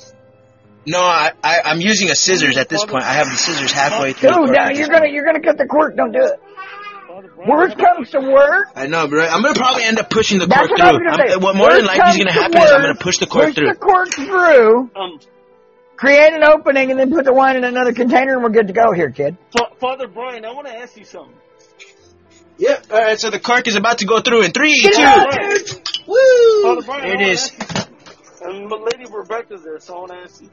No, 0.85 0.99
I, 0.99 1.31
I 1.43 1.61
I'm 1.65 1.79
using 1.79 2.09
a 2.09 2.15
scissors 2.15 2.57
at 2.57 2.67
this 2.67 2.83
point. 2.83 3.03
I 3.03 3.13
have 3.13 3.27
the 3.29 3.37
scissors 3.37 3.71
halfway 3.71 4.13
through. 4.13 4.31
Dude, 4.31 4.51
now 4.51 4.69
you're 4.69 4.87
gonna 4.89 5.07
you're 5.09 5.23
gonna 5.25 5.41
cut 5.41 5.57
the 5.57 5.67
cork. 5.67 5.95
Don't 5.95 6.11
do 6.11 6.19
it. 6.23 6.39
Father 7.45 7.45
Brian, 7.45 7.69
Worst 7.69 7.77
comes 7.77 8.09
to 8.11 8.19
worst. 8.19 8.71
I 8.75 8.87
know, 8.87 9.07
but 9.07 9.19
I'm 9.29 9.41
gonna 9.41 9.53
probably 9.55 9.83
end 9.83 9.99
up 9.99 10.09
pushing 10.09 10.39
the 10.39 10.47
That's 10.47 10.67
cork 10.67 10.71
what 10.71 10.81
I 10.81 10.91
was 10.91 10.97
through. 10.99 11.09
gonna 11.17 11.29
say. 11.29 11.35
What 11.37 11.55
more 11.55 11.67
than 11.69 11.85
Worst 11.85 11.97
likely 11.97 12.09
is 12.11 12.17
gonna 12.17 12.31
to 12.31 12.41
happen 12.41 12.57
is 12.57 12.63
I'm 12.63 12.81
worst, 12.81 12.87
gonna 12.87 12.95
push 12.99 13.17
the 13.17 13.25
cork 13.27 13.45
push 13.47 13.55
through. 13.55 13.67
the 13.73 13.75
cork 13.79 14.09
through. 14.09 14.91
Um, 14.95 15.19
create 15.97 16.33
an 16.33 16.43
opening 16.43 16.91
and 16.91 16.99
then 16.99 17.11
put 17.11 17.25
the 17.25 17.33
wine 17.33 17.55
in 17.57 17.63
another 17.63 17.93
container 17.93 18.33
and 18.33 18.43
we're 18.43 18.49
good 18.49 18.67
to 18.67 18.73
go 18.73 18.91
here, 18.93 19.09
kid. 19.11 19.37
Fa- 19.57 19.69
Father 19.79 20.07
Brian, 20.07 20.45
I 20.45 20.51
want 20.53 20.67
to 20.67 20.75
ask 20.75 20.95
you 20.97 21.05
something. 21.05 21.35
Yep. 22.57 22.85
All 22.91 22.99
right. 22.99 23.19
So 23.19 23.29
the 23.31 23.39
cork 23.39 23.67
is 23.67 23.75
about 23.75 23.99
to 23.99 24.05
go 24.05 24.21
through 24.21 24.43
in 24.43 24.51
three, 24.51 24.79
Get 24.81 24.93
two. 24.93 25.01
out, 25.01 25.81
Woo! 26.07 26.63
Father 26.63 26.81
Brian, 26.83 27.03
There 27.07 27.11
I 27.13 27.15
wanna 27.15 27.27
is. 27.27 27.51
ask 27.59 27.89
you. 27.89 28.47
And 28.49 28.67
my 28.69 28.77
lady 28.77 29.05
Rebecca's 29.11 29.63
there, 29.63 29.79
so 29.79 29.95
I 29.95 29.99
want 29.99 30.11
to 30.11 30.17
ask 30.17 30.41
you. 30.41 30.49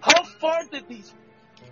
How 0.00 0.22
far 0.40 0.60
did 0.70 0.88
these 0.88 1.12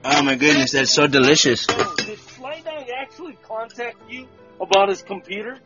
Oh 0.05 0.23
my 0.23 0.35
goodness, 0.35 0.73
that's 0.73 0.93
so 0.93 1.07
delicious. 1.07 1.67
did 1.67 2.19
Sly 2.19 2.63
actually 3.01 3.37
contact 3.47 3.97
you 4.09 4.27
about 4.61 4.89
his 4.89 5.03
computer? 5.03 5.59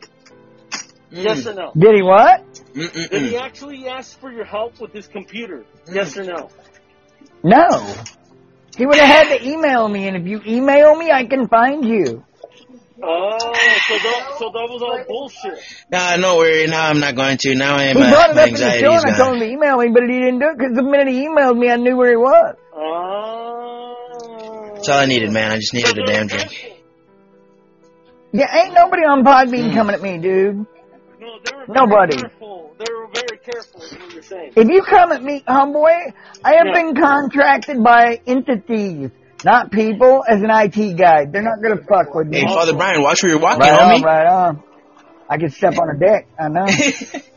Mm. 1.11 1.23
Yes 1.23 1.47
or 1.47 1.53
no? 1.53 1.71
Did 1.77 1.95
he 1.95 2.01
what? 2.01 2.43
Did 2.73 2.91
he 2.91 2.99
Mm-mm-mm. 2.99 3.41
actually 3.41 3.87
ask 3.87 4.19
for 4.19 4.31
your 4.31 4.45
help 4.45 4.81
with 4.81 4.91
his 4.91 5.07
computer? 5.07 5.63
Yes 5.91 6.17
or 6.17 6.23
no? 6.23 6.49
No. 7.43 7.95
He 8.77 8.85
would 8.85 8.97
have 8.97 9.27
had 9.27 9.37
to 9.37 9.47
email 9.47 9.87
me, 9.87 10.07
and 10.07 10.17
if 10.17 10.27
you 10.27 10.41
email 10.45 10.95
me, 10.95 11.11
I 11.11 11.25
can 11.25 11.47
find 11.47 11.85
you. 11.85 12.25
Oh, 13.01 13.37
so 13.37 13.97
that, 13.97 14.35
so 14.39 14.45
that 14.51 14.67
was 14.69 14.81
all 14.81 15.03
bullshit. 15.07 15.63
Nah, 15.91 16.15
no 16.15 16.37
worry. 16.37 16.65
Now 16.67 16.89
I'm 16.89 16.99
not 16.99 17.15
going 17.15 17.37
to. 17.37 17.55
Now 17.55 17.75
I 17.75 17.83
am. 17.83 17.97
He 17.97 18.03
my, 18.03 18.09
brought 18.09 18.29
it 18.31 18.35
my 18.35 18.41
up 18.43 18.47
in 18.47 18.53
the 18.55 18.79
show, 18.79 18.91
and 18.91 19.05
I 19.05 19.17
told 19.17 19.35
him 19.35 19.39
to 19.41 19.47
email 19.47 19.77
me, 19.77 19.89
but 19.93 20.03
he 20.03 20.19
didn't 20.19 20.39
do 20.39 20.47
it 20.47 20.57
because 20.57 20.75
the 20.75 20.83
minute 20.83 21.09
he 21.09 21.27
emailed 21.27 21.57
me, 21.57 21.69
I 21.69 21.75
knew 21.75 21.95
where 21.95 22.09
he 22.09 22.17
was. 22.17 22.55
Oh. 22.73 23.44
That's 24.85 24.97
all 24.97 25.01
I 25.01 25.07
needed, 25.07 25.31
man. 25.31 25.51
I 25.51 25.55
just 25.55 25.73
needed 25.73 25.97
a 25.97 26.05
damn 26.05 26.27
drink. 26.27 26.51
Yeah, 28.31 28.55
ain't 28.55 28.75
nobody 28.75 29.01
on 29.01 29.23
Podbean 29.23 29.73
coming 29.73 29.95
at 29.95 30.01
me, 30.01 30.19
dude. 30.19 30.57
No, 30.57 31.39
they 31.43 31.55
were 31.55 31.65
Nobody. 31.67 32.17
Careful. 32.17 32.75
They 32.77 32.85
were 32.93 33.07
very 33.11 33.39
careful. 33.39 33.81
Is 33.81 33.93
what 33.93 34.13
you're 34.13 34.21
saying. 34.21 34.53
If 34.55 34.67
you 34.67 34.83
come 34.83 35.11
at 35.11 35.23
me, 35.23 35.43
homeboy, 35.47 36.13
I 36.43 36.53
have 36.57 36.67
Yeah. 36.67 36.73
been 36.73 36.95
contracted 36.95 37.83
by 37.83 38.19
entities, 38.27 39.09
not 39.43 39.71
people, 39.71 40.23
as 40.27 40.43
an 40.43 40.51
IT 40.51 40.93
guy. 40.93 41.25
They're 41.31 41.41
not 41.41 41.63
gonna 41.63 41.81
fuck 41.89 42.13
with 42.13 42.27
me. 42.27 42.41
Hey, 42.41 42.45
Father 42.53 42.75
Brian, 42.75 43.01
watch 43.01 43.23
where 43.23 43.31
you're 43.31 43.41
walking, 43.41 43.61
right 43.61 43.71
on, 43.71 44.01
homie. 44.01 44.03
right 44.03 44.27
on. 44.27 44.63
I 45.27 45.37
can 45.37 45.49
step 45.49 45.73
on 45.79 45.95
a 45.95 45.97
dick. 45.97 46.27
I 46.37 46.49
know. 46.49 46.67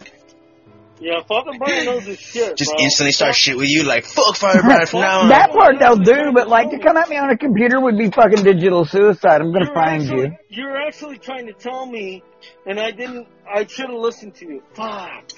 Yeah, 1.01 1.23
fucking 1.27 1.59
Brian 1.59 1.85
knows 1.87 2.05
his 2.05 2.19
shit. 2.19 2.57
just 2.57 2.73
bro. 2.73 2.83
instantly 2.85 3.13
start 3.13 3.35
shit 3.37 3.57
with 3.57 3.69
you, 3.69 3.85
like 3.85 4.05
fuck 4.05 4.37
Father 4.37 4.63
Brian 4.63 4.87
from 4.87 5.01
now 5.01 5.21
on. 5.21 5.29
that 5.29 5.53
part 5.53 5.79
they'll 5.79 5.97
do, 5.97 6.33
but 6.35 6.49
like 6.49 6.71
to 6.71 6.79
come 6.79 6.97
at 6.97 7.09
me 7.09 7.17
on 7.17 7.31
a 7.31 7.37
computer 7.37 7.81
would 7.81 7.97
be 7.97 8.11
fucking 8.11 8.43
digital 8.43 8.85
suicide. 8.85 9.41
I'm 9.41 9.53
gonna 9.53 9.67
You're 9.67 9.75
find 9.75 10.03
actually, 10.03 10.39
you. 10.49 10.63
You're 10.63 10.77
actually 10.77 11.19
trying 11.19 11.47
to 11.47 11.53
tell 11.53 11.87
me, 11.87 12.23
and 12.67 12.81
I 12.81 12.91
didn't. 12.91 13.29
I 13.49 13.67
should 13.67 13.91
have 13.91 13.99
listened 13.99 14.35
to 14.37 14.47
you. 14.47 14.63
Fuck. 14.75 15.31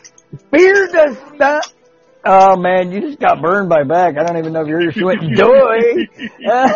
Fear 0.51 0.87
does 0.89 1.17
stuff. 1.35 1.75
Oh 2.25 2.57
man, 2.57 2.93
you 2.93 3.01
just 3.01 3.19
got 3.19 3.41
burned 3.41 3.69
by 3.71 3.85
back. 3.85 4.19
I 4.19 4.25
don't 4.25 4.37
even 4.39 4.53
know 4.53 4.63
if 4.63 4.69
you're 4.69 4.91
just 4.91 5.03
went 5.03 5.21
doy. 5.37 6.09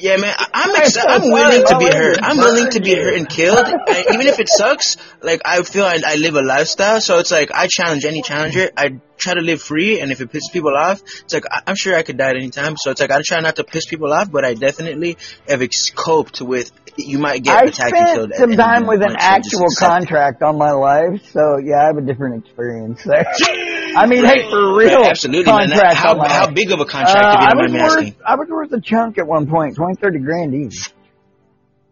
Yeah, 0.00 0.16
man, 0.16 0.34
I- 0.36 0.48
I'm 0.52 0.70
I'm 0.74 1.22
I'm 1.22 1.30
willing 1.32 1.64
to 1.66 1.78
be 1.78 1.84
hurt. 1.84 2.18
I'm 2.22 2.36
willing 2.38 2.70
to 2.70 2.80
be 2.80 2.94
hurt 2.94 3.14
and 3.14 3.28
killed, 3.28 3.58
I, 3.58 4.04
even 4.12 4.26
if 4.26 4.40
it 4.40 4.48
sucks. 4.48 4.96
Like 5.22 5.42
I 5.44 5.62
feel 5.62 5.84
I, 5.84 6.00
I 6.04 6.16
live 6.16 6.34
a 6.34 6.42
lifestyle, 6.42 7.00
so 7.00 7.18
it's 7.18 7.30
like 7.30 7.52
I 7.52 7.66
challenge 7.68 8.04
any 8.04 8.22
challenger. 8.22 8.70
I 8.76 9.00
try 9.16 9.34
to 9.34 9.40
live 9.40 9.62
free, 9.62 10.00
and 10.00 10.10
if 10.10 10.20
it 10.20 10.32
pisses 10.32 10.50
people 10.52 10.74
off, 10.76 11.02
it's 11.02 11.32
like 11.34 11.44
I, 11.50 11.62
I'm 11.68 11.76
sure 11.76 11.94
I 11.94 12.02
could 12.02 12.16
die 12.16 12.30
at 12.30 12.36
any 12.36 12.50
time. 12.50 12.76
So 12.76 12.90
it's 12.90 13.00
like 13.00 13.12
I 13.12 13.20
try 13.24 13.40
not 13.40 13.56
to 13.56 13.64
piss 13.64 13.86
people 13.86 14.12
off, 14.12 14.30
but 14.30 14.44
I 14.44 14.54
definitely 14.54 15.18
have 15.48 15.62
ex- 15.62 15.90
coped 15.90 16.40
with. 16.40 16.72
You 16.96 17.18
might 17.18 17.42
get 17.42 17.56
I 17.56 17.68
attacked 17.68 17.96
and 17.96 18.06
killed. 18.06 18.32
spent 18.32 18.32
at 18.32 18.38
some 18.38 18.56
time 18.56 18.86
with 18.86 19.02
an 19.02 19.14
point, 19.14 19.20
so 19.20 19.36
just 19.40 19.54
actual 19.54 19.66
accept 19.66 19.82
it. 19.82 20.08
contract 20.08 20.42
on 20.42 20.58
my 20.58 20.70
life, 20.72 21.24
so 21.32 21.58
yeah, 21.62 21.82
I 21.82 21.86
have 21.86 21.96
a 21.96 22.02
different 22.02 22.44
experience 22.44 23.02
there. 23.04 23.24
I 23.96 24.06
mean, 24.06 24.24
hey, 24.24 24.48
for 24.50 24.76
real, 24.76 25.02
Yeah, 25.02 25.08
absolutely, 25.10 25.52
man. 25.52 25.70
Contract 25.70 25.94
how 25.96 26.12
on 26.12 26.18
my 26.18 26.28
how 26.28 26.50
big 26.50 26.70
of 26.72 26.80
a 26.80 26.84
contract, 26.84 27.16
Uh, 27.16 27.38
if 27.38 27.40
you 27.42 27.48
I 27.48 27.62
was 27.62 27.72
worth, 27.72 27.82
asking? 27.98 28.14
I 28.26 28.34
was 28.36 28.48
worth 28.50 28.72
a 28.72 28.80
chunk 28.80 29.18
at 29.18 29.26
one 29.26 29.46
point, 29.48 29.76
twenty, 29.76 29.94
thirty 30.00 30.18
grand 30.20 30.54
easy. 30.54 30.90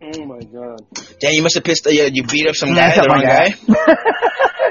Oh 0.01 0.24
my 0.26 0.38
god. 0.40 0.80
Damn, 1.20 1.32
you 1.32 1.42
must 1.42 1.57
have 1.57 1.64
pissed. 1.64 1.86
Yeah, 1.90 2.05
you 2.12 2.22
beat 2.22 2.46
up 2.46 2.55
some 2.55 2.72
guy, 2.74 2.90
the 2.90 2.94
Something 2.96 3.11
wrong 3.12 3.22
like 3.24 3.28
guy. 3.28 3.49
that. 3.51 4.14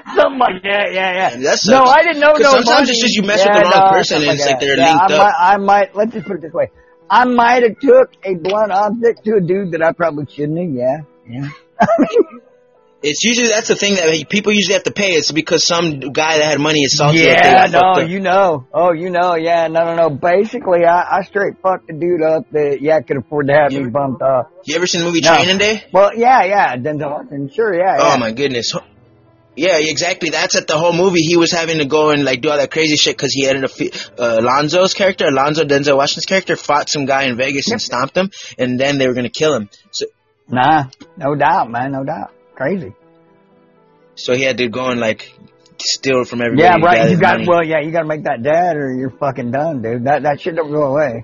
Something 0.15 0.39
like 0.39 0.63
that, 0.63 0.93
yeah, 0.93 1.13
yeah. 1.13 1.29
That. 1.35 1.59
No, 1.67 1.83
I 1.83 2.01
didn't 2.03 2.21
know. 2.21 2.31
no 2.39 2.51
sometimes 2.51 2.67
money. 2.67 2.89
it's 2.91 3.01
just 3.01 3.15
you 3.15 3.23
mess 3.23 3.39
yeah, 3.43 3.53
with 3.53 3.63
the 3.63 3.69
wrong 3.69 3.85
no, 3.87 3.91
person 3.91 4.15
something 4.17 4.29
and 4.31 4.39
it's 4.39 4.47
like 4.47 4.59
they're 4.61 4.77
yeah, 4.77 4.89
linked 4.89 5.11
I 5.11 5.15
up. 5.15 5.19
Might, 5.19 5.35
I 5.37 5.57
might, 5.57 5.95
let's 5.95 6.13
just 6.13 6.25
put 6.27 6.37
it 6.37 6.41
this 6.41 6.53
way. 6.53 6.71
I 7.09 7.25
might 7.25 7.63
have 7.63 7.79
took 7.79 8.11
a 8.23 8.35
blunt 8.35 8.71
object 8.71 9.23
to 9.25 9.35
a 9.35 9.41
dude 9.41 9.71
that 9.71 9.81
I 9.83 9.91
probably 9.93 10.25
shouldn't 10.31 10.57
have, 10.59 10.69
yeah, 10.75 10.97
yeah. 11.27 11.49
I 11.79 11.87
mean, 11.99 12.41
It's 13.03 13.23
usually 13.23 13.47
that's 13.49 13.67
the 13.67 13.75
thing 13.75 13.95
that 13.95 14.27
people 14.29 14.51
usually 14.51 14.73
have 14.73 14.83
to 14.83 14.91
pay. 14.91 15.09
It's 15.11 15.31
because 15.31 15.63
some 15.65 15.99
guy 15.99 16.39
that 16.39 16.43
had 16.45 16.59
money 16.59 16.81
is 16.81 16.97
salty. 16.97 17.19
yeah, 17.19 17.67
no, 17.71 17.99
you 17.99 18.19
know. 18.19 18.65
Oh, 18.73 18.91
you 18.91 19.09
know, 19.11 19.35
yeah, 19.35 19.67
no, 19.67 19.85
no, 19.85 19.95
no. 19.95 20.09
Basically, 20.09 20.83
I, 20.83 21.19
I 21.19 21.21
straight 21.23 21.61
fucked 21.61 21.89
a 21.89 21.93
dude 21.93 22.23
up 22.23 22.49
that, 22.51 22.79
yeah, 22.81 22.99
could 23.01 23.17
afford 23.17 23.47
to 23.47 23.53
have 23.53 23.71
me 23.71 23.87
bumped 23.89 24.21
off. 24.23 24.47
You 24.65 24.75
ever 24.75 24.87
seen 24.87 25.01
the 25.01 25.07
movie 25.07 25.21
No. 25.21 25.35
Training 25.35 25.59
Day? 25.59 25.83
Well, 25.93 26.11
yeah, 26.15 26.43
yeah, 26.43 26.75
Denzel 26.75 27.11
Washington, 27.11 27.49
sure, 27.53 27.73
yeah, 27.73 27.97
oh, 27.99 28.07
yeah. 28.07 28.13
Oh 28.15 28.17
my 28.17 28.31
goodness. 28.31 28.73
Yeah, 29.57 29.77
exactly. 29.79 30.29
That's 30.29 30.55
at 30.55 30.67
the 30.67 30.77
whole 30.77 30.93
movie. 30.93 31.21
He 31.21 31.35
was 31.35 31.51
having 31.51 31.79
to 31.79 31.85
go 31.85 32.11
and 32.11 32.23
like 32.23 32.41
do 32.41 32.49
all 32.51 32.57
that 32.57 32.69
crazy 32.71 32.95
shit 32.95 33.17
because 33.17 33.33
he 33.33 33.47
ended 33.47 33.65
up 33.65 33.71
uh, 33.71 34.37
Alonzo's 34.39 34.93
character, 34.93 35.25
Alonzo 35.25 35.63
Denzel 35.63 35.97
Washington's 35.97 36.25
character, 36.27 36.55
fought 36.55 36.89
some 36.89 37.05
guy 37.05 37.23
in 37.23 37.37
Vegas 37.37 37.69
and 37.71 37.81
stomped 37.81 38.15
him, 38.15 38.29
and 38.57 38.79
then 38.79 38.99
they 38.99 39.07
were 39.07 39.13
gonna 39.15 39.29
kill 39.29 39.53
him. 39.55 39.69
So 39.91 40.05
Nah, 40.47 40.85
no 41.17 41.35
doubt, 41.35 41.69
man, 41.69 41.91
no 41.91 42.03
doubt. 42.03 42.31
Crazy. 42.55 42.93
so 44.15 44.33
he 44.33 44.43
had 44.43 44.57
to 44.57 44.69
go 44.69 44.87
and 44.89 44.99
like 44.99 45.33
steal 45.79 46.23
from 46.25 46.41
everybody. 46.41 46.63
Yeah, 46.63 46.85
right. 46.85 47.09
You 47.09 47.17
got 47.17 47.33
money. 47.39 47.47
well, 47.47 47.63
yeah. 47.63 47.81
You 47.81 47.91
got 47.91 48.01
to 48.01 48.07
make 48.07 48.23
that 48.23 48.41
dead, 48.41 48.77
or 48.77 48.95
you're 48.95 49.11
fucking 49.11 49.51
done, 49.51 49.81
dude. 49.81 50.05
That 50.05 50.23
that 50.23 50.41
shit 50.41 50.55
don't 50.55 50.71
go 50.71 50.83
away. 50.83 51.23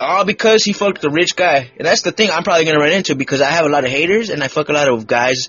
All 0.00 0.24
because 0.24 0.64
he 0.64 0.72
fucked 0.72 1.02
a 1.04 1.10
rich 1.10 1.34
guy. 1.34 1.70
And 1.78 1.86
that's 1.86 2.02
the 2.02 2.12
thing 2.12 2.30
I'm 2.30 2.42
probably 2.42 2.66
gonna 2.66 2.78
run 2.78 2.92
into 2.92 3.14
because 3.14 3.40
I 3.40 3.50
have 3.50 3.64
a 3.64 3.70
lot 3.70 3.84
of 3.84 3.90
haters 3.90 4.28
and 4.28 4.44
I 4.44 4.48
fuck 4.48 4.68
a 4.68 4.72
lot 4.72 4.88
of 4.88 5.06
guys 5.06 5.48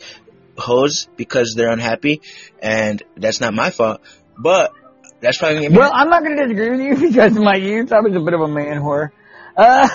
hoes 0.60 1.08
because 1.18 1.54
they're 1.56 1.72
unhappy 1.72 2.22
and 2.62 3.02
that's 3.18 3.42
not 3.42 3.54
my 3.54 3.70
fault. 3.70 4.02
But 4.38 4.74
that's 5.22 5.38
probably 5.38 5.68
gonna. 5.68 5.80
Well, 5.80 5.92
I'm 5.94 6.10
not 6.10 6.24
going 6.24 6.38
to 6.38 6.44
disagree 6.44 6.70
with 6.72 6.82
you 6.82 7.08
because 7.10 7.34
my 7.34 7.56
youth 7.56 7.92
I 7.92 8.00
was 8.00 8.16
a 8.16 8.20
bit 8.20 8.34
of 8.34 8.42
a 8.42 8.48
man 8.48 8.82
whore. 8.82 9.12
Uh, 9.56 9.90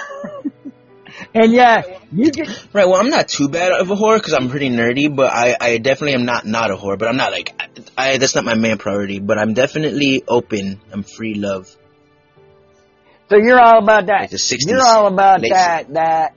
and 1.35 1.53
yeah, 1.53 1.83
you 2.13 2.31
get 2.31 2.49
right, 2.73 2.87
well 2.87 3.01
I'm 3.01 3.09
not 3.09 3.29
too 3.29 3.49
bad 3.49 3.73
of 3.73 3.91
a 3.91 3.95
whore 3.95 4.17
because 4.17 4.35
I'm 4.35 4.51
pretty 4.51 4.69
nerdy, 4.69 5.15
but 5.15 5.33
I, 5.33 5.57
I 5.61 5.79
definitely 5.79 6.15
am 6.15 6.25
not 6.25 6.45
not 6.45 6.71
a 6.71 6.77
whore, 6.77 6.99
but 6.99 7.09
I'm 7.09 7.17
not 7.17 7.33
like 7.33 7.55
I 7.97 8.19
that's 8.19 8.35
not 8.35 8.45
my 8.45 8.55
main 8.55 8.79
priority, 8.79 9.21
but 9.21 9.39
I'm 9.39 9.55
definitely 9.55 10.23
open. 10.29 10.81
I'm 10.93 11.03
free 11.03 11.35
love. 11.35 11.75
so 13.31 13.37
you're 13.37 13.61
all 13.61 13.83
about 13.83 14.07
that. 14.07 14.23
Like 14.23 14.31
the 14.31 14.37
60s, 14.37 14.59
you're 14.67 14.87
all 14.87 15.07
about 15.07 15.41
that 15.49 15.95
that 15.95 16.35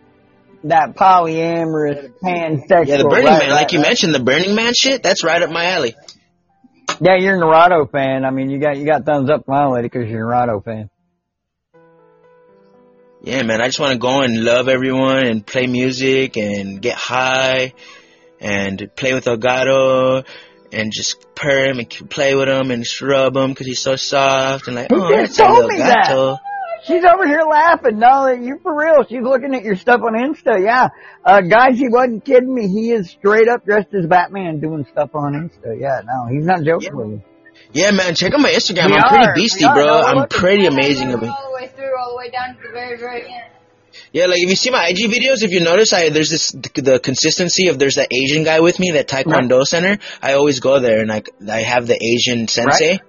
that 0.63 0.95
polyamorous 0.95 2.11
pansexual. 2.21 2.87
Yeah, 2.87 2.97
the 2.97 3.07
Burning 3.09 3.25
right, 3.25 3.39
Man, 3.39 3.49
right, 3.49 3.51
like 3.51 3.71
you 3.71 3.79
right. 3.79 3.87
mentioned, 3.87 4.13
the 4.13 4.19
Burning 4.19 4.55
Man 4.55 4.73
shit, 4.73 5.03
that's 5.03 5.23
right 5.23 5.41
up 5.41 5.49
my 5.51 5.65
alley. 5.65 5.95
Yeah, 7.01 7.17
you're 7.19 7.35
a 7.35 7.39
Narado 7.39 7.89
fan. 7.91 8.25
I 8.25 8.31
mean, 8.31 8.49
you 8.49 8.59
got 8.59 8.77
you 8.77 8.85
got 8.85 9.05
thumbs 9.05 9.29
up, 9.29 9.47
my 9.47 9.67
lady, 9.67 9.89
because 9.89 10.09
you're 10.09 10.31
a 10.31 10.33
Narado 10.33 10.63
fan. 10.63 10.89
Yeah, 13.21 13.43
man, 13.43 13.61
I 13.61 13.65
just 13.65 13.79
want 13.79 13.93
to 13.93 13.99
go 13.99 14.21
and 14.21 14.43
love 14.43 14.69
everyone 14.69 15.25
and 15.25 15.45
play 15.45 15.67
music 15.67 16.37
and 16.37 16.81
get 16.81 16.95
high 16.95 17.73
and 18.39 18.89
play 18.95 19.13
with 19.13 19.25
Elgato 19.25 20.25
and 20.71 20.91
just 20.93 21.25
purr 21.35 21.65
him 21.65 21.79
and 21.79 22.09
play 22.09 22.35
with 22.35 22.47
him 22.47 22.71
and 22.71 22.85
scrub 22.85 23.35
him 23.35 23.49
because 23.49 23.67
he's 23.67 23.81
so 23.81 23.95
soft 23.95 24.67
and 24.67 24.75
like, 24.75 24.91
He 24.91 24.95
oh, 24.95 25.09
just 25.09 25.37
that's 25.37 25.39
a 25.39 25.41
told 25.43 25.55
little 25.55 25.69
me 25.71 25.77
that. 25.79 26.07
Gato. 26.87 26.93
She's 26.93 27.03
over 27.05 27.27
here 27.27 27.43
laughing. 27.49 27.99
No, 27.99 28.27
you 28.27 28.59
for 28.63 28.75
real. 28.75 29.03
She's 29.07 29.21
looking 29.21 29.53
at 29.55 29.63
your 29.63 29.75
stuff 29.75 30.01
on 30.01 30.13
Insta. 30.13 30.63
Yeah. 30.63 30.89
Uh, 31.23 31.41
guys, 31.41 31.77
he 31.77 31.87
wasn't 31.89 32.25
kidding 32.25 32.53
me. 32.53 32.67
He 32.67 32.91
is 32.91 33.09
straight 33.09 33.47
up 33.47 33.65
dressed 33.65 33.93
as 33.93 34.05
Batman 34.07 34.59
doing 34.59 34.85
stuff 34.91 35.11
on 35.13 35.33
Insta. 35.33 35.79
Yeah, 35.79 36.01
no, 36.05 36.27
he's 36.31 36.45
not 36.45 36.63
joking 36.63 36.95
with 36.95 37.07
you. 37.09 37.23
Yeah, 37.73 37.91
man, 37.91 38.15
check 38.15 38.33
out 38.33 38.39
my 38.39 38.51
Instagram. 38.51 38.87
We 38.87 38.93
I'm 38.93 39.03
are, 39.03 39.09
pretty 39.09 39.27
we 39.35 39.41
beastie, 39.41 39.65
bro. 39.65 39.85
No, 39.85 40.01
I'm 40.01 40.27
pretty 40.29 40.65
amazing. 40.65 41.09
all 41.13 41.17
the 41.19 41.27
way 41.53 41.67
through, 41.75 41.97
all 41.99 42.11
the 42.11 42.17
way 42.17 42.29
down 42.29 42.55
to 42.55 42.61
the 42.61 42.71
very, 42.71 42.97
very 42.97 43.21
end. 43.23 43.51
Yeah, 44.13 44.27
like 44.27 44.37
if 44.37 44.49
you 44.49 44.55
see 44.55 44.69
my 44.69 44.87
IG 44.87 45.09
videos, 45.11 45.43
if 45.43 45.51
you 45.51 45.59
notice, 45.59 45.91
I 45.91 46.09
there's 46.09 46.29
this 46.29 46.51
the 46.51 46.99
consistency 46.99 47.69
of 47.69 47.79
there's 47.79 47.95
that 47.95 48.09
Asian 48.13 48.43
guy 48.43 48.59
with 48.59 48.79
me, 48.79 48.91
that 48.91 49.07
Taekwondo 49.07 49.63
center. 49.63 49.97
I 50.21 50.33
always 50.33 50.59
go 50.59 50.79
there 50.79 50.99
and 50.99 51.09
like 51.09 51.29
I 51.49 51.61
have 51.61 51.87
the 51.87 51.97
Asian 52.01 52.47
sensei 52.47 52.99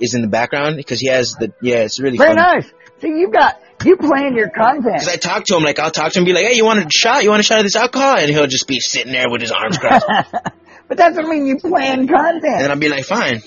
is 0.00 0.14
in 0.14 0.22
the 0.22 0.28
background 0.28 0.76
because 0.76 1.00
he 1.00 1.08
has 1.08 1.32
the 1.32 1.52
yeah, 1.60 1.78
it's 1.78 2.00
really 2.00 2.16
Very 2.18 2.30
fun. 2.30 2.36
nice. 2.36 2.72
See, 3.00 3.08
you've 3.08 3.32
got, 3.32 3.60
you 3.84 3.96
plan 3.96 4.34
your 4.34 4.48
content. 4.50 4.84
Because 4.94 5.08
I 5.08 5.16
talk 5.16 5.44
to 5.46 5.56
him, 5.56 5.62
like 5.62 5.78
I'll 5.78 5.90
talk 5.90 6.12
to 6.12 6.18
him, 6.18 6.22
and 6.22 6.26
be 6.26 6.32
like, 6.32 6.46
"Hey, 6.46 6.56
you 6.56 6.64
want 6.64 6.78
a 6.80 6.86
shot? 6.90 7.22
You 7.24 7.30
want 7.30 7.40
a 7.40 7.42
shot 7.42 7.58
of 7.58 7.64
this 7.64 7.76
alcohol?" 7.76 8.16
And 8.16 8.28
he'll 8.30 8.46
just 8.46 8.66
be 8.66 8.80
sitting 8.80 9.12
there 9.12 9.28
with 9.30 9.42
his 9.42 9.52
arms 9.52 9.76
crossed, 9.78 10.06
but 10.88 10.96
that's 10.96 11.16
what 11.16 11.26
I 11.26 11.28
mean. 11.28 11.46
You 11.46 11.58
plan 11.58 12.00
and 12.00 12.08
content. 12.08 12.42
then 12.42 12.70
I'll 12.70 12.78
be 12.78 12.88
like, 12.88 13.04
"Fine." 13.04 13.42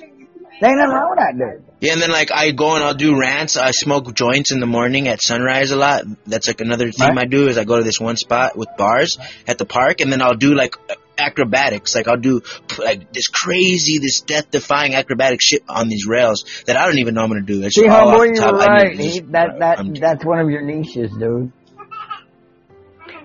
There 0.61 0.69
ain't 0.71 0.77
nothing 0.77 0.93
wrong 0.93 1.09
with 1.11 1.19
that, 1.19 1.37
dude. 1.37 1.63
Yeah, 1.79 1.93
and 1.93 2.01
then 2.01 2.11
like 2.11 2.31
I 2.33 2.51
go 2.51 2.75
and 2.75 2.83
I'll 2.83 2.93
do 2.93 3.17
rants. 3.17 3.55
I 3.55 3.71
smoke 3.71 4.13
joints 4.13 4.51
in 4.51 4.59
the 4.59 4.65
morning 4.65 5.07
at 5.07 5.21
sunrise 5.21 5.71
a 5.71 5.77
lot. 5.77 6.03
That's 6.27 6.47
like 6.47 6.59
another 6.59 6.91
thing 6.91 7.15
Right. 7.15 7.19
I 7.19 7.25
do 7.25 7.47
is 7.47 7.57
I 7.57 7.63
go 7.63 7.77
to 7.77 7.83
this 7.83 7.99
one 7.99 8.17
spot 8.17 8.57
with 8.57 8.67
bars 8.77 9.17
at 9.47 9.57
the 9.57 9.65
park, 9.65 10.01
and 10.01 10.11
then 10.11 10.21
I'll 10.21 10.35
do 10.35 10.53
like 10.53 10.75
acrobatics. 11.19 11.95
Like 11.95 12.07
I'll 12.07 12.17
do 12.17 12.41
like 12.77 13.11
this 13.13 13.27
crazy, 13.27 13.99
this 13.99 14.21
death-defying 14.21 14.95
acrobatic 14.95 15.39
shit 15.41 15.63
on 15.67 15.87
these 15.89 16.05
rails 16.07 16.45
that 16.65 16.77
I 16.77 16.85
don't 16.85 16.99
even 16.99 17.13
know 17.15 17.21
I'm 17.23 17.29
gonna 17.29 17.41
do. 17.41 17.61
It's 17.63 17.75
See, 17.75 17.83
just 17.85 17.95
all 17.95 18.09
off 18.09 18.15
homeboy, 18.15 18.27
the 18.27 18.33
you 18.35 18.41
were 18.45 18.59
top. 18.59 18.69
I 18.69 18.73
right. 18.83 18.99
He, 18.99 19.19
that 19.19 19.59
that 19.59 19.77
I'm- 19.79 19.93
that's 19.93 20.25
one 20.25 20.39
of 20.39 20.49
your 20.49 20.61
niches, 20.61 21.11
dude. 21.19 21.51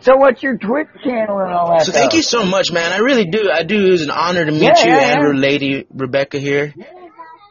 So 0.01 0.17
what's 0.17 0.43
your 0.43 0.59
Twitch 0.59 0.89
channel 1.03 1.39
and 1.39 1.51
all 1.53 1.71
that? 1.71 1.87
So 1.87 1.93
thank 1.93 2.11
stuff? 2.11 2.15
you 2.15 2.23
so 2.23 2.45
much, 2.45 2.71
man. 2.71 2.93
I 2.93 2.99
really 2.99 3.25
do. 3.25 3.51
I 3.51 3.63
do. 3.63 3.87
It 3.87 3.91
was 3.91 4.03
an 4.03 4.11
honor 4.11 4.45
to 4.45 4.53
meet 4.53 4.61
Yeah, 4.63 4.85
you 4.85 4.91
yeah, 4.93 5.13
and 5.15 5.35
yeah. 5.37 5.41
Lady 5.41 5.87
Rebecca 5.91 6.39
here 6.39 6.75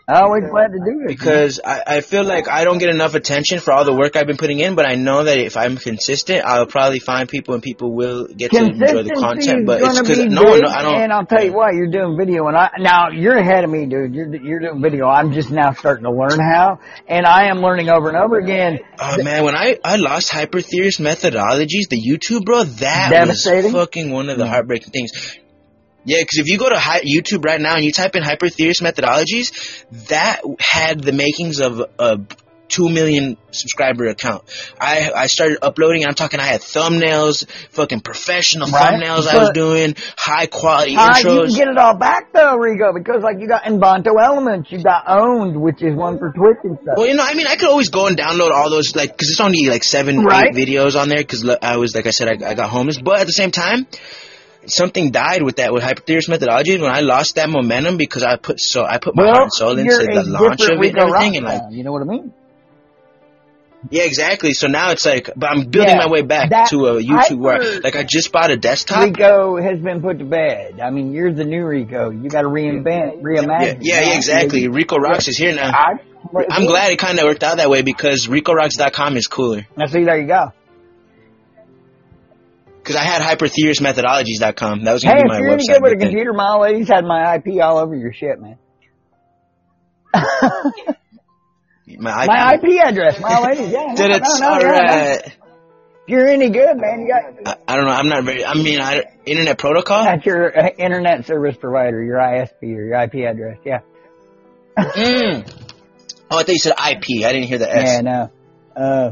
I 0.06 0.20
always 0.20 0.44
glad 0.50 0.68
to 0.74 0.80
do 0.80 1.04
it. 1.04 1.08
because 1.08 1.62
I, 1.64 1.82
I 1.88 2.02
feel 2.02 2.26
like 2.26 2.50
I 2.50 2.66
don't 2.66 2.78
get 2.78 2.90
enough 2.90 3.16
attention 3.16 3.60
for 3.60 3.72
all 3.72 3.86
the 3.86 3.96
work 3.96 4.18
I've 4.18 4.28
been 4.28 4.38
putting 4.38 4.60
in, 4.60 4.76
but 4.76 4.86
I 4.86 4.96
know 4.96 5.24
that 5.24 5.38
if 5.38 5.56
I'm 5.56 5.78
consistent, 5.78 6.44
I'll 6.44 6.66
probably 6.66 7.00
find 7.00 7.30
people 7.30 7.54
and 7.54 7.64
people 7.64 7.96
will 7.96 8.28
get 8.28 8.52
to 8.52 8.66
enjoy 8.66 9.04
the 9.04 9.16
content. 9.18 9.66
But 9.66 9.82
it's 9.82 10.02
because 10.02 10.18
be 10.18 10.28
no, 10.28 10.44
no, 10.44 10.70
I 10.70 10.82
don't. 10.82 10.96
and 10.96 11.14
I'll 11.14 11.26
tell 11.26 11.44
you 11.44 11.54
what, 11.54 11.74
you're 11.74 11.90
doing 11.90 12.18
video, 12.18 12.48
and 12.48 12.58
I 12.58 12.72
now 12.80 13.12
you're 13.12 13.38
ahead 13.38 13.64
of 13.64 13.70
me, 13.70 13.86
dude. 13.86 14.14
You're 14.14 14.36
you're 14.36 14.60
doing 14.60 14.82
video. 14.82 15.08
I'm 15.08 15.32
just 15.32 15.50
now 15.52 15.72
starting 15.72 16.04
to 16.04 16.12
learn 16.12 16.38
how, 16.38 16.80
and 17.08 17.26
I 17.26 17.48
am 17.48 17.60
learning 17.60 17.88
over 17.88 18.10
and 18.10 18.18
over 18.18 18.38
again. 18.38 18.80
Oh 19.00 19.24
man, 19.24 19.46
when 19.46 19.56
I 19.56 19.78
I 19.86 19.96
lost 19.96 20.32
hypertheorist 20.32 21.00
methodologies, 21.00 21.88
the 21.90 22.02
YouTube 22.02 22.44
bro, 22.44 22.66
that 22.66 23.26
was 23.28 23.44
fucking 23.46 24.12
one 24.12 24.30
of 24.30 24.38
the 24.38 24.44
mm. 24.44 24.50
heartbreaking 24.50 24.92
things. 24.92 25.40
Yeah, 26.06 26.20
because 26.22 26.40
if 26.40 26.48
you 26.48 26.58
go 26.58 26.70
to 26.70 26.78
hi- 26.78 27.02
YouTube 27.02 27.46
right 27.46 27.60
now 27.62 27.76
and 27.76 27.84
you 27.86 27.92
type 27.92 28.16
in 28.16 28.24
hypertheorist 28.24 28.82
methodologies, 28.82 29.86
that 30.10 30.42
had 30.60 31.00
the 31.02 31.14
makings 31.14 31.60
of 31.62 31.82
a 32.00 32.20
two 32.70 32.90
million 32.90 33.38
subscriber 33.52 34.08
account. 34.08 34.44
I 34.82 35.12
I 35.16 35.28
started 35.28 35.60
uploading. 35.62 36.06
I'm 36.08 36.16
talking. 36.16 36.40
I 36.40 36.46
had 36.46 36.62
thumbnails, 36.62 37.48
fucking 37.70 38.00
professional 38.02 38.68
Right. 38.70 38.96
thumbnails. 39.00 39.28
I 39.28 39.38
was 39.38 39.52
doing 39.54 39.96
high 40.18 40.48
quality 40.48 40.96
Uh, 40.98 41.08
you 41.20 41.24
intros. 41.24 41.48
can 41.50 41.56
get 41.56 41.68
it 41.68 41.78
all 41.78 41.96
back 41.96 42.34
though, 42.34 42.58
Rigo, 42.58 42.94
because 42.96 43.22
like 43.22 43.38
you 43.40 43.48
got 43.48 43.64
Envato 43.64 44.20
Elements, 44.20 44.72
you 44.72 44.82
got 44.82 45.06
OWN3D, 45.06 45.60
which 45.60 45.84
is 45.84 45.96
one 45.96 46.18
for 46.18 46.32
Twitch 46.34 46.58
and 46.64 46.78
stuff. 46.82 46.96
Well, 46.98 47.08
you 47.08 47.14
know, 47.14 47.24
I 47.26 47.36
mean, 47.36 47.48
I 47.48 47.58
could 47.58 47.70
always 47.70 47.90
go 47.90 48.08
and 48.08 48.18
download 48.18 48.52
all 48.52 48.70
those, 48.72 48.96
like, 48.96 49.12
because 49.12 49.30
it's 49.30 49.40
only 49.42 49.68
like 49.70 49.84
seven, 49.84 50.24
Right. 50.24 50.48
eight 50.48 50.56
videos 50.56 51.00
on 51.00 51.10
there. 51.10 51.20
Because 51.20 51.48
I 51.62 51.78
was, 51.78 51.94
like 51.96 52.08
I 52.08 52.12
said, 52.12 52.28
I, 52.28 52.50
I 52.50 52.54
got 52.56 52.70
homeless. 52.70 52.98
But 53.00 53.20
at 53.20 53.28
the 53.28 53.34
same 53.34 53.52
time, 53.52 53.86
something 54.68 55.11
died 55.11 55.41
with 55.44 55.57
that 55.57 55.73
with 55.73 55.84
hypertheorist 55.84 56.30
methodology 56.30 56.80
when 56.80 56.91
I 56.91 57.02
lost 57.02 57.35
that 57.35 57.49
momentum 57.49 57.98
because 57.98 58.23
I 58.23 58.38
put 58.38 58.60
so 58.60 58.84
I 58.84 58.98
put 58.98 59.15
my 59.15 59.23
heart 59.23 59.34
well, 59.35 59.44
and 59.44 59.53
soul 59.53 59.77
into 59.77 59.98
the 60.14 60.23
launch 60.23 60.61
of 60.61 60.69
it 60.81 60.90
and 60.90 60.99
everything, 60.99 61.38
and 61.38 61.45
like, 61.45 61.61
now, 61.64 61.69
you 61.69 61.84
know 61.84 61.91
what 61.91 62.02
I 62.02 62.06
mean? 62.06 62.34
yeah, 63.90 64.03
exactly. 64.03 64.53
So 64.53 64.68
now 64.68 64.91
it's 64.91 65.06
like, 65.06 65.30
but 65.35 65.49
I'm 65.49 65.69
building 65.69 65.95
Yeah, 65.95 66.06
my 66.06 66.10
way 66.10 66.22
back 66.22 66.52
that 66.52 66.69
to 66.69 66.85
a 66.88 67.02
YouTube 67.03 67.40
where, 67.40 67.81
like, 67.81 67.98
I 67.98 68.03
just 68.03 68.31
bought 68.31 68.49
a 68.49 68.56
desktop. 68.56 69.03
Rico 69.03 69.61
has 69.61 69.81
been 69.81 70.02
put 70.02 70.19
to 70.19 70.26
bed. 70.26 70.80
I 70.80 70.90
mean, 70.90 71.11
you're 71.11 71.34
the 71.34 71.44
new 71.44 71.65
Rico. 71.65 72.10
You 72.10 72.30
got 72.30 72.44
to 72.44 72.48
reinvent, 72.48 73.18
Yeah, 73.18 73.41
reimagine. 73.41 73.77
yeah, 73.81 74.02
yeah, 74.02 74.15
exactly. 74.15 74.69
Rico 74.69 74.95
Rocks 74.98 75.27
is 75.27 75.38
here 75.38 75.53
now. 75.53 75.69
I, 75.69 75.95
I'm 76.49 76.65
glad 76.65 76.91
it 76.94 76.99
kind 76.99 77.19
of 77.19 77.26
worked 77.26 77.44
out 77.44 77.57
that 77.57 77.69
way 77.69 77.81
because 77.81 78.27
RicoRocks.com 78.27 79.18
is 79.18 79.27
cooler. 79.27 79.68
Now 79.76 79.88
see, 79.88 80.06
there 80.06 80.18
you 80.18 80.27
go. 80.27 80.53
Because 82.84 82.97
I 82.97 83.03
had 83.03 83.22
hypertheoristmethodologies.com. 83.22 84.84
That 84.84 84.91
was 84.91 85.03
going 85.05 85.15
to 85.15 85.22
if 85.22 85.23
be 85.23 85.30
my 85.30 85.35
website. 85.35 85.39
Hey, 85.39 85.45
you're 85.45 85.53
any 85.53 85.68
good 85.68 85.81
with 85.81 85.93
a 85.93 85.97
computer, 85.97 86.34
my 86.34 86.57
ladies 86.57 86.89
had 86.89 87.05
my 87.05 87.35
IP 87.35 87.61
all 87.61 87.77
over 87.77 87.95
your 87.95 88.11
shit, 88.11 88.41
man. 88.41 88.57
my 91.97 92.23
IP. 92.23 92.27
my 92.27 92.53
IP 92.55 92.85
address, 92.85 93.19
my 93.22 93.39
ladies. 93.39 93.69
Yeah, 93.73 93.85
no, 93.88 93.95
Dude, 93.95 94.10
no, 94.10 94.15
it's 94.18 94.39
no, 94.39 94.60
yeah, 94.60 94.68
no. 94.68 95.18
If 96.05 96.10
you're 96.10 96.27
any 96.27 96.49
good, 96.49 96.76
man, 96.76 96.99
you 96.99 97.07
got 97.07 97.47
I, 97.47 97.73
I 97.73 97.76
don't 97.77 97.85
know. 97.85 97.91
I'm 97.91 98.10
not 98.10 98.26
very. 98.26 98.43
I 98.43 98.53
mean, 98.55 98.81
I, 98.81 99.03
internet 99.26 99.57
protocol. 99.57 100.03
that's 100.03 100.26
your 100.26 100.57
uh, 100.57 100.68
internet 100.77 101.26
service 101.26 101.55
provider, 101.55 102.03
your 102.03 102.18
ISP 102.18 102.64
or 102.64 102.84
your 102.84 103.01
IP 103.01 103.15
address. 103.26 103.60
Yeah. 103.64 103.80
Mm. 104.77 105.49
Oh, 106.30 106.38
I 106.38 106.43
thought 106.43 106.49
you 106.49 106.60
said 106.60 106.73
IP. 106.73 107.23
I 107.26 107.31
didn't 107.31 107.43
hear 107.43 107.60
the 107.60 107.73
S. 107.73 107.85
Yeah, 107.85 108.01
no. 108.01 108.31
Uh, 108.76 109.11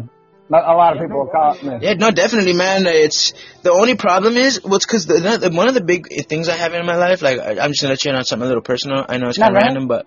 a 0.51 0.55
a 0.55 0.75
lot 0.75 0.95
of 0.95 1.01
people 1.01 1.19
will 1.19 1.27
call 1.27 1.53
it. 1.53 1.81
Yeah, 1.81 1.93
no, 1.93 2.11
definitely, 2.11 2.53
man. 2.53 2.85
It's 2.85 3.33
the 3.63 3.71
only 3.71 3.95
problem 3.95 4.37
is 4.37 4.61
what's 4.63 4.85
because 4.85 5.05
the, 5.05 5.19
the, 5.19 5.51
one 5.55 5.67
of 5.67 5.73
the 5.73 5.81
big 5.83 6.07
things 6.27 6.49
I 6.49 6.55
have 6.55 6.73
in 6.73 6.85
my 6.85 6.95
life. 6.95 7.21
Like, 7.21 7.39
I, 7.39 7.59
I'm 7.59 7.71
just 7.71 7.81
gonna 7.81 7.93
let 7.93 8.03
you 8.03 8.11
in 8.11 8.17
on 8.17 8.23
something 8.23 8.45
a 8.45 8.47
little 8.47 8.63
personal. 8.63 9.05
I 9.07 9.17
know 9.17 9.29
it's 9.29 9.37
kind 9.37 9.55
of 9.55 9.61
random, 9.61 9.87
but 9.87 10.05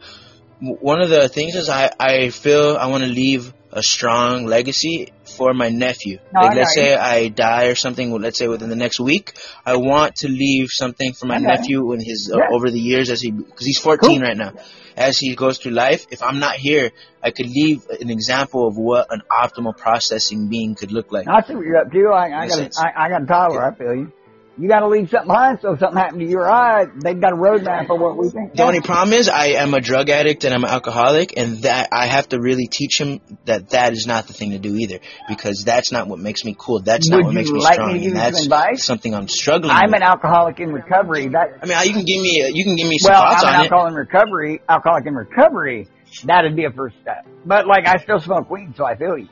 one 0.61 1.01
of 1.01 1.11
the 1.11 1.29
things 1.29 1.55
is 1.55 1.69
I 1.69 1.91
I 1.99 2.31
feel 2.31 2.77
I 2.77 2.87
want 2.87 3.05
to 3.05 3.11
leave 3.11 3.53
a 3.73 3.83
strong 3.83 4.47
legacy 4.47 5.13
for 5.37 5.53
my 5.55 5.69
nephew. 5.69 6.19
No, 6.33 6.41
like, 6.41 6.57
let's 6.57 6.75
say 6.75 6.95
I 6.95 7.29
die 7.29 7.67
or 7.67 7.75
something. 7.75 8.11
Let's 8.21 8.39
say 8.39 8.49
within 8.49 8.69
the 8.69 8.77
next 8.77 9.01
week, 9.01 9.33
I 9.65 9.77
want 9.77 10.17
to 10.17 10.29
leave 10.29 10.69
something 10.71 11.13
for 11.13 11.27
my 11.27 11.37
Okay. 11.37 11.45
nephew 11.45 11.93
in 11.93 12.01
his 12.01 12.31
uh, 12.33 12.39
over 12.55 12.71
the 12.71 12.81
years 12.81 13.11
as 13.11 13.21
he 13.21 13.31
because 13.31 13.67
he's 13.67 13.79
14 13.79 13.99
Cool. 14.21 14.21
right 14.21 14.37
now. 14.37 14.53
As 14.97 15.19
he 15.19 15.35
goes 15.35 15.59
through 15.59 15.73
life, 15.73 16.07
if 16.11 16.23
I'm 16.23 16.39
not 16.39 16.55
here, 16.55 16.93
I 17.21 17.33
could 17.33 17.47
leave 17.49 17.85
an 18.01 18.11
example 18.11 18.69
of 18.69 18.77
what 18.77 19.09
an 19.11 19.23
optimal 19.31 19.77
processing 19.77 20.49
being 20.49 20.77
could 20.77 20.93
look 20.93 21.11
like. 21.11 21.27
I 21.27 21.43
see 21.43 21.57
what 21.57 21.67
you're 21.67 21.79
up 21.79 21.91
to. 21.91 22.09
I, 22.13 22.43
I 22.43 22.49
got. 22.49 22.71
I, 22.79 23.05
I 23.05 23.09
got 23.09 23.23
a 23.23 23.27
toddler. 23.27 23.65
I 23.65 23.75
feel 23.77 23.95
you. 23.95 24.13
You 24.57 24.69
got 24.69 24.81
to 24.81 24.89
leave 24.89 25.11
something 25.11 25.27
behind, 25.27 25.59
so 25.61 25.73
if 25.73 25.81
something 25.81 25.99
happened 25.99 26.21
to 26.21 26.29
your 26.29 26.49
eye, 26.49 26.85
they've 27.03 27.21
got 27.21 27.33
a 27.33 27.37
roadmap 27.37 27.91
of 27.91 28.01
what 28.01 28.17
we 28.17 28.29
think. 28.31 28.55
The 28.55 28.63
only 28.63 28.81
problem 28.81 29.13
is 29.13 29.29
I 29.29 29.47
am 29.59 29.75
a 29.75 29.81
drug 29.81 30.11
addict 30.11 30.45
and 30.45 30.55
I'm 30.55 30.63
an 30.63 30.71
alcoholic, 30.71 31.37
and 31.37 31.59
that 31.63 31.89
I 31.91 32.07
have 32.07 32.29
to 32.29 32.41
really 32.41 32.69
teach 32.69 33.01
him 33.01 33.21
that 33.47 33.71
that 33.71 33.93
is 33.95 34.07
not 34.07 34.29
the 34.29 34.33
thing 34.33 34.53
to 34.53 34.61
do 34.61 34.77
either, 34.77 35.01
because 35.29 35.65
that's 35.65 35.91
not 35.91 36.07
what 36.07 36.21
makes 36.21 36.45
me 36.45 36.55
cool. 36.57 36.81
That's 36.83 37.09
not 37.09 37.25
what 37.25 37.35
makes 37.35 37.51
me 37.51 37.59
like 37.61 37.75
strong, 37.75 37.95
me 37.95 38.07
and 38.07 38.17
that's 38.17 38.45
advice? 38.45 38.85
something 38.85 39.13
I'm 39.13 39.27
struggling 39.27 39.73
I'm 39.73 39.87
with. 39.91 39.97
an 39.97 40.03
alcoholic 40.05 40.61
in 40.61 40.73
recovery. 40.73 41.27
That 41.29 41.59
I 41.61 41.67
mean, 41.67 41.79
you 41.89 41.93
can 41.93 42.05
give 42.05 42.23
me 42.23 42.49
you 42.55 42.65
can 42.65 42.77
give 42.77 42.89
me 42.89 42.99
some 42.99 43.13
well, 43.13 43.23
thoughts 43.23 43.43
I'm 43.43 43.49
an 43.49 43.55
on 43.55 43.61
it. 43.61 43.65
alcoholic 43.65 43.91
in 43.91 43.97
recovery. 43.97 44.63
Alcoholic 44.69 45.07
in 45.07 45.15
recovery. 45.17 45.89
That'd 46.27 46.55
be 46.55 46.65
a 46.65 46.71
first 46.71 46.95
step. 47.03 47.27
But 47.45 47.67
like, 47.67 47.89
I 47.89 47.97
still 47.97 48.21
smoke 48.21 48.49
weed, 48.49 48.75
so 48.77 48.85
I 48.85 48.95
feel 48.95 49.19
you. 49.19 49.29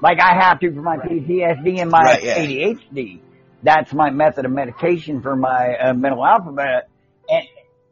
Like 0.00 0.20
I 0.22 0.42
have 0.46 0.60
to 0.60 0.72
for 0.72 0.80
my 0.80 0.96
PTSD 0.96 1.82
and 1.82 1.90
my 1.90 2.00
Right, 2.00 2.22
yeah. 2.22 2.38
ADHD. 2.38 3.20
That's 3.62 3.92
my 3.92 4.10
method 4.10 4.44
of 4.44 4.52
medication 4.52 5.20
for 5.22 5.34
my 5.36 5.74
uh, 5.74 5.94
mental 5.94 6.24
alphabet. 6.24 6.88
And 7.28 7.44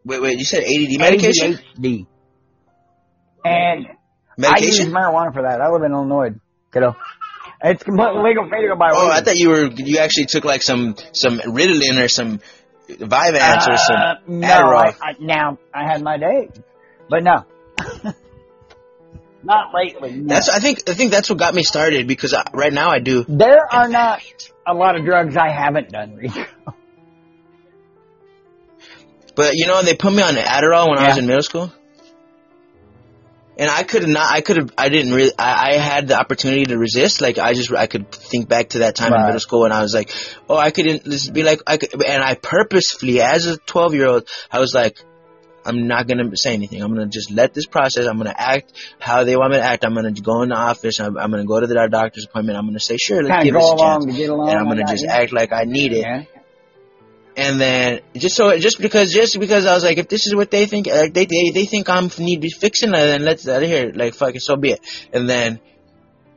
Wait, 0.05 0.23
wait, 0.23 0.39
you 0.39 0.45
said 0.45 0.63
ADD 0.63 0.99
medication? 1.01 1.59
ADHD. 1.79 2.07
And 3.45 3.87
I 4.45 4.61
use 4.61 4.81
marijuana 4.81 5.33
for 5.33 5.43
that. 5.43 5.61
I 5.61 5.69
live 5.71 5.83
in 5.83 5.93
Illinois, 5.93 6.31
kiddo. 6.73 6.97
It's 7.63 7.83
completely 7.83 8.23
legal 8.23 8.45
for 8.49 8.51
me 8.57 8.63
to 8.63 8.69
go 8.69 8.77
buy 8.77 8.91
Oh. 8.93 9.11
I 9.11 9.21
thought 9.23 9.37
you 9.37 9.49
were 9.49 9.67
you 9.67 9.99
actually 9.99 10.27
took 10.27 10.45
like 10.45 10.63
some 10.63 10.95
some 11.13 11.39
Ritalin 11.39 12.03
or 12.03 12.09
some 12.09 12.41
Vyvanse 12.89 13.69
or 13.69 13.77
some 13.79 13.97
Uh, 13.97 14.15
no, 14.29 14.47
Adderall. 14.47 14.95
I, 15.01 15.11
I, 15.11 15.13
now 15.19 15.59
I 15.75 15.85
had 15.91 16.03
my 16.03 16.19
day, 16.19 16.51
but 17.09 17.25
no, 17.25 17.45
not 19.47 19.73
lately. 19.73 20.13
no. 20.13 20.35
That's 20.35 20.49
I 20.49 20.59
think 20.59 20.89
I 20.89 20.95
think 20.95 21.11
that's 21.13 21.31
what 21.31 21.39
got 21.39 21.55
me 21.55 21.63
started 21.63 22.07
because 22.07 22.35
I, 22.35 22.45
right 22.53 22.73
now 22.73 22.91
I 22.91 22.99
do. 22.99 23.25
there 23.29 23.73
are 23.73 23.89
not 23.89 24.23
a 24.67 24.75
lot 24.75 24.97
of 24.99 25.05
drugs 25.05 25.37
I 25.37 25.51
haven't 25.51 25.91
done. 25.91 26.17
Rico. 26.17 26.45
But 29.37 29.55
you 29.55 29.67
know, 29.67 29.83
they 29.83 29.95
put 29.95 30.13
me 30.13 30.23
on 30.23 30.35
Adderall 30.35 30.89
when 30.89 30.99
I 30.99 31.09
was 31.09 31.19
in 31.19 31.27
middle 31.27 31.43
school, 31.43 31.71
and 33.59 33.71
I 33.71 33.83
could 33.83 34.09
not. 34.09 34.33
I 34.33 34.41
could 34.41 34.57
have. 34.57 34.73
I 34.79 34.89
didn't 34.89 35.13
really. 35.13 35.33
I, 35.39 35.73
I 35.73 35.75
had 35.75 36.09
the 36.09 36.19
opportunity 36.19 36.65
to 36.65 36.79
resist. 36.79 37.21
Like 37.21 37.37
I 37.37 37.53
just. 37.53 37.71
I 37.71 37.87
could 37.87 38.11
think 38.11 38.49
back 38.49 38.71
to 38.71 38.79
that 38.81 38.97
time 38.97 39.13
in 39.13 39.23
middle 39.27 39.39
school, 39.39 39.65
and 39.65 39.75
I 39.75 39.83
was 39.83 39.93
like, 39.95 40.11
oh, 40.49 40.57
I 40.57 40.71
couldn't. 40.71 41.05
This 41.05 41.29
be 41.29 41.43
like. 41.43 41.61
I 41.67 41.77
could, 41.77 42.03
and 42.03 42.23
I 42.23 42.35
purposefully, 42.35 43.21
as 43.21 43.47
a 43.47 43.59
twelve 43.59 43.95
year 43.95 44.07
old, 44.09 44.29
I 44.51 44.59
was 44.59 44.75
like. 44.75 44.99
I'm 45.67 45.87
not 45.87 46.07
gonna 46.07 46.35
say 46.37 46.55
anything. 46.55 46.81
I'm 46.83 46.95
gonna 46.95 47.07
just 47.07 47.31
let 47.31 47.53
this 47.53 47.67
process. 47.67 48.07
I'm 48.07 48.17
gonna 48.17 48.35
act 48.37 48.73
how 48.99 49.25
they 49.25 49.37
want 49.37 49.53
me 49.53 49.59
to 49.59 49.63
act. 49.65 49.85
I'm 49.85 49.95
gonna 49.95 50.13
go 50.13 50.43
in 50.43 50.51
the 50.51 50.57
office. 50.57 51.01
I'm, 51.01 51.17
I'm 51.19 51.31
gonna 51.31 51.45
go 51.45 51.61
to 51.61 51.67
the 51.67 51.89
doctor's 51.91 52.25
appointment. 52.27 52.59
I'm 52.59 52.67
gonna 52.67 52.81
say, 52.81 52.97
sure, 52.97 53.23
let's 53.23 53.45
give 53.45 53.55
this 53.55 53.65
a 53.65 53.69
chance. 53.69 53.81
along 53.81 54.07
to 54.07 54.13
get 54.13 54.31
along. 54.31 54.51
And 54.51 54.59
I'm 54.59 54.69
gonna 54.69 54.85
just 54.87 55.05
you. 55.05 55.11
act 55.11 55.33
like 55.33 55.53
I 55.53 55.65
need 55.65 55.93
it 55.93 55.99
Yeah. 55.99 56.25
and 57.37 57.61
then 57.61 58.01
just 58.15 58.37
so 58.37 58.57
just 58.59 58.81
because 58.81 59.13
just 59.13 59.39
because 59.39 59.67
I 59.67 59.75
was 59.75 59.85
like, 59.85 59.99
if 59.99 60.09
this 60.09 60.27
is 60.27 60.35
what 60.35 60.51
they 60.51 60.67
think, 60.67 60.87
like 60.87 61.13
they 61.13 61.27
they, 61.27 61.51
they 61.53 61.67
think 61.67 61.89
I'm 61.89 62.11
need 62.19 62.37
to 62.37 62.41
be 62.41 62.51
fixing, 62.51 62.91
it, 62.91 62.93
then 62.93 63.25
let's 63.25 63.47
out 63.49 63.63
of 63.63 63.69
here. 63.69 63.93
Like 63.95 64.15
fuck 64.15 64.35
it, 64.35 64.43
so 64.43 64.57
be 64.57 64.71
it. 64.73 64.81
And 65.13 65.29
then, 65.29 65.61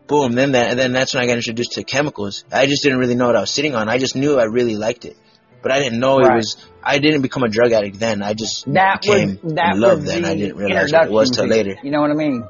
boom, 0.07 0.34
then 0.34 0.51
that 0.53 0.72
and 0.72 0.80
then 0.80 0.91
that's 0.91 1.14
when 1.14 1.23
I 1.23 1.27
got 1.27 1.38
introduced 1.38 1.73
to 1.73 1.84
chemicals. 1.84 2.43
I 2.51 2.65
just 2.65 2.84
didn't 2.84 2.99
really 2.99 3.15
know 3.15 3.27
what 3.27 3.35
I 3.35 3.41
was 3.41 3.51
sitting 3.53 3.76
on. 3.76 3.88
I 3.89 3.97
just 3.97 4.15
knew 4.15 4.38
I 4.39 4.45
really 4.45 4.76
liked 4.76 5.06
it, 5.06 5.15
but 5.61 5.72
I 5.72 5.80
didn't 5.80 5.99
know 5.99 6.19
it 6.19 6.31
was. 6.34 6.56
I 6.84 6.99
didn't 6.99 7.22
become 7.22 7.44
a 7.44 7.49
drug 7.49 7.72
addict 7.73 7.99
then. 7.99 8.23
I 8.23 8.34
just 8.34 8.65
That 8.73 9.02
became 9.02 9.40
was 9.44 9.53
that 9.56 9.76
in 9.76 9.81
love 9.81 10.06
then. 10.06 10.26
I 10.26 10.36
didn't 10.36 10.57
realize 10.57 10.91
what 10.91 11.06
it 11.06 11.11
was 11.11 11.30
till 11.31 11.45
later. 11.48 11.76
You 11.84 11.91
know 11.91 12.02
what 12.02 12.11
I 12.11 12.15
mean? 12.15 12.44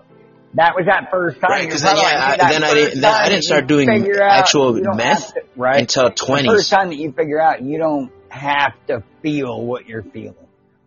That 0.56 0.74
was 0.76 0.86
that 0.88 1.10
first 1.12 1.40
time. 1.42 1.52
Right, 1.52 1.62
You're 1.64 1.72
'cause 1.74 1.84
then, 1.84 1.96
yeah, 1.98 2.36
I- 2.40 2.50
then 2.52 2.64
I 2.64 2.74
didn't- 2.74 3.02
then 3.02 3.14
I 3.14 3.30
didn't 3.30 3.44
start 3.44 3.68
doing 3.68 3.90
out 3.90 4.08
actual 4.20 4.74
meth 4.74 5.34
to- 5.36 5.42
right? 5.56 5.82
until 5.82 6.10
The 6.10 6.44
first 6.46 6.72
time 6.72 6.90
that 6.90 6.96
you 6.98 7.12
figure 7.12 7.40
out 7.40 7.62
you 7.62 7.78
don't 7.78 8.12
have 8.30 8.74
to 8.88 9.04
feel 9.22 9.62
what 9.64 9.88
you're 9.88 10.02
feeling. 10.04 10.34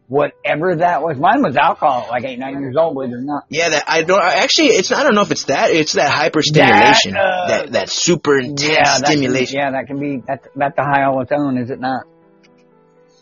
Whatever 0.09 0.77
that 0.77 1.03
was. 1.03 1.17
Mine 1.17 1.43
was 1.43 1.57
alcohol 1.57 2.07
like 2.11 2.25
eight, 2.25 2.39
nine 2.39 2.61
years 2.61 2.77
old, 2.77 3.03
it 3.05 3.13
or 3.15 3.21
not. 3.23 3.45
Yeah, 3.49 3.71
that 3.71 3.85
I 3.87 4.03
don't 4.03 4.21
I- 4.21 4.35
actually. 4.43 4.69
It's 4.69 4.93
I 4.93 5.05
don't 5.05 5.15
know 5.15 5.23
if 5.23 5.31
it's 5.31 5.45
that. 5.45 5.71
It's 5.71 5.93
that 5.95 6.11
hyperstimulation, 6.11 7.13
That, 7.13 7.17
uh, 7.17 7.47
that 7.49 7.73
that 7.73 7.89
super 7.89 8.39
intense 8.39 8.63
Yeah, 8.69 8.83
that 8.83 9.05
can, 9.05 9.07
stimulation. 9.07 9.59
yeah, 9.59 9.71
that 9.71 9.87
can 9.87 9.99
be, 9.99 10.23
that's, 10.27 10.47
that's 10.55 10.77
a 10.77 10.83
high 10.83 11.05
all 11.05 11.21
its 11.23 11.33
own, 11.33 11.57
is 11.57 11.71
it 11.71 11.81
not? 11.81 12.03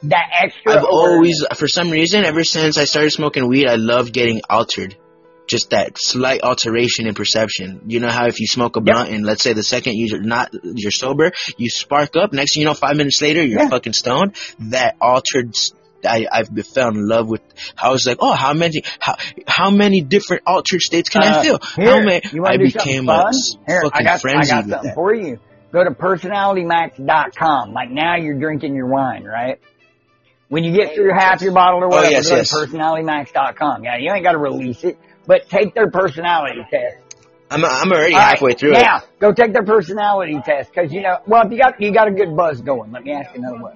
That 0.04 0.26
extra. 0.42 0.72
I've 0.78 0.84
always, 0.84 1.44
for 1.56 1.68
some 1.68 1.90
reason, 1.90 2.24
ever 2.24 2.44
since 2.44 2.78
I 2.78 2.84
started 2.84 3.10
smoking 3.10 3.48
weed, 3.48 3.66
I 3.68 3.74
love 3.76 4.12
getting 4.12 4.40
altered. 4.48 4.96
Just 5.46 5.70
that 5.70 5.98
slight 5.98 6.42
alteration 6.42 7.08
in 7.08 7.14
perception. 7.14 7.82
You 7.88 7.98
know 7.98 8.08
how 8.08 8.26
if 8.26 8.38
you 8.38 8.46
smoke 8.46 8.76
a 8.76 8.80
blunt 8.80 9.10
and 9.10 9.26
let's 9.26 9.42
say 9.42 9.52
the 9.52 9.64
second 9.64 9.94
you're 9.96 10.20
not, 10.22 10.50
you're 10.62 10.92
sober, 10.92 11.32
you 11.56 11.68
spark 11.68 12.14
up. 12.16 12.32
Next 12.32 12.54
thing 12.54 12.60
you 12.60 12.66
know, 12.66 12.74
five 12.74 12.96
minutes 12.96 13.20
later, 13.20 13.42
you're 13.44 13.62
Yeah. 13.62 13.68
fucking 13.68 13.92
stoned. 13.94 14.36
That 14.70 14.96
altered. 15.00 15.54
I've 16.08 16.48
fell 16.72 16.88
in 16.88 17.06
love 17.06 17.28
with. 17.28 17.42
I 17.76 17.90
was 17.90 18.06
like, 18.06 18.18
oh, 18.20 18.32
how 18.32 18.54
many, 18.54 18.84
how, 19.00 19.16
how 19.46 19.70
many 19.70 20.00
different 20.00 20.44
altered 20.46 20.80
states 20.80 21.10
can 21.10 21.22
I 21.24 21.38
Uh, 21.38 21.42
feel? 21.42 21.58
Here, 21.76 21.90
how 21.90 22.00
many? 22.00 22.22
I 22.46 22.56
became 22.56 23.08
a 23.08 23.30
Here, 23.66 23.80
I 23.80 23.82
fucking 23.82 24.06
got, 24.06 24.14
I 24.14 24.18
frenzy 24.18 24.50
got 24.50 24.64
with 24.64 24.70
something 24.72 24.88
that. 24.88 24.94
for 24.94 25.14
you. 25.14 25.38
Go 25.72 25.84
to 25.84 25.90
personalitymax.com. 25.90 27.72
Like 27.72 27.90
now 27.90 28.16
you're 28.16 28.38
drinking 28.38 28.74
your 28.74 28.86
wine, 28.86 29.24
right? 29.24 29.60
When 30.50 30.64
you 30.64 30.72
get 30.72 30.96
through 30.96 31.12
half 31.12 31.40
your 31.42 31.52
bottle 31.52 31.78
or 31.78 31.84
oh, 31.84 31.88
whatever, 31.90 32.08
Oh, 32.08 32.10
yes, 32.10 32.28
go 32.28 32.36
yes. 32.36 32.50
to 32.50 32.56
personalitymax.com. 32.56 33.84
Yeah, 33.84 33.98
you 33.98 34.12
ain't 34.12 34.24
got 34.24 34.32
to 34.32 34.38
release 34.38 34.82
it, 34.82 34.98
but 35.24 35.48
take 35.48 35.74
their 35.74 35.88
personality 35.88 36.66
test. 36.68 36.96
I'm, 37.52 37.64
I'm 37.64 37.90
already 37.92 38.14
All 38.14 38.20
right, 38.20 38.30
halfway 38.30 38.54
through 38.54 38.72
it. 38.72 38.82
Now, 38.82 39.02
go 39.20 39.32
take 39.32 39.52
their 39.52 39.64
personality 39.64 40.40
test 40.44 40.72
because 40.74 40.92
you 40.92 41.02
know. 41.02 41.18
Well, 41.24 41.46
if 41.46 41.52
you 41.52 41.58
got 41.58 41.80
you 41.80 41.92
got 41.94 42.08
a 42.08 42.10
good 42.10 42.36
buzz 42.36 42.60
going, 42.60 42.90
let 42.90 43.04
me 43.04 43.12
ask 43.12 43.32
you 43.32 43.42
another 43.42 43.62
way. 43.62 43.74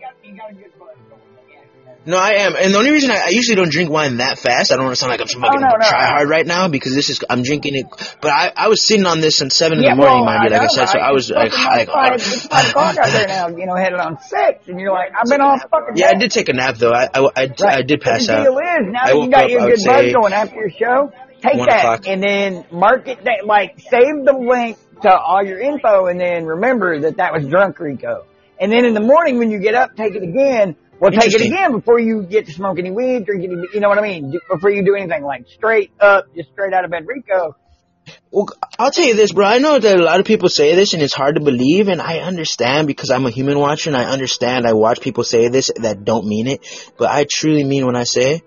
No, 2.06 2.18
I 2.18 2.32
am, 2.44 2.54
and 2.54 2.74
the 2.74 2.78
only 2.78 2.90
reason 2.90 3.10
I, 3.10 3.16
I 3.16 3.28
usually 3.30 3.56
don't 3.56 3.70
drink 3.70 3.90
wine 3.90 4.18
that 4.18 4.38
fast, 4.38 4.70
I 4.72 4.76
don't 4.76 4.84
want 4.84 4.94
to 4.96 5.00
sound 5.00 5.10
like 5.10 5.20
I'm 5.22 5.26
some 5.26 5.40
fucking 5.40 5.58
Oh, 5.58 5.60
no, 5.68 5.76
no. 5.76 5.88
try 5.88 6.04
hard 6.06 6.28
right 6.28 6.46
now 6.46 6.68
because 6.68 6.94
this 6.94 7.08
is 7.08 7.24
I'm 7.30 7.42
drinking 7.42 7.76
it. 7.76 7.86
But 8.20 8.30
I 8.30 8.52
I 8.54 8.68
was 8.68 8.84
sitting 8.86 9.06
on 9.06 9.20
this 9.22 9.40
at 9.40 9.52
seven 9.52 9.82
Yeah, 9.82 9.92
in 9.92 9.96
the 9.96 10.02
morning, 10.04 10.24
well, 10.24 10.36
mind 10.36 10.44
you, 10.44 10.50
like 10.50 10.62
I 10.62 10.66
said. 10.66 10.86
So? 10.90 10.98
I 10.98 11.12
was 11.12 11.30
like, 11.30 11.52
like 11.52 11.88
five, 11.88 12.14
it's 12.16 12.46
five 12.46 12.68
o'clock 12.68 12.98
out 12.98 13.10
there 13.10 13.26
now. 13.26 13.48
You 13.48 13.66
know, 13.66 13.74
headed 13.74 13.98
on 14.00 14.18
six, 14.20 14.68
and 14.68 14.78
you're 14.78 14.92
like, 14.92 15.12
I've 15.18 15.30
been 15.30 15.40
off 15.40 15.62
fucking. 15.70 15.96
yeah, 15.96 16.10
I 16.14 16.18
did 16.18 16.30
take 16.30 16.48
a 16.50 16.52
nap 16.52 16.76
though. 16.76 16.92
I 16.92 17.04
I, 17.14 17.20
I, 17.20 17.46
Right. 17.46 17.78
I 17.78 17.82
did 17.82 18.00
pass 18.02 18.26
the 18.26 18.34
out. 18.36 18.42
deal 18.44 18.58
is, 18.58 18.92
now 18.92 19.04
that 19.06 19.14
you 19.16 19.30
got 19.30 19.44
up, 19.44 19.50
your 19.50 19.60
good 19.70 19.80
buzz 19.86 20.12
going 20.12 20.32
after 20.34 20.56
your 20.56 20.70
show, 20.70 21.12
take 21.40 21.56
that 21.56 21.78
o'clock. 21.78 22.06
and 22.06 22.22
then 22.22 22.64
mark 22.70 23.08
it 23.08 23.24
that, 23.24 23.46
like, 23.46 23.78
save 23.80 24.24
the 24.24 24.32
link 24.38 24.76
to 25.02 25.10
all 25.16 25.42
your 25.42 25.58
info 25.60 26.06
and 26.06 26.20
then 26.20 26.44
remember 26.44 27.00
that 27.00 27.16
that 27.16 27.32
was 27.32 27.46
Drunk 27.46 27.78
Rico. 27.80 28.26
And 28.60 28.70
then 28.70 28.84
in 28.84 28.94
the 28.94 29.00
morning 29.00 29.38
when 29.38 29.50
you 29.50 29.58
get 29.58 29.74
up, 29.74 29.96
take 29.96 30.14
it 30.14 30.22
again. 30.22 30.76
Well, 31.04 31.12
take 31.12 31.34
it 31.34 31.42
again 31.42 31.72
before 31.72 32.00
you 32.00 32.22
get 32.22 32.46
to 32.46 32.52
smoke 32.52 32.78
any 32.78 32.90
weed, 32.90 33.26
drink 33.26 33.44
any, 33.44 33.56
you 33.74 33.80
know 33.80 33.90
what 33.90 33.98
I 33.98 34.00
mean? 34.00 34.40
Before 34.48 34.70
you 34.70 34.82
do 34.82 34.94
anything 34.94 35.22
like 35.22 35.46
straight 35.48 35.90
up, 36.00 36.34
just 36.34 36.50
straight 36.52 36.72
out 36.72 36.86
of 36.86 36.90
bed 36.90 37.06
Rico. 37.06 37.56
Well, 38.30 38.48
I'll 38.78 38.90
tell 38.90 39.04
you 39.04 39.14
this, 39.14 39.30
bro. 39.30 39.44
I 39.46 39.58
know 39.58 39.78
that 39.78 40.00
a 40.00 40.02
lot 40.02 40.20
of 40.20 40.24
people 40.24 40.48
say 40.48 40.74
this 40.74 40.94
and 40.94 41.02
it's 41.02 41.12
hard 41.12 41.34
to 41.34 41.42
believe, 41.42 41.88
and 41.88 42.00
I 42.00 42.20
understand 42.20 42.86
because 42.86 43.10
I'm 43.10 43.26
a 43.26 43.30
human 43.30 43.58
watcher 43.58 43.90
and 43.90 43.98
I 43.98 44.04
understand. 44.04 44.66
I 44.66 44.72
watch 44.72 45.02
people 45.02 45.24
say 45.24 45.48
this 45.48 45.70
that 45.76 46.04
don't 46.04 46.26
mean 46.26 46.46
it, 46.46 46.92
but 46.96 47.10
I 47.10 47.26
truly 47.30 47.64
mean 47.64 47.84
when 47.84 47.96
I 47.96 48.04
say, 48.04 48.40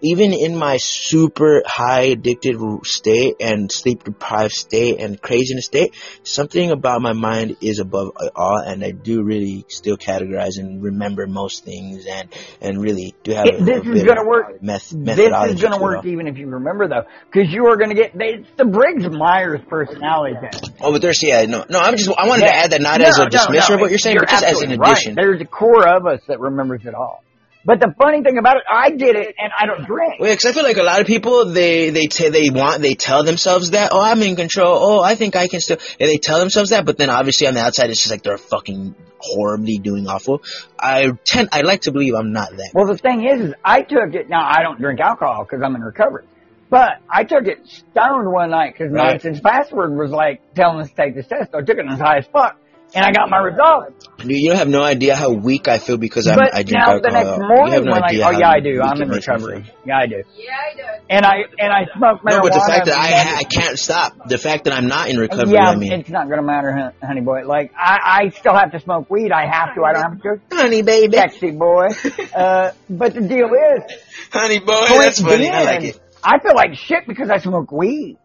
even 0.00 0.32
in 0.32 0.56
my 0.56 0.76
super 0.78 1.62
high 1.66 2.02
addicted 2.02 2.56
state 2.84 3.36
and 3.40 3.70
sleep 3.70 4.04
deprived 4.04 4.52
state 4.52 5.00
and 5.00 5.20
craziness 5.20 5.66
state, 5.66 5.94
something 6.22 6.70
about 6.70 7.02
my 7.02 7.12
mind 7.12 7.56
is 7.60 7.78
above 7.78 8.12
all, 8.34 8.58
and 8.58 8.84
I 8.84 8.92
do 8.92 9.22
really 9.22 9.64
still 9.68 9.96
categorize 9.96 10.58
and 10.58 10.82
remember 10.82 11.26
most 11.26 11.64
things, 11.64 12.06
and 12.06 12.28
and 12.60 12.80
really 12.80 13.14
do 13.22 13.32
have. 13.32 13.46
It- 13.46 13.60
a, 13.60 13.64
this 13.64 13.86
a 13.86 13.92
is 13.92 14.04
gonna 14.04 14.26
work. 14.26 14.62
Meth, 14.62 14.90
This 14.90 15.18
is 15.18 15.60
going 15.60 15.72
to 15.72 15.78
work 15.82 16.04
even 16.04 16.26
if 16.26 16.38
you 16.38 16.46
remember 16.48 16.88
though, 16.88 17.04
because 17.30 17.52
you 17.52 17.66
are 17.66 17.76
going 17.76 17.90
to 17.90 17.94
get, 17.94 18.12
it's 18.14 18.48
the 18.56 18.64
Briggs-Myers 18.64 19.60
personality 19.68 20.36
test. 20.40 20.72
Oh, 20.80 20.92
but 20.92 21.02
there's 21.02 21.22
yeah, 21.22 21.44
no, 21.46 21.64
no. 21.68 21.78
I'm 21.78 21.96
just 21.96 22.10
I 22.10 22.26
wanted 22.28 22.46
to 22.46 22.54
add 22.54 22.70
that 22.72 22.80
not 22.80 23.00
No, 23.00 23.06
as 23.06 23.18
a 23.18 23.24
no, 23.24 23.28
dismissal 23.28 23.70
no, 23.70 23.74
of 23.76 23.80
what 23.80 23.90
you're 23.90 23.98
saying, 23.98 24.16
but 24.18 24.28
just 24.28 24.44
as 24.44 24.60
an 24.62 24.70
absolutely 24.72 24.78
right. 24.78 24.92
addition. 24.92 25.14
There's 25.14 25.40
a 25.40 25.44
core 25.44 25.86
of 25.88 26.06
us 26.06 26.20
that 26.28 26.40
remembers 26.40 26.82
it 26.84 26.94
all. 26.94 27.22
But 27.68 27.80
the 27.80 27.94
funny 27.98 28.22
thing 28.22 28.38
about 28.38 28.56
it, 28.56 28.62
I 28.70 28.88
did 28.88 29.14
it 29.14 29.34
and 29.38 29.52
I 29.54 29.66
don't 29.66 29.84
drink. 29.84 30.14
Well, 30.18 30.30
because 30.30 30.46
I 30.46 30.52
feel 30.52 30.62
like 30.62 30.78
a 30.78 30.82
lot 30.82 31.02
of 31.02 31.06
people 31.06 31.44
they 31.52 31.90
they 31.90 32.06
t- 32.06 32.30
they 32.30 32.48
want 32.48 32.80
they 32.80 32.94
tell 32.94 33.24
themselves 33.24 33.72
that 33.72 33.90
oh 33.92 34.00
I'm 34.00 34.22
in 34.22 34.36
control 34.36 34.74
oh 34.74 35.02
I 35.02 35.16
think 35.16 35.36
I 35.36 35.48
can 35.48 35.60
still 35.60 35.76
and 36.00 36.08
they 36.08 36.16
tell 36.16 36.38
themselves 36.38 36.70
that 36.70 36.86
but 36.86 36.96
then 36.96 37.10
obviously 37.10 37.46
on 37.46 37.52
the 37.52 37.60
outside 37.60 37.90
it's 37.90 37.98
just 37.98 38.10
like 38.10 38.22
they're 38.22 38.38
fucking 38.38 38.94
horribly 39.18 39.76
doing 39.76 40.08
awful. 40.08 40.40
I 40.78 41.10
tend 41.26 41.50
I 41.52 41.60
like 41.60 41.82
to 41.82 41.92
believe 41.92 42.14
I'm 42.14 42.32
not 42.32 42.56
that. 42.56 42.70
Well, 42.72 42.86
the 42.86 42.96
thing 42.96 43.26
is, 43.26 43.48
is 43.48 43.54
I 43.62 43.82
took 43.82 44.14
it. 44.14 44.30
Now 44.30 44.48
I 44.48 44.62
don't 44.62 44.80
drink 44.80 45.00
alcohol 45.00 45.44
because 45.44 45.62
I'm 45.62 45.76
in 45.76 45.82
recovery, 45.82 46.24
but 46.70 47.02
I 47.06 47.24
took 47.24 47.46
it 47.46 47.68
stoned 47.68 48.32
one 48.32 48.48
night 48.48 48.72
because 48.78 48.90
Right. 48.90 49.12
Nonsense 49.12 49.40
Password 49.40 49.94
was 49.94 50.10
like 50.10 50.54
telling 50.54 50.80
us 50.80 50.88
to 50.88 50.94
take 50.96 51.14
this 51.14 51.26
test. 51.26 51.52
So 51.52 51.58
I 51.58 51.60
took 51.60 51.76
it 51.76 51.84
as 51.86 51.98
high 51.98 52.16
as 52.20 52.26
fuck, 52.32 52.58
and 52.94 53.04
I 53.04 53.12
got 53.12 53.28
my 53.28 53.38
results. 53.38 54.08
You 54.24 54.52
have 54.54 54.68
no 54.68 54.82
idea 54.82 55.14
how 55.14 55.30
weak 55.30 55.68
I 55.68 55.78
feel 55.78 55.96
because 55.96 56.26
I'm, 56.26 56.36
but 56.38 56.54
I 56.54 56.62
drink 56.62 56.78
now 56.84 56.94
alcohol. 56.94 57.00
the 57.02 57.10
next 57.10 57.38
morning 57.38 57.72
have 57.74 57.84
no 57.84 57.92
when 57.92 58.02
I 58.02 58.08
oh 58.24 58.30
yeah 58.30 58.50
I 58.50 58.60
do 58.60 58.80
I'm 58.82 59.00
in 59.00 59.08
recovery 59.10 59.70
yeah 59.86 59.98
I 59.98 60.06
do 60.06 60.22
Yeah, 60.34 60.50
I 60.52 60.74
do. 60.76 60.82
and 61.08 61.24
I 61.24 61.34
and 61.58 61.72
I 61.72 61.84
smoke 61.96 62.22
marijuana. 62.22 62.30
No, 62.30 62.40
but 62.42 62.52
the 62.52 62.64
fact 62.68 62.86
that 62.86 62.96
I 62.98 63.38
I 63.38 63.44
can't 63.44 63.78
stop, 63.78 64.28
the 64.28 64.38
fact 64.38 64.64
that 64.64 64.72
I'm 64.72 64.88
not 64.88 65.08
in 65.08 65.18
recovery, 65.18 65.54
yeah, 65.54 65.70
I 65.70 65.76
mean, 65.76 65.92
it's 65.92 66.10
not 66.10 66.28
gonna 66.28 66.42
matter, 66.42 66.92
honey 67.02 67.20
boy. 67.20 67.46
Like 67.46 67.72
I, 67.76 68.24
I 68.24 68.28
still 68.30 68.54
have 68.54 68.72
to 68.72 68.80
smoke 68.80 69.08
weed. 69.10 69.30
I 69.30 69.46
have 69.46 69.74
to. 69.74 69.84
I 69.84 69.92
don't 69.92 70.02
have 70.02 70.22
to. 70.22 70.40
honey 70.56 70.82
baby, 70.82 71.16
Sexy 71.16 71.52
boy. 71.52 71.88
Uh, 72.34 72.72
but 72.90 73.14
the 73.14 73.20
deal 73.20 73.48
is, 73.48 73.98
honey 74.32 74.58
boy, 74.58 74.86
that's 74.88 75.20
funny. 75.20 75.48
I 75.48 75.62
like 75.62 75.84
it. 75.84 76.00
I 76.24 76.38
feel 76.40 76.54
like 76.54 76.74
shit 76.74 77.06
because 77.06 77.30
I 77.30 77.38
smoke 77.38 77.70
weed. 77.70 78.18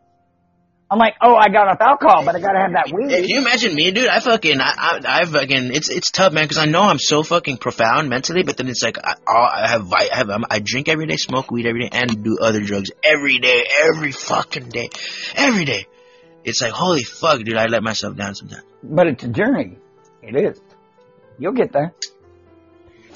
I'm 0.94 0.99
like, 0.99 1.15
oh, 1.22 1.34
I 1.36 1.49
got 1.49 1.68
off 1.68 1.82
alcohol, 1.82 2.24
but 2.24 2.36
I 2.36 2.40
gotta 2.40 2.60
have 2.60 2.74
that 2.74 2.94
weed. 2.94 3.10
Can 3.10 3.24
you 3.28 3.40
imagine 3.40 3.74
me, 3.74 3.90
dude? 3.90 4.07
I 4.07 4.20
fucking, 4.20 4.61
I, 4.61 4.74
I, 4.78 5.22
I 5.22 5.26
fucking, 5.26 5.74
it's 5.74 5.90
it's 5.90 6.11
tough, 6.11 6.34
man, 6.34 6.44
because 6.44 6.60
I 6.60 6.65
know 6.65 6.84
I'm 6.84 6.99
so 6.99 7.24
fucking 7.24 7.57
profound 7.57 8.10
mentally, 8.10 8.44
but 8.44 8.57
then 8.57 8.68
it's 8.68 8.84
like 8.84 8.99
I, 9.03 9.15
I 9.28 9.70
have, 9.72 9.91
I 9.91 10.10
have, 10.11 10.30
I'm, 10.30 10.44
um, 10.44 10.45
I 10.52 10.60
drink 10.60 10.90
every 10.90 11.07
day, 11.07 11.18
smoke 11.18 11.49
weed 11.49 11.65
every 11.65 11.82
day, 11.82 11.90
and 11.91 12.24
do 12.24 12.38
other 12.40 12.61
drugs 12.61 12.91
every 13.03 13.40
day, 13.40 13.65
every 13.86 14.11
fucking 14.11 14.70
day, 14.70 14.90
every 15.34 15.65
day. 15.65 15.88
It's 16.44 16.61
like 16.61 16.74
holy 16.74 17.03
fuck, 17.03 17.41
dude! 17.41 17.57
I 17.57 17.65
let 17.65 17.82
myself 17.82 18.15
down 18.15 18.36
sometimes 18.36 18.64
But 18.84 19.07
it's 19.07 19.24
a 19.24 19.30
journey. 19.30 19.80
It 20.22 20.36
is. 20.36 20.61
You'll 21.40 21.53
get 21.53 21.74
there. 21.74 21.95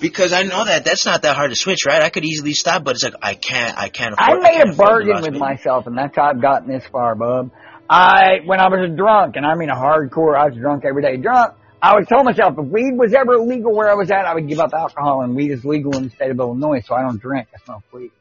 because 0.01 0.33
I 0.33 0.41
know 0.41 0.65
that 0.65 0.83
that's 0.83 1.05
not 1.05 1.21
that 1.21 1.35
hard 1.35 1.51
to 1.51 1.55
switch, 1.55 1.85
right? 1.85 2.01
I 2.01 2.09
could 2.09 2.25
easily 2.25 2.53
stop, 2.53 2.83
but 2.83 2.95
it's 2.95 3.03
like 3.03 3.13
I 3.21 3.35
can't, 3.35 3.77
I 3.77 3.89
can't. 3.89 4.15
I 4.17 4.31
Afford, 4.31 4.41
made 4.41 4.53
can't 4.53 4.73
a 4.73 4.75
bargain 4.75 5.21
with 5.21 5.35
myself, 5.35 5.85
and 5.85 5.95
that's 5.95 6.15
how 6.15 6.23
I've 6.23 6.41
gotten 6.41 6.69
this 6.69 6.87
far, 6.91 7.13
bub. 7.13 7.51
I, 7.89 8.39
when 8.45 8.59
I 8.59 8.67
was 8.67 8.89
a 8.89 8.95
drunk, 8.95 9.35
and 9.35 9.45
I 9.45 9.55
mean 9.55 9.69
a 9.69 9.75
hardcore, 9.75 10.37
I 10.37 10.47
was 10.47 10.57
drunk 10.57 10.83
every 10.85 11.01
day 11.01 11.17
drunk, 11.17 11.55
I 11.81 11.95
would 11.95 12.07
tell 12.07 12.23
myself 12.23 12.55
if 12.57 12.65
weed 12.65 12.97
was 12.97 13.13
ever 13.13 13.33
illegal 13.33 13.73
where 13.75 13.89
I 13.89 13.93
was 13.93 14.09
at, 14.09 14.25
I 14.25 14.33
would 14.33 14.47
give 14.47 14.59
up 14.59 14.73
alcohol, 14.73 15.21
and 15.21 15.35
weed 15.35 15.51
is 15.51 15.63
legal 15.63 15.95
in 15.95 16.05
the 16.05 16.09
state 16.09 16.31
of 16.31 16.39
Illinois, 16.39 16.81
so 16.85 16.95
I 16.95 17.03
don't 17.03 17.21
drink. 17.21 17.47
I 17.53 17.63
smoke 17.63 17.83
weed. 17.93 18.11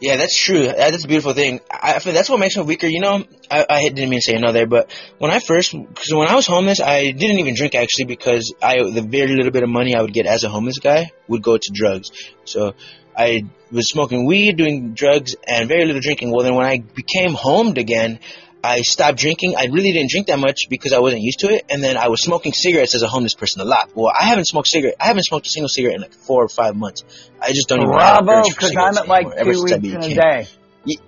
Yeah, 0.00 0.16
that's 0.16 0.38
true. 0.38 0.66
That's 0.66 1.04
a 1.04 1.08
beautiful 1.08 1.32
thing. 1.32 1.60
I 1.70 1.94
I 1.94 1.98
feel 1.98 2.12
that's 2.12 2.28
what 2.28 2.38
makes 2.38 2.56
me 2.56 2.62
weaker. 2.62 2.86
You 2.86 3.00
know, 3.00 3.24
I, 3.50 3.66
I 3.68 3.80
didn't 3.88 4.10
mean 4.10 4.20
to 4.20 4.32
say 4.32 4.38
no 4.38 4.52
there, 4.52 4.66
but 4.66 4.92
when 5.18 5.30
I 5.30 5.38
first, 5.40 5.72
because 5.72 6.12
when 6.12 6.28
I 6.28 6.34
was 6.34 6.46
homeless, 6.46 6.80
I 6.80 7.10
didn't 7.10 7.38
even 7.38 7.54
drink 7.54 7.74
actually 7.74 8.04
because 8.04 8.54
I 8.62 8.82
the 8.82 9.02
very 9.02 9.34
little 9.34 9.50
bit 9.50 9.62
of 9.62 9.68
money 9.68 9.96
I 9.96 10.02
would 10.02 10.12
get 10.12 10.26
as 10.26 10.44
a 10.44 10.48
homeless 10.48 10.78
guy 10.78 11.10
would 11.26 11.42
go 11.42 11.56
to 11.56 11.72
drugs. 11.72 12.10
So 12.44 12.74
I 13.16 13.44
was 13.72 13.88
smoking 13.88 14.26
weed, 14.26 14.56
doing 14.56 14.94
drugs, 14.94 15.36
and 15.46 15.68
very 15.68 15.86
little 15.86 16.00
drinking. 16.00 16.32
Well, 16.32 16.44
then 16.44 16.54
when 16.54 16.66
I 16.66 16.78
became 16.78 17.32
homed 17.32 17.78
again, 17.78 18.20
I 18.64 18.80
stopped 18.80 19.18
drinking. 19.18 19.56
I 19.58 19.66
really 19.66 19.92
didn't 19.92 20.10
drink 20.10 20.28
that 20.28 20.38
much 20.38 20.68
because 20.70 20.94
I 20.94 20.98
wasn't 20.98 21.20
used 21.20 21.40
to 21.40 21.48
it, 21.48 21.66
and 21.68 21.84
then 21.84 21.98
I 21.98 22.08
was 22.08 22.22
smoking 22.22 22.54
cigarettes 22.54 22.94
as 22.94 23.02
a 23.02 23.08
homeless 23.08 23.34
person 23.34 23.60
a 23.60 23.64
lot. 23.66 23.90
Well, 23.94 24.10
I 24.18 24.24
haven't 24.24 24.46
smoked 24.46 24.68
cigarette. 24.68 24.94
I 24.98 25.04
haven't 25.04 25.24
smoked 25.24 25.46
a 25.46 25.50
single 25.50 25.68
cigarette 25.68 25.96
in 25.96 26.00
like 26.00 26.14
four 26.14 26.42
or 26.42 26.48
five 26.48 26.74
months. 26.74 27.04
I 27.42 27.52
just 27.52 27.68
don't 27.68 27.80
even 27.82 27.90
Bravo, 27.92 28.42
because 28.48 28.74
I'm 28.74 28.96
at 28.96 29.06
like 29.06 29.26
anymore, 29.26 29.54
two 29.54 29.62
weeks 29.64 29.92
in 29.92 30.02
a 30.02 30.14
day. 30.14 30.48
Ye- 30.86 30.98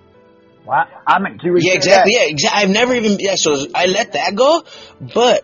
Wow, 0.65 0.85
I'm 1.07 1.25
at 1.25 1.39
two 1.41 1.53
weeks 1.53 1.65
yeah, 1.65 1.73
exactly. 1.73 2.13
Yeah, 2.13 2.25
exactly. 2.25 2.61
I've 2.61 2.69
never 2.69 2.93
even 2.93 3.17
yeah. 3.19 3.35
So 3.37 3.65
I 3.73 3.87
let 3.87 4.13
that 4.13 4.35
go, 4.35 4.63
but 4.99 5.43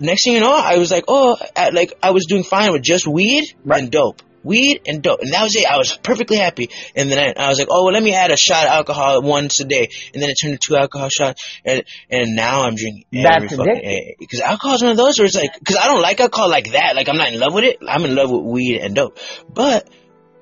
next 0.00 0.24
thing 0.24 0.34
you 0.34 0.40
know, 0.40 0.54
I 0.56 0.78
was 0.78 0.90
like, 0.90 1.04
oh, 1.08 1.36
like 1.72 1.92
I 2.02 2.12
was 2.12 2.24
doing 2.26 2.44
fine 2.44 2.72
with 2.72 2.82
just 2.82 3.06
weed 3.06 3.44
Right. 3.64 3.82
and 3.82 3.90
dope, 3.90 4.22
weed 4.44 4.82
and 4.86 5.02
dope, 5.02 5.20
and 5.20 5.32
that 5.32 5.42
was 5.42 5.56
it. 5.56 5.66
I 5.66 5.76
was 5.76 5.96
perfectly 5.96 6.36
happy. 6.36 6.70
And 6.94 7.10
then 7.10 7.18
I, 7.18 7.44
I 7.44 7.48
was 7.48 7.58
like, 7.58 7.68
oh, 7.70 7.84
well, 7.84 7.92
let 7.92 8.02
me 8.02 8.14
add 8.14 8.30
a 8.30 8.36
shot 8.36 8.66
of 8.66 8.72
alcohol 8.72 9.22
once 9.22 9.60
a 9.60 9.64
day, 9.64 9.88
and 10.12 10.22
then 10.22 10.30
it 10.30 10.36
turned 10.40 10.60
to 10.60 10.64
two 10.64 10.76
alcohol 10.76 11.08
shots, 11.08 11.42
and 11.64 11.84
and 12.10 12.36
now 12.36 12.62
I'm 12.62 12.76
drinking 12.76 13.06
every 13.12 13.48
That's 13.48 13.56
fucking 13.56 14.14
because 14.18 14.40
alcohol 14.40 14.76
is 14.76 14.82
one 14.82 14.92
of 14.92 14.96
those 14.96 15.18
where 15.18 15.26
it's 15.26 15.36
like 15.36 15.58
because 15.58 15.76
I 15.76 15.86
don't 15.86 16.02
like 16.02 16.20
alcohol 16.20 16.48
like 16.50 16.72
that. 16.72 16.94
Like 16.94 17.08
I'm 17.08 17.16
not 17.16 17.32
in 17.32 17.40
love 17.40 17.54
with 17.54 17.64
it. 17.64 17.78
I'm 17.88 18.04
in 18.04 18.14
love 18.14 18.30
with 18.30 18.42
weed 18.42 18.78
and 18.80 18.94
dope, 18.94 19.18
but. 19.52 19.88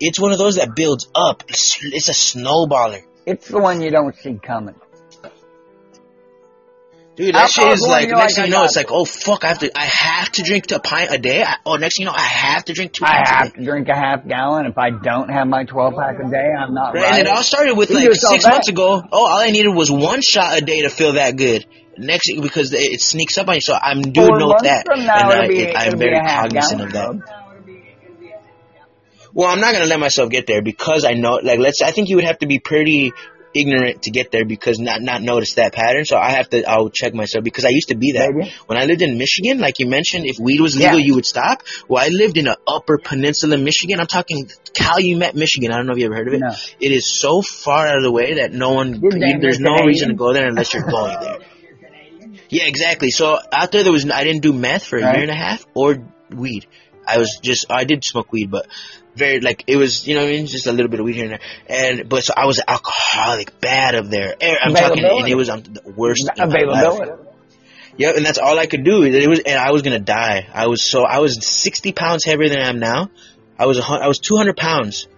It's 0.05 0.19
one 0.19 0.33
of 0.33 0.39
those 0.39 0.57
that 0.57 0.75
builds 0.75 1.07
up. 1.15 1.45
It's, 1.47 1.79
it's 1.81 2.09
a 2.09 2.13
snowballer. 2.13 3.05
It's 3.25 3.47
the 3.47 3.61
one 3.61 3.81
you 3.81 3.93
don't 3.93 4.17
see 4.17 4.37
coming. 4.45 4.75
Dude, 7.15 7.35
that 7.35 7.51
shit 7.51 7.63
Alcohol's 7.65 7.81
is 7.83 7.89
like 7.89 8.09
next 8.09 8.19
like, 8.21 8.35
thing 8.37 8.45
you 8.47 8.51
know, 8.53 8.65
it's 8.65 8.75
like, 8.77 8.91
oh 8.91 9.05
fuck, 9.05 9.45
I 9.45 9.49
have 9.49 9.59
to, 9.59 9.71
I 9.79 9.85
have 9.85 10.33
to 10.33 10.43
drink 10.43 10.71
a 10.73 10.81
pint 10.81 11.11
a 11.13 11.19
day. 11.19 11.43
I, 11.43 11.57
oh, 11.67 11.77
next 11.77 11.99
thing 11.99 12.07
you 12.07 12.11
know, 12.11 12.17
I 12.17 12.23
have 12.23 12.65
to 12.65 12.73
drink 12.73 12.93
two 12.95 13.05
I 13.05 13.17
pints 13.17 13.31
a 13.31 13.35
have 13.35 13.53
day. 13.53 13.59
to 13.59 13.65
drink 13.67 13.89
a 13.89 13.95
half 13.95 14.27
gallon. 14.27 14.65
If 14.65 14.79
I 14.79 14.89
don't 14.91 15.29
have 15.29 15.47
my 15.47 15.65
12 15.65 15.95
pack 15.95 16.15
a 16.27 16.31
day, 16.31 16.49
I'm 16.59 16.73
not 16.73 16.95
Right, 16.95 17.03
right. 17.03 17.13
and 17.19 17.29
it 17.29 17.29
all 17.29 17.43
started 17.43 17.77
with 17.77 17.91
You 17.91 17.97
like 17.97 18.15
six 18.15 18.45
bad. 18.45 18.51
months 18.53 18.69
ago. 18.69 19.03
Oh, 19.13 19.27
all 19.27 19.39
I 19.39 19.51
needed 19.51 19.75
was 19.75 19.91
one 19.91 20.23
shot 20.23 20.57
a 20.57 20.63
day 20.63 20.83
to 20.83 20.89
feel 20.89 21.13
that 21.15 21.37
good. 21.37 21.67
Next, 21.99 22.31
because 22.41 22.73
it, 22.73 22.81
it 22.81 23.01
sneaks 23.03 23.37
up 23.37 23.47
on 23.49 23.57
you. 23.57 23.61
So 23.61 23.75
I'm 23.75 24.01
doing 24.01 24.29
Four 24.29 24.39
note 24.39 24.63
that, 24.63 24.87
and 24.89 25.11
I, 25.11 25.47
be, 25.49 25.59
it- 25.59 25.77
I'm 25.77 25.99
very 25.99 26.19
cognizant 26.19 26.91
gallon, 26.93 27.17
of 27.21 27.27
that. 27.27 27.43
Well, 29.35 29.49
I'm 29.49 29.61
not 29.61 29.73
gonna 29.73 29.87
let 29.87 30.01
myself 30.01 30.31
get 30.31 30.47
there 30.47 30.63
because 30.63 31.05
I 31.05 31.13
know, 31.13 31.41
like, 31.43 31.59
let's. 31.59 31.81
I 31.83 31.91
think 31.91 32.09
you 32.09 32.17
would 32.17 32.25
have 32.25 32.39
to 32.39 32.47
be 32.47 32.59
pretty 32.59 33.13
ignorant 33.55 34.03
to 34.03 34.11
get 34.11 34.31
there 34.31 34.45
because 34.45 34.79
not 34.79 35.01
not 35.03 35.23
notice 35.23 35.55
that 35.55 35.73
pattern. 35.73 36.05
So 36.05 36.17
I 36.17 36.31
have 36.31 36.49
to. 36.51 36.63
I'll 36.69 36.91
check 36.91 37.15
myself 37.15 37.45
because 37.45 37.65
I 37.65 37.69
used 37.71 37.89
to 37.89 37.97
be 37.97 38.13
that 38.13 38.33
Maybe. 38.35 38.53
when 38.67 38.79
I 38.79 38.85
lived 38.85 39.03
in 39.03 39.19
Michigan. 39.19 39.59
Like 39.59 39.79
you 39.79 39.87
mentioned, 39.87 40.27
if 40.27 40.39
weed 40.39 40.61
was 40.61 40.77
legal, 40.77 40.99
Yeah. 40.99 41.05
you 41.07 41.15
would 41.15 41.27
stop. 41.27 41.63
Well, 41.89 42.03
I 42.05 42.09
lived 42.09 42.37
in 42.39 42.47
a 42.47 42.57
Upper 42.67 42.99
Peninsula, 42.99 43.57
Michigan. 43.59 44.01
I'm 44.01 44.07
talking 44.07 44.49
Calumet, 44.75 45.35
Michigan. 45.35 45.73
I 45.73 45.77
don't 45.77 45.87
know 45.87 45.93
if 45.93 45.99
you 45.99 46.07
ever 46.07 46.15
heard 46.17 46.29
of 46.29 46.35
it. 46.35 46.41
No. 46.41 46.53
It 46.81 46.93
is 46.93 47.13
so 47.19 47.43
far 47.43 47.87
out 47.87 47.97
of 47.97 48.03
the 48.03 48.13
way 48.13 48.35
that 48.35 48.53
no 48.53 48.71
one. 48.73 49.01
You're 49.03 49.41
there's 49.41 49.61
no 49.61 49.75
reason 49.85 50.09
to 50.09 50.15
go 50.15 50.33
there 50.33 50.47
unless 50.49 50.73
you're 50.75 50.85
going 50.89 51.19
there. 51.21 51.39
Yeah, 52.49 52.65
exactly. 52.67 53.11
So 53.11 53.39
out 53.51 53.73
there, 53.73 53.83
there 53.83 53.93
was 53.93 54.09
I 54.11 54.25
didn't 54.25 54.43
do 54.43 54.53
meth 54.53 54.85
for 54.85 54.99
a 54.99 55.03
Right. 55.03 55.15
year 55.15 55.23
and 55.23 55.31
a 55.31 55.35
half 55.35 55.65
or 55.75 55.97
weed. 56.31 56.67
I 57.07 57.17
was 57.19 57.39
just 57.43 57.67
I 57.71 57.85
did 57.85 58.05
smoke 58.05 58.31
weed, 58.31 58.51
but 58.51 58.67
very 59.15 59.41
like 59.41 59.65
it 59.67 59.77
was 59.77 60.07
you 60.07 60.15
know 60.15 60.21
what 60.23 60.29
I 60.29 60.33
mean 60.33 60.47
just 60.47 60.67
a 60.67 60.73
little 60.73 60.91
bit 60.91 61.01
of 61.01 61.07
weed 61.07 61.15
here 61.17 61.25
and 61.25 61.33
there. 61.33 61.41
And 61.99 62.09
but 62.09 62.25
so 62.25 62.35
I 62.37 62.47
was 62.47 62.61
alcoholic, 62.67 63.61
bad 63.61 63.95
up 63.95 64.07
there. 64.07 64.35
I'm 64.41 64.75
talking, 64.75 65.05
and 65.05 65.29
it 65.29 65.35
was 65.35 65.49
um, 65.51 65.63
the 65.63 65.93
worst. 65.97 66.23
in 66.23 66.27
my 66.39 66.45
life. 66.45 66.65
Availability. 66.65 67.23
Yep, 67.99 68.17
and 68.17 68.25
that's 68.25 68.39
all 68.39 68.59
I 68.59 68.67
could 68.67 68.85
do. 68.85 69.03
It 69.03 69.29
was, 69.29 69.41
and 69.41 69.59
I 69.59 69.71
was 69.71 69.83
gonna 69.83 69.99
die. 69.99 70.49
I 70.53 70.67
was 70.67 70.83
so 70.91 71.03
I 71.03 71.19
was 71.19 71.47
60 71.47 71.93
pounds 71.93 72.25
heavier 72.25 72.49
than 72.49 72.59
I 72.59 72.69
am 72.69 72.79
now. 72.79 73.11
I 73.59 73.67
was 73.67 73.79
a, 73.79 73.83
I 73.83 74.09
was 74.09 74.19
200 74.19 74.57
pounds. 74.57 75.09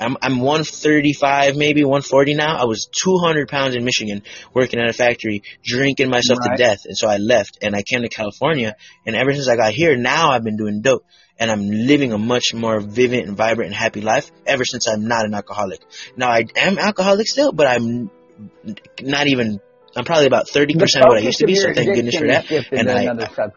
I'm 0.00 0.16
I'm 0.20 0.40
135 0.40 1.56
maybe 1.56 1.84
140 1.84 2.34
now. 2.34 2.56
I 2.56 2.64
was 2.64 2.86
200 2.86 3.48
pounds 3.48 3.76
in 3.76 3.84
Michigan 3.84 4.22
working 4.52 4.80
at 4.80 4.88
a 4.88 4.92
factory, 4.92 5.44
drinking 5.62 6.10
myself 6.10 6.40
Right. 6.40 6.56
to 6.56 6.62
death, 6.62 6.80
and 6.86 6.96
so 6.96 7.08
I 7.08 7.18
left 7.18 7.58
and 7.62 7.76
I 7.76 7.82
came 7.82 8.02
to 8.02 8.08
California. 8.08 8.74
And 9.06 9.14
ever 9.14 9.32
since 9.32 9.48
I 9.48 9.54
got 9.56 9.72
here, 9.72 9.96
now 9.96 10.30
I've 10.30 10.42
been 10.42 10.56
doing 10.56 10.82
dope, 10.82 11.04
and 11.38 11.50
I'm 11.50 11.68
living 11.68 12.12
a 12.12 12.18
much 12.18 12.54
more 12.54 12.80
vivid 12.80 13.26
and 13.26 13.36
vibrant 13.36 13.68
and 13.68 13.74
happy 13.74 14.00
life. 14.00 14.30
Ever 14.46 14.64
since 14.64 14.88
I'm 14.88 15.06
not 15.06 15.24
an 15.24 15.34
alcoholic. 15.34 15.80
Now 16.16 16.30
I 16.30 16.44
am 16.56 16.78
alcoholic 16.78 17.26
still, 17.26 17.52
but 17.52 17.66
I'm 17.66 18.10
not 19.02 19.26
even. 19.26 19.60
I'm 19.96 20.04
probably 20.04 20.26
about 20.26 20.48
30 20.48 20.74
percent 20.74 21.04
of 21.04 21.08
what 21.08 21.18
I 21.18 21.20
used 21.20 21.38
to 21.38 21.46
be. 21.46 21.54
So 21.54 21.72
thank 21.72 21.94
goodness 21.94 22.16
for 22.16 22.26
that. 22.26 22.50
And 22.72 22.90
I. 22.90 23.52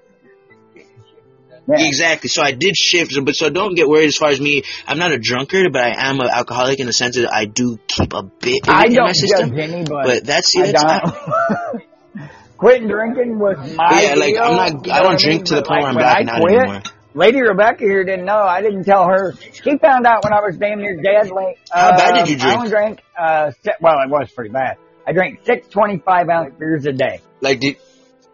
Yeah. 1.70 1.86
Exactly. 1.86 2.30
So 2.30 2.42
I 2.42 2.54
did 2.54 2.78
shift, 2.78 3.14
but 3.26 3.36
so 3.36 3.50
don't 3.50 3.76
get 3.76 3.90
worried 3.90 4.08
as 4.08 4.16
far 4.16 4.30
as 4.30 4.40
me. 4.40 4.64
I'm 4.88 4.98
not 4.98 5.12
a 5.12 5.18
drunkard, 5.18 5.74
but 5.74 5.82
I 5.82 6.10
am 6.10 6.20
an 6.22 6.30
alcoholic 6.30 6.80
in 6.80 6.86
the 6.86 6.94
sense 6.94 7.18
that 7.18 7.30
I 7.32 7.44
do 7.44 7.78
keep 7.88 8.14
a 8.14 8.24
bit 8.24 8.64
of 8.64 8.70
I 8.70 8.86
in 8.86 8.96
my 8.96 9.12
system. 9.12 9.50
but, 9.50 10.06
But 10.06 10.26
that's 10.26 10.48
see, 10.48 10.64
I. 10.64 11.74
Quitting 12.58 12.88
drinking 12.88 13.38
was 13.38 13.58
my 13.76 14.02
yeah, 14.02 14.16
like 14.16 14.34
deal, 14.34 14.44
I'm 14.44 14.56
not. 14.56 14.90
I 14.90 15.04
don't 15.04 15.20
drink 15.20 15.46
to 15.48 15.56
the 15.56 15.62
But, 15.62 15.68
point 15.68 15.84
like, 15.84 15.96
where 15.96 16.06
I'm 16.06 16.26
blacking 16.26 16.30
out 16.30 16.50
anymore. 16.50 16.82
Lady 17.18 17.42
Rebecca 17.42 17.84
here 17.84 18.04
didn't 18.04 18.26
know. 18.26 18.38
I 18.38 18.62
didn't 18.62 18.84
tell 18.84 19.06
her. 19.06 19.34
She 19.52 19.76
found 19.80 20.06
out 20.06 20.24
when 20.24 20.34
I 20.34 20.40
was 20.42 20.56
damn 20.58 20.80
near 20.80 21.02
dead 21.02 21.32
late. 21.32 21.58
How 21.72 21.98
bad 21.98 22.14
did 22.14 22.30
you 22.30 22.38
drink? 22.38 22.54
I 22.54 22.58
only 22.58 22.70
drank, 22.70 23.02
uh, 23.18 23.52
well, 23.82 23.96
it 24.04 24.10
was 24.10 24.30
pretty 24.30 24.52
bad. 24.52 24.78
I 25.08 25.14
drank 25.14 25.40
six 25.44 25.68
25 25.70 26.30
ounce 26.30 26.54
beers 26.60 26.86
a 26.86 26.92
day 26.92 27.22
Like 27.42 27.60
did 27.60 27.78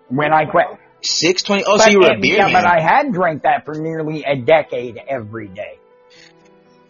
when 0.10 0.34
I 0.34 0.45
quit. 0.45 0.65
six 1.01 1.43
twenty? 1.43 1.64
Oh, 1.65 1.77
but, 1.77 1.84
so 1.85 1.91
you 1.91 1.99
were 1.99 2.11
a 2.11 2.19
beer 2.19 2.35
yeah, 2.38 2.47
man. 2.47 2.53
but 2.53 2.65
I 2.65 2.81
had 2.81 3.14
drank 3.14 3.43
that 3.43 3.64
for 3.64 3.73
nearly 3.76 4.26
a 4.26 4.35
decade 4.35 4.97
every 5.07 5.47
day. 5.47 5.80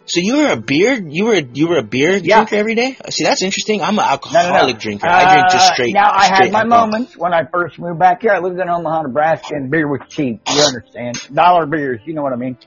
So 0.05 0.19
you 0.21 0.37
were 0.37 0.51
a 0.51 0.57
beer. 0.57 0.93
You 1.01 1.25
were 1.25 1.35
you 1.35 1.67
were 1.69 1.77
a 1.77 1.83
beer 1.83 2.17
Yeah. 2.17 2.37
drinker 2.37 2.55
every 2.55 2.75
day. 2.75 2.97
See, 3.09 3.23
that's 3.23 3.41
interesting. 3.41 3.81
I'm 3.81 3.91
an 3.91 3.95
No, 3.97 4.03
no, 4.03 4.09
alcoholic 4.11 4.75
no. 4.75 4.79
drinker. 4.79 5.07
I 5.07 5.33
drink 5.33 5.47
just 5.51 5.69
Uh, 5.71 5.73
straight. 5.73 5.93
Now 5.93 6.11
I 6.13 6.25
had 6.25 6.51
my 6.51 6.59
alcohol. 6.61 6.87
moments 6.87 7.17
when 7.17 7.33
I 7.33 7.43
first 7.51 7.79
moved 7.79 7.99
back 7.99 8.21
here. 8.21 8.31
I 8.31 8.39
lived 8.39 8.59
in 8.59 8.69
Omaha, 8.69 9.03
Nebraska, 9.03 9.55
and 9.55 9.69
beer 9.71 9.87
was 9.87 10.01
cheap. 10.09 10.41
You 10.49 10.61
understand? 10.61 11.19
Dollar 11.33 11.65
beers. 11.65 12.01
You 12.05 12.13
know 12.15 12.21
what 12.23 12.33
I 12.33 12.37
mean? 12.37 12.57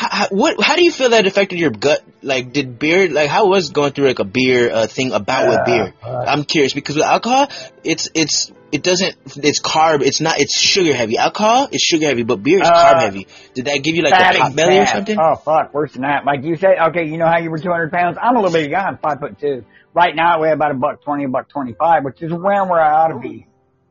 How, 0.00 0.28
what? 0.30 0.62
How 0.62 0.76
do 0.76 0.84
you 0.84 0.92
feel 0.92 1.10
that 1.10 1.26
affected 1.26 1.58
your 1.58 1.70
gut? 1.70 2.04
Like, 2.22 2.52
did 2.52 2.78
beer? 2.78 3.08
Like, 3.10 3.28
how 3.28 3.48
was 3.48 3.70
going 3.70 3.90
through 3.92 4.06
like 4.06 4.20
a 4.20 4.24
beer 4.24 4.70
uh, 4.72 4.86
thing 4.86 5.12
about 5.12 5.48
with 5.48 5.58
Uh, 5.58 5.64
beer? 5.64 5.94
uh, 6.04 6.24
I'm 6.24 6.44
curious 6.44 6.72
because 6.72 6.94
with 6.94 7.04
alcohol, 7.04 7.48
it's 7.82 8.08
it's 8.14 8.52
it 8.70 8.84
doesn't 8.84 9.16
it's 9.38 9.60
carb. 9.60 10.02
It's 10.02 10.20
not 10.20 10.38
it's 10.38 10.56
sugar 10.56 10.94
heavy. 10.94 11.18
Alcohol 11.18 11.66
is 11.72 11.80
sugar 11.80 12.06
heavy, 12.06 12.22
but 12.22 12.40
beer 12.44 12.62
is 12.62 12.68
Uh, 12.68 12.72
carb 12.72 13.00
heavy. 13.00 13.26
Did 13.54 13.64
that 13.64 13.82
give 13.82 13.96
you 13.96 14.02
like 14.04 14.12
a 14.14 14.38
pot 14.38 14.54
belly 14.54 14.78
or 14.78 14.86
something? 14.86 15.18
Oh 15.18 15.34
fuck, 15.34 15.74
worse 15.74 15.94
than 15.94 16.02
that. 16.02 16.24
Like 16.24 16.44
you 16.44 16.54
say, 16.54 16.76
okay, 16.90 17.06
you 17.08 17.18
know 17.18 17.26
how 17.26 17.38
you 17.38 17.50
were 17.50 17.58
200 17.58 17.90
pounds? 17.90 18.16
I'm 18.22 18.36
a 18.36 18.40
little 18.40 18.52
bit 18.52 18.70
guy. 18.70 18.84
I'm 18.84 18.98
five 18.98 19.18
foot 19.18 19.40
two. 19.40 19.64
Right 19.94 20.14
now 20.14 20.36
I 20.36 20.40
weigh 20.40 20.52
about 20.52 20.70
a 20.70 20.74
buck 20.74 21.02
20, 21.02 21.24
a 21.24 21.28
buck 21.28 21.48
25, 21.48 22.04
which 22.04 22.22
is 22.22 22.30
around 22.30 22.68
where 22.68 22.80
I 22.80 22.92
ought 23.02 23.08
to 23.08 23.18
be. 23.18 23.48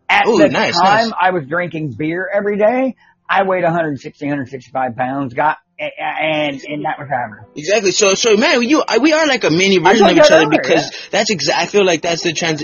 At 0.07 0.25
Ooh, 0.25 0.37
the 0.37 0.47
nice, 0.47 0.79
time 0.79 1.09
nice. 1.09 1.11
I 1.19 1.31
was 1.31 1.43
drinking 1.49 1.95
beer 1.97 2.29
every 2.33 2.57
day, 2.57 2.95
I 3.29 3.43
weighed 3.43 3.63
160, 3.63 4.25
165 4.25 4.95
pounds. 4.95 5.33
Got 5.33 5.57
and 5.79 6.63
in 6.63 6.81
that 6.81 6.97
average. 6.99 7.45
Exactly. 7.55 7.91
So, 7.91 8.15
so 8.15 8.35
man, 8.35 8.63
you, 8.63 8.83
I, 8.87 8.97
we 8.97 9.13
are 9.13 9.27
like 9.27 9.43
a 9.43 9.49
mini 9.49 9.77
version 9.77 10.07
of 10.07 10.11
each 10.17 10.31
other 10.31 10.49
because 10.49 10.91
that's 11.11 11.29
exactly. 11.29 11.63
I 11.63 11.65
feel 11.67 11.85
like 11.85 12.01
that's 12.01 12.23
the 12.23 12.33
trans. 12.33 12.63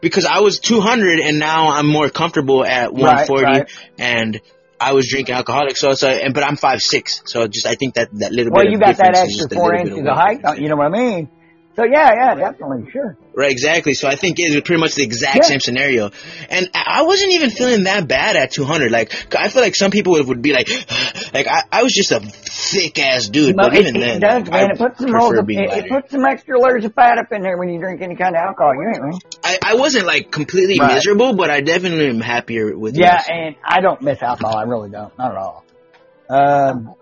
Because 0.00 0.26
I 0.26 0.40
was 0.40 0.58
200 0.60 1.20
and 1.20 1.38
now 1.38 1.70
I'm 1.70 1.86
more 1.86 2.08
comfortable 2.08 2.64
at 2.64 2.92
140 2.92 3.44
right. 3.44 3.70
and 3.98 4.40
I 4.80 4.92
was 4.94 5.08
drinking 5.08 5.34
alcoholic. 5.34 5.76
So, 5.76 5.92
so, 5.94 6.08
and 6.08 6.32
but 6.32 6.42
I'm 6.42 6.56
five 6.56 6.80
six. 6.80 7.22
So 7.26 7.46
just 7.46 7.66
I 7.66 7.74
think 7.74 7.94
that 7.94 8.08
that 8.14 8.32
little 8.32 8.52
Well, 8.52 8.64
bit. 8.64 8.72
you 8.72 8.78
of 8.78 8.82
got 8.82 8.96
that 8.96 9.14
extra 9.14 9.48
four 9.54 9.74
inches 9.74 9.98
of 9.98 10.06
height. 10.06 10.40
You 10.58 10.68
know 10.68 10.76
what 10.76 10.86
I 10.86 10.98
mean? 10.98 11.30
So 11.76 11.84
yeah, 11.84 12.12
yeah, 12.14 12.34
definitely, 12.34 12.90
sure. 12.90 13.16
Right, 13.34 13.50
exactly. 13.52 13.94
So 13.94 14.08
I 14.08 14.16
think 14.16 14.36
it 14.38 14.52
was 14.52 14.62
pretty 14.62 14.80
much 14.80 14.96
the 14.96 15.04
exact 15.04 15.36
Yeah. 15.36 15.42
same 15.42 15.60
scenario. 15.60 16.10
And 16.50 16.68
I 16.74 17.02
wasn't 17.02 17.32
even 17.32 17.50
feeling 17.50 17.84
that 17.84 18.08
bad 18.08 18.34
at 18.36 18.50
200. 18.50 18.90
Like, 18.90 19.34
I 19.34 19.48
feel 19.48 19.62
like 19.62 19.76
some 19.76 19.92
people 19.92 20.14
would, 20.14 20.26
would 20.26 20.42
be 20.42 20.52
like, 20.52 20.68
like, 21.32 21.46
I, 21.46 21.62
I 21.70 21.82
was 21.84 21.92
just 21.92 22.10
a 22.10 22.20
thick 22.20 22.98
ass 22.98 23.28
dude. 23.28 23.56
No, 23.56 23.64
but 23.68 23.76
it, 23.76 23.86
even 23.86 23.96
it 23.96 24.00
then, 24.00 24.20
does, 24.20 24.50
man. 24.50 24.70
I 24.70 24.72
it 24.72 24.78
puts 24.78 24.98
some 24.98 25.12
rolls 25.12 25.38
of, 25.38 25.48
it, 25.48 25.68
lighter. 25.68 25.88
puts 25.88 26.10
some 26.10 26.24
extra 26.24 26.60
layers 26.60 26.84
of 26.84 26.92
fat 26.94 27.18
up 27.18 27.32
in 27.32 27.42
there 27.42 27.56
when 27.56 27.68
you 27.68 27.78
drink 27.80 28.02
any 28.02 28.16
kind 28.16 28.34
of 28.34 28.40
alcohol. 28.40 28.74
You 28.74 28.90
ain't 28.92 29.02
right. 29.02 29.24
I, 29.44 29.58
I 29.62 29.74
wasn't 29.76 30.06
like 30.06 30.30
completely 30.32 30.78
Right. 30.80 30.94
miserable, 30.94 31.34
but 31.34 31.50
I 31.50 31.60
definitely 31.60 32.08
am 32.08 32.20
happier 32.20 32.76
with 32.76 32.96
Yeah, 32.96 33.22
and 33.28 33.54
I 33.64 33.80
don't 33.80 34.02
miss 34.02 34.20
alcohol. 34.22 34.56
I 34.56 34.64
really 34.64 34.90
don't. 34.90 35.16
Not 35.16 35.30
at 35.30 35.36
all. 35.38 35.64
Um, 36.28 36.94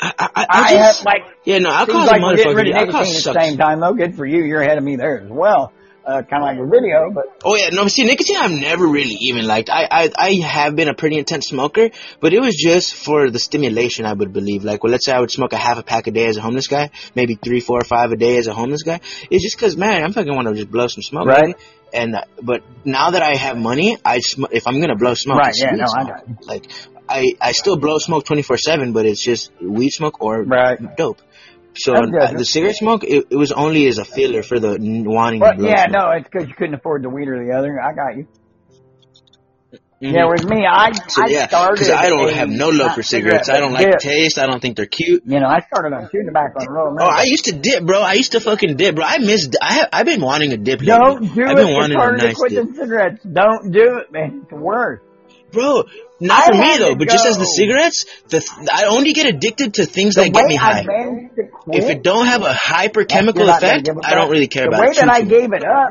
I, 0.00 0.12
I, 0.18 0.28
I, 0.34 0.46
I 0.48 0.72
just, 0.74 0.98
have 0.98 1.06
like 1.06 1.22
yeah, 1.44 1.58
no, 1.58 1.70
seems 1.70 1.80
alcohol's 1.80 2.06
like 2.06 2.20
a 2.20 2.24
we're 2.24 2.36
getting 2.36 2.54
rid 2.54 2.66
motherfucker. 2.66 2.70
of 2.70 2.76
Alcohol 2.76 3.00
nicotine 3.02 3.28
at 3.28 3.34
the 3.34 3.40
same 3.42 3.58
time. 3.58 3.80
though. 3.80 3.92
good 3.94 4.14
for 4.16 4.26
you. 4.26 4.44
You're 4.44 4.62
ahead 4.62 4.78
of 4.78 4.84
me 4.84 4.96
there 4.96 5.20
as 5.20 5.30
well. 5.30 5.72
Uh, 6.08 6.22
kind 6.22 6.42
of 6.42 6.46
like 6.46 6.56
a 6.56 6.64
video, 6.64 7.10
but 7.12 7.24
Oh 7.44 7.54
yeah, 7.54 7.68
no, 7.70 7.86
see, 7.86 8.04
nicotine 8.04 8.38
I've 8.38 8.50
never 8.50 8.86
really 8.86 9.16
even 9.20 9.46
liked. 9.46 9.68
I, 9.68 9.86
I, 9.90 10.10
I 10.16 10.34
have 10.36 10.74
been 10.74 10.88
a 10.88 10.94
pretty 10.94 11.18
intense 11.18 11.48
smoker, 11.48 11.90
but 12.18 12.32
it 12.32 12.40
was 12.40 12.56
just 12.56 12.94
for 12.94 13.28
the 13.28 13.38
stimulation, 13.38 14.06
I 14.06 14.14
would 14.14 14.32
believe. 14.32 14.64
Like, 14.64 14.82
well, 14.82 14.90
let's 14.90 15.04
say 15.04 15.12
I 15.12 15.20
would 15.20 15.30
smoke 15.30 15.52
a 15.52 15.58
half 15.58 15.76
a 15.76 15.82
pack 15.82 16.06
a 16.06 16.10
day 16.10 16.24
as 16.24 16.38
a 16.38 16.40
homeless 16.40 16.66
guy, 16.66 16.90
maybe 17.14 17.34
three, 17.34 17.60
four, 17.60 17.80
or 17.80 17.84
five 17.84 18.10
a 18.10 18.16
day 18.16 18.38
as 18.38 18.46
a 18.46 18.54
homeless 18.54 18.84
guy. 18.84 19.00
It's 19.30 19.44
just 19.44 19.58
cause, 19.58 19.76
man, 19.76 20.02
I'm 20.02 20.14
fucking 20.14 20.34
want 20.34 20.48
to 20.48 20.54
just 20.54 20.70
blow 20.70 20.86
some 20.86 21.02
smoke. 21.02 21.26
Right. 21.26 21.44
baby. 21.48 21.58
And, 21.92 22.16
but 22.42 22.62
now 22.84 23.10
that 23.10 23.22
I 23.22 23.34
have 23.34 23.56
money, 23.56 23.96
I 24.04 24.20
sm- 24.20 24.46
if 24.50 24.66
I'm 24.66 24.80
gonna 24.80 24.96
blow 24.96 25.14
smoke, 25.14 25.38
Right, 25.38 25.54
yeah, 25.56 25.72
no, 25.72 25.84
I 25.84 26.02
smoke. 26.02 26.16
got 26.16 26.28
you. 26.28 26.36
Like, 26.46 26.70
I, 27.08 27.24
I 27.40 27.52
still 27.52 27.76
blow 27.78 27.98
smoke 27.98 28.24
24-7, 28.24 28.92
but 28.92 29.06
it's 29.06 29.22
just 29.22 29.50
weed 29.60 29.90
smoke 29.90 30.20
or 30.20 30.42
Right. 30.42 30.78
dope. 30.96 31.20
So 31.74 31.94
uh, 31.94 32.32
the 32.32 32.44
cigarette 32.44 32.76
smoke, 32.76 33.04
it, 33.04 33.26
it 33.30 33.36
was 33.36 33.52
only 33.52 33.86
as 33.86 33.98
a 33.98 34.04
filler 34.04 34.42
for 34.42 34.58
the 34.58 34.76
wanting 34.80 35.40
blow 35.40 35.68
yeah, 35.68 35.86
smoke. 35.86 35.96
no, 36.02 36.10
it's 36.10 36.28
because 36.30 36.48
you 36.48 36.54
couldn't 36.54 36.74
afford 36.74 37.02
the 37.04 37.08
weed 37.08 37.28
or 37.28 37.44
the 37.44 37.56
other. 37.56 37.80
I 37.80 37.94
got 37.94 38.16
you. 38.16 38.26
Mhm. 40.00 40.14
Yeah, 40.14 40.26
with 40.28 40.44
me, 40.48 40.64
I 40.64 40.92
So, 41.08 41.22
I 41.24 41.26
yeah, 41.26 41.48
started. 41.48 41.72
because 41.72 41.90
I 41.90 42.08
don't 42.08 42.28
a- 42.28 42.32
have 42.32 42.48
no 42.48 42.68
love 42.68 42.94
for 42.94 43.02
cigarettes. 43.02 43.48
I 43.48 43.58
don't 43.58 43.72
like 43.72 43.86
dip. 43.86 43.94
the 43.94 44.08
taste. 44.08 44.38
I 44.38 44.46
don't 44.46 44.60
think 44.62 44.76
they're 44.76 44.86
cute. 44.86 45.24
You 45.26 45.40
know, 45.40 45.48
I 45.48 45.60
started 45.60 45.92
on 45.92 46.08
chewing 46.10 46.26
tobacco 46.26 46.60
and 46.60 46.72
roll. 46.72 46.96
Oh, 47.00 47.04
I 47.04 47.24
used 47.24 47.46
to 47.46 47.52
dip, 47.52 47.82
bro. 47.84 48.00
I 48.00 48.12
used 48.12 48.32
to 48.32 48.40
fucking 48.40 48.76
dip, 48.76 48.94
bro. 48.94 49.04
I 49.04 49.18
miss. 49.18 49.48
I 49.60 49.72
have. 49.72 49.88
I've 49.92 50.06
been 50.06 50.20
wanting 50.20 50.52
a 50.52 50.56
dip. 50.56 50.80
Lately. 50.80 50.86
Don't 50.86 51.20
do 51.34 51.42
I've 51.44 51.50
it. 51.50 51.56
been 51.56 51.66
It's 51.68 51.74
wanting 51.76 51.96
a 51.96 52.00
harder 52.00 52.18
to 52.28 52.34
quit 52.34 52.50
dip, 52.52 52.64
than 52.66 52.74
cigarettes. 52.76 53.24
Don't 53.24 53.72
do 53.72 53.98
it, 53.98 54.12
man. 54.12 54.42
It's 54.44 54.52
worse. 54.52 55.00
bro. 55.50 55.82
Not 56.20 56.42
I 56.44 56.46
for 56.50 56.54
me 56.58 56.78
though, 56.78 56.94
but 56.96 57.08
just 57.08 57.26
as 57.26 57.36
the 57.38 57.44
cigarettes, 57.44 58.04
the 58.28 58.40
th- 58.40 58.68
I 58.72 58.84
only 58.86 59.12
get 59.14 59.26
addicted 59.26 59.74
to 59.74 59.86
things 59.86 60.14
The 60.16 60.22
that 60.24 60.32
get 60.32 60.46
me 60.46 60.56
high. 60.56 60.84
quit, 60.84 61.50
If 61.72 61.88
it 61.90 62.02
don't 62.02 62.26
have 62.26 62.42
a 62.42 62.52
hyper 62.52 63.04
chemical 63.04 63.48
effect, 63.48 63.88
I 64.04 64.14
don't 64.14 64.30
really 64.30 64.48
care 64.48 64.64
the 64.64 64.68
about 64.76 64.80
it. 64.88 64.94
The 64.96 65.00
way 65.00 65.06
that 65.06 65.12
I 65.14 65.22
gave 65.22 65.52
it 65.52 65.64
up 65.64 65.90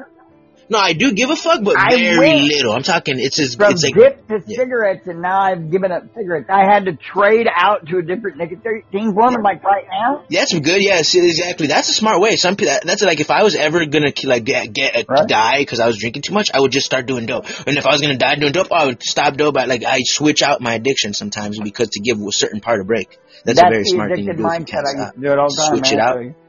No, 0.70 0.80
I 0.80 0.94
do 0.94 1.14
give 1.14 1.30
a 1.30 1.36
fuck, 1.36 1.64
but 1.64 1.78
I 1.78 1.96
very 1.96 2.42
little. 2.42 2.74
I'm 2.74 2.84
talking. 2.84 3.16
It's 3.20 3.40
as 3.40 3.56
from 3.56 3.72
it's 3.72 3.84
like 3.84 3.94
dip 3.94 4.28
to 4.28 4.42
yeah. 4.46 4.58
cigarettes, 4.58 5.08
and 5.08 5.22
now 5.22 5.40
I've 5.40 5.72
given 5.72 5.92
up 5.92 6.04
cigarettes. 6.14 6.48
I 6.50 6.66
had 6.66 6.86
to 6.86 6.94
trade 6.94 7.48
out 7.54 7.88
to 7.88 8.00
a 8.00 8.02
different 8.02 8.38
nicotine 8.38 9.14
form, 9.14 9.42
like 9.44 9.64
right 9.64 9.86
now. 9.90 10.26
Yeah, 10.30 10.42
That's 10.42 10.60
good. 10.60 10.82
Yeah, 10.82 11.02
see, 11.04 11.26
exactly. 11.26 11.68
That's 11.68 11.90
a 11.90 11.94
smart 11.94 12.20
way. 12.20 12.36
Some 12.36 12.58
people. 12.58 12.76
That's 12.84 13.02
like 13.02 13.22
if 13.22 13.32
I 13.32 13.44
was 13.44 13.56
ever 13.56 13.86
gonna 13.86 14.12
like 14.26 14.44
get, 14.44 14.74
get 14.74 14.96
uh, 14.96 15.04
Right. 15.08 15.28
die 15.28 15.58
because 15.60 15.80
I 15.80 15.88
was 15.88 15.98
drinking 15.98 16.24
too 16.24 16.34
much, 16.34 16.52
I 16.54 16.60
would 16.60 16.72
just 16.72 16.86
start 16.86 17.06
doing 17.06 17.26
dope. 17.26 17.46
And 17.66 17.78
if 17.78 17.86
I 17.86 17.92
was 17.92 18.02
gonna 18.02 18.18
die 18.18 18.36
doing 18.36 18.52
dope, 18.52 18.72
I 18.72 18.86
would 18.88 19.02
stop 19.02 19.38
dope. 19.38 19.56
I 19.58 19.66
like 19.66 19.86
I 19.86 20.02
switch 20.04 20.42
out 20.42 20.60
my 20.60 20.74
addiction 20.74 21.14
sometimes 21.14 21.60
because 21.60 21.90
to 21.90 22.02
give 22.02 22.20
a 22.20 22.32
certain 22.32 22.60
part 22.60 22.82
a 22.82 22.84
break. 22.84 23.18
That's, 23.46 23.60
a 23.60 23.70
very 23.70 23.86
smart 23.86 24.14
thing 24.14 24.26
to 24.26 24.34
do. 24.34 24.44
mindset. 24.44 24.84
I 24.84 25.12
do 25.18 25.32
it 25.32 25.40
all 25.40 25.50
time. 25.50 25.78
Switch 25.78 25.92
man. 25.92 25.94
it 25.94 26.00
out. 26.00 26.47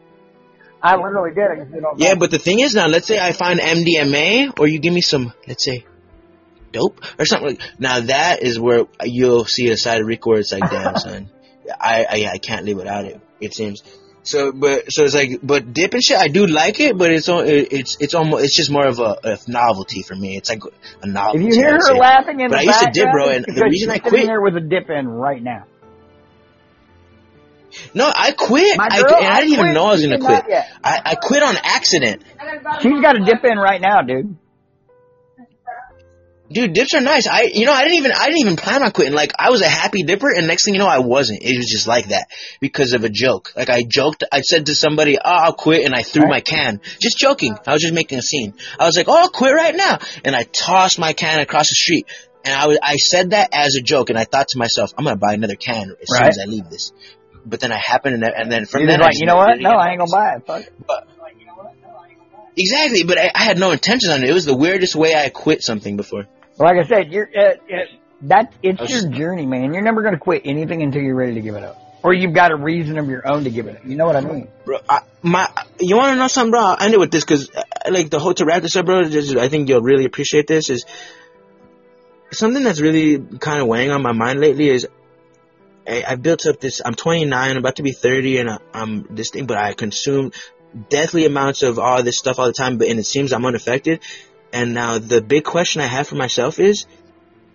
I 0.83 0.97
literally 0.97 1.35
did. 1.35 1.45
I 1.45 1.55
used 1.55 1.67
to 1.67 1.73
do 1.73 1.79
it 1.79 1.85
all 1.85 1.97
the 1.97 2.05
Yeah, 2.05 2.15
but 2.15 2.31
the 2.31 2.39
thing 2.39 2.61
is 2.61 2.75
now, 2.75 2.87
let's 2.87 3.07
say 3.07 3.19
I 3.19 3.33
find 3.33 3.59
MDMA, 3.61 4.59
or 4.59 4.67
you 4.69 4.79
give 4.79 4.93
me 4.93 5.01
some, 5.01 5.33
let's 5.47 5.65
say, 5.65 5.85
dope 6.73 7.01
or 7.19 7.25
something. 7.25 7.57
Like, 7.57 7.61
now 7.79 8.01
that 8.01 8.43
is 8.43 8.59
where 8.61 8.85
you'll 9.03 9.45
see 9.45 9.71
a 9.71 9.77
side 9.77 10.01
of 10.01 10.07
Rico 10.07 10.31
where 10.31 10.41
it's 10.41 10.53
like, 10.53 10.71
damn 10.71 10.97
son, 10.99 11.31
I, 11.81 12.05
I 12.05 12.31
I 12.35 12.39
can't 12.39 12.65
live 12.65 12.77
without 12.77 13.05
it. 13.05 13.21
It 13.41 13.55
seems. 13.55 13.83
So, 14.23 14.53
but 14.53 14.93
so 14.93 15.05
it's 15.05 15.15
like, 15.15 15.41
but 15.43 15.73
dip 15.73 15.95
and 15.95 16.03
shit, 16.03 16.19
I 16.19 16.29
do 16.29 16.47
like 16.47 16.81
it, 16.81 16.99
but 16.99 17.11
it's 17.11 17.29
on, 17.31 17.47
it's 17.47 17.97
it's 17.99 18.15
almost 18.15 18.45
it's 18.45 18.55
just 18.55 18.71
more 18.71 18.87
of 18.87 18.99
a, 18.99 19.17
a 19.25 19.39
novelty 19.49 20.03
for 20.03 20.15
me. 20.15 20.37
It's 20.37 20.51
like 20.51 20.61
a 21.03 21.07
novelty. 21.07 21.47
If 21.47 21.55
you 21.55 21.61
hear 21.61 21.79
her 21.79 21.95
laughing 21.95 22.41
in 22.41 22.51
But 22.51 22.57
the 22.57 22.61
I 22.61 22.63
used 22.65 22.81
to 22.81 22.91
dip, 22.93 23.11
bro, 23.11 23.29
and 23.31 23.45
the 23.47 23.65
reason 23.65 23.91
I 23.91 23.99
quit- 23.99 24.25
here 24.25 24.41
with 24.41 24.57
a 24.57 24.61
dip 24.61 24.91
in 24.91 25.09
right 25.09 25.43
now. 25.43 25.65
No, 27.95 28.11
I 28.15 28.33
quit. 28.33 28.77
My 28.77 28.89
I, 28.91 28.99
and 28.99 29.27
I 29.27 29.41
didn't 29.41 29.53
even 29.53 29.73
know 29.75 29.87
I 29.87 29.93
was 29.93 30.03
gonna 30.03 30.19
quit. 30.19 30.45
I, 30.83 31.03
I 31.05 31.15
quit 31.15 31.43
on 31.43 31.57
accident. 31.57 32.23
She's 32.81 33.01
got 33.01 33.13
to 33.13 33.25
dip 33.25 33.45
in 33.45 33.59
right 33.59 33.81
now, 33.81 34.03
dude. 34.03 34.37
Dude, 36.51 36.73
dips 36.73 36.95
are 36.95 37.03
nice. 37.03 37.27
I, 37.27 37.43
you 37.43 37.67
know, 37.67 37.75
I 37.75 37.83
didn't 37.83 37.99
even, 37.99 38.13
I 38.13 38.25
didn't 38.27 38.41
even 38.41 38.57
plan 38.57 38.83
on 38.83 38.91
quitting. 38.91 39.13
Like, 39.13 39.33
I 39.39 39.51
was 39.51 39.61
a 39.61 39.69
happy 39.69 40.03
dipper, 40.03 40.35
and 40.35 40.47
next 40.47 40.65
thing 40.65 40.73
you 40.73 40.81
know, 40.81 40.87
I 40.87 41.01
wasn't. 41.01 41.43
It 41.43 41.55
was 41.59 41.67
just 41.67 41.87
like 41.87 42.09
that 42.09 42.29
because 42.59 42.95
of 42.95 43.05
a 43.05 43.11
joke. 43.11 43.53
Like, 43.55 43.69
I 43.69 43.83
joked. 43.87 44.25
I 44.33 44.41
said 44.41 44.67
to 44.67 44.75
somebody, 44.75 45.19
"Oh, 45.19 45.21
I'll 45.25 45.53
quit," 45.53 45.85
and 45.85 45.95
I 45.95 46.03
threw 46.03 46.23
Right. 46.23 46.31
my 46.31 46.41
can, 46.41 46.81
just 47.03 47.19
joking. 47.19 47.55
I 47.67 47.75
was 47.75 47.83
just 47.83 47.93
making 47.93 48.19
a 48.19 48.23
scene. 48.23 48.55
I 48.81 48.87
was 48.87 48.97
like, 48.97 49.09
"Oh, 49.09 49.17
I'll 49.19 49.29
quit 49.29 49.53
right 49.53 49.77
now," 49.77 49.99
and 50.25 50.35
I 50.35 50.45
tossed 50.45 50.99
my 50.99 51.13
can 51.13 51.41
across 51.41 51.69
the 51.69 51.75
street. 51.75 52.07
And 52.47 52.55
I 52.55 52.67
was, 52.67 52.79
I 52.83 52.97
said 52.97 53.31
that 53.31 53.51
as 53.53 53.75
a 53.75 53.83
joke, 53.83 54.09
and 54.09 54.19
I 54.19 54.25
thought 54.25 54.49
to 54.49 54.59
myself, 54.59 54.95
"I'm 54.97 55.05
gonna 55.05 55.17
buy 55.17 55.35
another 55.35 55.57
can 55.57 55.91
as 56.01 56.09
soon 56.09 56.29
as 56.29 56.39
I 56.43 56.47
leave 56.47 56.71
this." 56.71 56.93
But 57.49 57.61
then 57.61 57.73
I 57.73 57.79
happened, 57.79 58.15
and, 58.15 58.25
and 58.25 58.53
then 58.53 58.67
from 58.67 58.83
You're 58.83 58.91
then, 58.91 59.01
like, 59.01 59.19
you 59.19 59.27
know 59.27 59.37
what? 59.37 59.59
No. 59.59 59.71
I 59.71 59.91
ain't 59.91 59.99
gonna 59.99 60.11
buy 60.11 60.37
it. 60.37 60.47
Fuck 60.47 60.63
it. 60.63 60.87
But- 60.87 61.09
Exactly, 62.61 63.05
but 63.05 63.19
I, 63.19 63.31
I 63.35 63.45
had 63.45 63.57
no 63.57 63.71
intention 63.71 64.11
on 64.11 64.25
it. 64.25 64.29
It 64.29 64.33
was 64.33 64.45
the 64.45 64.57
weirdest 64.57 64.97
way 64.97 65.15
I 65.15 65.29
quit 65.29 65.63
something 65.63 65.97
before. 65.97 66.27
Like 66.59 66.77
I 66.77 66.83
said, 66.89 67.13
you're 67.13 67.29
uh, 67.29 67.51
uh, 67.51 67.77
that 68.23 68.53
it's 68.65 68.81
was 68.81 68.91
your 68.91 69.13
journey, 69.13 69.47
man. 69.47 69.73
You're 69.73 69.83
never 69.83 70.03
gonna 70.03 70.19
quit 70.19 70.43
anything 70.45 70.83
until 70.83 71.03
you're 71.03 71.15
ready 71.15 71.35
to 71.35 71.41
give 71.41 71.55
it 71.55 71.63
up, 71.63 71.79
or 72.03 72.13
you've 72.13 72.35
got 72.35 72.51
a 72.51 72.57
reason 72.57 72.99
of 72.99 73.09
your 73.09 73.31
own 73.31 73.45
to 73.45 73.51
give 73.51 73.69
it 73.69 73.77
up. 73.77 73.87
You 73.87 73.95
know 73.95 74.07
what 74.07 74.17
I 74.17 74.23
mean? 74.23 74.49
bro. 74.65 74.81
I, 74.89 75.03
my, 75.23 75.49
you 75.79 75.97
want 75.97 76.15
to 76.15 76.17
know 76.17 76.27
something, 76.27 76.51
bro? 76.51 76.61
I'll 76.61 76.83
end 76.83 76.95
it 76.95 76.99
with 76.99 77.13
this 77.13 77.25
because, 77.25 77.49
like, 77.89 78.11
the 78.11 78.19
whole 78.19 78.35
to 78.35 78.45
wrap 78.45 78.63
this 78.63 78.75
up, 78.75 78.87
bro. 78.87 79.05
Just, 79.05 79.37
I 79.37 79.49
think 79.49 79.69
you'll 79.69 79.83
really 79.83 80.05
appreciate 80.05 80.49
this. 80.49 80.69
Is 80.69 80.85
something 82.33 82.65
that's 82.65 82.81
really 82.81 83.19
kind 83.39 83.61
of 83.61 83.69
weighing 83.69 83.93
on 83.93 84.03
my 84.03 84.13
mind 84.13 84.41
lately. 84.41 84.69
Is 84.69 84.89
I, 85.89 86.05
I 86.07 86.17
built 86.17 86.47
up 86.47 86.61
this. 86.61 86.83
I'm 86.85 86.95
29, 86.95 87.51
I'm 87.51 87.57
about 87.57 87.77
to 87.77 87.83
be 87.83 87.93
30, 87.93 88.39
and 88.39 88.51
I, 88.51 88.59
I'm 88.75 89.07
this 89.11 89.31
thing, 89.31 89.47
but 89.47 89.57
I 89.57 89.73
consume 89.73 90.33
deathly 90.91 91.25
amounts 91.25 91.63
of 91.63 91.79
all 91.79 92.03
this 92.03 92.19
stuff 92.19 92.39
all 92.39 92.47
the 92.47 92.53
time. 92.53 92.79
But 92.79 92.89
and 92.89 92.99
it 93.01 93.07
seems 93.07 93.33
I'm 93.33 93.47
unaffected. 93.47 94.03
And 94.53 94.75
now 94.75 94.99
the 94.99 95.21
big 95.21 95.45
question 95.45 95.81
I 95.81 95.87
have 95.87 96.09
for 96.09 96.17
myself 96.17 96.59
is, 96.59 96.87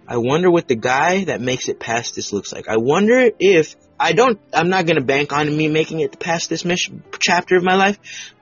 I 0.07 0.17
wonder 0.17 0.51
what 0.51 0.67
the 0.67 0.75
guy 0.75 1.25
that 1.25 1.41
makes 1.41 1.69
it 1.69 1.79
past 1.79 2.15
this 2.15 2.33
looks 2.33 2.51
like. 2.51 2.67
I 2.67 2.77
wonder 2.77 3.31
if 3.39 3.75
I 3.99 4.13
don't. 4.13 4.39
I'm 4.53 4.69
not 4.69 4.85
gonna 4.85 5.01
bank 5.01 5.31
on 5.31 5.55
me 5.55 5.67
making 5.67 6.01
it 6.01 6.19
past 6.19 6.49
this 6.49 6.65
mission 6.65 7.03
chapter 7.19 7.55
of 7.55 7.63
my 7.63 7.75
life, 7.75 7.99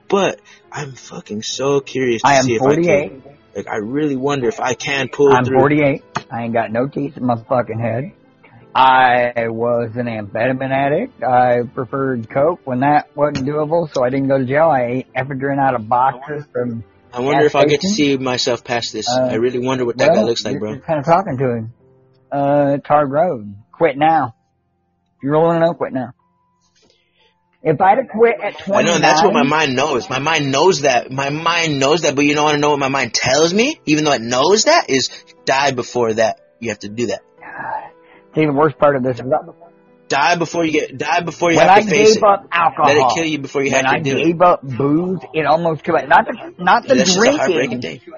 but 0.08 0.40
I'm 0.70 0.92
fucking 0.92 1.42
so 1.42 1.80
curious 1.80 2.22
to 2.22 2.28
I 2.28 2.36
am 2.36 2.44
see 2.44 2.54
if 2.54 2.60
48. 2.60 2.90
I 2.90 3.08
can. 3.08 3.22
Like, 3.54 3.68
I 3.68 3.76
really 3.76 4.16
wonder 4.16 4.48
if 4.48 4.60
I 4.60 4.72
can 4.72 5.08
pull 5.08 5.30
I'm 5.30 5.44
through. 5.44 5.58
48. 5.58 6.02
I 6.30 6.44
ain't 6.44 6.54
got 6.54 6.72
no 6.72 6.88
teeth 6.88 7.18
in 7.18 7.26
my 7.26 7.36
fucking 7.36 7.78
head. 7.78 8.12
I 8.74 9.48
was 9.48 9.90
an 9.96 10.06
amphetamine 10.06 10.72
addict. 10.72 11.22
I 11.22 11.62
preferred 11.74 12.30
coke 12.30 12.60
when 12.64 12.80
that 12.80 13.14
wasn't 13.14 13.46
doable, 13.46 13.92
so 13.92 14.02
I 14.02 14.08
didn't 14.08 14.28
go 14.28 14.38
to 14.38 14.44
jail. 14.46 14.68
I 14.68 14.84
ate 14.84 15.12
ephedrine 15.14 15.58
out 15.58 15.74
of 15.74 15.88
boxes 15.88 16.44
from. 16.52 16.82
I 17.12 17.20
wonder 17.20 17.44
if 17.44 17.54
I'll 17.54 17.66
get 17.66 17.82
to 17.82 17.88
see 17.88 18.16
myself 18.16 18.64
past 18.64 18.92
this. 18.94 19.06
Uh, 19.08 19.28
I 19.30 19.34
really 19.34 19.58
wonder 19.58 19.84
what 19.84 19.98
that 19.98 20.12
well, 20.12 20.22
guy 20.22 20.22
looks 20.22 20.44
like, 20.44 20.58
bro. 20.58 20.78
Kind 20.78 21.00
of 21.00 21.04
talking 21.04 21.36
to 21.36 21.50
him. 21.50 21.74
Uh, 22.30 22.76
it's 22.78 22.88
hard 22.88 23.10
road. 23.10 23.54
Quit 23.72 23.98
now. 23.98 24.34
If 25.16 25.24
you're 25.24 25.32
rolling 25.32 25.60
no, 25.60 25.74
quit 25.74 25.92
now. 25.92 26.14
If 27.62 27.80
I'd 27.80 27.98
have 27.98 28.08
quit 28.08 28.36
at 28.42 28.58
29, 28.58 28.74
I 28.74 28.82
know 28.82 28.98
that's 28.98 29.22
what 29.22 29.34
my 29.34 29.44
mind 29.44 29.76
knows. 29.76 30.08
My 30.08 30.18
mind 30.18 30.50
knows 30.50 30.80
that. 30.80 31.12
My 31.12 31.28
mind 31.28 31.78
knows 31.78 32.02
that, 32.02 32.16
but 32.16 32.24
you 32.24 32.34
don't 32.34 32.44
want 32.44 32.54
to 32.54 32.60
know 32.60 32.70
what 32.70 32.80
my 32.80 32.88
mind 32.88 33.12
tells 33.14 33.52
me, 33.52 33.78
even 33.84 34.04
though 34.04 34.12
it 34.12 34.22
knows 34.22 34.64
that, 34.64 34.88
is 34.88 35.10
die 35.44 35.70
before 35.72 36.14
that. 36.14 36.40
You 36.58 36.70
have 36.70 36.80
to 36.80 36.88
do 36.88 37.08
that. 37.08 37.20
See, 38.34 38.46
the 38.46 38.52
worst 38.52 38.78
part 38.78 38.96
of 38.96 39.02
this 39.02 39.18
is 39.18 39.24
Die 40.08 40.36
before 40.36 40.64
you 40.64 40.72
get. 40.72 40.98
Die 40.98 41.20
before 41.22 41.50
you 41.52 41.56
when 41.58 41.68
have 41.68 41.78
I 41.78 41.80
to 41.82 41.86
face 41.88 42.14
gave 42.14 42.16
it. 42.18 42.22
up 42.22 42.46
alcohol. 42.52 42.86
Let 42.86 42.96
it 42.98 43.14
kill 43.14 43.24
you 43.24 43.38
before 43.38 43.62
you 43.62 43.72
when 43.72 43.84
have 43.84 43.94
to 43.94 44.00
I 44.00 44.02
do 44.02 44.18
it. 44.18 44.24
gave 44.24 44.42
up 44.42 44.62
booze, 44.62 45.20
it 45.32 45.46
almost 45.46 45.84
killed 45.84 46.00
me. 46.02 46.06
Not 46.06 46.26
the, 46.26 46.54
not 46.62 46.86
the 46.86 47.00
a 47.00 47.36
heartbreaking 47.38 47.80
drinking. 47.80 48.12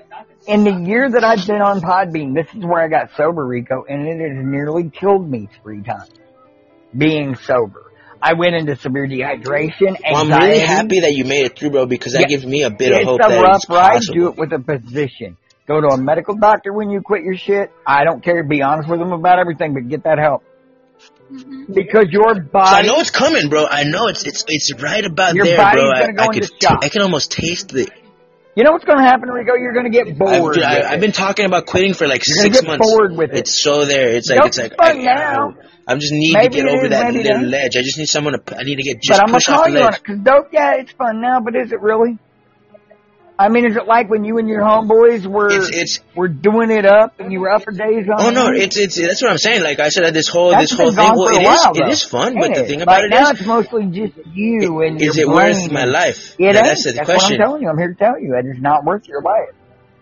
In 0.48 0.64
the 0.64 0.72
year 0.88 1.08
that 1.08 1.22
I've 1.24 1.46
been 1.46 1.62
on 1.62 1.80
Podbean, 1.80 2.34
this 2.34 2.46
is 2.54 2.64
where 2.64 2.82
I 2.82 2.88
got 2.88 3.10
sober, 3.16 3.46
Rico, 3.46 3.84
and 3.88 4.06
it 4.08 4.18
has 4.18 4.44
nearly 4.44 4.90
killed 4.90 5.28
me 5.28 5.48
three 5.62 5.82
times. 5.82 6.10
Being 6.96 7.36
sober. 7.36 7.92
I 8.20 8.32
went 8.34 8.54
into 8.54 8.76
severe 8.76 9.06
dehydration, 9.06 9.96
anxiety. 10.02 10.12
Well, 10.12 10.32
I'm 10.32 10.42
really 10.42 10.58
happy 10.60 11.00
that 11.00 11.12
you 11.14 11.24
made 11.24 11.44
it 11.46 11.58
through, 11.58 11.70
bro, 11.70 11.86
because 11.86 12.14
that 12.14 12.22
Yeah. 12.22 12.28
gives 12.28 12.46
me 12.46 12.62
a 12.62 12.70
bit 12.70 12.92
it's 12.92 13.00
of 13.02 13.06
hope 13.06 13.20
a 13.24 13.28
that 13.28 13.40
rough 13.42 13.56
it's 13.56 13.68
ride. 13.68 14.00
Do 14.14 14.28
it 14.28 14.36
with 14.36 14.52
a 14.52 14.58
physician. 14.58 15.36
Go 15.66 15.80
to 15.80 15.88
a 15.88 15.96
medical 15.96 16.36
doctor 16.36 16.72
when 16.72 16.90
you 16.90 17.00
quit 17.00 17.22
your 17.22 17.36
shit. 17.36 17.72
I 17.86 18.04
don't 18.04 18.22
care. 18.22 18.42
To 18.42 18.48
be 18.48 18.60
honest 18.62 18.88
with 18.88 19.00
them 19.00 19.12
about 19.12 19.38
everything, 19.38 19.72
but 19.72 19.88
get 19.88 20.04
that 20.04 20.18
help. 20.18 20.42
Mm-hmm. 21.32 21.72
Because 21.72 22.06
your 22.10 22.34
So 22.34 22.50
I 22.54 22.82
know 22.82 23.00
it's 23.00 23.10
coming, 23.10 23.48
bro. 23.48 23.66
I 23.66 23.84
know 23.84 24.08
it's 24.08 24.24
it's 24.24 24.44
it's 24.46 24.72
right 24.74 25.04
about 25.04 25.34
Your 25.34 25.46
there, 25.46 25.56
body's 25.56 25.80
bro. 25.80 25.90
I, 25.90 26.00
gonna 26.00 26.12
go 26.12 26.22
I 26.22 26.26
into 26.26 26.40
could 26.40 26.62
shock. 26.62 26.84
I 26.84 26.88
can 26.90 27.02
almost 27.02 27.32
taste 27.32 27.68
the. 27.70 27.90
you 28.54 28.62
know 28.62 28.72
what's 28.72 28.84
going 28.84 28.98
to 28.98 29.04
happen, 29.04 29.30
Rico? 29.30 29.54
You're 29.54 29.72
going 29.72 29.90
to 29.90 29.90
get 29.90 30.06
I've, 30.06 30.18
bored. 30.18 30.58
I, 30.60 30.76
with 30.76 30.84
I've 30.84 31.00
been 31.00 31.12
talking 31.12 31.46
about 31.46 31.64
quitting 31.66 31.94
for 31.94 32.06
like 32.06 32.22
You're 32.26 32.42
six 32.42 32.60
get 32.60 32.68
months. 32.68 32.86
bored 32.86 33.16
with 33.16 33.30
it. 33.30 33.38
It's 33.38 33.62
so 33.62 33.86
there. 33.86 34.10
It's 34.10 34.28
like 34.28 34.38
Nope, 34.40 34.46
it's 34.48 34.58
like 34.58 34.72
it's 34.72 34.76
fun 34.76 34.98
I, 34.98 35.02
now. 35.02 35.54
I 35.86 35.94
just 35.96 36.12
need 36.12 36.34
Maybe 36.34 36.56
to 36.56 36.62
get 36.62 36.68
over 36.68 36.84
is, 36.84 36.90
that 36.90 37.12
little 37.12 37.42
ledge. 37.42 37.76
I 37.76 37.82
just 37.82 37.98
need 37.98 38.06
someone 38.08 38.34
to. 38.38 38.56
I 38.58 38.62
need 38.62 38.76
to 38.76 38.82
get 38.82 39.02
just 39.02 39.18
but 39.18 39.24
I'm 39.24 39.26
gonna 39.28 39.36
push 39.38 39.48
off 39.48 39.56
call 39.56 39.72
the 39.72 39.78
you 39.78 39.84
on 39.84 39.94
it 39.94 40.00
because 40.02 40.18
dope. 40.20 40.48
Yeah, 40.52 40.74
it's 40.76 40.92
fun 40.92 41.20
now, 41.22 41.40
but 41.40 41.56
is 41.56 41.72
it 41.72 41.80
really? 41.80 42.18
I 43.36 43.48
mean, 43.48 43.66
is 43.66 43.74
it 43.76 43.86
like 43.88 44.08
when 44.08 44.24
you 44.24 44.38
and 44.38 44.48
your 44.48 44.60
homeboys 44.60 45.26
were 45.26 45.50
It's 45.50 45.68
it's. 45.70 46.00
were 46.14 46.28
doing 46.28 46.70
it 46.70 46.86
up 46.86 47.18
and 47.18 47.32
you 47.32 47.40
were 47.40 47.50
up 47.50 47.64
for 47.64 47.72
days 47.72 48.06
on? 48.08 48.24
Oh 48.24 48.30
no, 48.30 48.52
it's 48.52 48.76
it's. 48.76 48.94
That's 48.96 49.20
what 49.22 49.30
I'm 49.32 49.38
saying. 49.38 49.62
Like 49.64 49.80
I 49.80 49.88
said, 49.88 50.14
this 50.14 50.28
whole 50.28 50.50
That's 50.50 50.70
this 50.70 50.78
whole 50.78 50.92
thing. 50.92 51.10
Well, 51.16 51.28
it 51.34 51.42
is 51.42 51.64
while, 51.64 51.76
it 51.76 51.88
is 51.88 52.04
fun, 52.04 52.36
but 52.38 52.54
the 52.54 52.64
thing 52.64 52.80
about 52.82 52.92
right 52.92 53.04
it 53.06 53.10
now 53.10 53.30
is, 53.30 53.38
it's 53.40 53.46
mostly 53.46 53.86
just 53.86 54.14
you 54.32 54.82
and 54.82 55.00
is 55.00 55.16
your 55.16 55.26
it 55.26 55.34
brain. 55.34 55.52
worth 55.56 55.72
my 55.72 55.84
life? 55.84 56.36
It 56.38 56.52
Now, 56.52 56.62
that's 56.62 56.84
the 56.84 56.92
That's 56.92 57.06
question. 57.06 57.38
what 57.38 57.44
I'm 57.44 57.48
telling 57.48 57.62
you. 57.62 57.68
I'm 57.70 57.78
here 57.78 57.88
to 57.88 57.94
tell 57.94 58.20
you. 58.20 58.36
It 58.36 58.46
is 58.46 58.62
not 58.62 58.84
worth 58.84 59.08
your 59.08 59.20
life. 59.22 59.48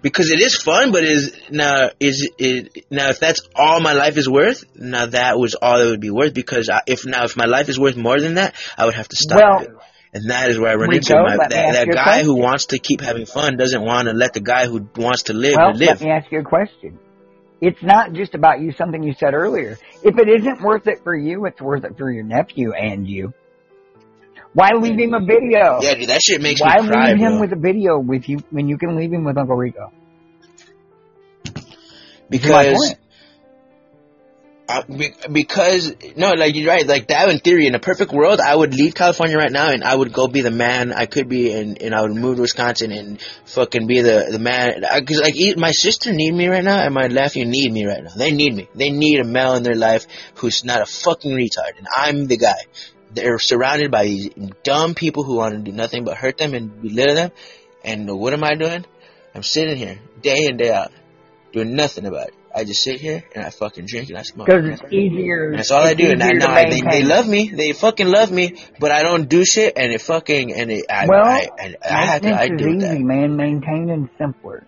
because 0.03 0.31
it 0.31 0.41
is 0.41 0.57
fun, 0.57 0.93
but 0.93 1.03
is 1.03 1.33
now 1.51 1.89
is 2.01 2.29
it 2.37 2.85
now 2.91 3.09
if 3.09 3.19
that's 3.19 3.41
all 3.57 3.81
my 3.81 3.95
life 3.95 4.19
is 4.19 4.29
worth, 4.29 4.63
now 4.77 5.07
that 5.07 5.39
was 5.39 5.55
all 5.55 5.81
it 5.81 5.89
would 5.89 6.01
be 6.01 6.11
worth. 6.11 6.35
Because 6.35 6.69
I, 6.69 6.83
if 6.87 7.07
now 7.07 7.25
if 7.25 7.35
my 7.37 7.47
life 7.47 7.71
is 7.71 7.79
worth 7.79 7.97
more 7.97 8.21
than 8.21 8.35
that, 8.35 8.55
I 8.77 8.85
would 8.85 8.95
have 8.95 9.09
to 9.09 9.17
stop 9.17 9.39
Well, 9.41 9.61
it. 9.63 9.71
And 10.15 10.31
that 10.31 10.51
is 10.51 10.59
where 10.59 10.71
I 10.71 10.75
run 10.75 10.91
Rico, 10.91 10.97
into 10.97 11.23
my, 11.23 11.37
that, 11.49 11.51
that 11.51 11.89
guy 11.89 12.23
who 12.23 12.37
wants 12.37 12.67
to 12.67 12.79
keep 12.79 13.01
having 13.01 13.25
fun 13.25 13.57
doesn't 13.57 13.83
want 13.83 14.09
to 14.09 14.15
let 14.15 14.35
the 14.35 14.41
guy 14.41 14.67
who 14.67 14.87
wants 14.97 15.25
to 15.25 15.33
live 15.33 15.57
Well, 15.57 15.73
to 15.73 15.79
let 15.79 16.01
me 16.03 16.11
ask 16.11 16.31
you 16.31 16.41
a 16.41 16.45
question. 16.45 16.99
It's 17.63 17.83
not 17.83 18.13
just 18.13 18.35
about 18.35 18.61
you, 18.61 18.73
something 18.73 19.03
you 19.03 19.15
said 19.15 19.33
earlier. 19.33 19.79
If 20.03 20.19
it 20.19 20.29
isn't 20.29 20.61
worth 20.61 20.87
it 20.87 21.03
for 21.03 21.17
you, 21.17 21.47
it's 21.47 21.61
worth 21.61 21.85
it 21.85 21.97
for 21.97 22.11
your 22.11 22.25
nephew 22.25 22.73
and 22.73 23.09
you. 23.09 23.33
Why 24.53 24.71
leave 24.79 24.99
him 24.99 25.15
a 25.15 25.21
video? 25.21 25.81
Yeah, 25.81 25.95
dude, 25.95 26.11
that 26.11 26.21
shit 26.21 26.43
makes 26.43 26.61
Why 26.61 26.77
me 26.83 26.89
cry, 26.89 27.05
Why 27.05 27.13
leave 27.13 27.21
him 27.21 27.33
bro. 27.33 27.41
with 27.41 27.53
a 27.53 27.57
video 27.57 27.99
with 27.99 28.29
you 28.29 28.39
when 28.51 28.69
you 28.69 28.77
can 28.77 28.97
leave 28.97 29.13
him 29.13 29.25
with 29.25 29.39
Uncle 29.39 29.57
Rico? 29.57 29.93
because. 32.33 32.97
Because 35.31 35.95
no, 36.17 36.33
like 36.33 36.55
you're 36.55 36.69
right. 36.69 36.87
Like 36.87 37.09
that 37.09 37.29
in 37.29 37.41
theory, 37.41 37.67
in 37.67 37.75
a 37.75 37.79
perfect 37.79 38.13
world, 38.13 38.41
I 38.41 38.55
would 38.55 38.75
leave 38.75 38.95
California 38.95 39.37
right 39.37 39.51
now 39.51 39.71
and 39.71 39.85
I 39.85 39.95
would 39.95 40.13
go 40.13 40.29
be 40.29 40.41
the 40.41 40.51
man 40.51 40.93
I 40.93 41.07
could 41.07 41.29
be, 41.29 41.53
and, 41.53 41.81
and 41.83 41.95
I 41.95 42.03
would 42.03 42.13
move 42.13 42.37
to 42.37 42.43
Wisconsin 42.43 42.93
and 42.93 43.21
fucking 43.45 43.87
be 43.87 44.01
the 44.01 44.29
the 44.31 44.39
man. 44.39 44.83
Because 44.95 45.21
like 45.21 45.35
my 45.57 45.73
sister 45.73 46.13
need 46.13 46.33
me 46.33 46.47
right 46.47 46.65
now, 46.65 46.79
and 46.79 46.95
my 46.95 47.09
nephew 47.09 47.45
need 47.45 47.73
me 47.73 47.87
right 47.87 48.03
now. 48.03 48.13
They 48.17 48.31
need 48.31 48.55
me. 48.55 48.69
They 48.75 48.91
need 48.91 49.21
a 49.21 49.25
male 49.25 49.55
in 49.55 49.63
their 49.63 49.75
life 49.75 50.07
who's 50.37 50.65
not 50.65 50.81
a 50.81 50.87
fucking 50.87 51.33
retard, 51.33 51.77
and 51.79 51.87
I'm 51.95 52.27
the 52.27 52.37
guy. 52.37 52.59
They're 53.15 53.39
surrounded 53.39 53.91
by 53.91 54.05
these 54.05 54.31
dumb 54.63 54.95
people 54.95 55.23
who 55.23 55.37
want 55.37 55.55
to 55.55 55.61
do 55.61 55.77
nothing 55.77 56.05
but 56.05 56.17
hurt 56.17 56.39
them 56.39 56.55
and 56.55 56.81
belittle 56.81 57.15
them. 57.15 57.31
And 57.85 58.09
what 58.19 58.33
am 58.33 58.43
I 58.43 58.55
doing? 58.55 58.87
I'm 59.35 59.43
sitting 59.43 59.77
here 59.77 59.99
day 60.23 60.47
in 60.47 60.57
day 60.57 60.73
out, 60.73 60.93
doing 61.53 61.75
nothing 61.75 62.07
about 62.07 62.29
it. 62.29 62.35
I 62.55 62.65
just 62.65 62.83
sit 62.83 63.01
here 63.01 63.23
and 63.35 63.45
I 63.45 63.51
fucking 63.51 63.87
drink 63.87 64.09
and 64.11 64.19
I 64.19 64.23
smoke. 64.23 64.47
Because 64.47 64.81
it's 64.81 64.93
easier. 64.93 65.51
And 65.51 65.59
that's 65.59 65.71
all 65.71 65.83
I 65.83 65.95
do. 65.95 66.11
And 66.11 66.23
I, 66.23 66.31
now 66.33 66.53
I, 66.53 66.69
they, 66.69 66.81
they 66.81 67.03
love 67.03 67.27
me. 67.27 67.49
They 67.49 67.73
fucking 67.73 68.07
love 68.07 68.31
me. 68.31 68.57
But 68.79 68.91
I 68.93 69.03
don't 69.03 69.29
do 69.29 69.45
shit, 69.45 69.75
and 69.77 69.93
it 69.93 70.01
fucking 70.01 70.53
and 70.53 70.71
it. 70.71 70.87
I, 70.91 71.07
Well, 71.07 71.25
I, 71.25 71.49
I, 71.59 71.75
I 71.89 72.05
have 72.07 72.23
to. 72.23 72.29
I 72.29 72.49
maintenance 72.49 72.63
do 72.63 72.69
is 72.77 72.83
that. 72.83 72.95
easy, 72.95 73.03
man. 73.05 73.37
Maintaining 73.37 74.11
simpler. 74.19 74.67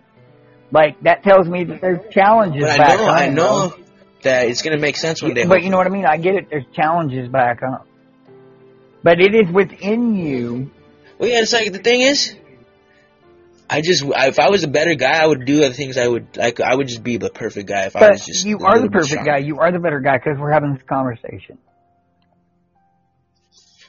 Like 0.71 1.01
that 1.03 1.23
tells 1.23 1.47
me 1.47 1.63
that 1.65 1.81
there's 1.81 1.99
challenges 2.11 2.61
But 2.61 2.71
I 2.71 2.77
back 2.77 2.97
know, 2.97 3.05
home. 3.05 3.09
I 3.15 3.27
know 3.29 3.69
bro. 3.69 3.83
that 4.23 4.47
it's 4.47 4.61
gonna 4.61 4.79
make 4.79 4.97
sense 4.97 5.21
one 5.21 5.33
day. 5.33 5.45
But 5.45 5.63
you 5.63 5.69
know 5.69 5.77
what 5.77 5.87
I 5.87 5.91
mean? 5.91 6.05
I 6.05 6.17
get 6.17 6.35
it. 6.35 6.47
There's 6.49 6.65
challenges 6.73 7.29
back 7.29 7.61
home. 7.61 7.85
But 9.03 9.21
it 9.21 9.35
is 9.35 9.51
within 9.53 10.15
you. 10.15 10.71
Well, 11.19 11.29
yeah, 11.29 11.41
it's 11.41 11.53
like 11.53 11.71
the 11.71 11.79
thing 11.79 12.01
is, 12.01 12.35
I 13.69 13.81
just 13.81 14.03
if 14.05 14.39
I 14.39 14.49
was 14.49 14.63
a 14.63 14.67
better 14.67 14.95
guy, 14.95 15.21
I 15.21 15.25
would 15.25 15.45
do 15.45 15.63
other 15.63 15.73
things. 15.73 15.97
I 15.97 16.07
would 16.07 16.37
like 16.37 16.59
I 16.59 16.73
would 16.75 16.87
just 16.87 17.03
be 17.03 17.17
the 17.17 17.29
perfect 17.29 17.67
guy 17.67 17.85
if 17.85 17.95
I 17.95 18.09
was 18.11 18.19
But 18.21 18.25
just. 18.27 18.45
you 18.45 18.59
are 18.59 18.79
the 18.79 18.89
perfect 18.89 19.25
guy. 19.25 19.37
You 19.39 19.59
are 19.59 19.71
the 19.71 19.79
better 19.79 19.99
guy 19.99 20.17
because 20.17 20.37
we're 20.39 20.51
having 20.51 20.73
this 20.73 20.83
conversation. 20.87 21.57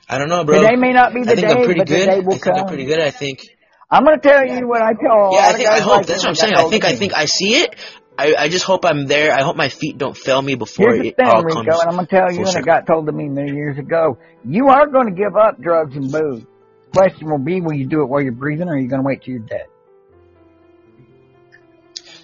I 0.08 0.18
don't 0.18 0.28
know, 0.28 0.44
bro. 0.44 0.60
Today 0.62 0.76
may 0.76 0.92
not 0.92 1.12
be 1.12 1.24
the 1.24 1.32
I 1.32 1.34
think 1.34 1.48
day, 1.48 1.52
I'm 1.54 1.64
pretty 1.64 1.80
but 1.80 1.88
the 1.88 1.94
good. 1.94 2.06
day 2.06 2.12
I 2.16 2.18
will 2.20 2.32
think 2.38 2.46
I'm 2.46 2.66
pretty 2.66 2.84
good. 2.84 3.00
I 3.00 3.10
think. 3.10 3.40
I'm 3.90 4.04
gonna 4.04 4.18
tell 4.18 4.44
you 4.46 4.66
what 4.66 4.82
I 4.82 4.92
tell 4.94 5.30
Yeah, 5.32 5.46
I 5.48 5.52
think. 5.52 5.68
I 5.68 5.80
hope 5.80 5.96
like 5.98 6.06
that's 6.06 6.22
what 6.22 6.28
I'm 6.30 6.34
saying. 6.36 6.54
I 6.54 6.68
think. 6.68 6.84
I 6.84 6.94
think 6.96 7.14
I 7.14 7.24
see 7.26 7.54
it. 7.56 7.74
I, 8.18 8.34
I 8.34 8.48
just 8.48 8.64
hope 8.64 8.86
I'm 8.86 9.06
there. 9.06 9.30
I 9.34 9.42
hope 9.42 9.56
my 9.56 9.68
feet 9.68 9.98
don't 9.98 10.16
fail 10.16 10.40
me 10.40 10.54
before 10.54 10.88
Here's 10.94 11.02
the 11.02 11.08
it 11.08 11.16
thing, 11.16 11.26
all 11.26 11.42
Rico, 11.42 11.64
comes. 11.64 11.80
and 11.80 11.90
I'm 11.90 11.96
gonna 11.96 12.06
tell 12.06 12.32
you, 12.32 12.46
and 12.46 12.56
it 12.56 12.64
got 12.64 12.86
told 12.86 13.06
to 13.06 13.12
me 13.12 13.28
many 13.28 13.52
years 13.52 13.78
ago. 13.78 14.16
You 14.42 14.68
are 14.68 14.86
going 14.86 15.08
to 15.08 15.12
give 15.14 15.36
up 15.36 15.60
drugs 15.60 15.94
and 15.96 16.10
booze. 16.10 16.44
Question 16.96 17.30
will 17.30 17.38
be, 17.38 17.60
will 17.60 17.74
you 17.74 17.86
do 17.86 18.02
it 18.02 18.06
while 18.06 18.22
you're 18.22 18.32
breathing, 18.32 18.68
or 18.68 18.74
are 18.74 18.78
you 18.78 18.88
going 18.88 19.02
to 19.02 19.06
wait 19.06 19.22
till 19.22 19.34
you're 19.34 19.42
dead? 19.42 19.66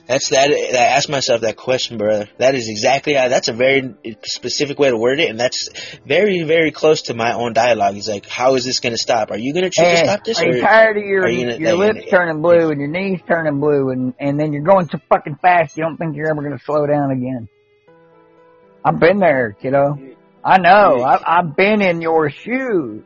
That's 0.06 0.30
that. 0.30 0.50
I 0.50 0.84
asked 0.96 1.08
myself 1.08 1.42
that 1.42 1.56
question, 1.56 1.96
brother. 1.96 2.28
That 2.38 2.54
is 2.54 2.68
exactly. 2.68 3.14
How, 3.14 3.28
that's 3.28 3.48
a 3.48 3.52
very 3.52 3.94
specific 4.24 4.78
way 4.78 4.90
to 4.90 4.96
word 4.96 5.20
it, 5.20 5.30
and 5.30 5.38
that's 5.38 5.68
very, 6.04 6.42
very 6.42 6.70
close 6.70 7.02
to 7.02 7.14
my 7.14 7.34
own 7.34 7.52
dialogue. 7.52 7.94
He's 7.94 8.08
like, 8.08 8.26
"How 8.26 8.56
is 8.56 8.64
this 8.64 8.80
going 8.80 8.94
to 8.94 8.98
stop? 8.98 9.30
Are 9.30 9.38
you 9.38 9.52
going 9.52 9.64
to 9.64 9.70
choose 9.70 10.00
to 10.00 10.06
stop 10.06 10.24
this?" 10.24 10.40
are 10.40 10.46
you 10.46 10.58
or- 10.58 10.60
tired 10.60 10.96
of 10.96 11.04
your 11.04 11.28
you 11.28 11.46
gonna- 11.46 11.58
your 11.58 11.74
lips 11.74 12.10
turning 12.10 12.42
blue 12.42 12.70
and 12.70 12.80
your 12.80 12.90
knees 12.90 13.20
turning 13.28 13.60
blue, 13.60 13.90
and 13.90 14.14
and 14.18 14.40
then 14.40 14.52
you're 14.52 14.64
going 14.64 14.88
so 14.88 14.98
fucking 15.08 15.36
fast 15.36 15.76
you 15.76 15.84
don't 15.84 15.96
think 15.96 16.16
you're 16.16 16.30
ever 16.30 16.42
going 16.42 16.58
to 16.58 16.64
slow 16.64 16.84
down 16.86 17.12
again? 17.12 17.48
I've 18.84 18.98
been 18.98 19.18
there, 19.18 19.52
kiddo. 19.52 19.98
I 20.44 20.58
know. 20.58 21.00
I, 21.00 21.38
I've 21.38 21.54
been 21.54 21.80
in 21.80 22.02
your 22.02 22.28
shoes. 22.28 23.04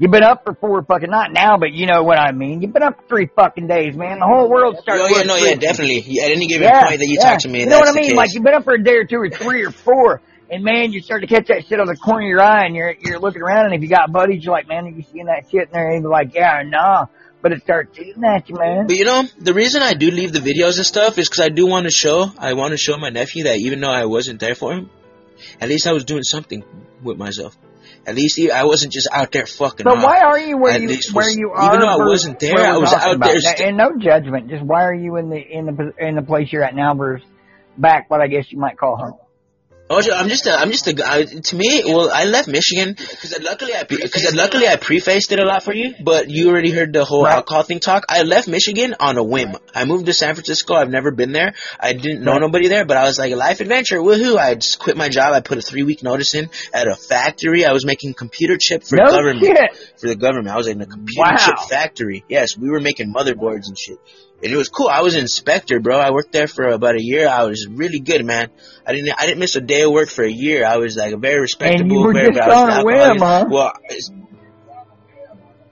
You've 0.00 0.10
been 0.10 0.24
up 0.24 0.44
for 0.46 0.54
four 0.54 0.82
fucking 0.82 1.10
not 1.10 1.30
now, 1.30 1.58
but 1.58 1.72
you 1.74 1.84
know 1.84 2.02
what 2.02 2.18
I 2.18 2.32
mean. 2.32 2.62
You've 2.62 2.72
been 2.72 2.82
up 2.82 3.02
for 3.02 3.06
three 3.06 3.28
fucking 3.36 3.66
days, 3.66 3.94
man. 3.94 4.18
The 4.18 4.24
whole 4.24 4.48
world 4.48 4.78
starts. 4.80 5.02
Oh 5.04 5.14
yeah, 5.14 5.24
no, 5.24 5.36
yeah, 5.36 5.56
definitely. 5.56 5.98
At 6.22 6.30
any 6.30 6.46
given 6.46 6.68
Yeah, 6.68 6.86
point 6.86 7.00
that 7.00 7.06
you 7.06 7.18
yeah. 7.20 7.32
talk 7.32 7.40
to 7.40 7.48
me, 7.50 7.60
you 7.60 7.66
know 7.66 7.80
what 7.80 7.88
I 7.88 7.92
mean? 7.92 8.16
Like 8.16 8.32
you've 8.32 8.42
been 8.42 8.54
up 8.54 8.64
for 8.64 8.72
a 8.72 8.82
day 8.82 8.94
or 8.94 9.04
two 9.04 9.18
or 9.18 9.28
three 9.28 9.62
or 9.62 9.70
four, 9.70 10.22
and 10.50 10.64
man, 10.64 10.92
you 10.92 11.02
start 11.02 11.20
to 11.20 11.26
catch 11.26 11.48
that 11.48 11.66
shit 11.66 11.78
on 11.78 11.86
the 11.86 11.96
corner 11.96 12.24
of 12.24 12.30
your 12.30 12.40
eye, 12.40 12.64
and 12.64 12.74
you're 12.74 12.94
you're 12.98 13.18
looking 13.18 13.42
around, 13.42 13.66
and 13.66 13.74
if 13.74 13.82
you 13.82 13.88
got 13.88 14.10
buddies, 14.10 14.42
you're 14.42 14.54
like, 14.54 14.66
man, 14.68 14.86
are 14.86 14.88
you 14.88 15.04
seeing 15.12 15.26
that 15.26 15.50
shit 15.50 15.68
in 15.68 15.72
there? 15.74 15.90
And 15.90 16.00
you're 16.00 16.10
like, 16.10 16.34
yeah, 16.34 16.60
or 16.60 16.64
nah, 16.64 17.04
but 17.42 17.52
it 17.52 17.60
starts 17.60 17.98
eating 17.98 18.24
at 18.24 18.48
you, 18.48 18.56
man. 18.58 18.86
But 18.86 18.96
you 18.96 19.04
know, 19.04 19.24
the 19.38 19.52
reason 19.52 19.82
I 19.82 19.92
do 19.92 20.10
leave 20.10 20.32
the 20.32 20.40
videos 20.40 20.78
and 20.78 20.86
stuff 20.86 21.18
is 21.18 21.28
because 21.28 21.44
I 21.44 21.50
do 21.50 21.66
want 21.66 21.84
to 21.84 21.92
show. 21.92 22.32
I 22.38 22.54
want 22.54 22.70
to 22.70 22.78
show 22.78 22.96
my 22.96 23.10
nephew 23.10 23.44
that 23.44 23.58
even 23.58 23.82
though 23.82 23.90
I 23.92 24.06
wasn't 24.06 24.40
there 24.40 24.54
for 24.54 24.72
him, 24.72 24.88
at 25.60 25.68
least 25.68 25.86
I 25.86 25.92
was 25.92 26.06
doing 26.06 26.22
something 26.22 26.64
with 27.02 27.18
myself. 27.18 27.54
At 28.06 28.14
least 28.14 28.36
he- 28.36 28.50
I 28.50 28.64
wasn't 28.64 28.92
just 28.92 29.08
out 29.12 29.30
there 29.32 29.46
fucking. 29.46 29.84
But 29.84 29.98
off. 29.98 30.04
why 30.04 30.20
are 30.20 30.38
you 30.38 30.56
where 30.58 30.72
At 30.72 30.80
you 30.80 30.88
least 30.88 31.14
where 31.14 31.26
was- 31.26 31.36
you 31.36 31.52
even 31.62 31.80
though 31.80 31.86
I 31.86 31.96
wasn't 31.98 32.38
there, 32.40 32.58
I 32.58 32.76
was 32.78 32.92
out 32.92 33.14
about? 33.16 33.26
there 33.28 33.40
st- 33.40 33.60
and 33.60 33.76
no 33.76 33.92
judgment. 33.98 34.48
Just 34.48 34.64
why 34.64 34.84
are 34.84 34.94
you 34.94 35.16
in 35.16 35.28
the 35.30 35.38
in 35.38 35.66
the 35.66 35.92
in 35.98 36.14
the 36.16 36.22
place 36.22 36.48
you're 36.52 36.64
at 36.64 36.74
now 36.74 36.94
versus 36.94 37.26
back 37.76 38.08
what 38.10 38.20
I 38.20 38.26
guess 38.26 38.46
you 38.50 38.58
might 38.58 38.78
call 38.78 38.96
home? 38.96 39.14
Oh, 39.92 40.00
I'm 40.14 40.28
just 40.28 40.46
a, 40.46 40.52
I'm 40.56 40.70
just 40.70 40.86
a, 40.86 41.04
I, 41.04 41.24
to 41.24 41.56
me, 41.56 41.82
well, 41.84 42.12
I 42.14 42.24
left 42.24 42.46
Michigan 42.46 42.94
because 42.94 43.36
luckily 43.42 43.74
I, 43.74 43.82
because 43.82 44.32
luckily 44.36 44.68
I 44.68 44.76
prefaced 44.76 45.32
it 45.32 45.40
a 45.40 45.44
lot 45.44 45.64
for 45.64 45.74
you, 45.74 45.94
but 46.04 46.30
you 46.30 46.48
already 46.48 46.70
heard 46.70 46.92
the 46.92 47.04
whole 47.04 47.24
Right. 47.24 47.34
alcohol 47.34 47.64
thing 47.64 47.80
talk. 47.80 48.04
I 48.08 48.22
left 48.22 48.46
Michigan 48.46 48.94
on 49.00 49.18
a 49.18 49.24
whim. 49.24 49.56
I 49.74 49.84
moved 49.86 50.06
to 50.06 50.12
San 50.12 50.34
Francisco. 50.36 50.74
I've 50.74 50.90
never 50.90 51.10
been 51.10 51.32
there. 51.32 51.54
I 51.80 51.92
didn't 51.92 52.22
know 52.22 52.32
Right. 52.34 52.40
nobody 52.40 52.68
there, 52.68 52.84
but 52.84 52.98
I 52.98 53.02
was 53.04 53.18
like, 53.18 53.32
a 53.32 53.36
life 53.36 53.60
adventure, 53.60 53.96
woohoo. 53.98 54.38
I 54.38 54.54
just 54.54 54.78
quit 54.78 54.96
my 54.96 55.08
job. 55.08 55.32
I 55.34 55.40
put 55.40 55.58
a 55.58 55.62
three 55.62 55.82
week 55.82 56.04
notice 56.04 56.36
in 56.36 56.50
at 56.72 56.86
a 56.86 56.94
factory. 56.94 57.64
I 57.64 57.72
was 57.72 57.84
making 57.84 58.14
computer 58.14 58.56
chip 58.60 58.84
for 58.84 58.94
no 58.94 59.06
government 59.10 59.44
shit. 59.44 59.76
for 59.98 60.06
the 60.06 60.14
government. 60.14 60.50
I 60.54 60.56
was 60.56 60.68
in 60.68 60.80
a 60.80 60.86
computer 60.86 61.30
Wow. 61.32 61.36
chip 61.36 61.58
factory. 61.68 62.24
Yes, 62.28 62.56
we 62.56 62.70
were 62.70 62.80
making 62.80 63.12
motherboards 63.12 63.66
and 63.66 63.76
shit. 63.76 63.98
And 64.42 64.52
it 64.52 64.56
was 64.56 64.68
cool. 64.68 64.88
I 64.88 65.02
was 65.02 65.14
an 65.14 65.20
inspector, 65.20 65.80
bro. 65.80 65.98
I 65.98 66.10
worked 66.12 66.32
there 66.32 66.46
for 66.46 66.66
about 66.68 66.94
a 66.94 67.02
year. 67.02 67.28
I 67.28 67.44
was 67.44 67.66
really 67.68 68.00
good, 68.00 68.24
man. 68.24 68.48
I 68.86 68.94
didn't 68.94 69.10
I 69.18 69.26
didn't 69.26 69.38
miss 69.38 69.54
a 69.56 69.60
day 69.60 69.82
of 69.82 69.92
work 69.92 70.08
for 70.08 70.24
a 70.24 70.30
year. 70.30 70.64
I 70.64 70.78
was 70.78 70.96
like 70.96 71.12
a 71.12 71.18
very 71.18 71.40
respectable. 71.40 72.02
were 72.02 72.14
very, 72.14 72.32
just 72.32 72.40
I 72.40 72.48
was 72.48 72.56
on 72.56 72.70
a 72.70 72.78
an 72.80 72.84
whim, 72.86 72.96
alcoholic. 72.96 73.20
huh? 73.20 73.46
Well, 73.50 73.72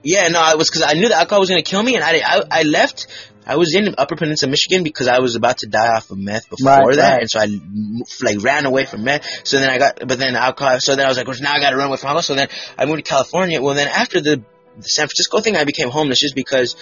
yeah, 0.03 0.27
no, 0.29 0.39
I 0.39 0.55
was 0.55 0.69
because 0.69 0.83
I 0.83 0.93
knew 0.93 1.09
the 1.09 1.15
alcohol 1.15 1.41
was 1.41 1.49
gonna 1.49 1.61
kill 1.61 1.83
me, 1.83 1.95
and 1.95 2.03
I, 2.03 2.21
I 2.23 2.41
I 2.51 2.63
left. 2.63 3.07
I 3.45 3.55
was 3.55 3.73
in 3.73 3.95
Upper 3.97 4.15
Peninsula, 4.15 4.51
Michigan, 4.51 4.83
because 4.83 5.07
I 5.07 5.19
was 5.19 5.35
about 5.35 5.57
to 5.59 5.67
die 5.67 5.95
off 5.95 6.11
of 6.11 6.19
meth 6.19 6.47
before 6.51 6.67
Right, 6.69 6.95
that, 6.97 7.11
right. 7.13 7.21
and 7.21 7.29
so 7.31 7.39
I 7.39 7.47
like 8.23 8.43
ran 8.43 8.67
away 8.67 8.85
from 8.85 9.03
meth. 9.03 9.25
So 9.43 9.59
then 9.59 9.71
I 9.71 9.79
got, 9.79 10.07
but 10.07 10.19
then 10.19 10.35
alcohol. 10.35 10.77
So 10.79 10.95
then 10.95 11.05
I 11.05 11.09
was 11.09 11.17
like, 11.17 11.27
well, 11.27 11.35
now 11.41 11.53
I 11.53 11.59
got 11.59 11.71
to 11.71 11.77
run 11.77 11.87
away 11.87 11.97
from 11.97 12.09
alcohol. 12.09 12.21
So 12.21 12.35
then 12.35 12.47
I 12.77 12.85
moved 12.85 13.03
to 13.03 13.09
California. 13.09 13.59
Well, 13.59 13.73
then 13.73 13.87
after 13.87 14.21
the, 14.21 14.43
the 14.77 14.83
San 14.83 15.07
Francisco 15.07 15.39
thing, 15.41 15.55
I 15.55 15.63
became 15.63 15.89
homeless 15.89 16.19
just 16.19 16.35
because 16.35 16.75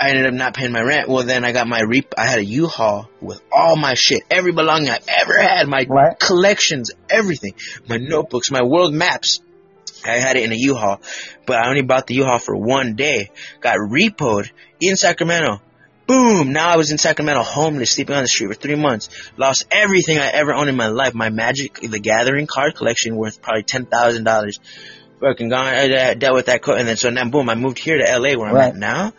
I, 0.00 0.08
ended 0.10 0.26
up 0.26 0.34
not 0.34 0.54
paying 0.54 0.72
my 0.72 0.80
rent. 0.82 1.08
Well, 1.08 1.24
then 1.24 1.44
I 1.44 1.52
got 1.52 1.66
my 1.66 1.80
reap. 1.80 2.14
I 2.16 2.26
had 2.26 2.38
a 2.38 2.44
U-Haul 2.44 3.08
with 3.20 3.40
all 3.52 3.76
my 3.76 3.94
shit, 3.94 4.22
every 4.30 4.52
belonging 4.52 4.90
I 4.90 4.98
ever 5.08 5.38
had, 5.40 5.66
my 5.68 5.84
Right. 5.88 6.18
collections, 6.18 6.90
everything, 7.10 7.54
my 7.88 7.96
notebooks, 7.98 8.50
my 8.50 8.62
world 8.62 8.92
maps. 8.94 9.40
I 10.04 10.16
had 10.18 10.36
it 10.36 10.42
in 10.44 10.52
a 10.52 10.56
U-Haul, 10.56 11.00
but 11.46 11.58
I 11.58 11.68
only 11.68 11.82
bought 11.82 12.06
the 12.08 12.14
U-Haul 12.16 12.38
for 12.40 12.56
one 12.56 12.96
day. 12.96 13.30
Got 13.60 13.76
repoed 13.78 14.50
in 14.80 14.96
Sacramento. 14.96 15.60
Boom! 16.08 16.52
Now 16.52 16.68
I 16.70 16.76
was 16.76 16.90
in 16.90 16.98
Sacramento, 16.98 17.42
homeless, 17.44 17.92
sleeping 17.92 18.16
on 18.16 18.22
the 18.22 18.28
street 18.28 18.48
for 18.48 18.54
three 18.54 18.74
months. 18.74 19.08
Lost 19.36 19.66
everything 19.70 20.18
I 20.18 20.26
ever 20.30 20.52
owned 20.52 20.68
in 20.68 20.76
my 20.76 20.88
life. 20.88 21.14
My 21.14 21.30
Magic 21.30 21.74
the 21.80 22.00
Gathering 22.00 22.48
card 22.48 22.74
collection 22.74 23.16
worth 23.16 23.40
probably 23.40 23.62
ten 23.62 23.86
thousand 23.86 24.24
dollars. 24.24 24.58
Fucking 25.20 25.48
gone. 25.48 25.66
I, 25.68 26.10
I 26.10 26.14
dealt 26.14 26.34
with 26.34 26.46
that, 26.46 26.60
co- 26.62 26.74
and 26.74 26.88
then 26.88 26.96
so 26.96 27.08
now 27.10 27.28
boom, 27.28 27.48
I 27.48 27.54
moved 27.54 27.78
here 27.78 27.96
to 27.98 28.18
LA 28.18 28.36
where 28.36 28.48
I'm 28.48 28.54
Right. 28.56 28.68
at 28.70 28.76
now. 28.76 29.12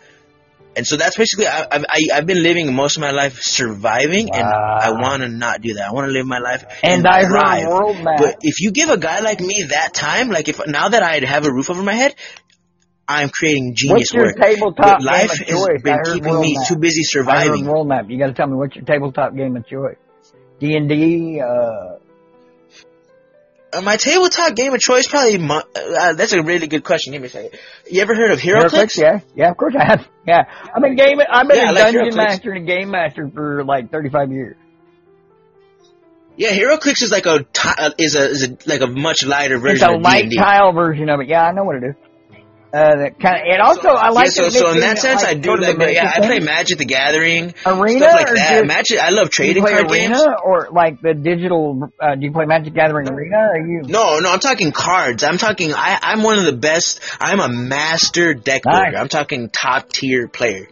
And 0.76 0.86
so 0.86 0.96
that's 0.96 1.16
basically 1.16 1.46
I, 1.46 1.66
I've 1.70 1.84
I, 1.88 2.00
I've 2.14 2.26
been 2.26 2.42
living 2.42 2.74
most 2.74 2.96
of 2.96 3.00
my 3.02 3.10
life 3.12 3.38
surviving, 3.40 4.28
and 4.34 4.44
I 4.44 4.90
want 4.92 5.22
to 5.22 5.28
not 5.28 5.60
do 5.60 5.74
that. 5.74 5.88
I 5.88 5.92
want 5.92 6.08
to 6.08 6.12
live 6.12 6.26
my 6.26 6.38
life 6.38 6.64
And 6.82 7.06
I 7.06 7.24
thrive. 7.24 7.66
world. 7.66 7.98
But 8.04 8.38
if 8.42 8.60
you 8.60 8.72
give 8.72 8.88
a 8.88 8.96
guy 8.98 9.20
like 9.20 9.40
me 9.40 9.66
that 9.70 9.94
time, 9.94 10.30
like 10.30 10.48
if 10.48 10.60
now 10.66 10.88
that 10.88 11.02
I 11.02 11.20
have 11.24 11.46
a 11.46 11.52
roof 11.52 11.70
over 11.70 11.82
my 11.82 11.94
head, 11.94 12.14
I'm 13.06 13.28
creating 13.28 13.74
genius 13.76 14.12
What's 14.12 14.14
your 14.14 14.24
work. 14.26 14.36
tabletop 14.36 14.76
But 14.76 15.02
life 15.02 15.30
game 15.46 15.56
of 15.56 15.62
choice? 15.68 15.82
Been 15.82 15.98
keeping 16.04 16.30
world 16.32 16.42
me 16.42 16.54
map. 16.56 16.68
too 16.68 16.76
busy 16.76 17.02
I 17.28 17.46
heard 17.46 17.60
world 17.66 17.88
map. 17.88 18.06
You 18.08 18.18
got 18.18 18.26
to 18.28 18.32
tell 18.34 18.46
me 18.46 18.54
what's 18.56 18.74
your 18.76 18.84
tabletop 18.84 19.36
game 19.36 19.56
of 19.56 19.66
choice? 19.66 19.96
D 20.58 20.74
and 20.76 20.88
D. 20.88 21.40
Uh, 21.40 21.98
my 23.82 23.96
tabletop 23.96 24.54
game 24.54 24.72
of 24.74 24.80
choice 24.80 25.06
probably. 25.08 25.36
Uh, 25.48 26.12
that's 26.14 26.32
a 26.32 26.42
really 26.42 26.66
good 26.66 26.84
question. 26.84 27.12
Give 27.12 27.22
me 27.22 27.28
a 27.28 27.30
second. 27.30 27.58
You 27.90 28.02
ever 28.02 28.14
heard 28.14 28.30
of 28.32 28.38
HeroClix? 28.40 28.70
HeroClix, 28.70 28.96
yeah, 29.00 29.20
yeah, 29.34 29.50
of 29.50 29.56
course 29.56 29.74
I 29.78 29.84
have. 29.84 30.06
Yeah, 30.26 30.42
I've 30.74 30.82
been 30.82 30.96
game. 30.96 31.18
I've 31.30 31.46
been 31.48 31.56
Yeah, 31.58 31.70
a 31.70 31.72
like 31.72 31.92
dungeon 31.94 32.12
HeroClix. 32.12 32.16
master 32.16 32.52
and 32.52 32.62
a 32.62 32.66
game 32.66 32.90
master 32.90 33.30
for 33.34 33.64
like 33.64 33.90
35 33.90 34.32
years. 34.32 34.56
Yeah, 36.36 36.50
HeroClix 36.50 37.02
is 37.02 37.10
like 37.12 37.26
a 37.26 37.46
uh, 37.64 37.90
is 37.98 38.16
a 38.16 38.24
is 38.28 38.42
a 38.48 38.56
like 38.66 38.80
a 38.80 38.86
much 38.88 39.24
lighter 39.24 39.64
It's 39.68 39.82
a 39.82 39.90
light 39.92 40.22
D&D. 40.24 40.36
tile 40.36 40.72
version 40.72 41.08
of 41.08 41.20
it. 41.20 41.28
Yeah, 41.28 41.44
I 41.44 41.52
know 41.52 41.62
what 41.64 41.76
it 41.76 41.84
is. 41.90 41.94
Uh, 42.74 42.96
that 42.96 43.20
kind 43.20 43.36
of. 43.36 43.42
And 43.52 43.62
also, 43.62 43.86
I 43.88 44.08
like. 44.08 44.24
yeah, 44.26 44.30
so 44.30 44.48
so 44.48 44.72
in 44.72 44.80
that 44.80 44.98
sense, 44.98 45.22
like, 45.22 45.36
I 45.36 45.38
do 45.38 45.56
like. 45.56 45.78
Yeah, 45.94 46.10
I 46.12 46.18
play. 46.18 46.40
Magic 46.40 46.76
the 46.78 46.84
Gathering, 46.84 47.54
Arena 47.64 48.00
stuff 48.00 48.12
like 48.14 48.34
that. 48.34 48.66
Magic, 48.66 48.98
I 48.98 49.10
love 49.10 49.30
trading 49.30 49.62
card 49.62 49.88
arena 49.88 50.16
games. 50.16 50.26
or 50.44 50.68
like 50.72 51.00
the 51.00 51.14
digital? 51.14 51.88
Uh, 52.00 52.16
do 52.16 52.22
you 52.26 52.32
play 52.32 52.46
Magic 52.46 52.74
Gathering 52.74 53.08
Arena? 53.08 53.36
Or 53.36 53.52
are 53.52 53.58
you? 53.64 53.82
No, 53.84 54.18
no, 54.18 54.32
I'm 54.32 54.40
talking 54.40 54.72
cards. 54.72 55.22
I'm 55.22 55.38
talking. 55.38 55.72
I, 55.72 56.00
I'm 56.02 56.24
one 56.24 56.40
of 56.40 56.46
the 56.46 56.56
best. 56.56 56.98
I'm 57.20 57.38
a 57.38 57.48
master 57.48 58.34
deck 58.34 58.62
Nice. 58.64 58.82
builder. 58.86 58.98
I'm 58.98 59.08
talking 59.08 59.50
top 59.50 59.90
tier 59.90 60.26
player. 60.26 60.66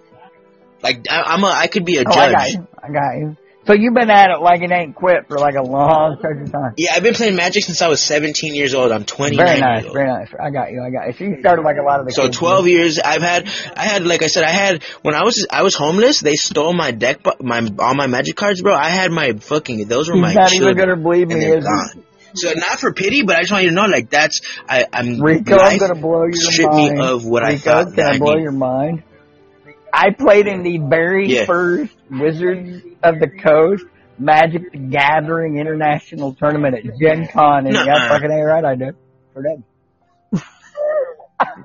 Like 0.83 1.07
I, 1.09 1.23
I'm 1.23 1.45
a. 1.45 1.47
I 1.47 1.69
could 1.69 1.85
be 1.85 1.99
a 1.99 2.01
Oh, 2.05 2.11
I 2.11 2.33
got 2.33 2.41
judge. 2.47 2.55
you. 2.55 2.66
I 2.83 2.89
got 2.91 3.16
you. 3.16 3.37
So 3.64 3.74
you've 3.74 3.94
been 3.94 4.10
at 4.10 4.30
it 4.30 4.40
like 4.40 4.60
it 4.62 4.72
ain't 4.72 4.94
quit 4.97 5.28
for 5.28 5.39
like 5.39 5.55
a 5.55 5.62
long 5.62 6.16
stretch 6.18 6.43
of 6.44 6.51
time. 6.51 6.74
Yeah, 6.76 6.90
I've 6.97 7.02
been 7.05 7.14
playing 7.14 7.36
Magic 7.36 7.62
since 7.62 7.80
I 7.80 7.86
was 7.89 8.02
17 8.02 8.56
years 8.56 8.74
old. 8.74 8.90
I'm 8.90 9.05
29 9.05 9.47
Very 9.47 9.60
nice, 9.60 9.84
very 9.93 10.09
nice. 10.09 10.28
I 10.34 10.51
got 10.51 10.72
you. 10.72 10.82
I 10.82 10.90
got 10.90 11.06
you. 11.06 11.12
So 11.12 11.24
you 11.24 11.40
started 11.40 11.62
like 11.62 11.76
a 11.76 11.82
lot 11.84 12.01
of 12.01 12.06
the 12.06 12.12
So 12.12 12.24
kids. 12.24 12.39
12 12.39 12.66
years. 12.68 12.98
I've 12.98 13.22
had. 13.22 13.48
I 13.76 13.84
had 13.84 14.05
like 14.05 14.22
I 14.24 14.26
said. 14.26 14.43
I 14.43 14.51
had 14.51 14.82
when 15.02 15.14
I 15.14 15.22
was 15.22 15.47
I 15.48 15.62
was 15.62 15.76
homeless. 15.76 16.20
They 16.20 16.34
stole 16.34 16.74
my 16.74 16.90
deck, 16.90 17.20
my 17.40 17.66
all 17.78 17.94
my 17.94 18.09
Magic 18.09 18.34
cards, 18.34 18.60
bro. 18.62 18.74
I 18.74 18.89
had 18.89 19.12
my 19.12 19.32
fucking. 19.34 19.86
Those 19.86 20.09
were 20.09 20.14
He's 20.16 20.22
my 20.22 20.32
not 20.34 20.51
children, 20.51 20.72
even 20.76 20.89
gonna 20.89 21.01
believe 21.01 21.28
me. 21.28 21.44
Is 21.44 21.64
gone. 21.64 22.05
So 22.34 22.51
not 22.56 22.80
for 22.80 22.93
pity, 22.93 23.22
but 23.22 23.36
I 23.36 23.40
just 23.43 23.52
want 23.52 23.64
you 23.64 23.70
to 23.70 23.74
know, 23.76 23.84
like 23.84 24.09
that's 24.10 24.40
I, 24.68 24.86
I'm 24.93 25.20
Rico, 25.20 25.56
I'm 25.56 25.78
gonna 25.78 25.94
blow 25.94 26.22
your 26.24 26.32
stripped 26.32 26.72
mind. 26.72 26.94
me 26.98 27.05
of 27.05 27.24
what 27.26 27.44
I 27.44 27.51
Rico, 27.52 27.60
thought 27.60 27.86
can 27.89 27.97
that 27.97 28.12
I 28.12 28.14
I 28.14 28.18
blow 28.18 28.30
needed. 28.32 28.43
your 28.43 28.52
mind? 28.52 29.02
I 29.93 30.10
played 30.10 30.47
in 30.47 30.62
the 30.62 30.78
very 30.78 31.28
Yeah. 31.28 31.44
first 31.47 31.94
Wizards 32.10 32.82
of 33.02 33.19
the 33.20 33.28
Coast 33.28 33.85
Magic 34.19 34.70
the 34.73 34.78
Gathering 34.78 35.59
International 35.59 36.35
Tournament 36.35 36.74
at 36.77 36.85
Gen 37.01 37.27
Con, 37.28 37.66
and 37.66 37.74
yeah, 37.74 37.85
Nuh-uh. 37.85 38.09
fucking 38.09 38.31
ain't 38.31 38.47
right, 38.47 38.64
I 38.64 38.74
did. 38.77 38.94
For 39.35 39.43
them. 39.43 39.64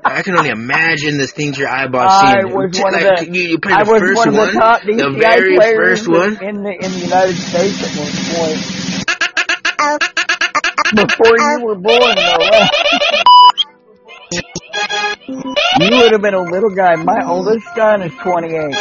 I 0.03 0.23
can 0.23 0.35
only 0.35 0.49
imagine 0.49 1.17
the 1.19 1.27
things 1.27 1.57
your 1.57 1.69
eyeballs 1.69 2.11
I 2.11 2.41
see. 2.41 2.45
was 2.53 2.79
one 2.81 2.95
of 2.95 3.01
the- 3.01 3.29
you, 3.31 3.41
you 3.43 3.59
played 3.59 3.75
I 3.75 3.83
the 3.83 3.91
was 3.91 4.01
first 4.01 4.17
one 4.17 4.27
of 4.29 4.33
one, 4.35 4.47
the 4.47 4.59
top 4.59 4.81
the 4.81 5.15
very 5.19 5.55
players 5.57 5.99
first 6.05 6.07
one. 6.09 6.37
in 6.43 6.63
the 6.63 6.71
in 6.71 6.91
the 6.91 6.99
United 6.99 7.35
States 7.35 7.83
at 7.83 7.93
one 7.95 8.11
point. 8.33 8.59
Before 10.95 11.37
you 11.37 11.65
were 11.65 11.75
born, 11.75 12.15
no 12.15 12.37
way. 12.39 12.69
You 15.27 15.55
would 15.91 16.11
have 16.13 16.21
been 16.21 16.33
a 16.33 16.41
little 16.41 16.69
guy. 16.69 16.95
My 16.95 17.25
oldest 17.25 17.65
son 17.75 18.01
is 18.01 18.13
28. 18.15 18.75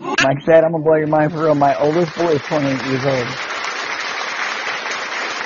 Like 0.00 0.36
I 0.38 0.44
said, 0.44 0.64
I'm 0.64 0.72
gonna 0.72 0.84
blow 0.84 0.94
your 0.96 1.06
mind 1.08 1.32
for 1.32 1.42
real. 1.44 1.54
My 1.54 1.74
oldest 1.78 2.14
boy 2.16 2.32
is 2.32 2.42
28 2.42 2.70
years 2.86 3.04
old. 3.04 3.26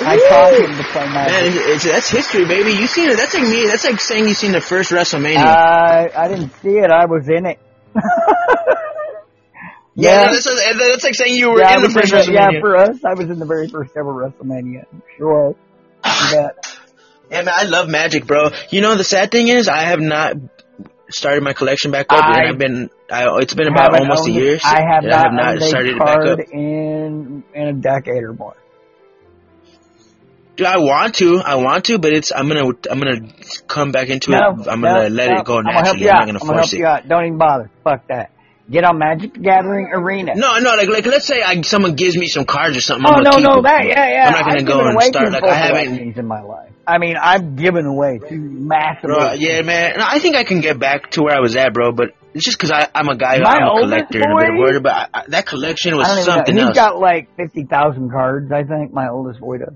I 0.05 0.17
taught 0.29 0.53
him 0.55 0.77
to 0.77 0.83
play 0.85 1.05
Man, 1.05 1.15
magic. 1.15 1.53
it's, 1.55 1.67
it's, 1.67 1.85
that's 1.85 2.09
history, 2.11 2.45
baby. 2.45 2.73
You 2.73 2.87
seen 2.89 3.09
it? 3.11 3.17
That's 3.17 3.35
like 3.35 3.45
me. 3.45 3.67
That's 3.67 3.85
like 3.85 4.01
saying 4.01 4.27
you 4.27 4.35
seen 4.35 4.51
the 4.53 4.61
first 4.61 4.91
WrestleMania. 4.91 5.37
I 5.39 6.11
I 6.17 6.29
didn't 6.29 6.51
see 6.61 6.79
it. 6.79 6.91
I 6.91 7.05
was 7.07 7.29
in 7.29 7.47
it. 7.47 7.59
yeah, 9.95 10.25
that's, 10.33 10.45
that's 10.45 11.05
like 11.05 11.15
saying 11.15 11.35
you 11.37 11.51
were 11.53 11.61
yeah, 11.61 11.77
in 11.77 11.83
the 11.83 11.91
first 11.91 12.13
in 12.13 12.19
the- 12.19 12.25
WrestleMania. 12.25 12.53
yeah, 12.55 12.61
for 12.61 12.77
us, 12.77 13.05
I 13.05 13.15
was 13.15 13.31
in 13.31 13.39
the 13.39 13.47
very 13.47 13.69
first 13.69 13.97
ever 13.97 14.13
WrestleMania. 14.13 14.87
Sure. 15.19 15.55
man, 17.33 17.49
I 17.49 17.65
love 17.65 17.89
magic, 17.89 18.27
bro. 18.27 18.51
You 18.71 18.81
know, 18.81 18.95
the 18.97 19.05
sad 19.05 19.31
thing 19.31 19.49
is, 19.49 19.69
I 19.69 19.83
have 19.83 20.01
not 20.01 20.35
started 21.11 21.43
my 21.43 21.53
collection 21.53 21.91
back 21.91 22.07
up, 22.11 22.23
I 22.25 22.39
and 22.41 22.49
I've 22.49 22.59
been, 22.59 22.91
I, 23.11 23.29
it's 23.41 23.55
been 23.55 23.69
about 23.69 23.99
almost 23.99 24.27
a 24.27 24.31
owned- 24.31 24.41
year. 24.41 24.59
I 24.65 24.81
have 24.81 25.05
and 25.05 25.11
not, 25.11 25.19
I 25.19 25.23
have 25.23 25.33
not 25.33 25.57
a 25.57 25.61
started 25.69 25.97
it 25.97 25.99
back 25.99 26.19
up. 26.27 26.39
in 26.53 27.45
in 27.55 27.69
a 27.69 27.73
decade 27.73 28.23
or 28.23 28.33
more. 28.33 28.57
Dude, 30.55 30.67
I 30.67 30.77
want 30.79 31.15
to, 31.17 31.39
I 31.39 31.55
want 31.57 31.87
to, 31.87 31.99
but 31.99 32.13
it's, 32.13 32.31
I'm 32.31 32.47
gonna, 32.49 32.67
I'm 32.91 32.99
gonna 32.99 33.21
come 33.69 33.91
back 33.91 34.09
into 34.11 34.31
No, 34.33 34.39
it. 34.61 34.69
I'm 34.69 34.83
gonna 34.83 35.09
let 35.09 35.31
no. 35.31 35.39
it 35.41 35.45
go 35.47 35.59
I'm 35.59 35.65
naturally. 35.65 36.11
I'm 36.11 36.15
out. 36.15 36.19
not 36.19 36.27
gonna 36.27 36.39
I'm 36.41 36.47
gonna 36.47 36.59
force 36.63 36.73
help 36.73 37.05
it. 37.05 37.09
Don't 37.09 37.25
even 37.25 37.39
bother. 37.39 37.71
Fuck 37.85 38.09
that. 38.09 38.31
Get 38.71 38.85
on 38.85 38.99
Magic 38.99 39.33
the 39.35 39.41
Gathering 39.41 39.89
Arena. 39.93 40.35
No, 40.37 40.59
no, 40.59 40.77
like, 40.77 40.89
like, 40.89 41.07
let's 41.07 41.27
say 41.27 41.43
I, 41.43 41.61
someone 41.63 41.95
gives 41.95 42.17
me 42.17 42.29
some 42.29 42.45
cards 42.45 42.77
or 42.77 42.81
something. 42.81 43.07
Oh 43.07 43.17
I'm 43.17 43.23
no, 43.25 43.31
keep 43.33 43.45
no, 43.49 43.63
that 43.63 43.85
yeah, 43.87 44.09
yeah. 44.09 44.27
I'm 44.27 44.33
not 44.33 44.45
gonna 44.45 44.61
I've 44.61 44.67
go 44.67 44.81
and 44.89 45.03
start 45.03 45.33
like 45.33 45.45
I 45.45 45.55
haven't. 45.55 46.17
in 46.19 46.27
my 46.27 46.43
life. 46.43 46.72
I 46.87 46.99
mean, 46.99 47.17
I've 47.21 47.57
given 47.57 47.87
away 47.87 48.19
two 48.29 48.41
massive. 48.41 49.03
Bro, 49.05 49.35
yeah, 49.35 49.63
man. 49.63 49.95
No, 49.99 50.05
I 50.07 50.19
think 50.19 50.37
I 50.37 50.45
can 50.45 50.61
get 50.61 50.79
back 50.79 51.13
to 51.13 51.23
where 51.23 51.35
I 51.37 51.41
was 51.41 51.55
at, 51.57 51.73
bro. 51.73 51.93
But 51.93 52.09
it's 52.35 52.45
just 52.45 52.59
because 52.59 52.73
I'm 52.95 53.09
a 53.09 53.17
guy, 53.17 53.39
My 53.39 53.51
I'm 53.51 53.63
a 53.69 53.81
collector 53.83 54.19
and 54.21 54.33
a 54.33 54.37
bit 54.37 54.49
of 54.51 54.57
boy- 54.57 54.61
word. 54.61 54.83
But 54.83 54.93
I, 54.93 55.09
I, 55.15 55.25
that 55.29 55.47
collection 55.47 55.97
was 55.97 56.07
even 56.09 56.17
know. 56.19 56.23
something 56.25 56.57
He's 56.57 56.65
else, 56.65 56.75
got 56.77 56.99
like 56.99 57.29
fifty 57.37 57.65
thousand 57.65 58.11
cards. 58.11 58.51
I 58.53 58.65
think 58.65 58.93
my 58.93 59.09
oldest 59.09 59.41
boy 59.41 59.59
does. 59.59 59.75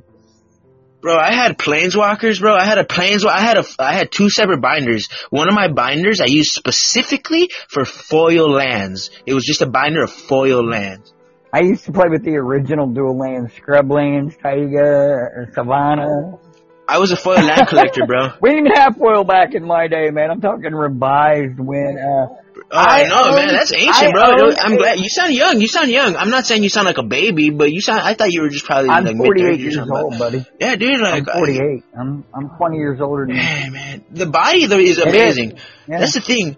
bro. 1.00 1.16
I 1.16 1.32
had 1.32 1.58
planeswalkers, 1.58 2.40
bro. 2.40 2.54
I 2.54 2.64
had 2.64 2.78
a 2.78 2.84
planeswalker. 2.84 3.30
I 3.30 3.40
had 3.40 3.58
a, 3.58 3.64
I 3.78 3.92
had 3.92 4.10
two 4.10 4.28
separate 4.28 4.60
binders. 4.60 5.08
One 5.30 5.48
of 5.48 5.54
my 5.54 5.68
binders 5.68 6.20
I 6.20 6.26
used 6.26 6.52
specifically 6.52 7.50
for 7.68 7.84
foil 7.84 8.50
lands. 8.50 9.10
It 9.26 9.34
was 9.34 9.44
just 9.44 9.62
a 9.62 9.66
binder 9.66 10.02
of 10.02 10.10
foil 10.12 10.64
lands. 10.68 11.12
I 11.52 11.60
used 11.60 11.84
to 11.84 11.92
play 11.92 12.06
with 12.10 12.24
the 12.24 12.34
original 12.36 12.88
dual 12.88 13.16
land 13.16 13.50
Scrublands, 13.52 14.36
Taiga, 14.42 14.82
or 14.82 15.48
Savannah. 15.54 16.38
I 16.88 16.98
was 16.98 17.10
a 17.10 17.16
foil 17.16 17.42
land 17.42 17.66
collector, 17.68 18.06
bro. 18.06 18.28
We 18.40 18.50
didn't 18.54 18.76
have 18.76 18.96
foil 18.96 19.24
back 19.24 19.54
in 19.54 19.64
my 19.64 19.88
day, 19.88 20.10
man. 20.10 20.30
I'm 20.30 20.40
talking 20.40 20.72
revised 20.72 21.58
when, 21.58 21.98
uh, 21.98 22.34
Oh, 22.68 22.78
I, 22.78 23.02
I 23.04 23.08
know, 23.08 23.22
own- 23.30 23.34
man. 23.36 23.48
That's 23.48 23.72
I 23.72 23.76
ancient, 23.76 24.12
bro. 24.14 24.22
own 24.24 24.54
I'm 24.58 24.76
glad 24.76 24.98
you 24.98 25.08
sound 25.08 25.32
young. 25.34 25.60
You 25.60 25.68
sound 25.68 25.90
young. 25.90 26.16
I'm 26.16 26.30
not 26.30 26.46
saying 26.46 26.62
you 26.62 26.68
sound 26.68 26.86
like 26.86 26.98
a 26.98 27.02
baby, 27.02 27.50
but 27.50 27.70
you 27.72 27.80
sound. 27.80 28.00
I 28.00 28.14
thought 28.14 28.32
you 28.32 28.40
were 28.42 28.48
just 28.48 28.64
probably 28.64 28.90
I'm 28.90 29.04
like 29.04 29.16
48 29.16 29.42
mid-thirties 29.44 29.58
or 29.58 29.62
years 29.62 29.74
something. 29.76 29.96
old, 29.96 30.18
buddy. 30.18 30.44
Yeah, 30.58 30.74
dude. 30.76 31.00
Like 31.00 31.28
I'm 31.28 31.38
48. 31.38 31.84
I'm, 31.98 32.24
I'm 32.34 32.48
20 32.56 32.76
years 32.76 33.00
older 33.00 33.26
than 33.26 33.36
you. 33.36 33.42
Man, 33.42 33.72
man, 33.72 34.04
the 34.10 34.26
body 34.26 34.66
though 34.66 34.78
is 34.78 34.98
It 34.98 35.06
is. 35.08 35.14
amazing. 35.14 35.58
Yeah. 35.86 35.98
That's 36.00 36.14
the 36.14 36.20
thing. 36.22 36.56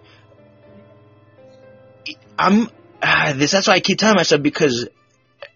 I'm 2.37 2.69
ah, 3.03 3.33
this. 3.35 3.51
That's 3.51 3.67
why 3.67 3.73
I 3.75 3.79
keep 3.79 3.97
telling 3.99 4.15
myself 4.15 4.41
because 4.41 4.87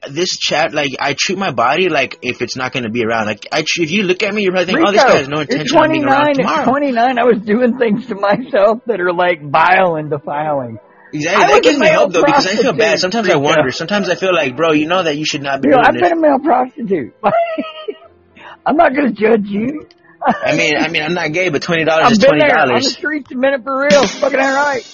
this 0.09 0.37
chat, 0.37 0.73
like, 0.73 0.91
I 0.99 1.15
treat 1.17 1.37
my 1.37 1.51
body 1.51 1.89
like 1.89 2.19
if 2.21 2.41
it's 2.41 2.55
not 2.55 2.71
going 2.71 2.83
to 2.83 2.89
be 2.89 3.03
around. 3.05 3.27
Like, 3.27 3.47
I 3.51 3.59
if 3.77 3.91
you 3.91 4.03
look 4.03 4.23
at 4.23 4.33
me, 4.33 4.43
you're 4.43 4.51
probably 4.51 4.65
thinking, 4.73 4.85
oh, 4.87 4.91
this 4.91 5.03
guy 5.03 5.17
has 5.17 5.27
no 5.29 5.39
intention 5.41 5.77
of 5.77 5.89
being 5.91 6.03
around 6.05 6.23
29. 6.25 6.29
At 6.29 6.35
tomorrow. 6.35 6.65
29, 6.65 7.19
I 7.19 7.23
was 7.23 7.39
doing 7.39 7.77
things 7.77 8.07
to 8.07 8.15
myself 8.15 8.79
that 8.87 8.99
are 9.01 9.13
like 9.13 9.41
vile 9.41 9.95
and 9.95 10.09
defiling. 10.09 10.79
Exactly. 11.13 11.43
I 11.43 11.47
That 11.47 11.63
gives 11.63 11.77
me 11.77 11.87
hope 11.89 12.11
though 12.11 12.23
because 12.23 12.47
I 12.47 12.55
feel 12.55 12.73
bad. 12.73 12.99
Sometimes 12.99 13.29
I 13.29 13.33
Rico. 13.33 13.43
wonder. 13.43 13.71
Sometimes 13.71 14.09
I 14.09 14.15
feel 14.15 14.33
like, 14.33 14.55
bro, 14.57 14.71
you 14.71 14.87
know 14.87 15.03
that 15.03 15.15
you 15.15 15.25
should 15.25 15.43
not 15.43 15.61
be 15.61 15.69
doing 15.69 15.79
I've 15.79 15.93
this. 15.93 16.01
been 16.01 16.17
a 16.17 16.21
male 16.21 16.39
prostitute. 16.39 17.13
I'm 18.65 18.75
not 18.77 18.95
going 18.95 19.13
to 19.13 19.21
judge 19.21 19.45
you. 19.47 19.87
I 20.25 20.55
mean, 20.55 20.77
I 20.77 20.87
mean, 20.87 21.03
I'm 21.03 21.13
not 21.13 21.33
gay, 21.33 21.49
but 21.49 21.61
twenty 21.61 21.83
dollars 21.83 22.13
is 22.13 22.17
twenty 22.17 22.39
there 22.39 22.57
on 22.57 22.67
the 22.67 22.73
dollars. 22.75 22.93
streets 22.93 23.29
a 23.31 23.35
minute 23.35 23.63
for 23.63 23.77
real. 23.81 24.07
Fucking 24.07 24.39
alright. 24.39 24.85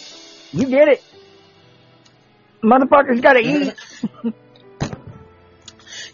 You 0.52 0.66
get 0.66 0.88
it. 0.88 1.04
Motherfuckers 2.64 3.22
gotta 3.22 3.40
eat. 3.40 3.74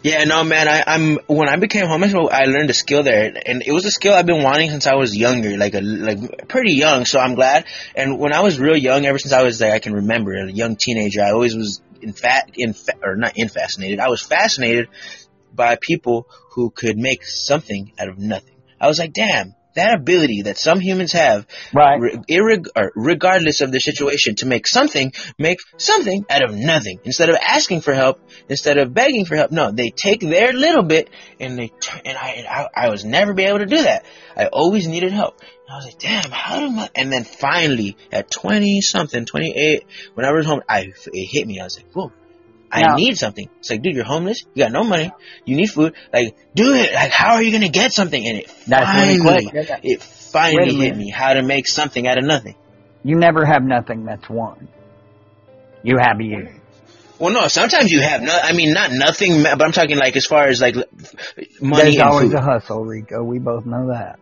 Yeah, 0.06 0.22
no, 0.22 0.44
man. 0.44 0.68
I, 0.68 0.84
I'm 0.86 1.18
when 1.26 1.48
I 1.48 1.56
became 1.56 1.88
homeless, 1.88 2.14
I 2.14 2.44
learned 2.44 2.70
a 2.70 2.74
skill 2.74 3.02
there, 3.02 3.24
and 3.44 3.60
it 3.66 3.72
was 3.72 3.86
a 3.86 3.90
skill 3.90 4.14
I've 4.14 4.24
been 4.24 4.40
wanting 4.40 4.70
since 4.70 4.86
I 4.86 4.94
was 4.94 5.16
younger, 5.16 5.56
like 5.56 5.74
a 5.74 5.80
like 5.80 6.46
pretty 6.46 6.74
young. 6.74 7.04
So 7.04 7.18
I'm 7.18 7.34
glad. 7.34 7.64
And 7.96 8.20
when 8.20 8.32
I 8.32 8.38
was 8.38 8.60
real 8.60 8.76
young, 8.76 9.04
ever 9.04 9.18
since 9.18 9.32
I 9.32 9.42
was 9.42 9.60
like 9.60 9.72
I 9.72 9.80
can 9.80 9.94
remember, 9.94 10.32
a 10.36 10.48
young 10.48 10.76
teenager, 10.76 11.24
I 11.24 11.32
always 11.32 11.56
was 11.56 11.82
in 12.00 12.12
fat, 12.12 12.52
in 12.54 12.76
or 13.02 13.16
not 13.16 13.32
in 13.34 13.48
fascinated. 13.48 13.98
I 13.98 14.08
was 14.08 14.22
fascinated 14.22 14.86
by 15.52 15.76
people 15.80 16.28
who 16.50 16.70
could 16.70 16.96
make 16.96 17.24
something 17.24 17.90
out 17.98 18.08
of 18.08 18.16
nothing. 18.16 18.54
I 18.80 18.86
was 18.86 19.00
like, 19.00 19.12
damn, 19.12 19.56
that 19.76 19.94
ability 19.94 20.42
that 20.42 20.58
some 20.58 20.80
humans 20.80 21.12
have, 21.12 21.46
Right. 21.72 21.98
re- 22.00 22.18
irreg- 22.28 22.68
regardless 22.94 23.60
of 23.60 23.72
the 23.72 23.80
situation, 23.80 24.34
to 24.36 24.46
make 24.46 24.66
something, 24.66 25.12
make 25.38 25.58
something 25.78 26.24
out 26.28 26.42
of 26.42 26.54
nothing. 26.54 26.98
Instead 27.04 27.30
of 27.30 27.36
asking 27.36 27.80
for 27.82 27.94
help, 27.94 28.20
instead 28.48 28.78
of 28.78 28.92
begging 28.92 29.24
for 29.24 29.36
help, 29.36 29.50
no, 29.50 29.70
they 29.70 29.90
take 29.90 30.20
their 30.20 30.52
little 30.52 30.82
bit 30.82 31.08
and 31.40 31.58
they 31.58 31.68
turn. 31.68 32.00
And 32.04 32.18
I, 32.18 32.28
and 32.30 32.46
I, 32.46 32.68
I 32.74 32.88
was 32.90 33.04
never 33.04 33.32
be 33.34 33.44
able 33.44 33.60
to 33.60 33.66
do 33.66 33.82
that. 33.82 34.04
I 34.36 34.46
always 34.46 34.86
needed 34.88 35.12
help. 35.12 35.40
And 35.40 35.72
I 35.72 35.76
was 35.76 35.84
like, 35.86 35.98
damn, 35.98 36.30
how 36.30 36.60
do 36.60 36.78
I? 36.78 36.88
And 36.94 37.12
then 37.12 37.24
finally, 37.24 37.96
at 38.12 38.30
twenty 38.30 38.80
something, 38.80 39.24
twenty 39.24 39.52
eight, 39.56 39.84
when 40.14 40.26
I 40.26 40.32
was 40.32 40.46
home, 40.46 40.62
I 40.68 40.92
it 41.12 41.28
hit 41.32 41.46
me. 41.46 41.60
I 41.60 41.64
was 41.64 41.76
like, 41.76 41.90
whoa. 41.92 42.12
I 42.70 42.82
Now- 42.82 42.94
need 42.96 43.16
something. 43.16 43.48
It's 43.60 43.70
like, 43.70 43.82
dude, 43.82 43.94
you're 43.94 44.04
homeless. 44.04 44.44
You 44.54 44.64
got 44.64 44.72
no 44.72 44.82
money. 44.84 45.12
You 45.44 45.56
need 45.56 45.68
food. 45.70 45.94
Like, 46.12 46.36
do 46.54 46.74
it. 46.74 46.92
Like, 46.92 47.12
how 47.12 47.34
are 47.34 47.42
you 47.42 47.52
gonna 47.52 47.68
get 47.68 47.92
something? 47.92 48.26
And 48.26 48.38
it 48.38 48.52
That's 48.66 48.84
finally, 48.86 49.50
it 49.82 50.02
finally 50.02 50.74
hit 50.74 50.96
me 50.96 51.10
how 51.10 51.34
to 51.34 51.42
make 51.42 51.66
something 51.68 52.06
out 52.06 52.18
of 52.18 52.24
nothing. 52.24 52.56
You 53.04 53.16
never 53.16 53.44
have 53.44 53.62
nothing 53.62 54.04
that's 54.04 54.28
one. 54.28 54.68
You 55.82 55.98
have 55.98 56.20
you. 56.20 56.48
Well, 57.18 57.32
no, 57.32 57.48
sometimes 57.48 57.90
you 57.92 58.00
have 58.02 58.20
no. 58.20 58.36
I 58.42 58.52
mean, 58.52 58.72
not 58.74 58.90
nothing, 58.92 59.42
but 59.42 59.62
I'm 59.62 59.72
talking 59.72 59.96
like 59.96 60.16
as 60.16 60.26
far 60.26 60.48
as 60.48 60.60
like 60.60 60.74
money 61.60 61.82
There's 61.82 61.94
and 61.94 62.02
always 62.02 62.30
food. 62.30 62.38
a 62.38 62.42
hustle, 62.42 62.84
Rico. 62.84 63.22
We 63.22 63.38
both 63.38 63.64
know 63.64 63.88
that. 63.88 64.18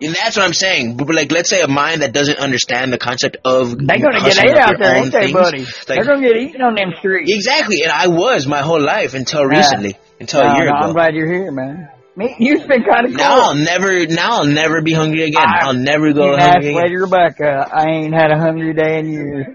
And 0.00 0.14
that's 0.14 0.36
what 0.36 0.44
I'm 0.44 0.52
saying. 0.52 0.96
But 0.98 1.08
like, 1.14 1.32
let's 1.32 1.48
say 1.48 1.62
a 1.62 1.68
mind 1.68 2.02
that 2.02 2.12
doesn't 2.12 2.38
understand 2.38 2.92
the 2.92 2.98
concept 2.98 3.38
of 3.44 3.70
They're 3.78 3.98
gonna 3.98 4.20
get 4.20 4.44
ate 4.44 4.56
out 4.56 4.74
there, 4.78 4.94
ain't 4.96 5.10
they, 5.12 5.32
buddy? 5.32 5.60
Like, 5.64 5.86
They're 5.86 6.04
gonna 6.04 6.20
get 6.20 6.36
eaten 6.36 6.60
on 6.60 6.74
them 6.74 6.92
streets. 6.98 7.32
exactly, 7.32 7.82
and 7.82 7.90
I 7.90 8.08
was 8.08 8.46
my 8.46 8.60
whole 8.60 8.80
life 8.80 9.14
until 9.14 9.40
Yeah. 9.40 9.58
recently, 9.58 9.96
until 10.20 10.42
No, 10.44 10.50
a 10.50 10.56
year 10.56 10.66
no, 10.66 10.76
ago. 10.76 10.86
I'm 10.88 10.92
glad 10.92 11.14
you're 11.14 11.32
here, 11.32 11.50
man. 11.50 11.88
Me, 12.14 12.34
you've 12.38 12.66
been 12.68 12.82
kind 12.84 13.06
of 13.06 13.12
cool. 13.12 13.18
now 13.18 13.40
I'll 13.40 13.54
never, 13.54 14.06
now 14.06 14.38
I'll 14.38 14.44
never 14.46 14.82
be 14.82 14.92
hungry 14.92 15.22
again. 15.24 15.42
I- 15.46 15.66
I'll 15.66 15.74
never 15.74 16.08
you 16.08 16.14
go 16.14 16.34
ask 16.36 16.52
hungry 16.52 16.70
again. 16.70 16.82
Lady 16.82 16.96
Rebecca. 16.96 17.68
I 17.72 17.90
ain't 17.90 18.14
had 18.14 18.30
a 18.32 18.38
hungry 18.38 18.72
day 18.74 18.98
in 18.98 19.08
years. 19.12 19.46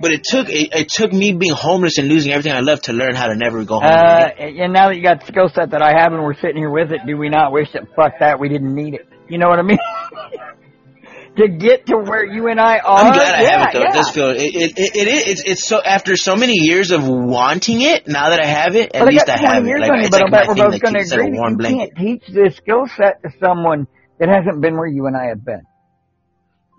But 0.00 0.12
it 0.12 0.22
took, 0.24 0.48
it, 0.48 0.70
it 0.74 0.88
took 0.88 1.12
me 1.12 1.34
being 1.34 1.52
homeless 1.52 1.98
and 1.98 2.08
losing 2.08 2.32
everything 2.32 2.52
I 2.52 2.60
love 2.60 2.80
to 2.82 2.92
learn 2.92 3.14
how 3.14 3.26
to 3.26 3.36
never 3.36 3.64
go 3.64 3.80
hungry 3.80 3.90
Uh, 3.90 4.62
and 4.64 4.72
now 4.72 4.88
that 4.88 4.96
you 4.96 5.02
got 5.02 5.20
the 5.20 5.26
skill 5.26 5.50
set 5.54 5.70
that 5.72 5.82
I 5.82 5.92
have 6.00 6.12
and 6.12 6.22
we're 6.24 6.34
sitting 6.40 6.56
here 6.56 6.70
with 6.70 6.90
it, 6.92 7.00
do 7.06 7.16
we 7.16 7.28
not 7.28 7.52
wish 7.52 7.68
that 7.74 7.82
fuck 7.94 8.12
that 8.20 8.40
we 8.40 8.48
didn't 8.48 8.74
need 8.74 8.94
it? 8.94 9.06
You 9.30 9.38
know 9.38 9.48
what 9.48 9.58
I 9.58 9.62
mean? 9.62 9.78
to 11.36 11.48
get 11.48 11.86
to 11.86 11.96
where 11.96 12.24
you 12.24 12.48
and 12.48 12.60
I 12.60 12.78
are. 12.78 12.98
I'm 12.98 13.12
glad 13.12 13.34
I 13.34 13.42
yeah, 13.42 13.58
have 13.58 13.68
it 13.68 13.72
though. 13.72 13.80
Yeah. 13.80 13.90
It 13.90 13.94
does 13.94 14.10
feel 14.10 14.30
it, 14.30 14.40
it, 14.42 14.78
it, 14.78 14.96
it 14.96 15.08
is 15.08 15.24
it's, 15.26 15.42
it's 15.46 15.64
so 15.66 15.80
after 15.80 16.16
so 16.16 16.34
many 16.36 16.54
years 16.54 16.90
of 16.90 17.06
wanting 17.06 17.80
it. 17.80 18.08
Now 18.08 18.30
that 18.30 18.40
I 18.42 18.46
have 18.46 18.74
it, 18.74 18.94
at 18.94 19.02
I 19.02 19.04
least 19.04 19.26
got 19.26 19.38
I 19.38 19.54
have 19.54 19.64
it. 19.66 19.78
Like 19.78 19.90
it's 20.00 20.10
but 20.10 20.20
like 20.20 20.32
I 20.34 20.46
my 20.46 20.48
we're 20.48 20.54
both 20.70 20.80
going 20.80 20.94
to 20.94 21.00
keeps 21.00 21.12
it 21.12 21.18
a 21.18 21.22
agree 21.22 21.38
you 21.38 21.56
blanket. 21.56 21.96
can't 21.96 21.96
teach 21.96 22.34
this 22.34 22.56
skill 22.56 22.86
set 22.96 23.22
to 23.22 23.30
someone 23.38 23.86
that 24.18 24.28
hasn't 24.28 24.60
been 24.60 24.76
where 24.76 24.88
you 24.88 25.06
and 25.06 25.16
I 25.16 25.28
have 25.28 25.44
been. 25.44 25.62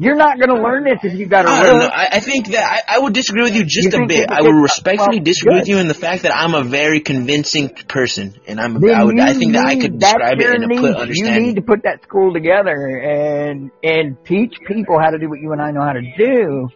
You're 0.02 0.16
not 0.16 0.40
going 0.40 0.50
to 0.50 0.60
learn 0.60 0.84
this 0.84 0.98
if 1.04 1.14
you've 1.14 1.30
got 1.30 1.46
a 1.46 1.48
know. 1.48 1.86
I, 1.86 2.08
I 2.14 2.20
think 2.22 2.48
that 2.48 2.64
I, 2.90 2.96
I 2.96 3.00
would 3.00 3.14
disagree 3.14 3.44
with 3.44 3.56
you 3.56 3.66
just 3.66 3.94
You 3.94 4.04
a 4.04 4.08
bit. 4.08 4.32
I 4.32 4.42
would 4.42 4.56
respectfully 4.56 5.18
well, 5.18 5.24
disagree 5.24 5.60
with 5.60 5.68
you 5.68 5.78
in 5.78 5.88
the 5.88 5.94
fact 5.94 6.24
that 6.24 6.36
I'm 6.36 6.56
a 6.56 6.64
very 6.64 7.02
convincing 7.02 7.70
person, 7.70 8.34
and 8.48 8.60
I'm. 8.60 8.82
Then 8.82 8.96
I 8.96 9.04
would. 9.04 9.20
I 9.20 9.34
think 9.34 9.54
that 9.54 9.68
I 9.68 9.76
could 9.76 10.00
describe 10.00 10.40
it 10.40 10.42
your 10.42 10.56
in 10.56 10.64
a 10.64 10.68
niche. 10.68 10.98
put 10.98 11.10
You 11.16 11.40
need 11.40 11.58
to 11.58 11.62
put 11.62 11.84
that 11.84 12.02
school 12.02 12.34
together 12.34 12.98
and 12.98 13.70
and 13.84 14.18
teach 14.26 14.56
people 14.68 15.00
how 15.00 15.12
to 15.12 15.20
do 15.20 15.30
what 15.30 15.40
you 15.40 15.52
and 15.52 15.62
I 15.62 15.70
know 15.70 15.82
how 15.82 15.94
to 15.94 16.02
do. 16.02 16.70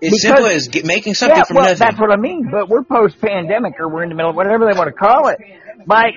It's 0.00 0.22
because- 0.22 0.22
simple 0.22 0.46
as 0.46 0.68
get, 0.68 0.86
making 0.86 1.12
something 1.12 1.36
yeah, 1.36 1.44
from 1.44 1.56
well, 1.56 1.64
nothing. 1.64 1.78
that's 1.78 2.00
what 2.00 2.10
I 2.10 2.16
mean. 2.16 2.48
But 2.50 2.70
we're 2.70 2.84
post-pandemic, 2.84 3.74
or 3.80 3.88
we're 3.88 4.04
in 4.04 4.08
the 4.08 4.14
middle 4.14 4.30
of 4.30 4.36
whatever 4.36 4.64
they 4.64 4.78
want 4.78 4.88
to 4.88 4.92
call 4.92 5.28
it. 5.28 5.40
Like, 5.86 6.14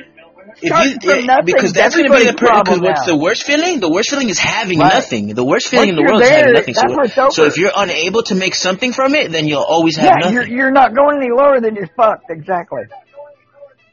If 0.62 0.72
you, 0.72 1.00
from 1.00 1.20
eh, 1.20 1.26
nothing, 1.26 1.46
because 1.46 1.74
that's 1.74 1.96
going 1.96 2.08
to 2.08 2.18
be 2.18 2.26
the 2.26 2.36
everybody's 2.36 2.36
because 2.36 2.80
problem 2.80 2.82
what's 2.82 3.06
the 3.06 3.16
worst 3.16 3.44
feeling? 3.44 3.80
The 3.80 3.92
worst 3.92 4.10
feeling 4.10 4.30
is 4.30 4.40
having 4.40 4.80
Right. 4.80 4.94
nothing. 4.94 5.34
The 5.34 5.46
worst 5.46 5.70
feeling 5.70 5.90
in 5.90 5.96
the 5.96 6.04
world 6.04 6.22
is 6.22 6.30
having 6.30 6.54
nothing. 6.54 6.74
So, 6.74 7.30
so 7.30 7.46
if 7.46 7.58
you're 7.58 7.72
unable 7.76 8.24
to 8.24 8.36
make 8.36 8.56
something 8.56 8.92
from 8.94 9.16
it, 9.16 9.32
then 9.32 9.48
you'll 9.48 9.64
always 9.64 9.96
have 9.98 10.06
yeah, 10.06 10.16
nothing. 10.20 10.34
you're 10.34 10.48
you're 10.48 10.72
not 10.72 10.96
going 10.96 11.18
any 11.18 11.32
lower 11.32 11.60
than 11.62 11.76
you're 11.76 11.90
fucked. 11.96 12.30
Exactly. 12.30 12.84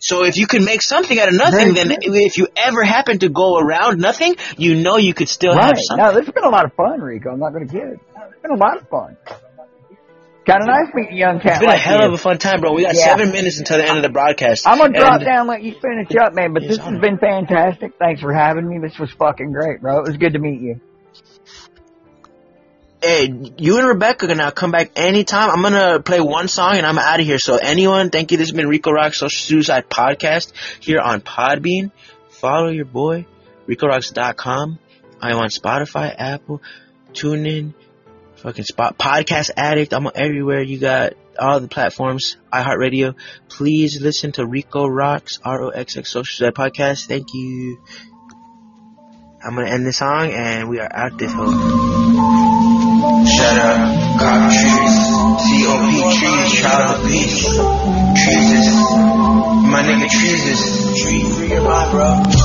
So 0.00 0.24
if 0.24 0.36
you 0.36 0.46
can 0.46 0.64
make 0.64 0.80
something 0.82 1.18
out 1.18 1.28
of 1.28 1.34
nothing, 1.34 1.74
Very 1.74 1.88
then 1.88 1.88
true. 1.88 2.14
if 2.14 2.38
you 2.38 2.46
ever 2.56 2.84
happen 2.84 3.18
to 3.20 3.28
go 3.28 3.58
around 3.58 3.98
nothing, 3.98 4.36
you 4.56 4.76
know 4.76 4.96
you 4.96 5.12
could 5.12 5.28
still 5.28 5.54
Right. 5.54 5.64
have 5.64 5.78
something. 5.80 6.04
Now, 6.04 6.12
this 6.12 6.26
has 6.26 6.34
been 6.34 6.44
a 6.44 6.50
lot 6.50 6.64
of 6.66 6.72
fun, 6.74 7.00
Rico. 7.00 7.30
I'm 7.32 7.40
not 7.40 7.52
going 7.52 7.66
to 7.66 7.72
kid. 7.72 7.98
It's 7.98 8.42
been 8.42 8.52
a 8.52 8.54
lot 8.54 8.76
of 8.80 8.88
fun. 8.88 9.16
Kind 10.48 10.62
of 10.62 10.66
nice 10.68 10.94
meeting 10.94 11.16
young 11.18 11.40
cat 11.40 11.52
It's 11.52 11.60
been 11.60 11.68
a 11.68 11.76
hell 11.76 12.00
you. 12.00 12.06
of 12.06 12.12
a 12.14 12.16
fun 12.18 12.38
time, 12.38 12.60
bro. 12.62 12.72
We 12.72 12.82
got 12.82 12.94
Yeah. 12.94 13.04
seven 13.04 13.32
minutes 13.32 13.58
until 13.58 13.76
the 13.78 13.86
end 13.86 13.96
of 13.98 14.02
the 14.02 14.08
broadcast. 14.08 14.66
I'm 14.66 14.78
gonna 14.78 14.98
drop 14.98 15.20
down 15.20 15.46
let 15.46 15.62
you 15.62 15.74
finish 15.80 16.08
up, 16.16 16.32
man. 16.34 16.54
But 16.54 16.62
this 16.62 16.78
I'm- 16.78 16.94
has 16.94 17.00
been 17.02 17.18
fantastic. 17.18 17.92
Thanks 17.98 18.22
for 18.22 18.32
having 18.32 18.66
me. 18.66 18.78
This 18.82 18.98
was 18.98 19.10
fucking 19.12 19.52
great, 19.52 19.82
bro. 19.82 19.98
It 19.98 20.06
was 20.08 20.16
good 20.16 20.32
to 20.32 20.38
meet 20.38 20.60
you. 20.62 20.80
Hey, 23.02 23.32
you 23.58 23.78
and 23.78 23.86
Rebecca 23.86 24.26
can 24.26 24.38
now 24.38 24.50
come 24.50 24.72
back 24.72 24.90
anytime. 24.96 25.50
I'm 25.50 25.62
gonna 25.62 26.00
play 26.00 26.20
one 26.20 26.48
song 26.48 26.78
and 26.78 26.86
I'm 26.86 26.98
out 26.98 27.20
of 27.20 27.26
here. 27.26 27.38
So 27.38 27.56
anyone, 27.56 28.10
thank 28.10 28.32
you. 28.32 28.38
This 28.38 28.48
has 28.48 28.56
been 28.56 28.66
Rico 28.68 28.90
Rock 28.90 29.14
Social 29.14 29.28
Suicide 29.38 29.88
Podcast 29.88 30.52
here 30.80 30.98
on 30.98 31.20
Podbean. 31.20 31.92
Follow 32.30 32.68
your 32.70 32.86
boy, 32.86 33.26
RicoRoxx.com. 33.68 34.78
I'm 35.20 35.36
on 35.36 35.48
Spotify, 35.48 36.12
Apple, 36.18 36.60
TuneIn, 37.12 37.74
fucking 38.38 38.64
Spot, 38.64 38.96
Podcast 38.96 39.50
Addict. 39.56 39.92
I'm 39.92 40.08
everywhere. 40.14 40.62
You 40.62 40.78
got 40.78 41.14
all 41.38 41.60
the 41.60 41.68
platforms, 41.68 42.36
iHeartRadio. 42.52 43.14
Please 43.48 44.00
listen 44.00 44.32
to 44.32 44.46
Rico 44.46 44.86
Roxx, 44.86 45.40
R-O-X-X 45.44 46.10
Social 46.10 46.24
Suicide 46.24 46.54
Podcast. 46.54 47.06
Thank 47.06 47.34
you. 47.34 47.80
I'm 49.44 49.54
gonna 49.54 49.70
end 49.70 49.86
the 49.86 49.92
song 49.92 50.32
and 50.32 50.68
we 50.68 50.80
are 50.80 50.90
out 50.92 51.16
this 51.16 51.32
hole. 51.32 51.52
Shut 53.26 53.58
up, 53.58 54.18
cop 54.18 54.50
trees, 54.50 54.96
C-O-P 55.46 55.92
trees, 56.18 56.60
child 56.60 56.98
of 56.98 57.06
peace, 57.06 57.46
trees, 57.46 58.66
my 59.70 59.82
nigga 59.82 60.08
trees 60.10 60.44
is, 60.44 61.02
tree, 61.02 61.22
free 61.34 61.50
your 61.50 61.62
mind, 61.62 61.90
bro. 61.92 62.37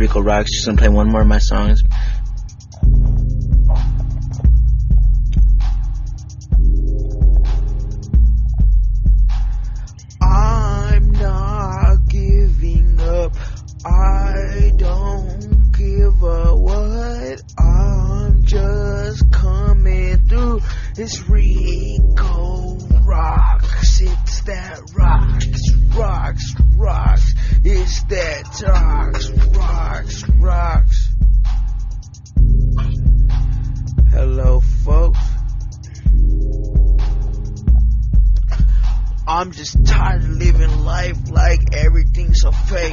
Rico 0.00 0.22
Roxx. 0.22 0.46
Just 0.46 0.64
gonna 0.64 0.78
play 0.78 0.88
one 0.88 1.10
more 1.10 1.20
of 1.20 1.26
my 1.26 1.36
songs. 1.36 1.82
I'm 10.22 11.10
not 11.10 12.08
giving 12.08 12.98
up. 12.98 13.36
I 13.84 14.72
don't 14.76 15.70
give 15.72 16.22
a 16.22 16.56
what. 16.56 17.42
I'm 17.58 18.42
just 18.42 19.30
coming 19.30 20.16
through. 20.26 20.62
It's 20.96 21.28
Rico 21.28 22.78
rocks. 23.04 24.00
It's 24.00 24.40
that 24.44 24.80
rocks, 24.94 25.74
rocks, 25.94 26.54
rocks. 26.76 27.34
It's 27.62 28.02
that 28.04 28.62
rocks, 28.66 29.19
I'm 39.40 39.52
just 39.52 39.86
tired 39.86 40.22
of 40.22 40.28
living 40.28 40.84
life 40.84 41.30
like 41.30 41.72
everything's 41.72 42.42
so 42.42 42.52
fake. 42.52 42.92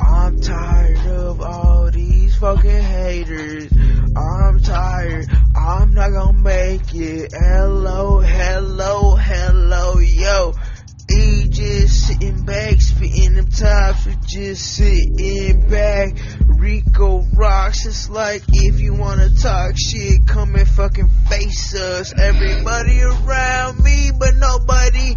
I'm 0.00 0.40
tired 0.40 1.04
of 1.08 1.40
all 1.40 1.90
these 1.90 2.36
fucking 2.36 2.70
haters. 2.70 3.72
I'm 4.16 4.60
tired. 4.60 5.26
I'm 5.56 5.94
not 5.94 6.10
gonna 6.12 6.38
make 6.38 6.94
it. 6.94 7.32
Hello, 7.32 8.20
hello, 8.20 9.16
hello, 9.16 9.98
yo. 9.98 10.52
E 11.10 11.48
just 11.48 12.06
sitting 12.06 12.44
back, 12.44 12.80
spitting 12.80 13.34
them 13.34 13.48
tops, 13.48 14.06
we 14.06 14.14
just 14.24 14.76
sitting 14.76 15.68
back. 15.68 16.14
Rico 16.46 17.24
rocks, 17.34 17.86
it's 17.86 18.08
like 18.08 18.42
if 18.52 18.80
you 18.80 18.94
wanna 18.94 19.30
talk 19.30 19.72
shit, 19.76 20.28
come 20.28 20.54
and 20.54 20.68
fucking 20.68 21.08
face 21.28 21.74
us. 21.74 22.12
Everybody 22.16 23.00
around 23.02 23.82
me, 23.82 24.12
but 24.16 24.36
nobody 24.36 25.16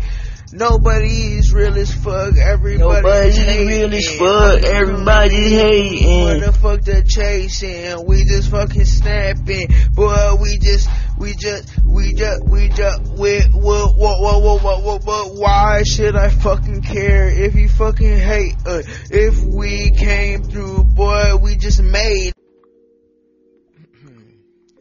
Nobody's 0.54 1.54
real 1.54 1.78
as 1.78 1.94
fuck. 1.94 2.36
Everybody's 2.36 3.38
Nobody's 3.38 3.68
real 3.68 3.94
as 3.94 4.18
fuck. 4.18 4.64
Everybody's 4.64 5.52
hating. 5.52 6.24
What 6.24 6.40
the 6.46 6.52
fuck 6.52 6.82
the 6.82 7.04
chasing? 7.08 8.06
We 8.06 8.26
just 8.26 8.52
fucking 8.52 8.84
snapping. 8.84 9.70
Boy, 9.94 10.36
we 10.42 10.58
just, 10.60 10.90
we 11.18 11.36
just, 11.36 11.80
we 11.86 12.14
just, 12.14 12.44
we 12.44 12.68
just, 12.68 13.02
we, 13.14 13.40
what, 13.54 13.96
what, 13.96 14.20
what, 14.20 14.42
what, 14.44 14.64
what, 14.64 14.84
what, 14.84 15.06
what, 15.06 15.36
why 15.36 15.84
should 15.84 16.18
I 16.18 16.30
fucking 16.30 16.82
care 16.82 17.30
if 17.30 17.56
you 17.56 17.70
fucking 17.70 18.18
hate 18.18 18.56
us? 18.66 18.86
If 19.10 19.42
we 19.44 19.92
came 19.92 20.44
through, 20.44 20.84
boy, 20.84 21.38
we 21.38 21.56
just 21.56 21.82
made. 21.82 22.34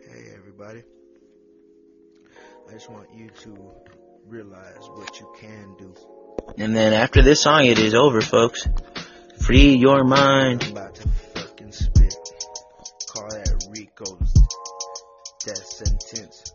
hey, 0.01 0.33
everybody. 0.37 0.83
I 2.69 2.73
just 2.73 2.91
want 2.91 3.07
you 3.15 3.31
to 3.43 3.70
realize 4.31 4.89
what 4.95 5.19
you 5.19 5.29
can 5.41 5.75
do. 5.77 5.93
And 6.57 6.75
then 6.75 6.93
after 6.93 7.21
this 7.21 7.43
song, 7.43 7.67
it 7.67 7.81
is 7.81 7.95
over, 7.95 8.21
folks. 8.21 8.65
Free 9.45 9.75
your 9.75 10.05
mind. 10.05 10.63
I'm 10.63 10.71
about 10.71 10.95
to 10.95 11.09
fucking 11.09 11.73
spit. 11.73 12.15
Call 13.09 13.29
that 13.29 13.67
Rico's 13.71 14.33
death 15.45 15.67
sentence. 15.67 16.55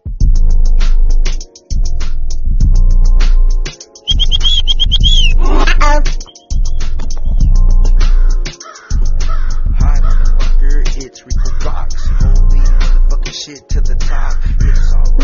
Hi, 9.77 9.99
motherfucker, 9.99 11.03
it's 11.03 11.25
Rico 11.25 11.49
Roxx. 11.59 12.07
Holy 12.23 12.59
motherfucking 12.59 13.33
shit 13.33 13.69
to 13.69 13.81
the 13.81 13.95
top. 13.95 14.37
It's 14.61 14.93
alright, 14.93 15.14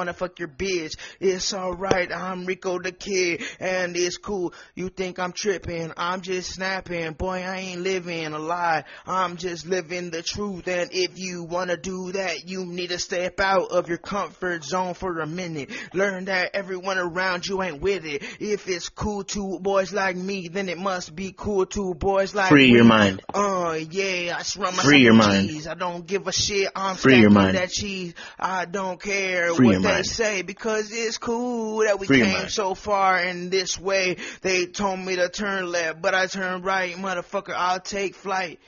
wanna 0.00 0.14
fuck 0.14 0.38
your 0.38 0.48
bitch. 0.48 0.96
It's 1.20 1.52
alright, 1.52 2.10
I'm 2.10 2.46
Rico 2.46 2.78
the 2.78 2.90
kid. 2.90 3.42
And 3.60 3.94
it's 3.94 4.16
cool. 4.16 4.54
You 4.74 4.88
think 4.88 5.18
I'm 5.18 5.32
tripping, 5.32 5.92
I'm 5.94 6.22
just 6.22 6.54
snapping. 6.54 7.12
Boy, 7.12 7.42
I 7.42 7.56
ain't 7.58 7.82
living 7.82 8.32
a 8.32 8.38
lie. 8.38 8.84
I'm 9.06 9.36
just 9.36 9.66
living 9.66 10.08
the 10.10 10.22
truth. 10.22 10.66
And 10.68 10.88
if 10.90 11.18
you 11.18 11.44
wanna 11.44 11.76
do 11.76 12.12
that, 12.12 12.48
you 12.48 12.64
need 12.64 12.88
to 12.90 12.98
step 12.98 13.40
out 13.40 13.72
of 13.72 13.88
your 13.90 13.98
comfort 13.98 14.64
zone 14.64 14.94
for 14.94 15.20
a 15.20 15.26
minute. 15.26 15.70
Learn 15.92 16.24
that 16.24 16.52
everyone 16.54 16.96
around 16.96 17.46
you 17.46 17.62
ain't 17.62 17.82
with 17.82 18.06
it. 18.06 18.22
If 18.40 18.68
it's 18.68 18.88
cool 18.88 19.24
to 19.24 19.58
boys 19.60 19.92
like 19.92 20.16
me, 20.16 20.48
then 20.48 20.70
it 20.70 20.78
must 20.78 21.14
be 21.14 21.34
cool 21.36 21.66
to 21.66 21.92
boys 21.92 22.34
like 22.34 22.48
Free 22.48 22.68
me. 22.70 22.76
your 22.76 22.84
mind. 22.84 23.20
Uh, 23.34 23.78
yeah, 23.90 24.36
I 24.38 24.42
surround 24.44 24.76
myself 24.76 24.86
Free 24.92 25.02
your 25.02 25.12
mind. 25.12 25.48
cheese. 25.50 25.66
I 25.68 25.74
don't 25.74 26.06
give 26.06 26.26
a 26.26 26.32
shit. 26.32 26.70
I'm 26.74 26.96
Free 26.96 27.20
your 27.20 27.28
mind. 27.28 27.58
that 27.58 27.68
cheese. 27.68 28.14
I 28.38 28.64
don't 28.64 28.98
care 28.98 29.52
Free 29.54 29.66
what 29.66 29.72
your 29.72 29.80
they 29.90 29.96
mind. 29.96 30.06
say 30.06 30.42
because 30.42 30.90
it's 30.92 31.18
cool 31.18 31.84
that 31.84 31.98
we 31.98 32.06
Free 32.06 32.22
came 32.22 32.48
so 32.48 32.74
far 32.74 33.22
in 33.22 33.50
this 33.50 33.78
way. 33.78 34.16
They 34.42 34.66
told 34.66 35.00
me 35.00 35.16
to 35.16 35.28
turn 35.28 35.70
left, 35.70 36.00
but 36.00 36.14
I 36.14 36.26
turned 36.26 36.64
right. 36.64 36.94
Motherfucker, 36.94 37.54
I'll 37.56 37.80
take 37.80 38.14
flight. 38.14 38.60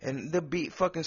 And 0.00 0.30
the 0.30 0.40
beat 0.40 0.72
fucking 0.72 1.02